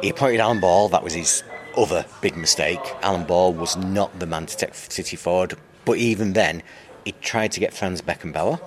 He 0.01 0.09
appointed 0.09 0.39
Alan 0.39 0.59
Ball, 0.59 0.89
that 0.89 1.03
was 1.03 1.13
his 1.13 1.43
other 1.77 2.05
big 2.21 2.35
mistake. 2.35 2.79
Alan 3.01 3.25
Ball 3.25 3.53
was 3.53 3.75
not 3.77 4.19
the 4.19 4.25
man 4.25 4.45
to 4.45 4.57
take 4.57 4.73
City 4.75 5.15
forward, 5.15 5.55
but 5.85 5.97
even 5.97 6.33
then, 6.33 6.63
he 7.05 7.13
tried 7.21 7.51
to 7.53 7.59
get 7.59 7.73
Franz 7.73 8.01
Beckenbauer. 8.01 8.59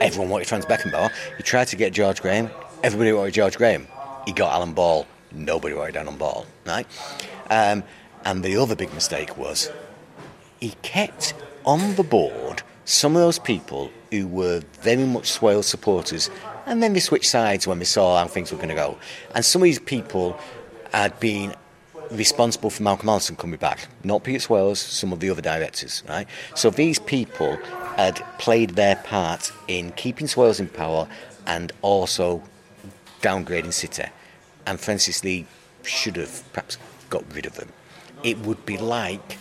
Everyone 0.00 0.30
wanted 0.30 0.48
Franz 0.48 0.66
Beckenbauer. 0.66 1.10
He 1.36 1.42
tried 1.42 1.68
to 1.68 1.76
get 1.76 1.92
George 1.92 2.22
Graham. 2.22 2.50
Everybody 2.82 3.12
wanted 3.12 3.34
George 3.34 3.56
Graham. 3.56 3.88
He 4.24 4.32
got 4.32 4.52
Alan 4.52 4.72
Ball. 4.72 5.06
Nobody 5.32 5.74
wanted 5.74 5.96
Alan 5.96 6.16
Ball, 6.16 6.46
right? 6.64 6.86
Um, 7.50 7.82
and 8.24 8.44
the 8.44 8.56
other 8.56 8.76
big 8.76 8.92
mistake 8.94 9.36
was 9.36 9.70
he 10.60 10.74
kept 10.82 11.34
on 11.64 11.96
the 11.96 12.02
board 12.02 12.62
some 12.84 13.16
of 13.16 13.22
those 13.22 13.40
people 13.40 13.90
who 14.12 14.28
were 14.28 14.62
very 14.80 15.04
much 15.04 15.26
Swales 15.26 15.66
supporters, 15.66 16.30
and 16.66 16.82
then 16.82 16.92
they 16.92 17.00
switched 17.00 17.28
sides 17.28 17.66
when 17.66 17.80
they 17.80 17.84
saw 17.84 18.18
how 18.18 18.26
things 18.28 18.52
were 18.52 18.58
going 18.58 18.68
to 18.68 18.74
go. 18.74 18.96
And 19.34 19.44
some 19.44 19.60
of 19.60 19.64
these 19.64 19.80
people 19.80 20.38
had 20.92 21.18
been 21.18 21.54
responsible 22.10 22.70
for 22.70 22.82
Malcolm 22.82 23.08
Allison 23.08 23.36
coming 23.36 23.58
back, 23.58 23.88
not 24.04 24.24
Peter 24.24 24.40
Swales, 24.40 24.78
some 24.80 25.12
of 25.12 25.20
the 25.20 25.30
other 25.30 25.42
directors, 25.42 26.02
right? 26.08 26.26
So 26.54 26.70
these 26.70 26.98
people 26.98 27.56
had 27.96 28.22
played 28.38 28.70
their 28.70 28.96
part 28.96 29.52
in 29.68 29.92
keeping 29.92 30.26
Swales 30.26 30.60
in 30.60 30.68
power 30.68 31.08
and 31.46 31.72
also 31.82 32.42
downgrading 33.22 33.72
City. 33.72 34.04
And 34.66 34.80
Francis 34.80 35.22
Lee 35.24 35.46
should 35.82 36.16
have 36.16 36.42
perhaps 36.52 36.78
got 37.08 37.24
rid 37.34 37.46
of 37.46 37.54
them. 37.54 37.72
it 38.22 38.38
would 38.40 38.64
be 38.66 38.76
like 38.76 39.38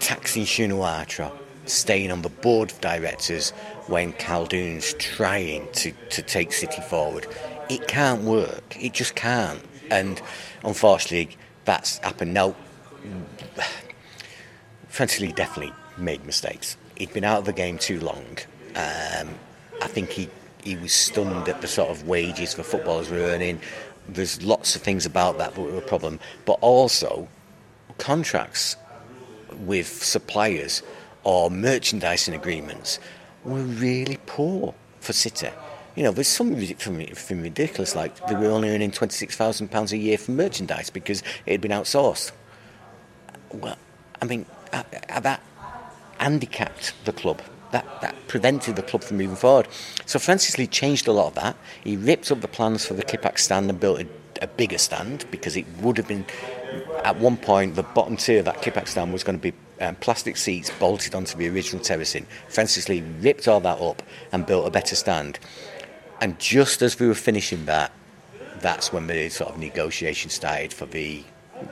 Thaksin 0.00 0.42
Shinawatra 0.42 1.32
staying 1.66 2.10
on 2.10 2.22
the 2.22 2.28
board 2.28 2.72
of 2.72 2.80
directors 2.80 3.50
when 3.86 4.12
Khaldoon's 4.12 4.94
trying 4.94 5.68
to, 5.72 5.92
to 6.10 6.22
take 6.22 6.52
City 6.52 6.80
forward. 6.82 7.26
It 7.68 7.88
can't 7.88 8.22
work. 8.22 8.76
It 8.78 8.92
just 8.92 9.14
can't. 9.14 9.62
And 9.90 10.20
unfortunately, 10.64 11.36
that's 11.66 11.98
happened. 11.98 12.32
Now, 12.32 12.54
Francis 14.88 15.20
Lee 15.20 15.32
definitely 15.32 15.74
made 15.98 16.24
mistakes. 16.24 16.78
He'd 16.96 17.12
been 17.12 17.24
out 17.24 17.40
of 17.40 17.44
the 17.44 17.52
game 17.52 17.76
too 17.76 18.00
long. 18.00 18.38
Um, 18.74 19.34
I 19.82 19.88
think 19.88 20.10
he, 20.10 20.30
he 20.64 20.76
was 20.76 20.92
stunned 20.92 21.48
at 21.48 21.60
the 21.60 21.68
sort 21.68 21.90
of 21.90 22.08
wages 22.08 22.54
the 22.54 22.64
footballers 22.64 23.10
were 23.10 23.18
earning. 23.18 23.60
There's 24.08 24.42
lots 24.42 24.74
of 24.76 24.82
things 24.82 25.04
about 25.04 25.36
that 25.38 25.54
that 25.54 25.60
were 25.60 25.76
a 25.76 25.82
problem. 25.82 26.18
But 26.46 26.58
also, 26.62 27.28
contracts 27.98 28.76
with 29.58 29.88
suppliers 30.02 30.82
or 31.24 31.50
merchandising 31.50 32.34
agreements 32.34 32.98
were 33.44 33.62
really 33.62 34.18
poor 34.26 34.74
for 35.00 35.12
City. 35.12 35.50
You 35.96 36.02
know, 36.02 36.12
there's 36.12 36.28
some 36.28 36.50
music 36.50 36.78
from 36.78 37.40
ridiculous, 37.40 37.96
like 37.96 38.14
they 38.28 38.34
were 38.34 38.50
only 38.50 38.68
earning 38.68 38.90
£26,000 38.90 39.92
a 39.92 39.96
year 39.96 40.18
for 40.18 40.32
merchandise 40.32 40.90
because 40.90 41.22
it 41.46 41.52
had 41.52 41.60
been 41.62 41.70
outsourced. 41.70 42.32
Well, 43.50 43.78
I 44.20 44.26
mean, 44.26 44.44
uh, 44.74 44.82
uh, 45.08 45.20
that 45.20 45.40
handicapped 46.18 46.92
the 47.06 47.12
club. 47.12 47.40
That, 47.72 48.00
that 48.00 48.14
prevented 48.28 48.76
the 48.76 48.82
club 48.82 49.02
from 49.02 49.16
moving 49.16 49.36
forward. 49.36 49.68
So 50.04 50.18
Francis 50.18 50.56
Lee 50.56 50.66
changed 50.66 51.08
a 51.08 51.12
lot 51.12 51.28
of 51.28 51.34
that. 51.34 51.56
He 51.82 51.96
ripped 51.96 52.30
up 52.30 52.40
the 52.40 52.48
plans 52.48 52.86
for 52.86 52.94
the 52.94 53.02
Kippax 53.02 53.40
stand 53.40 53.68
and 53.68 53.80
built 53.80 54.00
a, 54.00 54.06
a 54.40 54.46
bigger 54.46 54.78
stand 54.78 55.24
because 55.30 55.56
it 55.56 55.66
would 55.80 55.96
have 55.96 56.06
been, 56.06 56.24
at 57.04 57.16
one 57.18 57.36
point, 57.36 57.74
the 57.74 57.82
bottom 57.82 58.16
tier 58.16 58.38
of 58.38 58.44
that 58.44 58.62
Kippax 58.62 58.88
stand 58.88 59.12
was 59.12 59.24
going 59.24 59.38
to 59.38 59.42
be 59.42 59.52
um, 59.80 59.96
plastic 59.96 60.36
seats 60.36 60.70
bolted 60.78 61.14
onto 61.14 61.36
the 61.36 61.48
original 61.48 61.82
terracing. 61.82 62.26
Francis 62.48 62.88
Lee 62.88 63.02
ripped 63.20 63.48
all 63.48 63.60
that 63.60 63.80
up 63.80 64.02
and 64.32 64.46
built 64.46 64.66
a 64.66 64.70
better 64.70 64.94
stand. 64.94 65.38
And 66.20 66.38
just 66.38 66.82
as 66.82 66.98
we 66.98 67.06
were 67.06 67.14
finishing 67.14 67.66
that, 67.66 67.92
that's 68.60 68.92
when 68.92 69.06
the 69.06 69.28
sort 69.28 69.50
of 69.50 69.58
negotiation 69.58 70.30
started 70.30 70.72
for 70.72 70.86
the 70.86 71.22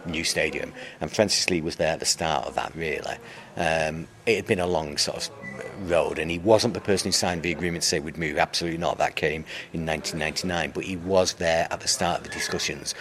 new 0.07 0.25
stadium. 0.25 0.73
And 1.01 1.11
Francis 1.11 1.49
Lee 1.51 1.61
was 1.61 1.77
there 1.77 1.93
at 1.93 2.01
the 2.01 2.07
start 2.07 2.47
of 2.47 2.55
that, 2.55 2.75
really. 2.75 3.17
Um, 3.57 4.07
it 4.27 4.37
had 4.37 4.47
been 4.47 4.61
a 4.61 4.67
long 4.67 4.97
sort 4.97 5.29
of 5.29 5.91
road, 5.91 6.19
and 6.19 6.31
he 6.31 6.39
wasn't 6.39 6.75
the 6.75 6.81
person 6.81 7.09
who 7.09 7.13
signed 7.13 7.43
the 7.43 7.53
agreement 7.53 7.83
to 7.83 7.89
say 7.89 8.01
we'd 8.01 8.19
move. 8.19 8.39
Absolutely 8.39 8.79
not. 8.79 8.99
That 8.99 9.17
came 9.17 9.45
in 9.73 9.87
1999, 9.87 10.73
but 10.75 10.85
he 10.85 10.97
was 10.97 11.35
there 11.35 11.69
at 11.71 11.81
the 11.81 11.89
start 11.89 12.19
of 12.19 12.25
the 12.25 12.31
discussions. 12.31 12.95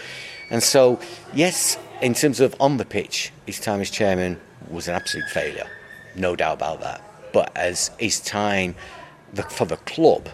And 0.50 0.62
so, 0.62 1.00
yes, 1.34 1.78
in 2.02 2.14
terms 2.14 2.40
of 2.40 2.56
on 2.60 2.78
the 2.78 2.86
pitch, 2.86 3.32
his 3.46 3.60
time 3.60 3.82
as 3.82 3.90
chairman 3.90 4.40
was 4.70 4.88
an 4.88 4.96
absolute 4.96 5.28
failure, 5.30 5.68
no 6.16 6.36
doubt 6.36 6.56
about 6.56 6.82
that. 6.82 7.02
But 7.34 7.56
as 7.56 7.92
his 7.98 8.20
time 8.20 8.76
for 9.50 9.66
the 9.66 9.78
club, 9.78 10.30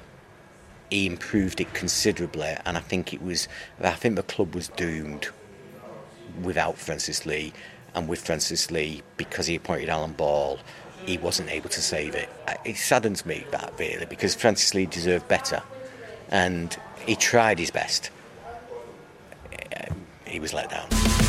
he 0.90 1.06
improved 1.06 1.62
it 1.62 1.74
considerably, 1.74 2.56
and 2.66 2.78
I 2.78 2.82
think 2.82 3.14
it 3.14 3.22
was. 3.22 3.48
I 3.82 3.92
think 3.92 4.16
the 4.16 4.24
club 4.24 4.56
was 4.56 4.68
doomed 4.70 5.30
without 6.42 6.78
Francis 6.78 7.26
Lee, 7.26 7.54
and 7.96 8.08
with 8.08 8.20
Francis 8.20 8.72
Lee 8.72 9.04
because 9.18 9.48
he 9.48 9.56
appointed 9.56 9.90
Alan 9.90 10.14
Ball, 10.14 10.60
he 11.06 11.18
wasn't 11.18 11.50
able 11.52 11.70
to 11.70 11.82
save 11.82 12.16
it. 12.16 12.30
Uh, 12.48 12.56
it 12.66 12.78
saddens 12.78 13.26
me 13.26 13.46
that 13.52 13.74
really 13.78 14.06
because 14.06 14.36
Francis 14.36 14.74
Lee 14.74 14.86
deserved 14.86 15.28
better, 15.28 15.62
and 16.30 16.78
he 17.06 17.16
tried 17.16 17.60
his 17.60 17.72
best. 17.72 18.10
He 20.26 20.40
was 20.40 20.54
let 20.54 20.70
down. 20.70 21.29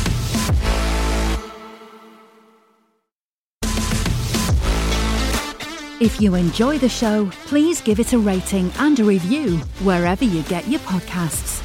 If 6.01 6.19
you 6.19 6.33
enjoy 6.33 6.79
the 6.79 6.89
show, 6.89 7.29
please 7.45 7.79
give 7.79 7.99
it 7.99 8.11
a 8.13 8.17
rating 8.17 8.71
and 8.79 8.99
a 8.99 9.03
review 9.03 9.57
wherever 9.83 10.25
you 10.25 10.41
get 10.41 10.67
your 10.67 10.79
podcasts. 10.79 11.61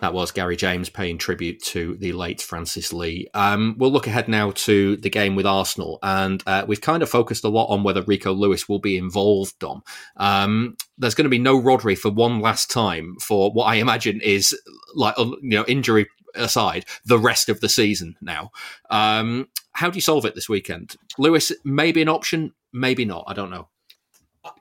That 0.00 0.14
was 0.14 0.30
Gary 0.30 0.56
James 0.56 0.88
paying 0.88 1.18
tribute 1.18 1.62
to 1.64 1.94
the 1.96 2.12
late 2.12 2.40
Francis 2.40 2.90
Lee. 2.94 3.28
Um, 3.34 3.74
we'll 3.76 3.92
look 3.92 4.06
ahead 4.06 4.28
now 4.28 4.52
to 4.52 4.96
the 4.96 5.10
game 5.10 5.36
with 5.36 5.44
Arsenal, 5.44 5.98
and 6.02 6.42
uh, 6.46 6.64
we've 6.66 6.80
kind 6.80 7.02
of 7.02 7.10
focused 7.10 7.44
a 7.44 7.50
lot 7.50 7.66
on 7.66 7.82
whether 7.82 8.00
Rico 8.00 8.32
Lewis 8.32 8.66
will 8.66 8.78
be 8.78 8.96
involved. 8.96 9.58
Dom, 9.58 9.82
um, 10.16 10.74
there's 10.96 11.14
going 11.14 11.26
to 11.26 11.28
be 11.28 11.38
no 11.38 11.60
Rodri 11.60 11.98
for 11.98 12.10
one 12.10 12.40
last 12.40 12.70
time 12.70 13.16
for 13.20 13.52
what 13.52 13.64
I 13.66 13.74
imagine 13.74 14.22
is 14.22 14.58
like 14.94 15.18
you 15.18 15.38
know 15.42 15.66
injury 15.68 16.06
aside 16.34 16.84
the 17.04 17.18
rest 17.18 17.48
of 17.48 17.60
the 17.60 17.68
season 17.68 18.16
now. 18.20 18.50
Um, 18.90 19.48
how 19.72 19.90
do 19.90 19.96
you 19.96 20.02
solve 20.02 20.24
it 20.24 20.34
this 20.34 20.48
weekend? 20.48 20.96
Lewis 21.18 21.52
maybe 21.64 22.02
an 22.02 22.08
option, 22.08 22.52
maybe 22.72 23.04
not. 23.04 23.24
I 23.26 23.34
don't 23.34 23.50
know. 23.50 23.68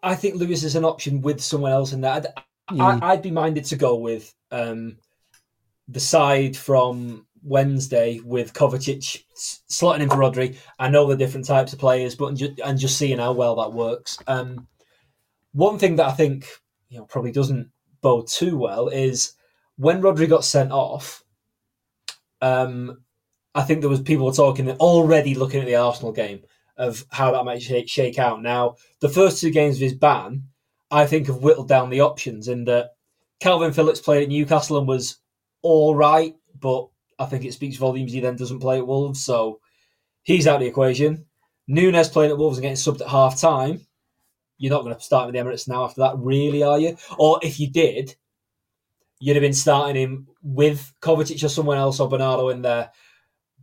I 0.03 0.15
think 0.15 0.36
Lewis 0.36 0.63
is 0.63 0.76
an 0.76 0.86
option 0.86 1.22
with 1.22 1.41
someone 1.41 1.72
else 1.72 1.93
in 1.93 2.01
that. 2.01 2.34
I'd, 2.67 2.78
mm. 2.78 3.03
I'd 3.03 3.22
be 3.22 3.32
minded 3.32 3.65
to 3.65 3.76
go 3.76 3.95
with 3.95 4.34
um, 4.51 4.97
the 5.88 5.99
side 5.99 6.55
from 6.55 7.26
Wednesday 7.43 8.20
with 8.24 8.53
Kovacic 8.53 9.24
slotting 9.70 10.01
in 10.01 10.09
for 10.09 10.17
Rodri. 10.17 10.57
I 10.78 10.89
know 10.89 11.07
the 11.07 11.15
different 11.15 11.47
types 11.47 11.74
of 11.74 11.80
players, 11.80 12.15
but 12.15 12.28
and 12.28 12.38
just, 12.38 12.59
and 12.59 12.80
just 12.80 12.97
seeing 12.97 13.20
how 13.20 13.32
well 13.32 13.55
that 13.55 13.74
works. 13.74 14.17
Um, 14.28 14.67
one 15.53 15.80
thing 15.80 15.95
that 15.95 16.07
I 16.07 16.11
think 16.11 16.47
you 16.89 16.99
know 16.99 17.05
probably 17.05 17.32
doesn't 17.32 17.72
bode 18.01 18.28
too 18.28 18.57
well 18.57 18.89
is 18.89 19.34
when 19.78 20.01
Rodri 20.01 20.28
got 20.28 20.45
sent 20.45 20.72
off. 20.72 21.24
Um, 22.41 23.03
I 23.55 23.63
think 23.63 23.81
there 23.81 23.89
was 23.89 24.01
people 24.01 24.31
talking 24.31 24.69
already 24.71 25.35
looking 25.35 25.61
at 25.61 25.65
the 25.65 25.75
Arsenal 25.75 26.11
game 26.11 26.41
of 26.77 27.05
how 27.11 27.31
that 27.31 27.43
might 27.43 27.61
shake, 27.61 27.89
shake 27.89 28.17
out. 28.17 28.41
Now, 28.41 28.75
the 29.01 29.09
first 29.09 29.41
two 29.41 29.51
games 29.51 29.75
of 29.75 29.81
his 29.81 29.95
ban, 29.95 30.43
I 30.91 31.05
think 31.05 31.27
have 31.27 31.37
whittled 31.43 31.67
down 31.67 31.89
the 31.89 32.01
options 32.01 32.47
in 32.47 32.63
that 32.65 32.91
Kalvin 33.41 33.75
Phillips 33.75 33.99
played 33.99 34.23
at 34.23 34.29
Newcastle 34.29 34.77
and 34.77 34.87
was 34.87 35.17
all 35.61 35.95
right, 35.95 36.35
but 36.59 36.87
I 37.17 37.25
think 37.25 37.43
it 37.43 37.53
speaks 37.53 37.77
volumes 37.77 38.13
he 38.13 38.21
then 38.21 38.37
doesn't 38.37 38.59
play 38.59 38.77
at 38.77 38.87
Wolves, 38.87 39.23
so 39.23 39.59
he's 40.23 40.47
out 40.47 40.55
of 40.55 40.61
the 40.61 40.67
equation. 40.67 41.25
Nunes 41.67 42.09
playing 42.09 42.31
at 42.31 42.37
Wolves 42.37 42.57
and 42.57 42.63
getting 42.63 42.77
subbed 42.77 43.01
at 43.01 43.09
half 43.09 43.39
time. 43.39 43.85
You're 44.57 44.71
not 44.71 44.83
going 44.83 44.95
to 44.95 45.01
start 45.01 45.27
with 45.27 45.35
the 45.35 45.41
Emirates 45.41 45.67
now 45.67 45.83
after 45.83 46.01
that, 46.01 46.17
really, 46.17 46.63
are 46.63 46.79
you? 46.79 46.97
Or 47.17 47.39
if 47.43 47.59
you 47.59 47.69
did, 47.69 48.15
you'd 49.20 49.36
have 49.36 49.41
been 49.41 49.53
starting 49.53 50.01
him 50.01 50.28
with 50.41 50.93
Kovacic 51.01 51.43
or 51.43 51.49
someone 51.49 51.78
else 51.78 51.99
or 51.99 52.09
Bernardo 52.09 52.49
in 52.49 52.61
there. 52.61 52.91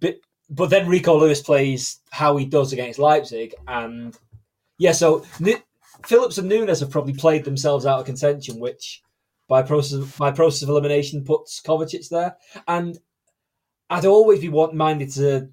But 0.00 0.16
but 0.48 0.70
then 0.70 0.88
Rico 0.88 1.18
Lewis 1.18 1.42
plays 1.42 1.98
how 2.10 2.36
he 2.36 2.44
does 2.44 2.72
against 2.72 2.98
Leipzig, 2.98 3.54
and 3.66 4.16
yeah, 4.78 4.92
so 4.92 5.24
N- 5.44 5.62
Phillips 6.04 6.38
and 6.38 6.48
Nunes 6.48 6.80
have 6.80 6.90
probably 6.90 7.14
played 7.14 7.44
themselves 7.44 7.86
out 7.86 7.98
of 7.98 8.06
contention, 8.06 8.60
which 8.60 9.02
by 9.48 9.62
process 9.62 10.16
by 10.16 10.30
process 10.30 10.62
of 10.62 10.68
elimination 10.68 11.24
puts 11.24 11.60
Kovacic 11.60 12.08
there. 12.10 12.36
And 12.68 12.98
I'd 13.88 14.04
always 14.04 14.40
be 14.40 14.48
want, 14.48 14.74
minded 14.74 15.10
to, 15.12 15.48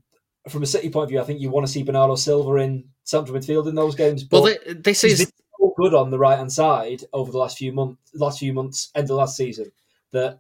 from 0.50 0.64
a 0.64 0.68
City 0.68 0.90
point 0.90 1.04
of 1.04 1.10
view, 1.10 1.22
I 1.22 1.24
think 1.24 1.40
you 1.40 1.50
want 1.50 1.66
to 1.66 1.72
see 1.72 1.84
Bernardo 1.84 2.16
Silva 2.16 2.56
in 2.56 2.86
central 3.04 3.38
midfield 3.38 3.68
in 3.68 3.76
those 3.76 3.96
games. 3.96 4.24
But 4.24 4.42
well, 4.42 4.56
they, 4.66 4.74
this 4.74 5.04
is 5.04 5.32
so 5.60 5.74
good 5.78 5.94
on 5.94 6.10
the 6.10 6.20
right 6.20 6.38
hand 6.38 6.52
side 6.52 7.04
over 7.14 7.32
the 7.32 7.38
last 7.38 7.58
few 7.58 7.72
months, 7.72 8.00
last 8.14 8.40
few 8.40 8.54
months, 8.54 8.92
end 8.96 9.10
of 9.10 9.18
last 9.18 9.38
season 9.38 9.72
that 10.14 10.40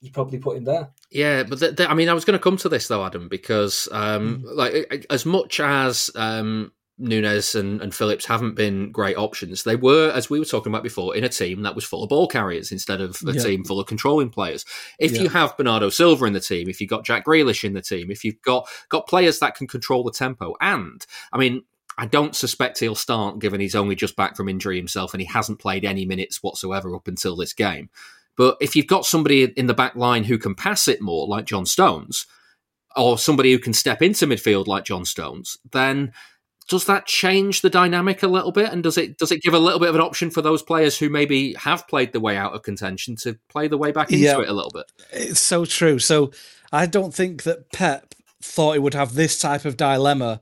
you 0.00 0.10
probably 0.10 0.38
put 0.38 0.56
him 0.56 0.64
there. 0.64 0.90
Yeah, 1.10 1.42
but 1.42 1.60
the, 1.60 1.72
the, 1.72 1.90
I 1.90 1.94
mean, 1.94 2.08
I 2.08 2.14
was 2.14 2.24
going 2.24 2.38
to 2.38 2.42
come 2.42 2.56
to 2.58 2.68
this 2.68 2.88
though, 2.88 3.04
Adam, 3.04 3.28
because 3.28 3.88
um, 3.92 4.42
mm. 4.42 4.54
like 4.54 5.06
as 5.10 5.26
much 5.26 5.60
as 5.60 6.10
um, 6.14 6.72
Nunes 6.98 7.54
and, 7.54 7.82
and 7.82 7.94
Phillips 7.94 8.24
haven't 8.24 8.54
been 8.54 8.90
great 8.90 9.16
options. 9.16 9.64
They 9.64 9.76
were, 9.76 10.10
as 10.12 10.30
we 10.30 10.38
were 10.38 10.44
talking 10.44 10.72
about 10.72 10.82
before, 10.82 11.14
in 11.14 11.24
a 11.24 11.28
team 11.28 11.62
that 11.62 11.74
was 11.74 11.84
full 11.84 12.02
of 12.02 12.08
ball 12.08 12.26
carriers 12.26 12.72
instead 12.72 13.00
of 13.00 13.18
a 13.26 13.32
yeah. 13.32 13.42
team 13.42 13.64
full 13.64 13.80
of 13.80 13.86
controlling 13.86 14.30
players. 14.30 14.64
If 14.98 15.12
yeah. 15.12 15.22
you 15.22 15.28
have 15.28 15.56
Bernardo 15.56 15.90
Silva 15.90 16.24
in 16.24 16.32
the 16.32 16.40
team, 16.40 16.68
if 16.68 16.80
you've 16.80 16.90
got 16.90 17.04
Jack 17.04 17.26
Grealish 17.26 17.64
in 17.64 17.74
the 17.74 17.82
team, 17.82 18.10
if 18.10 18.24
you've 18.24 18.40
got 18.42 18.68
got 18.88 19.06
players 19.06 19.38
that 19.40 19.56
can 19.56 19.66
control 19.66 20.04
the 20.04 20.12
tempo, 20.12 20.54
and 20.60 21.04
I 21.32 21.38
mean, 21.38 21.64
I 21.98 22.06
don't 22.06 22.36
suspect 22.36 22.80
he'll 22.80 22.94
start 22.94 23.38
given 23.38 23.60
he's 23.60 23.74
only 23.74 23.94
just 23.94 24.16
back 24.16 24.36
from 24.36 24.48
injury 24.48 24.76
himself 24.76 25.14
and 25.14 25.20
he 25.20 25.26
hasn't 25.26 25.58
played 25.58 25.84
any 25.84 26.04
minutes 26.04 26.42
whatsoever 26.42 26.94
up 26.94 27.08
until 27.08 27.36
this 27.36 27.52
game. 27.52 27.88
But 28.36 28.56
if 28.60 28.76
you've 28.76 28.86
got 28.86 29.04
somebody 29.04 29.44
in 29.44 29.66
the 29.66 29.74
back 29.74 29.96
line 29.96 30.24
who 30.24 30.38
can 30.38 30.54
pass 30.54 30.88
it 30.88 31.00
more, 31.00 31.26
like 31.26 31.46
John 31.46 31.66
Stones, 31.66 32.26
or 32.96 33.18
somebody 33.18 33.52
who 33.52 33.58
can 33.58 33.72
step 33.72 34.02
into 34.02 34.26
midfield 34.26 34.66
like 34.66 34.84
John 34.84 35.04
Stones, 35.04 35.56
then 35.72 36.12
does 36.68 36.86
that 36.86 37.06
change 37.06 37.60
the 37.60 37.70
dynamic 37.70 38.22
a 38.22 38.28
little 38.28 38.52
bit? 38.52 38.72
And 38.72 38.82
does 38.82 38.98
it 38.98 39.18
does 39.18 39.32
it 39.32 39.42
give 39.42 39.54
a 39.54 39.58
little 39.58 39.80
bit 39.80 39.88
of 39.88 39.94
an 39.94 40.00
option 40.00 40.30
for 40.30 40.42
those 40.42 40.62
players 40.62 40.98
who 40.98 41.08
maybe 41.08 41.54
have 41.54 41.86
played 41.88 42.12
the 42.12 42.20
way 42.20 42.36
out 42.36 42.54
of 42.54 42.62
contention 42.62 43.16
to 43.16 43.38
play 43.48 43.68
the 43.68 43.78
way 43.78 43.92
back 43.92 44.10
into 44.10 44.24
yeah, 44.24 44.40
it 44.40 44.48
a 44.48 44.52
little 44.52 44.72
bit? 44.72 44.90
It's 45.12 45.40
so 45.40 45.64
true. 45.64 45.98
So 45.98 46.32
i 46.72 46.84
don't 46.84 47.14
think 47.14 47.44
that 47.44 47.70
pep 47.70 48.14
thought 48.42 48.72
he 48.72 48.78
would 48.78 48.94
have 48.94 49.14
this 49.14 49.38
type 49.38 49.64
of 49.64 49.76
dilemma 49.76 50.40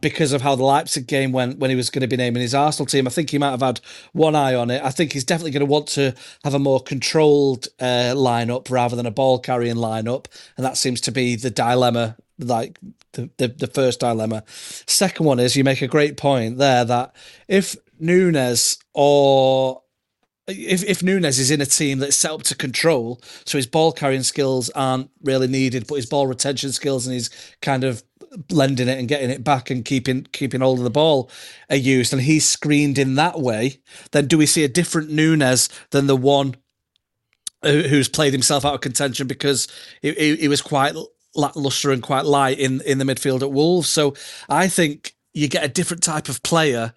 because 0.00 0.32
of 0.32 0.42
how 0.42 0.54
the 0.54 0.64
Leipzig 0.64 1.06
game 1.06 1.32
went 1.32 1.58
when 1.58 1.70
he 1.70 1.76
was 1.76 1.90
going 1.90 2.02
to 2.02 2.06
be 2.06 2.16
naming 2.16 2.42
his 2.42 2.54
Arsenal 2.54 2.86
team. 2.86 3.06
I 3.06 3.10
think 3.10 3.30
he 3.30 3.38
might 3.38 3.50
have 3.50 3.62
had 3.62 3.80
one 4.12 4.36
eye 4.36 4.54
on 4.54 4.70
it. 4.70 4.82
I 4.84 4.90
think 4.90 5.12
he's 5.12 5.24
definitely 5.24 5.52
going 5.52 5.60
to 5.60 5.66
want 5.66 5.86
to 5.88 6.14
have 6.44 6.54
a 6.54 6.58
more 6.58 6.80
controlled 6.80 7.68
uh, 7.80 8.14
lineup 8.14 8.70
rather 8.70 8.96
than 8.96 9.06
a 9.06 9.10
ball 9.10 9.38
carrying 9.38 9.76
lineup, 9.76 10.26
and 10.56 10.66
that 10.66 10.76
seems 10.76 11.00
to 11.02 11.12
be 11.12 11.36
the 11.36 11.50
dilemma. 11.50 12.16
Like 12.38 12.78
the, 13.12 13.30
the 13.36 13.48
the 13.48 13.66
first 13.66 14.00
dilemma. 14.00 14.42
Second 14.46 15.26
one 15.26 15.38
is 15.38 15.56
you 15.56 15.64
make 15.64 15.82
a 15.82 15.86
great 15.86 16.16
point 16.16 16.58
there 16.58 16.84
that 16.84 17.14
if 17.46 17.76
Nunes 18.00 18.78
or 18.94 19.81
if, 20.48 20.82
if 20.84 21.02
Nunes 21.02 21.38
is 21.38 21.50
in 21.50 21.60
a 21.60 21.66
team 21.66 21.98
that's 21.98 22.16
set 22.16 22.32
up 22.32 22.42
to 22.44 22.56
control, 22.56 23.20
so 23.44 23.58
his 23.58 23.66
ball 23.66 23.92
carrying 23.92 24.22
skills 24.22 24.70
aren't 24.70 25.10
really 25.22 25.46
needed, 25.46 25.86
but 25.86 25.96
his 25.96 26.06
ball 26.06 26.26
retention 26.26 26.72
skills 26.72 27.06
and 27.06 27.14
his 27.14 27.30
kind 27.60 27.84
of 27.84 28.02
lending 28.50 28.88
it 28.88 28.98
and 28.98 29.08
getting 29.08 29.30
it 29.30 29.44
back 29.44 29.70
and 29.70 29.84
keeping 29.84 30.24
keeping 30.32 30.60
hold 30.60 30.78
of 30.78 30.84
the 30.84 30.90
ball 30.90 31.30
are 31.70 31.76
used, 31.76 32.12
and 32.12 32.22
he's 32.22 32.48
screened 32.48 32.98
in 32.98 33.14
that 33.14 33.40
way, 33.40 33.78
then 34.10 34.26
do 34.26 34.36
we 34.38 34.46
see 34.46 34.64
a 34.64 34.68
different 34.68 35.10
Nunes 35.10 35.68
than 35.90 36.06
the 36.06 36.16
one 36.16 36.56
who's 37.62 38.08
played 38.08 38.32
himself 38.32 38.64
out 38.64 38.74
of 38.74 38.80
contention 38.80 39.28
because 39.28 39.68
he, 40.00 40.12
he, 40.14 40.36
he 40.36 40.48
was 40.48 40.60
quite 40.60 40.96
lackluster 41.36 41.92
and 41.92 42.02
quite 42.02 42.24
light 42.24 42.58
in 42.58 42.80
in 42.82 42.98
the 42.98 43.04
midfield 43.04 43.42
at 43.42 43.52
Wolves? 43.52 43.88
So 43.88 44.14
I 44.48 44.66
think 44.66 45.14
you 45.34 45.46
get 45.46 45.64
a 45.64 45.68
different 45.68 46.02
type 46.02 46.28
of 46.28 46.42
player 46.42 46.94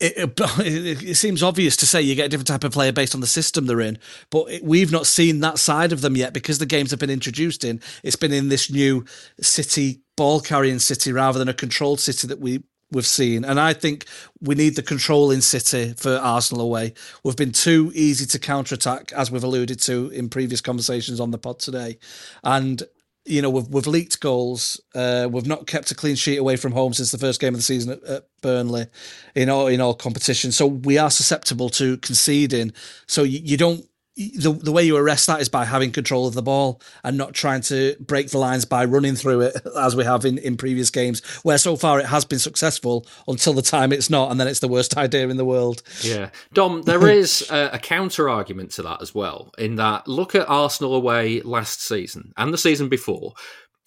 it, 0.00 0.34
it, 0.58 1.02
it, 1.02 1.14
seems 1.14 1.42
obvious 1.42 1.76
to 1.78 1.86
say 1.86 2.02
you 2.02 2.14
get 2.14 2.26
a 2.26 2.28
different 2.28 2.48
type 2.48 2.64
of 2.64 2.72
player 2.72 2.92
based 2.92 3.14
on 3.14 3.20
the 3.20 3.26
system 3.26 3.66
they're 3.66 3.80
in, 3.80 3.98
but 4.30 4.44
it, 4.50 4.64
we've 4.64 4.92
not 4.92 5.06
seen 5.06 5.40
that 5.40 5.58
side 5.58 5.92
of 5.92 6.00
them 6.00 6.16
yet 6.16 6.32
because 6.32 6.58
the 6.58 6.66
games 6.66 6.90
have 6.90 7.00
been 7.00 7.10
introduced 7.10 7.64
in. 7.64 7.80
It's 8.02 8.16
been 8.16 8.32
in 8.32 8.48
this 8.48 8.70
new 8.70 9.04
City 9.40 10.00
ball 10.16 10.40
carrying 10.40 10.78
City 10.78 11.12
rather 11.12 11.38
than 11.38 11.48
a 11.48 11.54
controlled 11.54 12.00
City 12.00 12.26
that 12.26 12.40
we 12.40 12.62
we've 12.92 13.06
seen. 13.06 13.44
And 13.44 13.58
I 13.58 13.72
think 13.72 14.06
we 14.40 14.54
need 14.54 14.76
the 14.76 14.82
controlling 14.82 15.40
City 15.40 15.94
for 15.94 16.16
Arsenal 16.16 16.62
away. 16.62 16.94
We've 17.24 17.36
been 17.36 17.52
too 17.52 17.90
easy 17.94 18.26
to 18.26 18.38
counter 18.38 18.74
attack, 18.74 19.12
as 19.12 19.30
we've 19.30 19.42
alluded 19.42 19.80
to 19.82 20.10
in 20.10 20.28
previous 20.28 20.60
conversations 20.60 21.18
on 21.20 21.30
the 21.30 21.38
pod 21.38 21.58
today, 21.58 21.98
and 22.44 22.82
you 23.26 23.42
know, 23.42 23.50
we've, 23.50 23.68
we've 23.68 23.86
leaked 23.86 24.20
goals. 24.20 24.80
Uh, 24.94 25.28
we've 25.30 25.46
not 25.46 25.66
kept 25.66 25.90
a 25.90 25.94
clean 25.94 26.16
sheet 26.16 26.38
away 26.38 26.56
from 26.56 26.72
home 26.72 26.94
since 26.94 27.10
the 27.10 27.18
first 27.18 27.40
game 27.40 27.54
of 27.54 27.58
the 27.58 27.64
season 27.64 27.92
at, 27.92 28.02
at 28.04 28.24
Burnley 28.40 28.86
in 29.34 29.48
all 29.50 29.66
in 29.66 29.80
all 29.80 29.94
competition. 29.94 30.52
So 30.52 30.66
we 30.66 30.98
are 30.98 31.10
susceptible 31.10 31.68
to 31.70 31.96
conceding. 31.98 32.72
So 33.06 33.22
you, 33.22 33.40
you 33.42 33.56
don't 33.56 33.84
the 34.16 34.50
the 34.50 34.72
way 34.72 34.82
you 34.82 34.96
arrest 34.96 35.26
that 35.26 35.42
is 35.42 35.48
by 35.48 35.66
having 35.66 35.92
control 35.92 36.26
of 36.26 36.32
the 36.32 36.42
ball 36.42 36.80
and 37.04 37.18
not 37.18 37.34
trying 37.34 37.60
to 37.60 37.94
break 38.00 38.30
the 38.30 38.38
lines 38.38 38.64
by 38.64 38.84
running 38.84 39.14
through 39.14 39.42
it 39.42 39.56
as 39.78 39.94
we 39.94 40.04
have 40.04 40.24
in, 40.24 40.38
in 40.38 40.56
previous 40.56 40.88
games 40.90 41.22
where 41.42 41.58
so 41.58 41.76
far 41.76 42.00
it 42.00 42.06
has 42.06 42.24
been 42.24 42.38
successful 42.38 43.06
until 43.28 43.52
the 43.52 43.62
time 43.62 43.92
it's 43.92 44.08
not 44.08 44.30
and 44.30 44.40
then 44.40 44.48
it's 44.48 44.60
the 44.60 44.68
worst 44.68 44.96
idea 44.96 45.28
in 45.28 45.36
the 45.36 45.44
world. 45.44 45.82
Yeah. 46.00 46.30
Dom, 46.54 46.82
there 46.82 47.06
is 47.10 47.46
a, 47.50 47.70
a 47.74 47.78
counter 47.78 48.28
argument 48.28 48.70
to 48.72 48.82
that 48.82 49.02
as 49.02 49.14
well 49.14 49.52
in 49.58 49.76
that 49.76 50.08
look 50.08 50.34
at 50.34 50.48
Arsenal 50.48 50.94
away 50.94 51.42
last 51.42 51.82
season 51.82 52.32
and 52.36 52.52
the 52.52 52.58
season 52.58 52.88
before. 52.88 53.34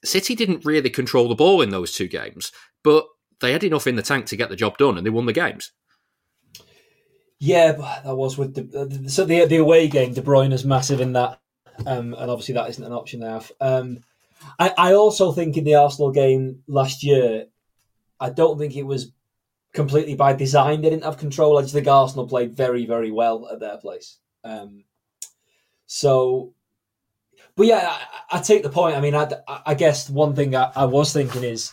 City 0.05 0.36
didn't 0.36 0.63
really 0.63 0.89
control 0.89 1.27
the 1.27 1.36
ball 1.36 1.61
in 1.61 1.71
those 1.71 1.91
two 1.91 2.07
games, 2.07 2.51
but 2.84 3.05
they 3.41 3.51
had 3.51 3.63
enough 3.63 3.88
in 3.88 3.95
the 3.95 4.01
tank 4.01 4.27
to 4.27 4.38
get 4.38 4.49
the 4.49 4.55
job 4.55 4.77
done 4.77 4.97
and 4.97 5.05
they 5.05 5.09
won 5.09 5.25
the 5.25 5.34
games. 5.34 5.71
Yeah, 7.39 7.71
but 7.71 8.03
that 8.03 8.15
was 8.15 8.37
with 8.37 8.53
the 8.53 9.09
so 9.09 9.23
the 9.23 9.45
the 9.45 9.57
away 9.57 9.87
game. 9.87 10.13
De 10.13 10.21
Bruyne 10.21 10.51
is 10.51 10.65
massive 10.65 10.99
in 10.99 11.13
that, 11.13 11.39
um, 11.85 12.13
and 12.13 12.29
obviously 12.29 12.53
that 12.55 12.69
isn't 12.69 12.83
an 12.83 12.91
option 12.91 13.21
now. 13.21 13.41
Um, 13.61 14.03
I, 14.59 14.73
I 14.77 14.93
also 14.93 15.31
think 15.31 15.55
in 15.55 15.63
the 15.63 15.75
Arsenal 15.75 16.11
game 16.11 16.63
last 16.67 17.01
year, 17.01 17.45
I 18.19 18.29
don't 18.29 18.57
think 18.59 18.75
it 18.75 18.83
was 18.83 19.13
completely 19.73 20.15
by 20.15 20.33
design. 20.33 20.81
They 20.81 20.89
didn't 20.89 21.05
have 21.05 21.17
control. 21.17 21.57
I 21.57 21.61
just 21.61 21.73
think 21.73 21.87
Arsenal 21.87 22.27
played 22.27 22.57
very 22.57 22.85
very 22.85 23.09
well 23.11 23.47
at 23.49 23.61
their 23.61 23.77
place. 23.77 24.17
Um, 24.43 24.83
so, 25.85 26.53
but 27.55 27.67
yeah, 27.67 27.97
I, 28.31 28.37
I, 28.37 28.41
take 28.41 28.63
the 28.63 28.69
point. 28.69 28.97
I 28.97 29.01
mean, 29.01 29.15
I, 29.15 29.31
I 29.65 29.73
guess 29.75 30.09
one 30.09 30.35
thing 30.35 30.55
I, 30.55 30.71
I 30.75 30.85
was 30.85 31.11
thinking 31.11 31.43
is, 31.43 31.71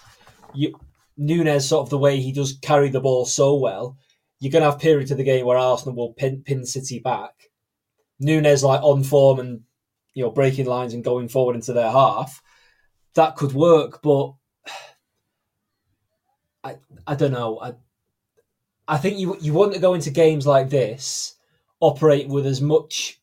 you, 0.55 0.79
Nunes 1.17 1.69
sort 1.69 1.85
of 1.85 1.91
the 1.91 1.99
way 1.99 2.21
he 2.21 2.33
does 2.33 2.55
carry 2.63 2.89
the 2.89 3.01
ball 3.01 3.27
so 3.27 3.55
well 3.57 3.97
you're 4.39 4.53
going 4.53 4.63
to 4.63 4.71
have 4.71 4.81
periods 4.81 5.11
of 5.11 5.17
the 5.17 5.25
game 5.25 5.47
where 5.47 5.59
Arsenal 5.59 5.95
will 5.95 6.13
pin, 6.13 6.43
pin 6.43 6.67
City 6.67 6.99
back. 6.99 7.51
Nunes 8.19 8.65
like 8.65 8.83
on 8.83 9.03
form 9.03 9.41
and 9.41 9.61
you 10.15 10.25
know 10.25 10.31
breaking 10.31 10.67
lines 10.67 10.95
and 10.95 11.05
going 11.05 11.29
forward 11.29 11.55
into 11.55 11.73
their 11.73 11.91
half. 11.91 12.43
That 13.15 13.37
could 13.37 13.53
work, 13.53 14.01
but 14.03 14.35
I 16.65 16.77
I 17.07 17.15
don't 17.15 17.33
know. 17.33 17.61
I 17.61 17.75
I 18.89 18.97
think 18.99 19.19
you 19.19 19.37
you 19.41 19.53
want 19.53 19.75
to 19.75 19.81
go 19.81 19.95
into 19.95 20.11
games 20.11 20.47
like 20.47 20.71
this 20.71 21.35
operate 21.81 22.29
with 22.29 22.47
as 22.47 22.63
much 22.63 23.21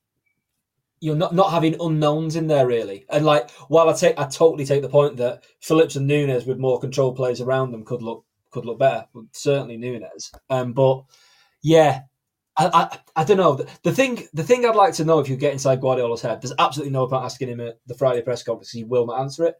you're 0.99 1.15
not 1.15 1.33
not 1.33 1.51
having 1.51 1.75
unknowns 1.81 2.35
in 2.35 2.47
there 2.47 2.67
really. 2.67 3.05
And 3.09 3.25
like 3.25 3.49
while 3.67 3.89
I 3.89 3.93
take 3.93 4.17
I 4.19 4.25
totally 4.25 4.65
take 4.65 4.81
the 4.81 4.89
point 4.89 5.17
that 5.17 5.43
Phillips 5.59 5.95
and 5.95 6.07
Nunes 6.07 6.45
with 6.45 6.59
more 6.59 6.79
control 6.79 7.13
players 7.13 7.41
around 7.41 7.71
them 7.71 7.83
could 7.83 8.01
look 8.01 8.25
could 8.53 8.65
look 8.65 8.79
better. 8.79 9.05
Certainly 9.31 9.77
Nunes. 9.77 10.31
Um, 10.49 10.73
but 10.73 11.03
yeah, 11.61 12.01
I, 12.55 12.69
I, 12.73 13.21
I 13.21 13.23
don't 13.23 13.37
know. 13.37 13.55
The, 13.55 13.67
the, 13.83 13.91
thing 13.91 14.27
the 14.33 14.43
thing 14.43 14.65
I'd 14.65 14.75
like 14.75 14.93
to 14.95 15.05
know 15.05 15.19
if 15.19 15.27
you 15.27 15.35
get 15.35 15.53
inside 15.53 15.81
Guardiola's 15.81 16.21
head, 16.21 16.41
there's 16.41 16.53
absolutely 16.59 16.93
no 16.93 17.07
point 17.07 17.25
asking 17.25 17.49
him 17.49 17.59
at 17.59 17.79
the 17.87 17.95
Friday 17.95 18.21
press 18.21 18.43
conference. 18.43 18.71
He 18.71 18.83
will 18.83 19.07
not 19.07 19.21
answer 19.21 19.45
it. 19.45 19.55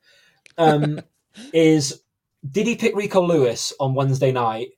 Um, 0.57 1.01
is 1.53 2.03
did 2.51 2.67
he 2.67 2.75
pick 2.75 2.95
Rico 2.95 3.21
Lewis 3.21 3.73
on 3.79 3.95
Wednesday 3.95 4.31
night 4.31 4.69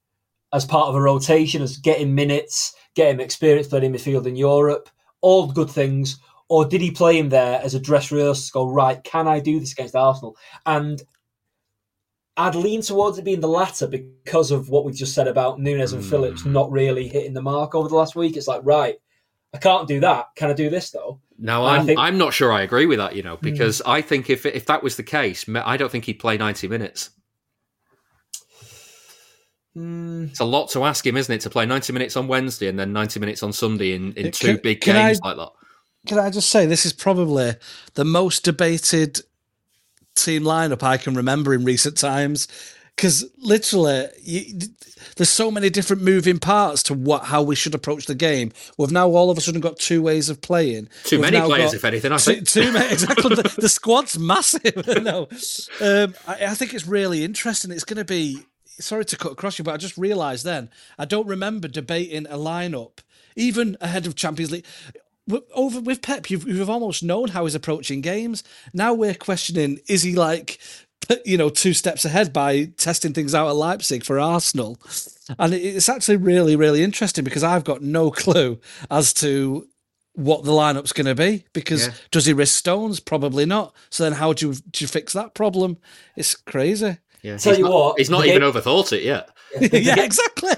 as 0.53 0.66
part 0.66 0.88
of 0.88 0.95
a 0.95 1.01
rotation, 1.01 1.61
as 1.61 1.78
getting 1.78 2.16
minutes, 2.16 2.76
getting 2.95 3.20
experience 3.20 3.68
playing 3.68 3.86
in 3.86 3.93
midfield 3.93 4.26
in 4.26 4.36
Europe, 4.36 4.89
all 5.22 5.51
good 5.51 5.70
things, 5.70 6.20
or 6.47 6.63
did 6.63 6.80
he 6.80 6.91
play 6.91 7.18
him 7.18 7.30
there 7.30 7.59
as 7.61 7.74
a 7.74 7.80
dress 7.80 8.11
rehearsal? 8.11 8.66
Go 8.66 8.72
right, 8.72 9.03
can 9.03 9.28
I 9.28 9.39
do 9.39 9.59
this 9.59 9.74
against 9.74 9.95
Arsenal? 9.95 10.38
And 10.66 11.01
I'd 12.38 12.55
lean 12.55 12.81
towards 12.81 13.17
it 13.17 13.23
being 13.23 13.39
the 13.39 13.47
latter 13.47 13.88
because 13.88 14.51
of 14.51 14.69
what 14.69 14.83
we 14.83 14.91
just 14.91 15.13
said 15.13 15.27
about 15.27 15.59
Nunes 15.59 15.93
and 15.93 16.03
mm. 16.03 16.09
Phillips 16.09 16.45
not 16.45 16.69
really 16.71 17.07
hitting 17.07 17.33
the 17.33 17.41
mark 17.41 17.75
over 17.75 17.88
the 17.88 17.95
last 17.95 18.15
week. 18.15 18.36
It's 18.36 18.47
like, 18.47 18.61
right, 18.63 18.95
I 19.53 19.57
can't 19.57 19.88
do 19.88 20.01
that. 20.01 20.27
Can 20.36 20.49
I 20.49 20.53
do 20.53 20.69
this 20.69 20.91
though? 20.91 21.21
No, 21.38 21.65
I'm, 21.65 21.86
think... 21.86 21.99
I'm 21.99 22.17
not 22.17 22.33
sure 22.33 22.51
I 22.51 22.61
agree 22.61 22.86
with 22.86 22.99
that, 22.99 23.15
you 23.15 23.23
know, 23.23 23.38
because 23.38 23.81
mm. 23.81 23.89
I 23.89 24.01
think 24.01 24.29
if 24.29 24.45
if 24.45 24.65
that 24.65 24.83
was 24.83 24.97
the 24.97 25.03
case, 25.03 25.45
I 25.49 25.77
don't 25.77 25.91
think 25.91 26.05
he'd 26.05 26.19
play 26.19 26.38
90 26.38 26.67
minutes. 26.67 27.11
Mm. 29.75 30.29
It's 30.29 30.39
a 30.39 30.45
lot 30.45 30.69
to 30.71 30.83
ask 30.86 31.05
him, 31.05 31.17
isn't 31.17 31.33
it, 31.33 31.41
to 31.41 31.49
play 31.49 31.65
90 31.65 31.93
minutes 31.93 32.15
on 32.15 32.27
Wednesday 32.27 32.67
and 32.67 32.79
then 32.79 32.93
90 32.93 33.19
minutes 33.19 33.43
on 33.43 33.51
Sunday 33.53 33.93
in, 33.93 34.13
in 34.13 34.31
two 34.31 34.57
big 34.57 34.81
games 34.81 35.19
I, 35.23 35.29
like 35.29 35.38
that? 35.38 35.51
Can 36.07 36.19
I 36.19 36.29
just 36.29 36.49
say, 36.49 36.65
this 36.65 36.86
is 36.86 36.93
probably 36.93 37.55
the 37.95 38.05
most 38.05 38.43
debated 38.45 39.21
team 40.16 40.43
lineup 40.43 40.84
I 40.84 40.97
can 40.97 41.13
remember 41.13 41.53
in 41.53 41.63
recent 41.63 41.97
times. 41.97 42.47
Because 42.95 43.26
literally, 43.38 44.07
you, 44.24 44.57
there's 45.18 45.30
so 45.30 45.51
many 45.51 45.70
different 45.70 46.01
moving 46.01 46.39
parts 46.39 46.82
to 46.84 46.93
what 46.93 47.26
how 47.26 47.43
we 47.43 47.53
should 47.53 47.76
approach 47.76 48.05
the 48.05 48.16
game. 48.16 48.53
We've 48.78 48.91
now 48.91 49.09
all 49.09 49.30
of 49.30 49.38
a 49.38 49.41
sudden 49.41 49.59
got 49.59 49.78
two 49.78 50.01
ways 50.01 50.30
of 50.30 50.41
playing. 50.41 50.88
Too 51.03 51.18
We've 51.20 51.32
many 51.32 51.45
players, 51.45 51.74
if 51.74 51.84
anything. 51.84 52.13
I 52.13 52.18
think 52.18 52.47
too, 52.47 52.63
too 52.63 52.72
many. 52.72 52.93
Exactly. 52.93 53.36
the, 53.36 53.55
the, 53.57 53.70
squad's 53.70 54.18
massive. 54.18 54.88
no, 55.03 55.28
um, 55.82 56.16
I, 56.26 56.45
I 56.45 56.55
think 56.55 56.74
it's 56.74 56.88
really 56.88 57.26
interesting. 57.26 57.72
It's 57.72 57.84
going 57.84 57.97
to 57.97 58.05
be. 58.05 58.39
Sorry 58.78 59.05
to 59.05 59.18
cut 59.18 59.32
across 59.32 59.57
you, 59.57 59.63
but 59.63 59.74
I 59.74 59.78
just 59.78 59.97
realised 59.97 60.43
then 60.43 60.70
I 60.97 61.05
don't 61.05 61.28
remember 61.28 61.70
debating 61.70 62.26
a 62.28 62.38
lineup 62.38 62.99
even 63.36 63.78
ahead 63.82 64.05
of 64.05 64.16
Champions 64.16 64.51
League 64.51 64.66
over 65.53 65.82
with 65.82 66.01
Pep, 66.01 66.30
you've, 66.30 66.47
you've 66.47 66.69
almost 66.69 67.03
known 67.03 67.30
how 67.30 67.45
he's 67.45 67.55
approaching 67.55 68.01
games. 68.01 68.43
Now 68.73 68.93
we're 68.93 69.15
questioning: 69.15 69.80
is 69.88 70.03
he 70.03 70.15
like, 70.15 70.59
you 71.25 71.37
know, 71.37 71.49
two 71.49 71.74
steps 71.74 72.05
ahead 72.05 72.32
by 72.32 72.66
testing 72.78 73.13
things 73.13 73.33
out 73.33 73.47
at 73.47 73.55
Leipzig 73.55 74.04
for 74.04 74.20
Arsenal? 74.20 74.78
And 75.39 75.54
it's 75.54 75.89
actually 75.89 76.17
really, 76.17 76.55
really 76.55 76.83
interesting 76.83 77.24
because 77.24 77.43
I've 77.43 77.63
got 77.63 77.82
no 77.82 78.12
clue 78.12 78.59
as 78.91 79.13
to 79.16 79.67
what 80.13 80.43
the 80.43 80.51
lineup's 80.51 80.93
going 80.93 81.08
to 81.08 81.16
be. 81.16 81.45
Because 81.54 81.87
yeah. 81.87 81.93
does 82.12 82.25
he 82.25 82.33
risk 82.33 82.55
Stones? 82.55 82.99
Probably 82.99 83.45
not. 83.45 83.74
So 83.89 84.04
then, 84.04 84.13
how 84.13 84.33
do 84.33 84.49
you, 84.49 84.54
do 84.71 84.83
you 84.83 84.87
fix 84.87 85.13
that 85.13 85.33
problem? 85.33 85.78
It's 86.16 86.36
crazy. 86.36 86.97
Yeah, 87.21 87.37
Tell 87.37 87.58
you 87.58 87.63
not, 87.63 87.71
what, 87.71 87.97
he's 87.97 88.09
not 88.12 88.25
even 88.25 88.41
game... 88.41 88.51
overthought 88.51 88.93
it 88.93 89.01
yet. 89.01 89.29
yeah, 89.59 89.99
exactly. 89.99 90.54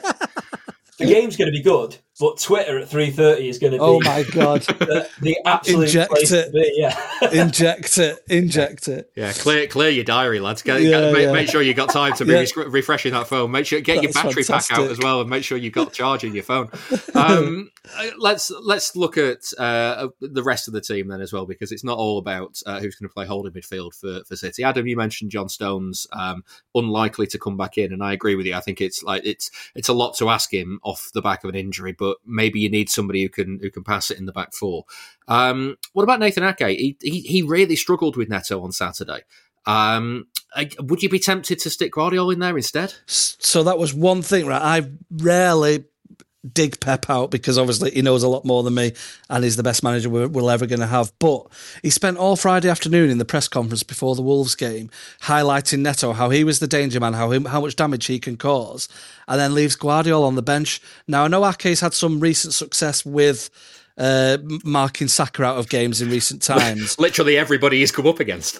the 0.97 1.05
game's 1.05 1.37
going 1.37 1.47
to 1.47 1.57
be 1.57 1.63
good 1.63 1.97
but 2.19 2.39
Twitter 2.39 2.79
at 2.79 2.89
three 2.89 3.11
thirty 3.11 3.47
is 3.49 3.59
going 3.59 3.73
to 3.73 3.77
be. 3.77 3.83
Oh 3.83 3.99
my 4.01 4.23
god! 4.23 4.65
The, 4.87 5.09
the 5.21 5.37
absolute 5.45 5.83
Inject 5.85 6.11
place 6.11 6.31
it. 6.31 6.45
to 6.45 6.51
be, 6.51 6.73
yeah. 6.75 6.97
inject 7.31 7.97
it, 7.97 8.19
inject 8.29 8.87
it. 8.87 9.11
Yeah, 9.15 9.33
clear 9.33 9.67
clear 9.67 9.89
your 9.89 10.05
diary, 10.05 10.39
lads. 10.39 10.61
Get, 10.61 10.81
Yeah, 10.81 11.01
get- 11.01 11.13
make, 11.13 11.23
yeah. 11.23 11.31
make 11.33 11.49
sure 11.49 11.61
you 11.61 11.73
got 11.73 11.89
time 11.89 12.13
to 12.15 12.25
be 12.25 12.31
Yeah. 12.33 12.39
res- 12.39 12.55
refreshing 12.55 13.11
that 13.13 13.27
phone. 13.27 13.51
Make 13.51 13.65
sure 13.65 13.81
get 13.81 13.95
your 14.01 14.11
That's 14.11 14.23
battery 14.23 14.43
pack 14.43 14.71
out 14.71 14.89
as 14.89 14.99
well, 14.99 15.19
and 15.21 15.29
make 15.29 15.43
sure 15.43 15.57
you've 15.57 15.73
got 15.73 15.91
charging 15.93 16.33
your 16.33 16.43
phone. 16.43 16.69
Um, 17.13 17.71
uh, 17.97 18.07
let's 18.17 18.49
let's 18.61 18.95
look 18.95 19.17
at 19.17 19.39
uh, 19.57 20.07
the 20.21 20.43
rest 20.43 20.67
of 20.67 20.73
the 20.73 20.81
team 20.81 21.07
then 21.09 21.21
as 21.21 21.33
well, 21.33 21.45
because 21.45 21.71
it's 21.71 21.83
not 21.83 21.97
all 21.97 22.17
about 22.17 22.61
uh, 22.65 22.79
who's 22.79 22.95
going 22.95 23.09
to 23.09 23.13
play 23.13 23.25
holding 23.25 23.51
midfield 23.51 23.93
for, 23.93 24.23
for 24.25 24.35
City. 24.35 24.63
Adam, 24.63 24.87
you 24.87 24.95
mentioned 24.95 25.31
John 25.31 25.49
Stones 25.49 26.07
um, 26.13 26.43
unlikely 26.73 27.27
to 27.27 27.39
come 27.39 27.57
back 27.57 27.77
in, 27.77 27.91
and 27.91 28.03
I 28.03 28.13
agree 28.13 28.35
with 28.35 28.45
you. 28.45 28.55
I 28.55 28.61
think 28.61 28.79
it's 28.79 29.03
like 29.03 29.23
it's 29.25 29.51
it's 29.75 29.89
a 29.89 29.93
lot 29.93 30.15
to 30.17 30.29
ask 30.29 30.53
him 30.53 30.79
off 30.83 31.09
the 31.13 31.21
back 31.21 31.43
of 31.43 31.49
an 31.49 31.55
injury, 31.55 31.91
but 31.91 32.06
maybe 32.25 32.59
you 32.59 32.69
need 32.69 32.89
somebody 32.89 33.23
who 33.23 33.29
can 33.29 33.59
who 33.61 33.69
can 33.69 33.83
pass 33.83 34.11
it 34.11 34.19
in 34.19 34.25
the 34.25 34.31
back 34.31 34.53
four. 34.53 34.85
Um, 35.27 35.77
what 35.93 36.03
about 36.03 36.19
Nathan 36.19 36.43
Ake? 36.43 36.77
He, 36.77 36.97
he 37.01 37.21
he 37.21 37.41
really 37.41 37.75
struggled 37.75 38.17
with 38.17 38.29
Neto 38.29 38.63
on 38.63 38.71
Saturday. 38.71 39.21
Um, 39.65 40.27
would 40.79 41.03
you 41.03 41.09
be 41.09 41.19
tempted 41.19 41.59
to 41.59 41.69
stick 41.69 41.93
Gvardiol 41.93 42.33
in 42.33 42.39
there 42.39 42.55
instead? 42.55 42.93
So 43.05 43.63
that 43.63 43.77
was 43.77 43.93
one 43.93 44.21
thing, 44.21 44.47
right? 44.47 44.61
I 44.61 44.89
rarely 45.11 45.85
dig 46.53 46.79
Pep 46.79 47.09
out 47.09 47.31
because 47.31 47.57
obviously 47.57 47.91
he 47.91 48.01
knows 48.01 48.23
a 48.23 48.27
lot 48.27 48.45
more 48.45 48.63
than 48.63 48.73
me 48.73 48.93
and 49.29 49.43
he's 49.43 49.55
the 49.55 49.63
best 49.63 49.83
manager 49.83 50.09
we're, 50.09 50.27
we're 50.27 50.51
ever 50.51 50.65
going 50.65 50.79
to 50.79 50.87
have. 50.87 51.11
But 51.19 51.47
he 51.81 51.89
spent 51.89 52.17
all 52.17 52.35
Friday 52.35 52.69
afternoon 52.69 53.09
in 53.09 53.17
the 53.17 53.25
press 53.25 53.47
conference 53.47 53.83
before 53.83 54.15
the 54.15 54.21
Wolves 54.21 54.55
game 54.55 54.89
highlighting 55.21 55.79
Neto, 55.79 56.13
how 56.13 56.29
he 56.29 56.43
was 56.43 56.59
the 56.59 56.67
danger 56.67 56.99
man, 56.99 57.13
how 57.13 57.31
him, 57.31 57.45
how 57.45 57.61
much 57.61 57.75
damage 57.75 58.05
he 58.05 58.19
can 58.19 58.37
cause, 58.37 58.87
and 59.27 59.39
then 59.39 59.53
leaves 59.53 59.75
Gvardiol 59.75 60.23
on 60.23 60.35
the 60.35 60.41
bench. 60.41 60.81
Now, 61.07 61.25
I 61.25 61.27
know 61.27 61.41
Ake's 61.41 61.81
had 61.81 61.93
some 61.93 62.19
recent 62.19 62.53
success 62.53 63.05
with 63.05 63.49
uh, 63.97 64.37
marking 64.63 65.07
Saka 65.07 65.43
out 65.43 65.57
of 65.57 65.69
games 65.69 66.01
in 66.01 66.09
recent 66.09 66.41
times. 66.41 66.99
Literally 66.99 67.37
everybody 67.37 67.79
he's 67.79 67.91
come 67.91 68.07
up 68.07 68.19
against. 68.19 68.59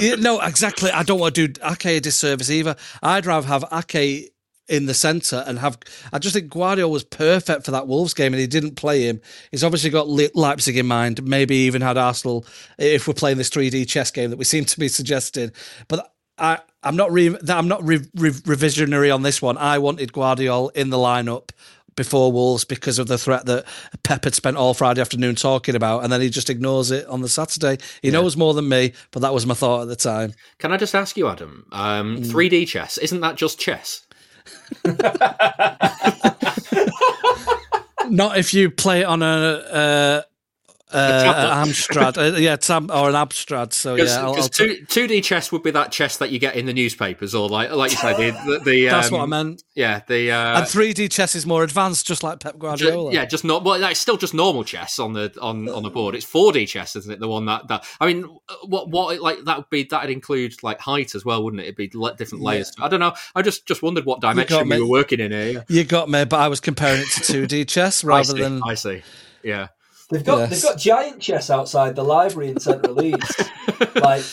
yeah, 0.00 0.16
no, 0.16 0.40
exactly. 0.40 0.90
I 0.90 1.02
don't 1.02 1.18
want 1.18 1.34
to 1.34 1.48
do 1.48 1.60
Ake 1.64 1.86
a 1.86 2.00
disservice 2.00 2.50
either. 2.50 2.76
I'd 3.02 3.26
rather 3.26 3.46
have 3.46 3.64
Ake 3.72 4.32
in 4.68 4.86
the 4.86 4.94
centre 4.94 5.44
and 5.46 5.58
have. 5.58 5.78
I 6.12 6.18
just 6.18 6.34
think 6.34 6.50
Gvardiol 6.52 6.90
was 6.90 7.04
perfect 7.04 7.64
for 7.64 7.70
that 7.70 7.86
Wolves 7.86 8.14
game, 8.14 8.32
and 8.32 8.40
he 8.40 8.46
didn't 8.46 8.76
play 8.76 9.02
him. 9.02 9.20
He's 9.50 9.64
obviously 9.64 9.90
got 9.90 10.08
Le- 10.08 10.30
Leipzig 10.34 10.76
in 10.76 10.86
mind. 10.86 11.22
Maybe 11.24 11.56
even 11.56 11.82
had 11.82 11.96
Arsenal 11.96 12.44
if 12.78 13.06
we're 13.06 13.14
playing 13.14 13.38
this 13.38 13.50
3D 13.50 13.88
chess 13.88 14.10
game 14.10 14.30
that 14.30 14.38
we 14.38 14.44
seem 14.44 14.64
to 14.64 14.78
be 14.78 14.88
suggesting. 14.88 15.52
But 15.88 16.12
I, 16.38 16.58
I'm 16.82 16.96
not. 16.96 17.12
Re- 17.12 17.36
I'm 17.48 17.68
not 17.68 17.84
re- 17.86 18.06
re- 18.14 18.30
revisionary 18.30 19.14
on 19.14 19.22
this 19.22 19.40
one. 19.40 19.56
I 19.58 19.78
wanted 19.78 20.12
Gvardiol 20.12 20.72
in 20.76 20.90
the 20.90 20.98
lineup. 20.98 21.50
Before 21.94 22.30
Wolves, 22.30 22.66
because 22.66 22.98
of 22.98 23.06
the 23.06 23.16
threat 23.16 23.46
that 23.46 23.64
Pep 24.02 24.24
had 24.24 24.34
spent 24.34 24.58
all 24.58 24.74
Friday 24.74 25.00
afternoon 25.00 25.34
talking 25.34 25.74
about, 25.74 26.04
and 26.04 26.12
then 26.12 26.20
he 26.20 26.28
just 26.28 26.50
ignores 26.50 26.90
it 26.90 27.06
on 27.06 27.22
the 27.22 27.28
Saturday. 27.30 27.78
He 28.02 28.10
knows 28.10 28.36
more 28.36 28.52
than 28.52 28.68
me, 28.68 28.92
but 29.12 29.20
that 29.20 29.32
was 29.32 29.46
my 29.46 29.54
thought 29.54 29.80
at 29.80 29.88
the 29.88 29.96
time. 29.96 30.34
Can 30.58 30.72
I 30.72 30.76
just 30.76 30.94
ask 30.94 31.16
you, 31.16 31.26
Adam? 31.26 31.64
Um, 31.72 32.18
Mm. 32.18 32.26
3D 32.26 32.68
chess 32.68 32.98
isn't 32.98 33.20
that 33.20 33.36
just 33.36 33.58
chess? 33.58 34.05
Not 38.08 38.38
if 38.38 38.54
you 38.54 38.70
play 38.70 39.00
it 39.00 39.04
on 39.04 39.22
a 39.22 39.26
uh, 39.26 40.22
uh, 40.92 40.96
uh. 40.96 41.64
Amstrad, 41.64 42.16
uh, 42.34 42.36
yeah, 42.36 42.56
tam- 42.56 42.90
or 42.92 43.08
an 43.08 43.14
Abstrad. 43.14 43.72
So 43.72 43.96
Because 43.96 44.14
yeah, 44.14 44.24
I'll, 44.24 44.34
I'll 44.36 44.48
two 44.48 44.84
two 44.86 45.06
D 45.06 45.20
chess 45.20 45.50
would 45.50 45.62
be 45.62 45.70
that 45.72 45.90
chess 45.92 46.16
that 46.18 46.30
you 46.30 46.38
get 46.38 46.54
in 46.54 46.66
the 46.66 46.72
newspapers, 46.72 47.34
or 47.34 47.48
like 47.48 47.70
like 47.72 47.90
you 47.90 47.96
say, 47.96 48.12
the 48.14 48.30
the, 48.46 48.58
the 48.64 48.86
That's 48.90 49.08
um, 49.08 49.14
what 49.14 49.22
I 49.22 49.26
meant. 49.26 49.62
Yeah, 49.74 50.00
the 50.06 50.30
uh, 50.32 50.58
and 50.58 50.66
3D 50.66 51.10
chess 51.10 51.34
is 51.34 51.44
more 51.44 51.62
advanced, 51.62 52.06
just 52.06 52.22
like 52.22 52.40
Pep 52.40 52.54
ju- 52.54 52.58
Guardiola. 52.60 53.12
yeah, 53.12 53.24
just 53.26 53.44
not. 53.44 53.62
Well, 53.64 53.82
it's 53.84 54.00
still 54.00 54.16
just 54.16 54.32
normal 54.32 54.64
chess 54.64 54.98
on 54.98 55.12
the 55.12 55.34
on 55.40 55.68
on 55.68 55.82
the 55.82 55.90
board. 55.90 56.14
It's 56.14 56.24
four 56.24 56.52
D 56.52 56.64
chess, 56.66 56.96
isn't 56.96 57.12
it? 57.12 57.20
The 57.20 57.28
one 57.28 57.46
that 57.46 57.68
that 57.68 57.84
I 58.00 58.06
mean, 58.06 58.22
what 58.64 58.88
what 58.88 59.20
like 59.20 59.44
that 59.44 59.56
would 59.58 59.70
be 59.70 59.82
that'd 59.84 60.08
include 60.10 60.62
like 60.62 60.78
height 60.80 61.14
as 61.14 61.24
well, 61.24 61.42
wouldn't 61.44 61.60
it? 61.60 61.64
It'd 61.64 61.76
be 61.76 61.90
le- 61.94 62.14
different 62.14 62.42
Yeah. 62.42 62.48
layers. 62.50 62.72
I 62.80 62.88
don't 62.88 63.00
know. 63.00 63.12
I 63.34 63.42
just 63.42 63.66
just 63.66 63.82
wondered 63.82 64.04
what 64.06 64.20
dimension 64.20 64.58
you 64.68 64.74
we 64.76 64.80
were 64.82 64.88
working 64.88 65.20
in 65.20 65.32
here. 65.32 65.46
Yeah. 65.50 65.62
You 65.68 65.84
got 65.84 66.08
me, 66.08 66.24
but 66.24 66.38
I 66.40 66.48
was 66.48 66.60
comparing 66.60 67.00
it 67.02 67.08
to 67.24 67.46
2D 67.46 67.68
chess 67.68 68.02
I 68.04 68.06
rather 68.08 68.24
see. 68.24 68.40
than. 68.40 68.62
I 68.64 68.74
see. 68.74 69.02
Yeah. 69.42 69.68
They've 70.10 70.24
got 70.24 70.38
Yes. 70.38 70.50
they've 70.50 70.70
got 70.70 70.78
giant 70.78 71.20
chests 71.20 71.50
outside 71.50 71.96
the 71.96 72.04
library 72.04 72.50
in 72.50 72.60
central 72.60 72.94
Leeds, 72.94 73.34
like 73.96 74.24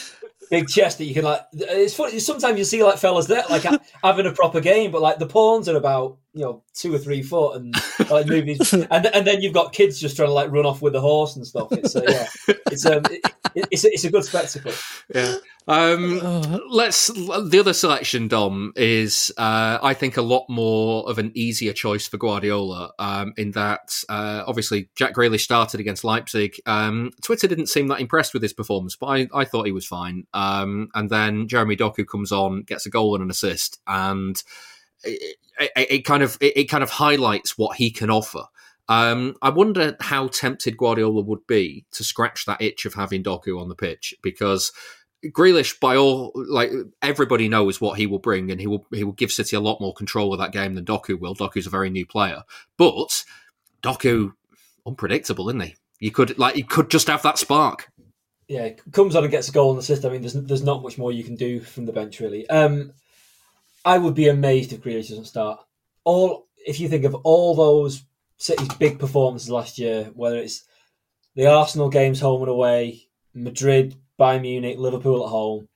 big 0.52 0.68
chest 0.68 1.00
that 1.00 1.06
you 1.06 1.14
can 1.14 1.24
like. 1.24 1.42
It's 1.54 1.96
funny. 1.96 2.20
Sometimes 2.20 2.58
you 2.58 2.64
see 2.64 2.84
like 2.84 2.98
fellas 3.00 3.26
there 3.28 3.44
like 3.50 3.66
having 4.04 4.26
a 4.28 4.32
proper 4.32 4.62
game, 4.62 4.92
but 4.92 5.02
like 5.02 5.18
the 5.20 5.26
pawns 5.26 5.68
are 5.68 5.76
about 5.78 6.18
you 6.34 6.42
know 6.44 6.64
two 6.74 6.94
or 6.94 7.00
three 7.00 7.24
foot 7.24 7.56
and 7.56 7.76
like 8.10 8.28
movies, 8.28 8.72
and 8.74 9.06
and 9.08 9.26
then 9.26 9.42
you've 9.42 9.54
got 9.54 9.74
kids 9.74 10.00
just 10.00 10.16
trying 10.16 10.30
to 10.30 10.34
like 10.34 10.52
run 10.52 10.66
off 10.66 10.82
with 10.82 10.94
the 10.94 11.02
horse 11.02 11.36
and 11.36 11.46
stuff. 11.48 11.70
It's 11.72 11.96
uh, 11.96 12.04
yeah, 12.08 12.28
it's 12.72 12.86
um, 12.86 13.02
it, 13.10 13.33
it's 13.56 13.86
a, 13.86 13.88
it's 13.90 14.04
a 14.04 14.12
good 14.12 14.24
spectacle. 14.24 14.72
Yeah. 15.14 15.36
Um, 15.68 16.62
let's. 16.70 17.08
The 17.08 17.58
other 17.60 17.74
selection, 17.74 18.28
Dom, 18.28 18.74
is 18.76 19.32
uh, 19.38 19.80
I 19.82 19.94
think 19.94 20.18
a 20.18 20.22
lot 20.22 20.46
more 20.50 21.10
of 21.10 21.20
an 21.20 21.32
easier 21.36 21.74
choice 21.74 22.08
for 22.08 22.18
Guardiola. 22.18 22.92
Um, 23.00 23.34
in 23.38 23.52
that, 23.52 24.04
uh, 24.10 24.44
obviously, 24.46 24.90
Jack 24.96 25.14
Grealish 25.16 25.42
started 25.42 25.80
against 25.80 26.04
Leipzig. 26.04 26.56
Um, 26.66 27.12
Twitter 27.22 27.48
didn't 27.48 27.68
seem 27.68 27.88
that 27.88 28.02
impressed 28.02 28.34
with 28.34 28.44
his 28.44 28.54
performance, 28.54 28.96
but 28.96 29.08
I, 29.08 29.28
I 29.34 29.46
thought 29.46 29.66
he 29.66 29.72
was 29.72 29.88
fine. 29.88 30.26
Um, 30.34 30.90
and 30.94 31.10
then 31.10 31.48
Jeremy 31.48 31.78
Doku 31.78 32.06
comes 32.06 32.32
on, 32.32 32.64
gets 32.64 32.86
a 32.86 32.90
goal 32.90 33.16
and 33.16 33.24
an 33.24 33.30
assist, 33.30 33.80
and 33.88 34.42
it, 35.04 35.38
it, 35.60 35.72
it 35.76 36.06
kind 36.06 36.24
of 36.24 36.38
it, 36.42 36.58
it 36.58 36.66
kind 36.66 36.84
of 36.84 36.90
highlights 36.90 37.58
what 37.58 37.78
he 37.78 37.92
can 37.92 38.10
offer. 38.10 38.44
Um, 38.90 39.36
I 39.42 39.50
wonder 39.50 39.96
how 40.02 40.28
tempted 40.28 40.78
Guardiola 40.78 41.22
would 41.22 41.48
be 41.48 41.86
to 41.92 42.04
scratch 42.04 42.46
that 42.46 42.62
itch 42.62 42.86
of 42.86 42.94
having 42.94 43.24
Doku 43.24 43.60
on 43.60 43.70
the 43.70 43.76
pitch 43.76 44.14
because 44.22 44.72
Grealish, 45.26 45.80
by 45.80 45.96
all 45.96 46.34
like 46.36 46.72
everybody 47.02 47.48
knows 47.48 47.80
what 47.80 47.98
he 47.98 48.08
will 48.08 48.20
bring, 48.20 48.52
and 48.52 48.60
he 48.60 48.68
will 48.68 48.86
he 48.92 49.04
will 49.04 49.14
give 49.14 49.32
City 49.32 49.56
a 49.56 49.62
lot 49.62 49.80
more 49.80 49.94
control 49.94 50.34
of 50.34 50.40
that 50.40 50.52
game 50.52 50.76
than 50.76 50.86
Doku 50.86 51.18
will. 51.18 51.34
Doku's 51.34 51.68
a 51.68 51.70
very 51.70 51.90
new 51.90 52.06
player, 52.06 52.44
but 52.78 53.24
Doku 53.82 54.34
unpredictable, 54.86 55.48
isn't 55.50 55.62
he? 55.62 55.76
You 56.00 56.12
could 56.12 56.38
like 56.38 56.58
you 56.58 56.66
could 56.66 56.90
just 56.90 57.08
have 57.08 57.24
that 57.24 57.38
spark. 57.38 57.90
yeah, 58.50 58.70
comes 58.92 59.16
on 59.16 59.24
and 59.24 59.32
gets 59.32 59.48
a 59.48 59.54
goal 59.54 59.72
and 59.72 59.80
assist. 59.80 60.04
I 60.04 60.10
mean, 60.10 60.22
there's 60.22 60.34
there's 60.34 60.64
not 60.64 60.84
much 60.84 60.98
more 60.98 61.12
you 61.12 61.24
can 61.24 61.36
do 61.36 61.62
from 61.62 61.86
the 61.86 61.94
bench 61.94 62.20
really. 62.20 62.50
Um, 62.50 62.92
I 63.86 63.98
would 63.98 64.16
be 64.16 64.28
amazed 64.28 64.74
if 64.74 64.82
Grealish 64.82 65.10
doesn't 65.10 65.26
start. 65.26 65.62
All 66.04 66.48
if 66.66 66.82
you 66.82 66.90
think 66.90 67.06
of 67.06 67.16
all 67.16 67.56
those 67.56 68.04
City's 68.38 68.74
big 68.76 69.00
performances 69.00 69.50
last 69.50 69.78
year, 69.78 70.12
whether 70.14 70.38
it's 70.38 70.66
the 71.36 71.48
Arsenal 71.48 71.90
games 71.90 72.20
home 72.20 72.42
and 72.42 72.52
away, 72.52 73.08
Madrid, 73.34 73.96
Bayern 74.20 74.42
Munich, 74.42 74.78
Liverpool 74.78 75.24
at 75.24 75.30
home, 75.30 75.68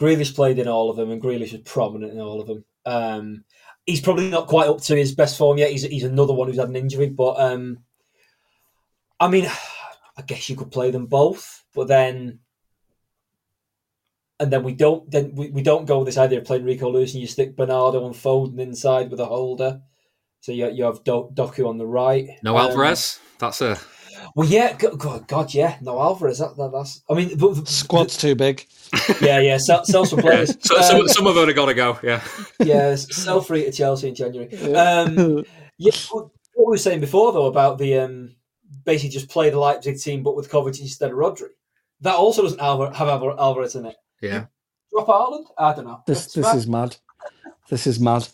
Grealish 0.00 0.34
played 0.34 0.58
in 0.58 0.68
all 0.68 0.90
of 0.90 0.96
them, 0.96 1.10
and 1.10 1.22
Grealish 1.22 1.52
was 1.52 1.62
prominent 1.62 2.12
in 2.12 2.20
all 2.20 2.40
of 2.40 2.46
them. 2.46 2.64
Um, 2.84 3.44
he's 3.86 4.00
probably 4.00 4.30
not 4.30 4.48
quite 4.48 4.68
up 4.68 4.80
to 4.82 4.96
his 4.96 5.14
best 5.14 5.36
form 5.36 5.58
yet. 5.58 5.70
He's 5.70 5.82
he's 5.82 6.04
another 6.04 6.32
one 6.32 6.48
who's 6.48 6.58
had 6.58 6.68
an 6.68 6.76
injury, 6.76 7.08
but 7.08 7.38
um, 7.40 7.78
I 9.20 9.28
mean, 9.28 9.46
I 10.16 10.22
guess 10.22 10.48
you 10.48 10.56
could 10.56 10.72
play 10.72 10.90
them 10.90 11.06
both, 11.06 11.64
but 11.74 11.88
then 11.88 12.40
and 14.42 14.52
then 14.52 14.64
we 14.64 14.74
don't 14.74 15.08
then 15.08 15.34
we, 15.36 15.50
we 15.50 15.62
don't 15.62 15.86
go 15.86 15.98
with 15.98 16.06
this 16.06 16.18
idea 16.18 16.38
of 16.38 16.44
playing 16.44 16.64
Rico 16.64 16.90
Lewis 16.90 17.12
and 17.12 17.20
you 17.20 17.28
stick 17.28 17.54
Bernardo 17.54 18.04
and 18.04 18.14
Foden 18.14 18.58
inside 18.58 19.10
with 19.10 19.20
a 19.20 19.26
holder. 19.26 19.80
So 20.42 20.50
you, 20.52 20.68
you 20.70 20.84
have 20.84 21.02
Do- 21.04 21.30
Doku 21.32 21.68
on 21.68 21.78
the 21.78 21.86
right. 21.86 22.28
No 22.42 22.56
Um, 22.58 22.66
Alvarez. 22.70 23.20
That's 23.38 23.60
a 23.60 23.78
Well, 24.34 24.48
yeah, 24.48 24.76
God, 24.76 24.98
God, 24.98 25.28
God, 25.28 25.54
yeah, 25.54 25.76
no 25.80 26.00
Alvarez. 26.00 26.38
That, 26.40 26.56
that, 26.56 26.72
that's. 26.72 27.00
I 27.08 27.14
mean, 27.14 27.38
but, 27.38 27.66
Squad's 27.68 28.16
too 28.16 28.34
big. 28.34 28.66
yeah, 29.20 29.38
yeah. 29.38 29.56
Sell, 29.58 29.84
sell 29.84 30.04
some 30.04 30.18
players. 30.18 30.56
so, 30.60 30.80
some, 30.82 31.00
Um, 31.02 31.08
some 31.08 31.26
of 31.28 31.36
them 31.36 31.46
have 31.46 31.54
got 31.56 31.66
to 31.66 31.74
go. 31.74 31.96
Yeah. 32.02 32.22
yeah, 32.60 32.94
sell 32.96 33.40
free 33.40 33.64
to 33.64 33.72
Chelsea 33.72 34.08
in 34.08 34.14
January. 34.16 34.52
Um, 34.74 35.44
yeah, 35.78 35.92
what 36.10 36.30
we 36.58 36.64
were 36.64 36.76
saying 36.76 37.00
before 37.00 37.32
though 37.32 37.46
about 37.46 37.78
the 37.78 37.98
um, 37.98 38.34
basically 38.84 39.10
just 39.10 39.28
play 39.30 39.48
the 39.48 39.58
Leipzig 39.60 39.98
team 40.00 40.22
but 40.24 40.34
with 40.36 40.50
Kovacic 40.50 40.80
instead 40.80 41.10
of 41.12 41.16
Rodri. 41.16 41.48
That 42.00 42.16
also 42.16 42.42
doesn't 42.42 42.60
Alvar- 42.60 42.92
have 42.94 43.08
Alvar- 43.08 43.38
Alvarez 43.38 43.76
in 43.76 43.86
it. 43.86 43.96
Yeah. 44.20 44.46
Drop 44.92 45.06
Haaland? 45.06 45.46
I 45.56 45.72
don't 45.72 45.86
know. 45.86 46.02
This 46.06 46.32
this 46.32 46.52
is 46.54 46.66
mad. 46.66 46.96
This 47.70 47.86
is 47.86 48.00
mad. 48.00 48.28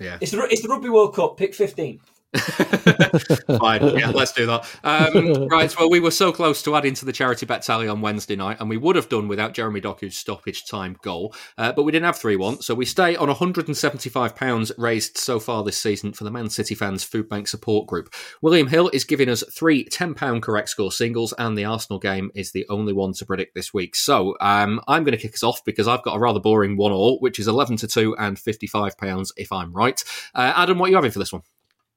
Yeah. 0.00 0.18
It's 0.20 0.32
the 0.32 0.42
it's 0.50 0.62
the 0.62 0.68
Rugby 0.68 0.88
World 0.88 1.14
Cup. 1.14 1.36
Pick 1.36 1.54
fifteen. 1.54 2.00
Fine, 3.58 3.96
yeah, 3.96 4.10
let's 4.10 4.32
do 4.32 4.46
that. 4.46 4.66
Um, 4.82 5.46
right, 5.50 5.74
well, 5.78 5.88
we 5.88 6.00
were 6.00 6.10
so 6.10 6.32
close 6.32 6.62
to 6.62 6.74
adding 6.74 6.94
to 6.94 7.04
the 7.04 7.12
charity 7.12 7.46
bet 7.46 7.62
tally 7.62 7.86
on 7.86 8.00
Wednesday 8.00 8.34
night, 8.34 8.56
and 8.60 8.68
we 8.68 8.76
would 8.76 8.96
have 8.96 9.08
done 9.08 9.28
without 9.28 9.54
Jeremy 9.54 9.80
Doku's 9.80 10.16
stoppage 10.16 10.66
time 10.66 10.96
goal, 11.02 11.34
uh, 11.58 11.72
but 11.72 11.84
we 11.84 11.92
didn't 11.92 12.06
have 12.06 12.18
3 12.18 12.36
1, 12.36 12.60
so 12.60 12.74
we 12.74 12.84
stay 12.84 13.14
on 13.14 13.28
£175 13.28 14.72
raised 14.76 15.16
so 15.16 15.38
far 15.38 15.62
this 15.62 15.78
season 15.78 16.12
for 16.12 16.24
the 16.24 16.30
Man 16.30 16.50
City 16.50 16.74
fans 16.74 17.04
Food 17.04 17.28
Bank 17.28 17.46
support 17.46 17.86
group. 17.86 18.12
William 18.42 18.66
Hill 18.66 18.90
is 18.92 19.04
giving 19.04 19.28
us 19.28 19.44
three 19.52 19.84
£10 19.84 20.42
correct 20.42 20.70
score 20.70 20.90
singles, 20.90 21.32
and 21.38 21.56
the 21.56 21.64
Arsenal 21.64 22.00
game 22.00 22.30
is 22.34 22.50
the 22.50 22.66
only 22.68 22.92
one 22.92 23.12
to 23.12 23.26
predict 23.26 23.54
this 23.54 23.72
week. 23.72 23.94
So 23.94 24.36
um, 24.40 24.80
I'm 24.88 25.04
going 25.04 25.16
to 25.16 25.22
kick 25.22 25.34
us 25.34 25.44
off 25.44 25.64
because 25.64 25.86
I've 25.86 26.02
got 26.02 26.16
a 26.16 26.18
rather 26.18 26.40
boring 26.40 26.76
one 26.76 26.92
all, 26.92 27.18
which 27.20 27.38
is 27.38 27.46
11 27.46 27.76
to 27.78 27.86
2 27.86 28.16
and 28.16 28.36
£55 28.36 29.30
if 29.36 29.52
I'm 29.52 29.72
right. 29.72 30.02
Uh, 30.34 30.52
Adam, 30.56 30.78
what 30.78 30.86
are 30.86 30.90
you 30.90 30.96
having 30.96 31.12
for 31.12 31.20
this 31.20 31.32
one? 31.32 31.42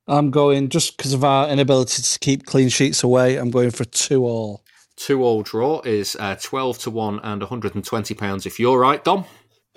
I'm 0.07 0.31
going 0.31 0.69
just 0.69 0.95
because 0.95 1.13
of 1.13 1.23
our 1.23 1.49
inability 1.49 2.01
to 2.01 2.19
keep 2.19 2.45
clean 2.45 2.69
sheets 2.69 3.03
away. 3.03 3.35
I'm 3.35 3.51
going 3.51 3.71
for 3.71 3.83
two 3.85 4.23
all. 4.23 4.63
Two 4.95 5.23
all 5.23 5.43
draw 5.43 5.81
is 5.81 6.15
uh, 6.19 6.35
twelve 6.41 6.79
to 6.79 6.89
one 6.89 7.19
and 7.23 7.41
120 7.41 8.13
pounds. 8.15 8.45
If 8.45 8.59
you're 8.59 8.79
right, 8.79 9.03
Dom. 9.03 9.25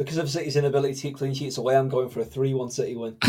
Because 0.00 0.16
of 0.16 0.30
City's 0.30 0.56
inability 0.56 0.94
to 0.94 1.00
keep 1.02 1.18
clean 1.18 1.34
sheets 1.34 1.58
away, 1.58 1.76
I'm 1.76 1.90
going 1.90 2.08
for 2.08 2.20
a 2.20 2.24
3 2.24 2.54
1 2.54 2.70
City 2.70 2.96
win. 2.96 3.18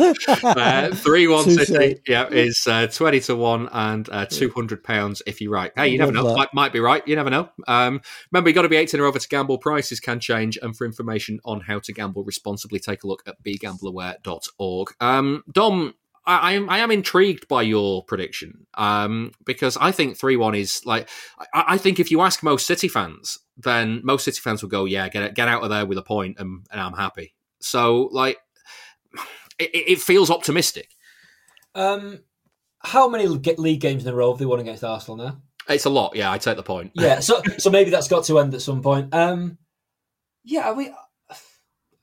Uh, 0.42 0.94
Three 0.94 1.28
one 1.28 1.44
Touche. 1.44 1.66
City, 1.66 2.00
yeah, 2.06 2.28
is 2.28 2.66
uh, 2.66 2.86
twenty 2.86 3.20
to 3.20 3.36
one 3.36 3.68
and 3.72 4.08
uh, 4.10 4.24
two 4.26 4.50
hundred 4.50 4.82
pounds 4.82 5.22
if 5.26 5.40
you're 5.40 5.52
right. 5.52 5.72
Hey, 5.76 5.88
you 5.88 5.98
never 5.98 6.12
know, 6.12 6.28
that. 6.28 6.36
might, 6.36 6.54
might 6.54 6.72
be 6.72 6.80
right. 6.80 7.06
You 7.06 7.16
never 7.16 7.30
know. 7.30 7.50
Um, 7.68 8.00
remember, 8.30 8.48
you've 8.50 8.54
got 8.54 8.62
to 8.62 8.68
be 8.68 8.76
eighteen 8.76 9.00
or 9.00 9.06
over 9.06 9.18
to 9.18 9.28
gamble. 9.28 9.58
Prices 9.58 10.00
can 10.00 10.20
change, 10.20 10.58
and 10.62 10.76
for 10.76 10.86
information 10.86 11.40
on 11.44 11.60
how 11.60 11.80
to 11.80 11.92
gamble 11.92 12.24
responsibly, 12.24 12.78
take 12.78 13.04
a 13.04 13.06
look 13.06 13.22
at 13.26 13.42
begambleaware.org. 13.42 14.88
Um, 15.00 15.44
Dom, 15.52 15.94
I, 16.36 16.52
am 16.52 16.70
I 16.70 16.78
am 16.78 16.90
intrigued 16.90 17.48
by 17.48 17.62
your 17.62 18.04
prediction 18.04 18.66
um, 18.74 19.32
because 19.44 19.76
I 19.76 19.92
think 19.92 20.16
three 20.16 20.36
one 20.36 20.54
is 20.54 20.84
like 20.86 21.08
I, 21.52 21.64
I 21.68 21.78
think 21.78 21.98
if 21.98 22.10
you 22.10 22.20
ask 22.20 22.42
most 22.42 22.66
City 22.66 22.88
fans, 22.88 23.38
then 23.56 24.00
most 24.04 24.24
City 24.24 24.40
fans 24.40 24.62
will 24.62 24.70
go, 24.70 24.84
yeah, 24.84 25.08
get 25.08 25.34
get 25.34 25.48
out 25.48 25.62
of 25.62 25.70
there 25.70 25.86
with 25.86 25.98
a 25.98 26.02
point, 26.02 26.38
and, 26.38 26.66
and 26.70 26.80
I'm 26.80 26.92
happy. 26.92 27.34
So 27.60 28.08
like, 28.12 28.38
it, 29.58 29.70
it 29.72 29.98
feels 29.98 30.30
optimistic. 30.30 30.90
Um, 31.74 32.20
how 32.80 33.08
many 33.08 33.26
league 33.26 33.80
games 33.80 34.04
in 34.04 34.12
a 34.12 34.14
row 34.14 34.32
have 34.32 34.38
they 34.38 34.46
won 34.46 34.60
against 34.60 34.84
Arsenal 34.84 35.16
now? 35.16 35.42
It's 35.68 35.84
a 35.84 35.90
lot, 35.90 36.16
yeah. 36.16 36.32
I 36.32 36.38
take 36.38 36.56
the 36.56 36.62
point. 36.62 36.92
Yeah, 36.94 37.20
so 37.20 37.42
so 37.58 37.70
maybe 37.70 37.90
that's 37.90 38.08
got 38.08 38.24
to 38.24 38.38
end 38.38 38.54
at 38.54 38.62
some 38.62 38.82
point. 38.82 39.14
Um, 39.14 39.58
yeah, 40.44 40.70
I 40.70 40.74
mean, 40.74 40.94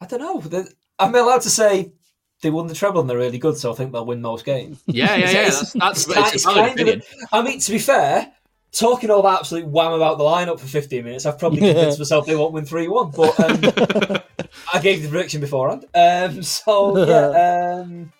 I 0.01 0.05
don't 0.05 0.19
know. 0.19 0.65
I'm 0.99 1.15
allowed 1.15 1.41
to 1.41 1.49
say 1.49 1.93
they 2.41 2.49
won 2.51 2.67
the 2.67 2.73
treble 2.75 3.01
and 3.01 3.09
they're 3.09 3.17
really 3.17 3.39
good, 3.39 3.57
so 3.57 3.71
I 3.71 3.75
think 3.75 3.91
they'll 3.91 4.05
win 4.05 4.21
most 4.21 4.45
games. 4.45 4.81
Yeah, 4.85 5.15
yeah, 5.15 5.29
yeah. 5.31 5.41
It's- 5.47 5.73
That's, 5.73 6.05
that's, 6.05 6.05
it's 6.05 6.05
ki- 6.05 6.21
it's 6.21 6.33
it's 6.35 6.45
kind 6.45 6.59
of 6.67 6.73
opinion. 6.73 7.01
a- 7.31 7.35
I 7.35 7.41
mean, 7.41 7.59
to 7.59 7.71
be 7.71 7.79
fair, 7.79 8.31
talking 8.71 9.09
all 9.09 9.21
that 9.23 9.39
absolute 9.39 9.65
wham 9.67 9.93
about 9.93 10.17
the 10.19 10.23
lineup 10.23 10.59
for 10.59 10.67
15 10.67 11.03
minutes, 11.03 11.25
I've 11.25 11.39
probably 11.39 11.59
convinced 11.61 11.97
myself 12.03 12.25
they 12.27 12.35
won't 12.35 12.53
win 12.53 12.65
3 12.65 12.87
1. 12.87 13.11
But 13.11 13.39
um, 13.39 14.21
I 14.73 14.79
gave 14.81 15.01
the 15.03 15.09
prediction 15.09 15.41
beforehand. 15.41 15.85
Um, 15.95 16.43
so, 16.43 16.97
yeah. 17.05 17.79
Um, 17.81 18.13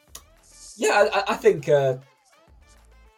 yeah, 0.78 1.08
I, 1.14 1.24
I 1.30 1.36
think. 1.36 1.70
Uh, 1.70 1.98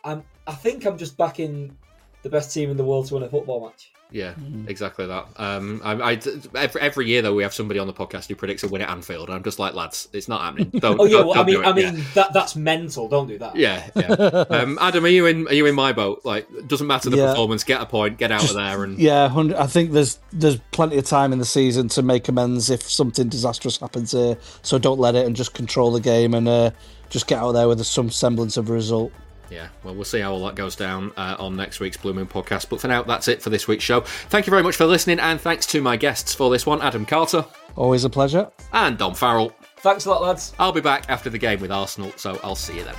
I'm, 0.04 0.24
I 0.48 0.54
think 0.54 0.86
I'm 0.86 0.98
just 0.98 1.18
backing 1.18 1.76
the 2.24 2.30
best 2.30 2.54
team 2.54 2.70
in 2.72 2.78
the 2.78 2.84
world 2.84 3.08
to 3.08 3.14
win 3.16 3.24
a 3.24 3.30
football 3.30 3.66
match. 3.68 3.92
Yeah, 4.12 4.34
exactly 4.68 5.06
that. 5.06 5.28
Um, 5.36 5.82
I, 5.84 5.92
I, 6.14 6.20
every, 6.56 6.82
every 6.82 7.08
year 7.08 7.22
though, 7.22 7.36
we 7.36 7.44
have 7.44 7.54
somebody 7.54 7.80
on 7.80 7.86
the 7.86 7.94
podcast 7.94 8.28
who 8.28 8.34
predicts 8.36 8.64
a 8.64 8.68
win 8.68 8.82
at 8.82 8.90
Anfield, 8.90 9.30
and 9.30 9.36
I'm 9.36 9.44
just 9.44 9.60
like, 9.60 9.76
lads, 9.76 10.08
it's 10.14 10.28
not 10.28 10.42
happening. 10.42 10.70
Don't, 10.80 11.00
Oh 11.00 11.06
yeah, 11.06 11.18
don't- 11.18 11.28
well, 11.28 11.34
I 11.34 11.44
don't 11.44 11.46
mean, 11.46 11.56
do 11.56 11.62
it. 11.62 11.66
I 11.68 11.78
Yeah. 11.80 11.92
mean 11.92 12.06
that 12.16 12.34
that's 12.34 12.56
mental. 12.56 13.08
Don't 13.08 13.28
do 13.28 13.38
that. 13.38 13.56
Yeah, 13.56 13.88
yeah. 13.96 14.08
Um, 14.50 14.80
Adam, 14.82 15.06
are 15.06 15.10
you 15.10 15.28
in? 15.28 15.48
Are 15.48 15.54
you 15.54 15.68
in 15.68 15.76
my 15.76 15.94
boat? 15.94 16.22
Like, 16.24 16.48
doesn't 16.68 16.88
matter 16.88 17.12
the 17.12 17.18
Yeah. 17.18 17.28
performance. 17.34 17.64
Get 17.64 17.82
a 17.82 17.86
point. 17.86 18.18
Get 18.18 18.32
out 18.32 18.44
of 18.50 18.56
there. 18.56 18.84
And 18.84 18.98
Yeah, 18.98 19.24
100 19.26 19.56
I 19.58 19.68
think 19.68 19.92
there's 19.92 20.18
there's 20.34 20.58
plenty 20.72 20.98
of 20.98 21.06
time 21.06 21.32
in 21.32 21.38
the 21.38 21.46
season 21.46 21.88
to 21.90 22.02
make 22.02 22.28
amends 22.28 22.72
if 22.72 22.82
something 22.90 23.30
disastrous 23.30 23.78
happens 23.78 24.12
here. 24.14 24.38
So 24.64 24.80
don't 24.80 25.00
let 25.00 25.14
it 25.14 25.28
and 25.28 25.36
just 25.36 25.54
control 25.54 25.92
the 25.92 26.00
game 26.02 26.34
and 26.34 26.48
uh, 26.48 26.72
just 27.12 27.28
get 27.28 27.38
out 27.38 27.52
there 27.52 27.68
with 27.68 27.86
some 27.86 28.10
semblance 28.10 28.58
of 28.58 28.70
a 28.72 28.74
result. 28.74 29.12
Yeah, 29.52 29.70
well, 29.84 29.96
we'll 29.96 30.04
see 30.06 30.20
how 30.20 30.32
all 30.32 30.46
that 30.46 30.56
goes 30.56 30.76
down 30.76 31.12
uh, 31.18 31.36
on 31.40 31.56
next 31.56 31.80
week's 31.80 31.98
Blue 31.98 32.14
Moon 32.14 32.28
podcast. 32.28 32.70
But 32.70 32.82
for 32.82 32.88
now, 32.88 33.02
that's 33.04 33.28
it 33.28 33.42
for 33.42 33.50
this 33.50 33.68
week's 33.68 33.84
show. 33.84 34.02
Thank 34.02 34.46
you 34.46 34.52
very 34.52 34.62
much 34.62 34.76
for 34.76 34.86
listening, 34.86 35.20
and 35.20 35.42
thanks 35.42 35.66
to 35.68 35.82
my 35.82 35.98
guests 35.98 36.36
for 36.36 36.50
this 36.52 36.66
one 36.66 36.82
Adam 36.82 37.06
Carter 37.06 37.46
Always 37.76 38.04
a 38.04 38.10
pleasure. 38.10 38.50
and 38.74 38.98
Dom 38.98 39.16
Farrell. 39.16 39.52
Thanks 39.78 40.06
a 40.06 40.10
lot, 40.12 40.22
lads. 40.22 40.54
I'll 40.60 40.72
be 40.72 40.82
back 40.82 41.06
after 41.10 41.30
the 41.30 41.38
game 41.38 41.62
with 41.62 41.72
Arsenal, 41.72 42.12
so 42.16 42.40
I'll 42.44 42.56
see 42.56 42.78
you 42.78 42.84
then. 42.84 42.96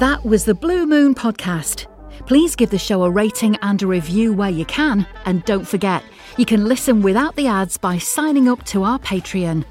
That 0.00 0.20
was 0.24 0.44
the 0.44 0.54
Blue 0.54 0.86
Moon 0.86 1.14
Podcast. 1.14 1.86
Please 2.28 2.54
give 2.54 2.68
the 2.68 2.78
show 2.78 3.04
a 3.04 3.10
rating 3.10 3.56
and 3.62 3.82
a 3.82 3.86
review 3.86 4.34
where 4.34 4.50
you 4.50 4.66
can. 4.66 5.06
And 5.24 5.42
don't 5.46 5.66
forget, 5.66 6.04
you 6.36 6.44
can 6.44 6.66
listen 6.66 7.00
without 7.00 7.34
the 7.36 7.46
ads 7.46 7.78
by 7.78 7.96
signing 7.96 8.50
up 8.50 8.62
to 8.64 8.82
our 8.82 8.98
Patreon. 8.98 9.64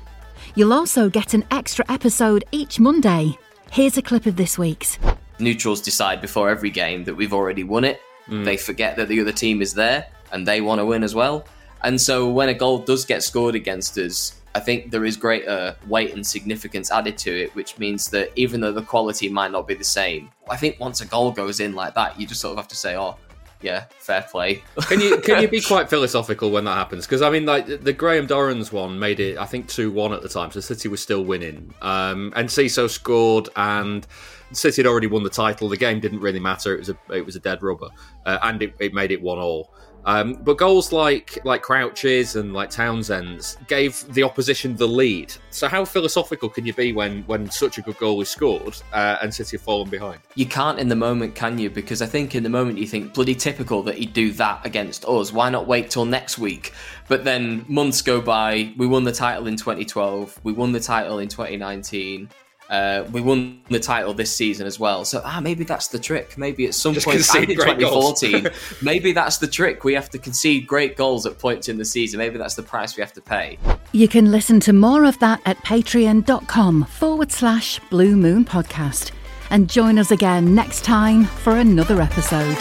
You'll 0.55 0.73
also 0.73 1.07
get 1.07 1.35
an 1.35 1.45
extra 1.51 1.85
episode 1.87 2.43
each 2.51 2.79
Monday. 2.79 3.37
Here's 3.71 3.95
a 3.99 4.01
clip 4.01 4.25
of 4.25 4.37
this 4.37 4.57
week's. 4.57 4.97
neutrals 5.37 5.81
decide 5.81 6.19
before 6.19 6.49
every 6.49 6.71
game 6.71 7.03
that 7.03 7.13
we've 7.13 7.31
already 7.31 7.63
won 7.63 7.83
it. 7.83 8.01
Mm. 8.27 8.43
They 8.43 8.57
forget 8.57 8.95
that 8.95 9.07
the 9.07 9.21
other 9.21 9.31
team 9.31 9.61
is 9.61 9.75
there 9.75 10.07
and 10.31 10.47
they 10.47 10.59
want 10.59 10.79
to 10.79 10.85
win 10.87 11.03
as 11.03 11.13
well. 11.13 11.45
And 11.83 12.01
so 12.01 12.27
when 12.27 12.49
a 12.49 12.55
goal 12.55 12.79
does 12.79 13.05
get 13.05 13.21
scored 13.21 13.53
against 13.53 13.99
us, 13.99 14.36
I 14.57 14.59
think 14.59 14.89
there 14.89 15.05
is 15.05 15.15
greater 15.17 15.75
weight 15.87 16.15
and 16.15 16.25
significance 16.25 16.91
added 16.91 17.15
to 17.19 17.43
it, 17.43 17.53
which 17.53 17.77
means 17.77 18.09
that 18.09 18.31
even 18.35 18.59
though 18.59 18.71
the 18.71 18.81
quality 18.81 19.29
might 19.29 19.51
not 19.51 19.67
be 19.67 19.75
the 19.75 19.83
same, 19.83 20.31
I 20.49 20.57
think 20.57 20.79
once 20.79 20.99
a 20.99 21.05
goal 21.05 21.31
goes 21.31 21.59
in 21.59 21.75
like 21.75 21.93
that, 21.93 22.19
you 22.19 22.25
just 22.25 22.41
sort 22.41 22.53
of 22.53 22.57
have 22.57 22.67
to 22.69 22.75
say, 22.75 22.97
oh, 22.97 23.17
yeah, 23.61 23.85
fair 23.99 24.23
play. 24.23 24.63
Can 24.87 24.99
you 24.99 25.19
can 25.19 25.41
you 25.43 25.47
be 25.47 25.61
quite 25.73 25.89
philosophical 25.91 26.49
when 26.49 26.65
that 26.65 26.73
happens? 26.73 27.05
Because 27.05 27.21
I 27.21 27.29
mean, 27.29 27.45
like 27.45 27.83
the 27.83 27.93
Graham 27.93 28.25
Dorrans 28.25 28.71
one 28.71 28.97
made 28.97 29.19
it, 29.19 29.37
I 29.37 29.45
think 29.45 29.67
two 29.67 29.91
one 29.91 30.11
at 30.11 30.23
the 30.23 30.29
time, 30.29 30.51
so 30.51 30.59
City 30.59 30.89
was 30.89 31.01
still 31.01 31.23
winning. 31.23 31.73
Um, 31.81 32.33
and 32.35 32.49
Ciso 32.49 32.89
scored, 32.89 33.49
and 33.55 34.05
City 34.53 34.81
had 34.81 34.87
already 34.87 35.07
won 35.07 35.23
the 35.23 35.29
title. 35.29 35.69
The 35.69 35.77
game 35.77 35.99
didn't 35.99 36.19
really 36.19 36.39
matter; 36.39 36.73
it 36.75 36.79
was 36.79 36.89
a 36.89 36.97
it 37.11 37.25
was 37.25 37.35
a 37.35 37.39
dead 37.39 37.61
rubber, 37.61 37.89
uh, 38.25 38.37
and 38.43 38.61
it, 38.61 38.75
it 38.79 38.93
made 38.93 39.11
it 39.11 39.21
one 39.21 39.39
all. 39.39 39.71
Um, 40.07 40.35
but 40.35 40.57
goals 40.57 40.93
like 40.93 41.37
like 41.43 41.61
Crouch's 41.61 42.37
and 42.37 42.53
like 42.53 42.69
Townsend's 42.69 43.57
gave 43.67 44.05
the 44.13 44.23
opposition 44.23 44.73
the 44.77 44.87
lead. 44.87 45.33
So 45.49 45.67
how 45.67 45.83
philosophical 45.83 46.47
can 46.47 46.65
you 46.65 46.73
be 46.73 46.93
when 46.93 47.23
when 47.23 47.51
such 47.51 47.77
a 47.77 47.81
good 47.81 47.97
goal 47.97 48.21
is 48.21 48.29
scored 48.29 48.77
uh, 48.93 49.17
and 49.21 49.33
City 49.33 49.57
have 49.57 49.61
fallen 49.61 49.89
behind? 49.89 50.21
You 50.35 50.45
can't 50.45 50.79
in 50.79 50.87
the 50.87 50.95
moment, 50.95 51.35
can 51.35 51.59
you? 51.59 51.69
Because 51.69 52.01
I 52.01 52.05
think 52.05 52.35
in 52.35 52.43
the 52.43 52.49
moment 52.49 52.79
you 52.79 52.87
think 52.87 53.13
bloody 53.13 53.35
typical 53.35 53.83
that 53.83 53.95
he'd 53.95 54.13
do 54.13 54.31
that 54.31 54.65
against 54.65 55.03
us. 55.03 55.33
Why 55.33 55.49
not 55.49 55.67
wait 55.67 55.89
till 55.89 56.05
next 56.05 56.37
week? 56.37 56.73
But 57.09 57.25
then 57.25 57.65
months 57.67 58.01
go 58.01 58.21
by. 58.21 58.73
We 58.77 58.87
won 58.87 59.03
the 59.03 59.11
title 59.11 59.47
in 59.47 59.57
2012. 59.57 60.39
We 60.43 60.53
won 60.53 60.71
the 60.71 60.79
title 60.79 61.19
in 61.19 61.27
2019. 61.27 62.29
Uh, 62.69 63.05
we 63.11 63.21
won 63.21 63.61
the 63.69 63.79
title 63.79 64.13
this 64.13 64.31
season 64.35 64.67
as 64.67 64.79
well. 64.79 65.05
So 65.05 65.21
ah, 65.23 65.39
maybe 65.39 65.63
that's 65.63 65.87
the 65.87 65.99
trick. 65.99 66.37
Maybe 66.37 66.65
at 66.65 66.73
some 66.73 66.93
Just 66.93 67.05
point 67.05 67.17
in 67.17 67.55
2014, 67.55 68.49
maybe 68.81 69.13
that's 69.13 69.37
the 69.37 69.47
trick. 69.47 69.83
We 69.83 69.93
have 69.93 70.09
to 70.11 70.19
concede 70.19 70.67
great 70.67 70.97
goals 70.97 71.25
at 71.25 71.39
points 71.39 71.69
in 71.69 71.77
the 71.77 71.85
season. 71.85 72.17
Maybe 72.17 72.37
that's 72.37 72.55
the 72.55 72.63
price 72.63 72.97
we 72.97 73.01
have 73.01 73.13
to 73.13 73.21
pay. 73.21 73.57
You 73.93 74.07
can 74.07 74.31
listen 74.31 74.59
to 74.61 74.73
more 74.73 75.05
of 75.05 75.17
that 75.19 75.41
at 75.45 75.57
patreon.com 75.59 76.85
forward 76.85 77.31
slash 77.31 77.79
blue 77.89 78.15
moon 78.15 78.45
podcast. 78.45 79.11
And 79.49 79.69
join 79.69 79.97
us 79.97 80.11
again 80.11 80.53
next 80.53 80.83
time 80.83 81.23
for 81.23 81.55
another 81.55 82.01
episode. 82.01 82.57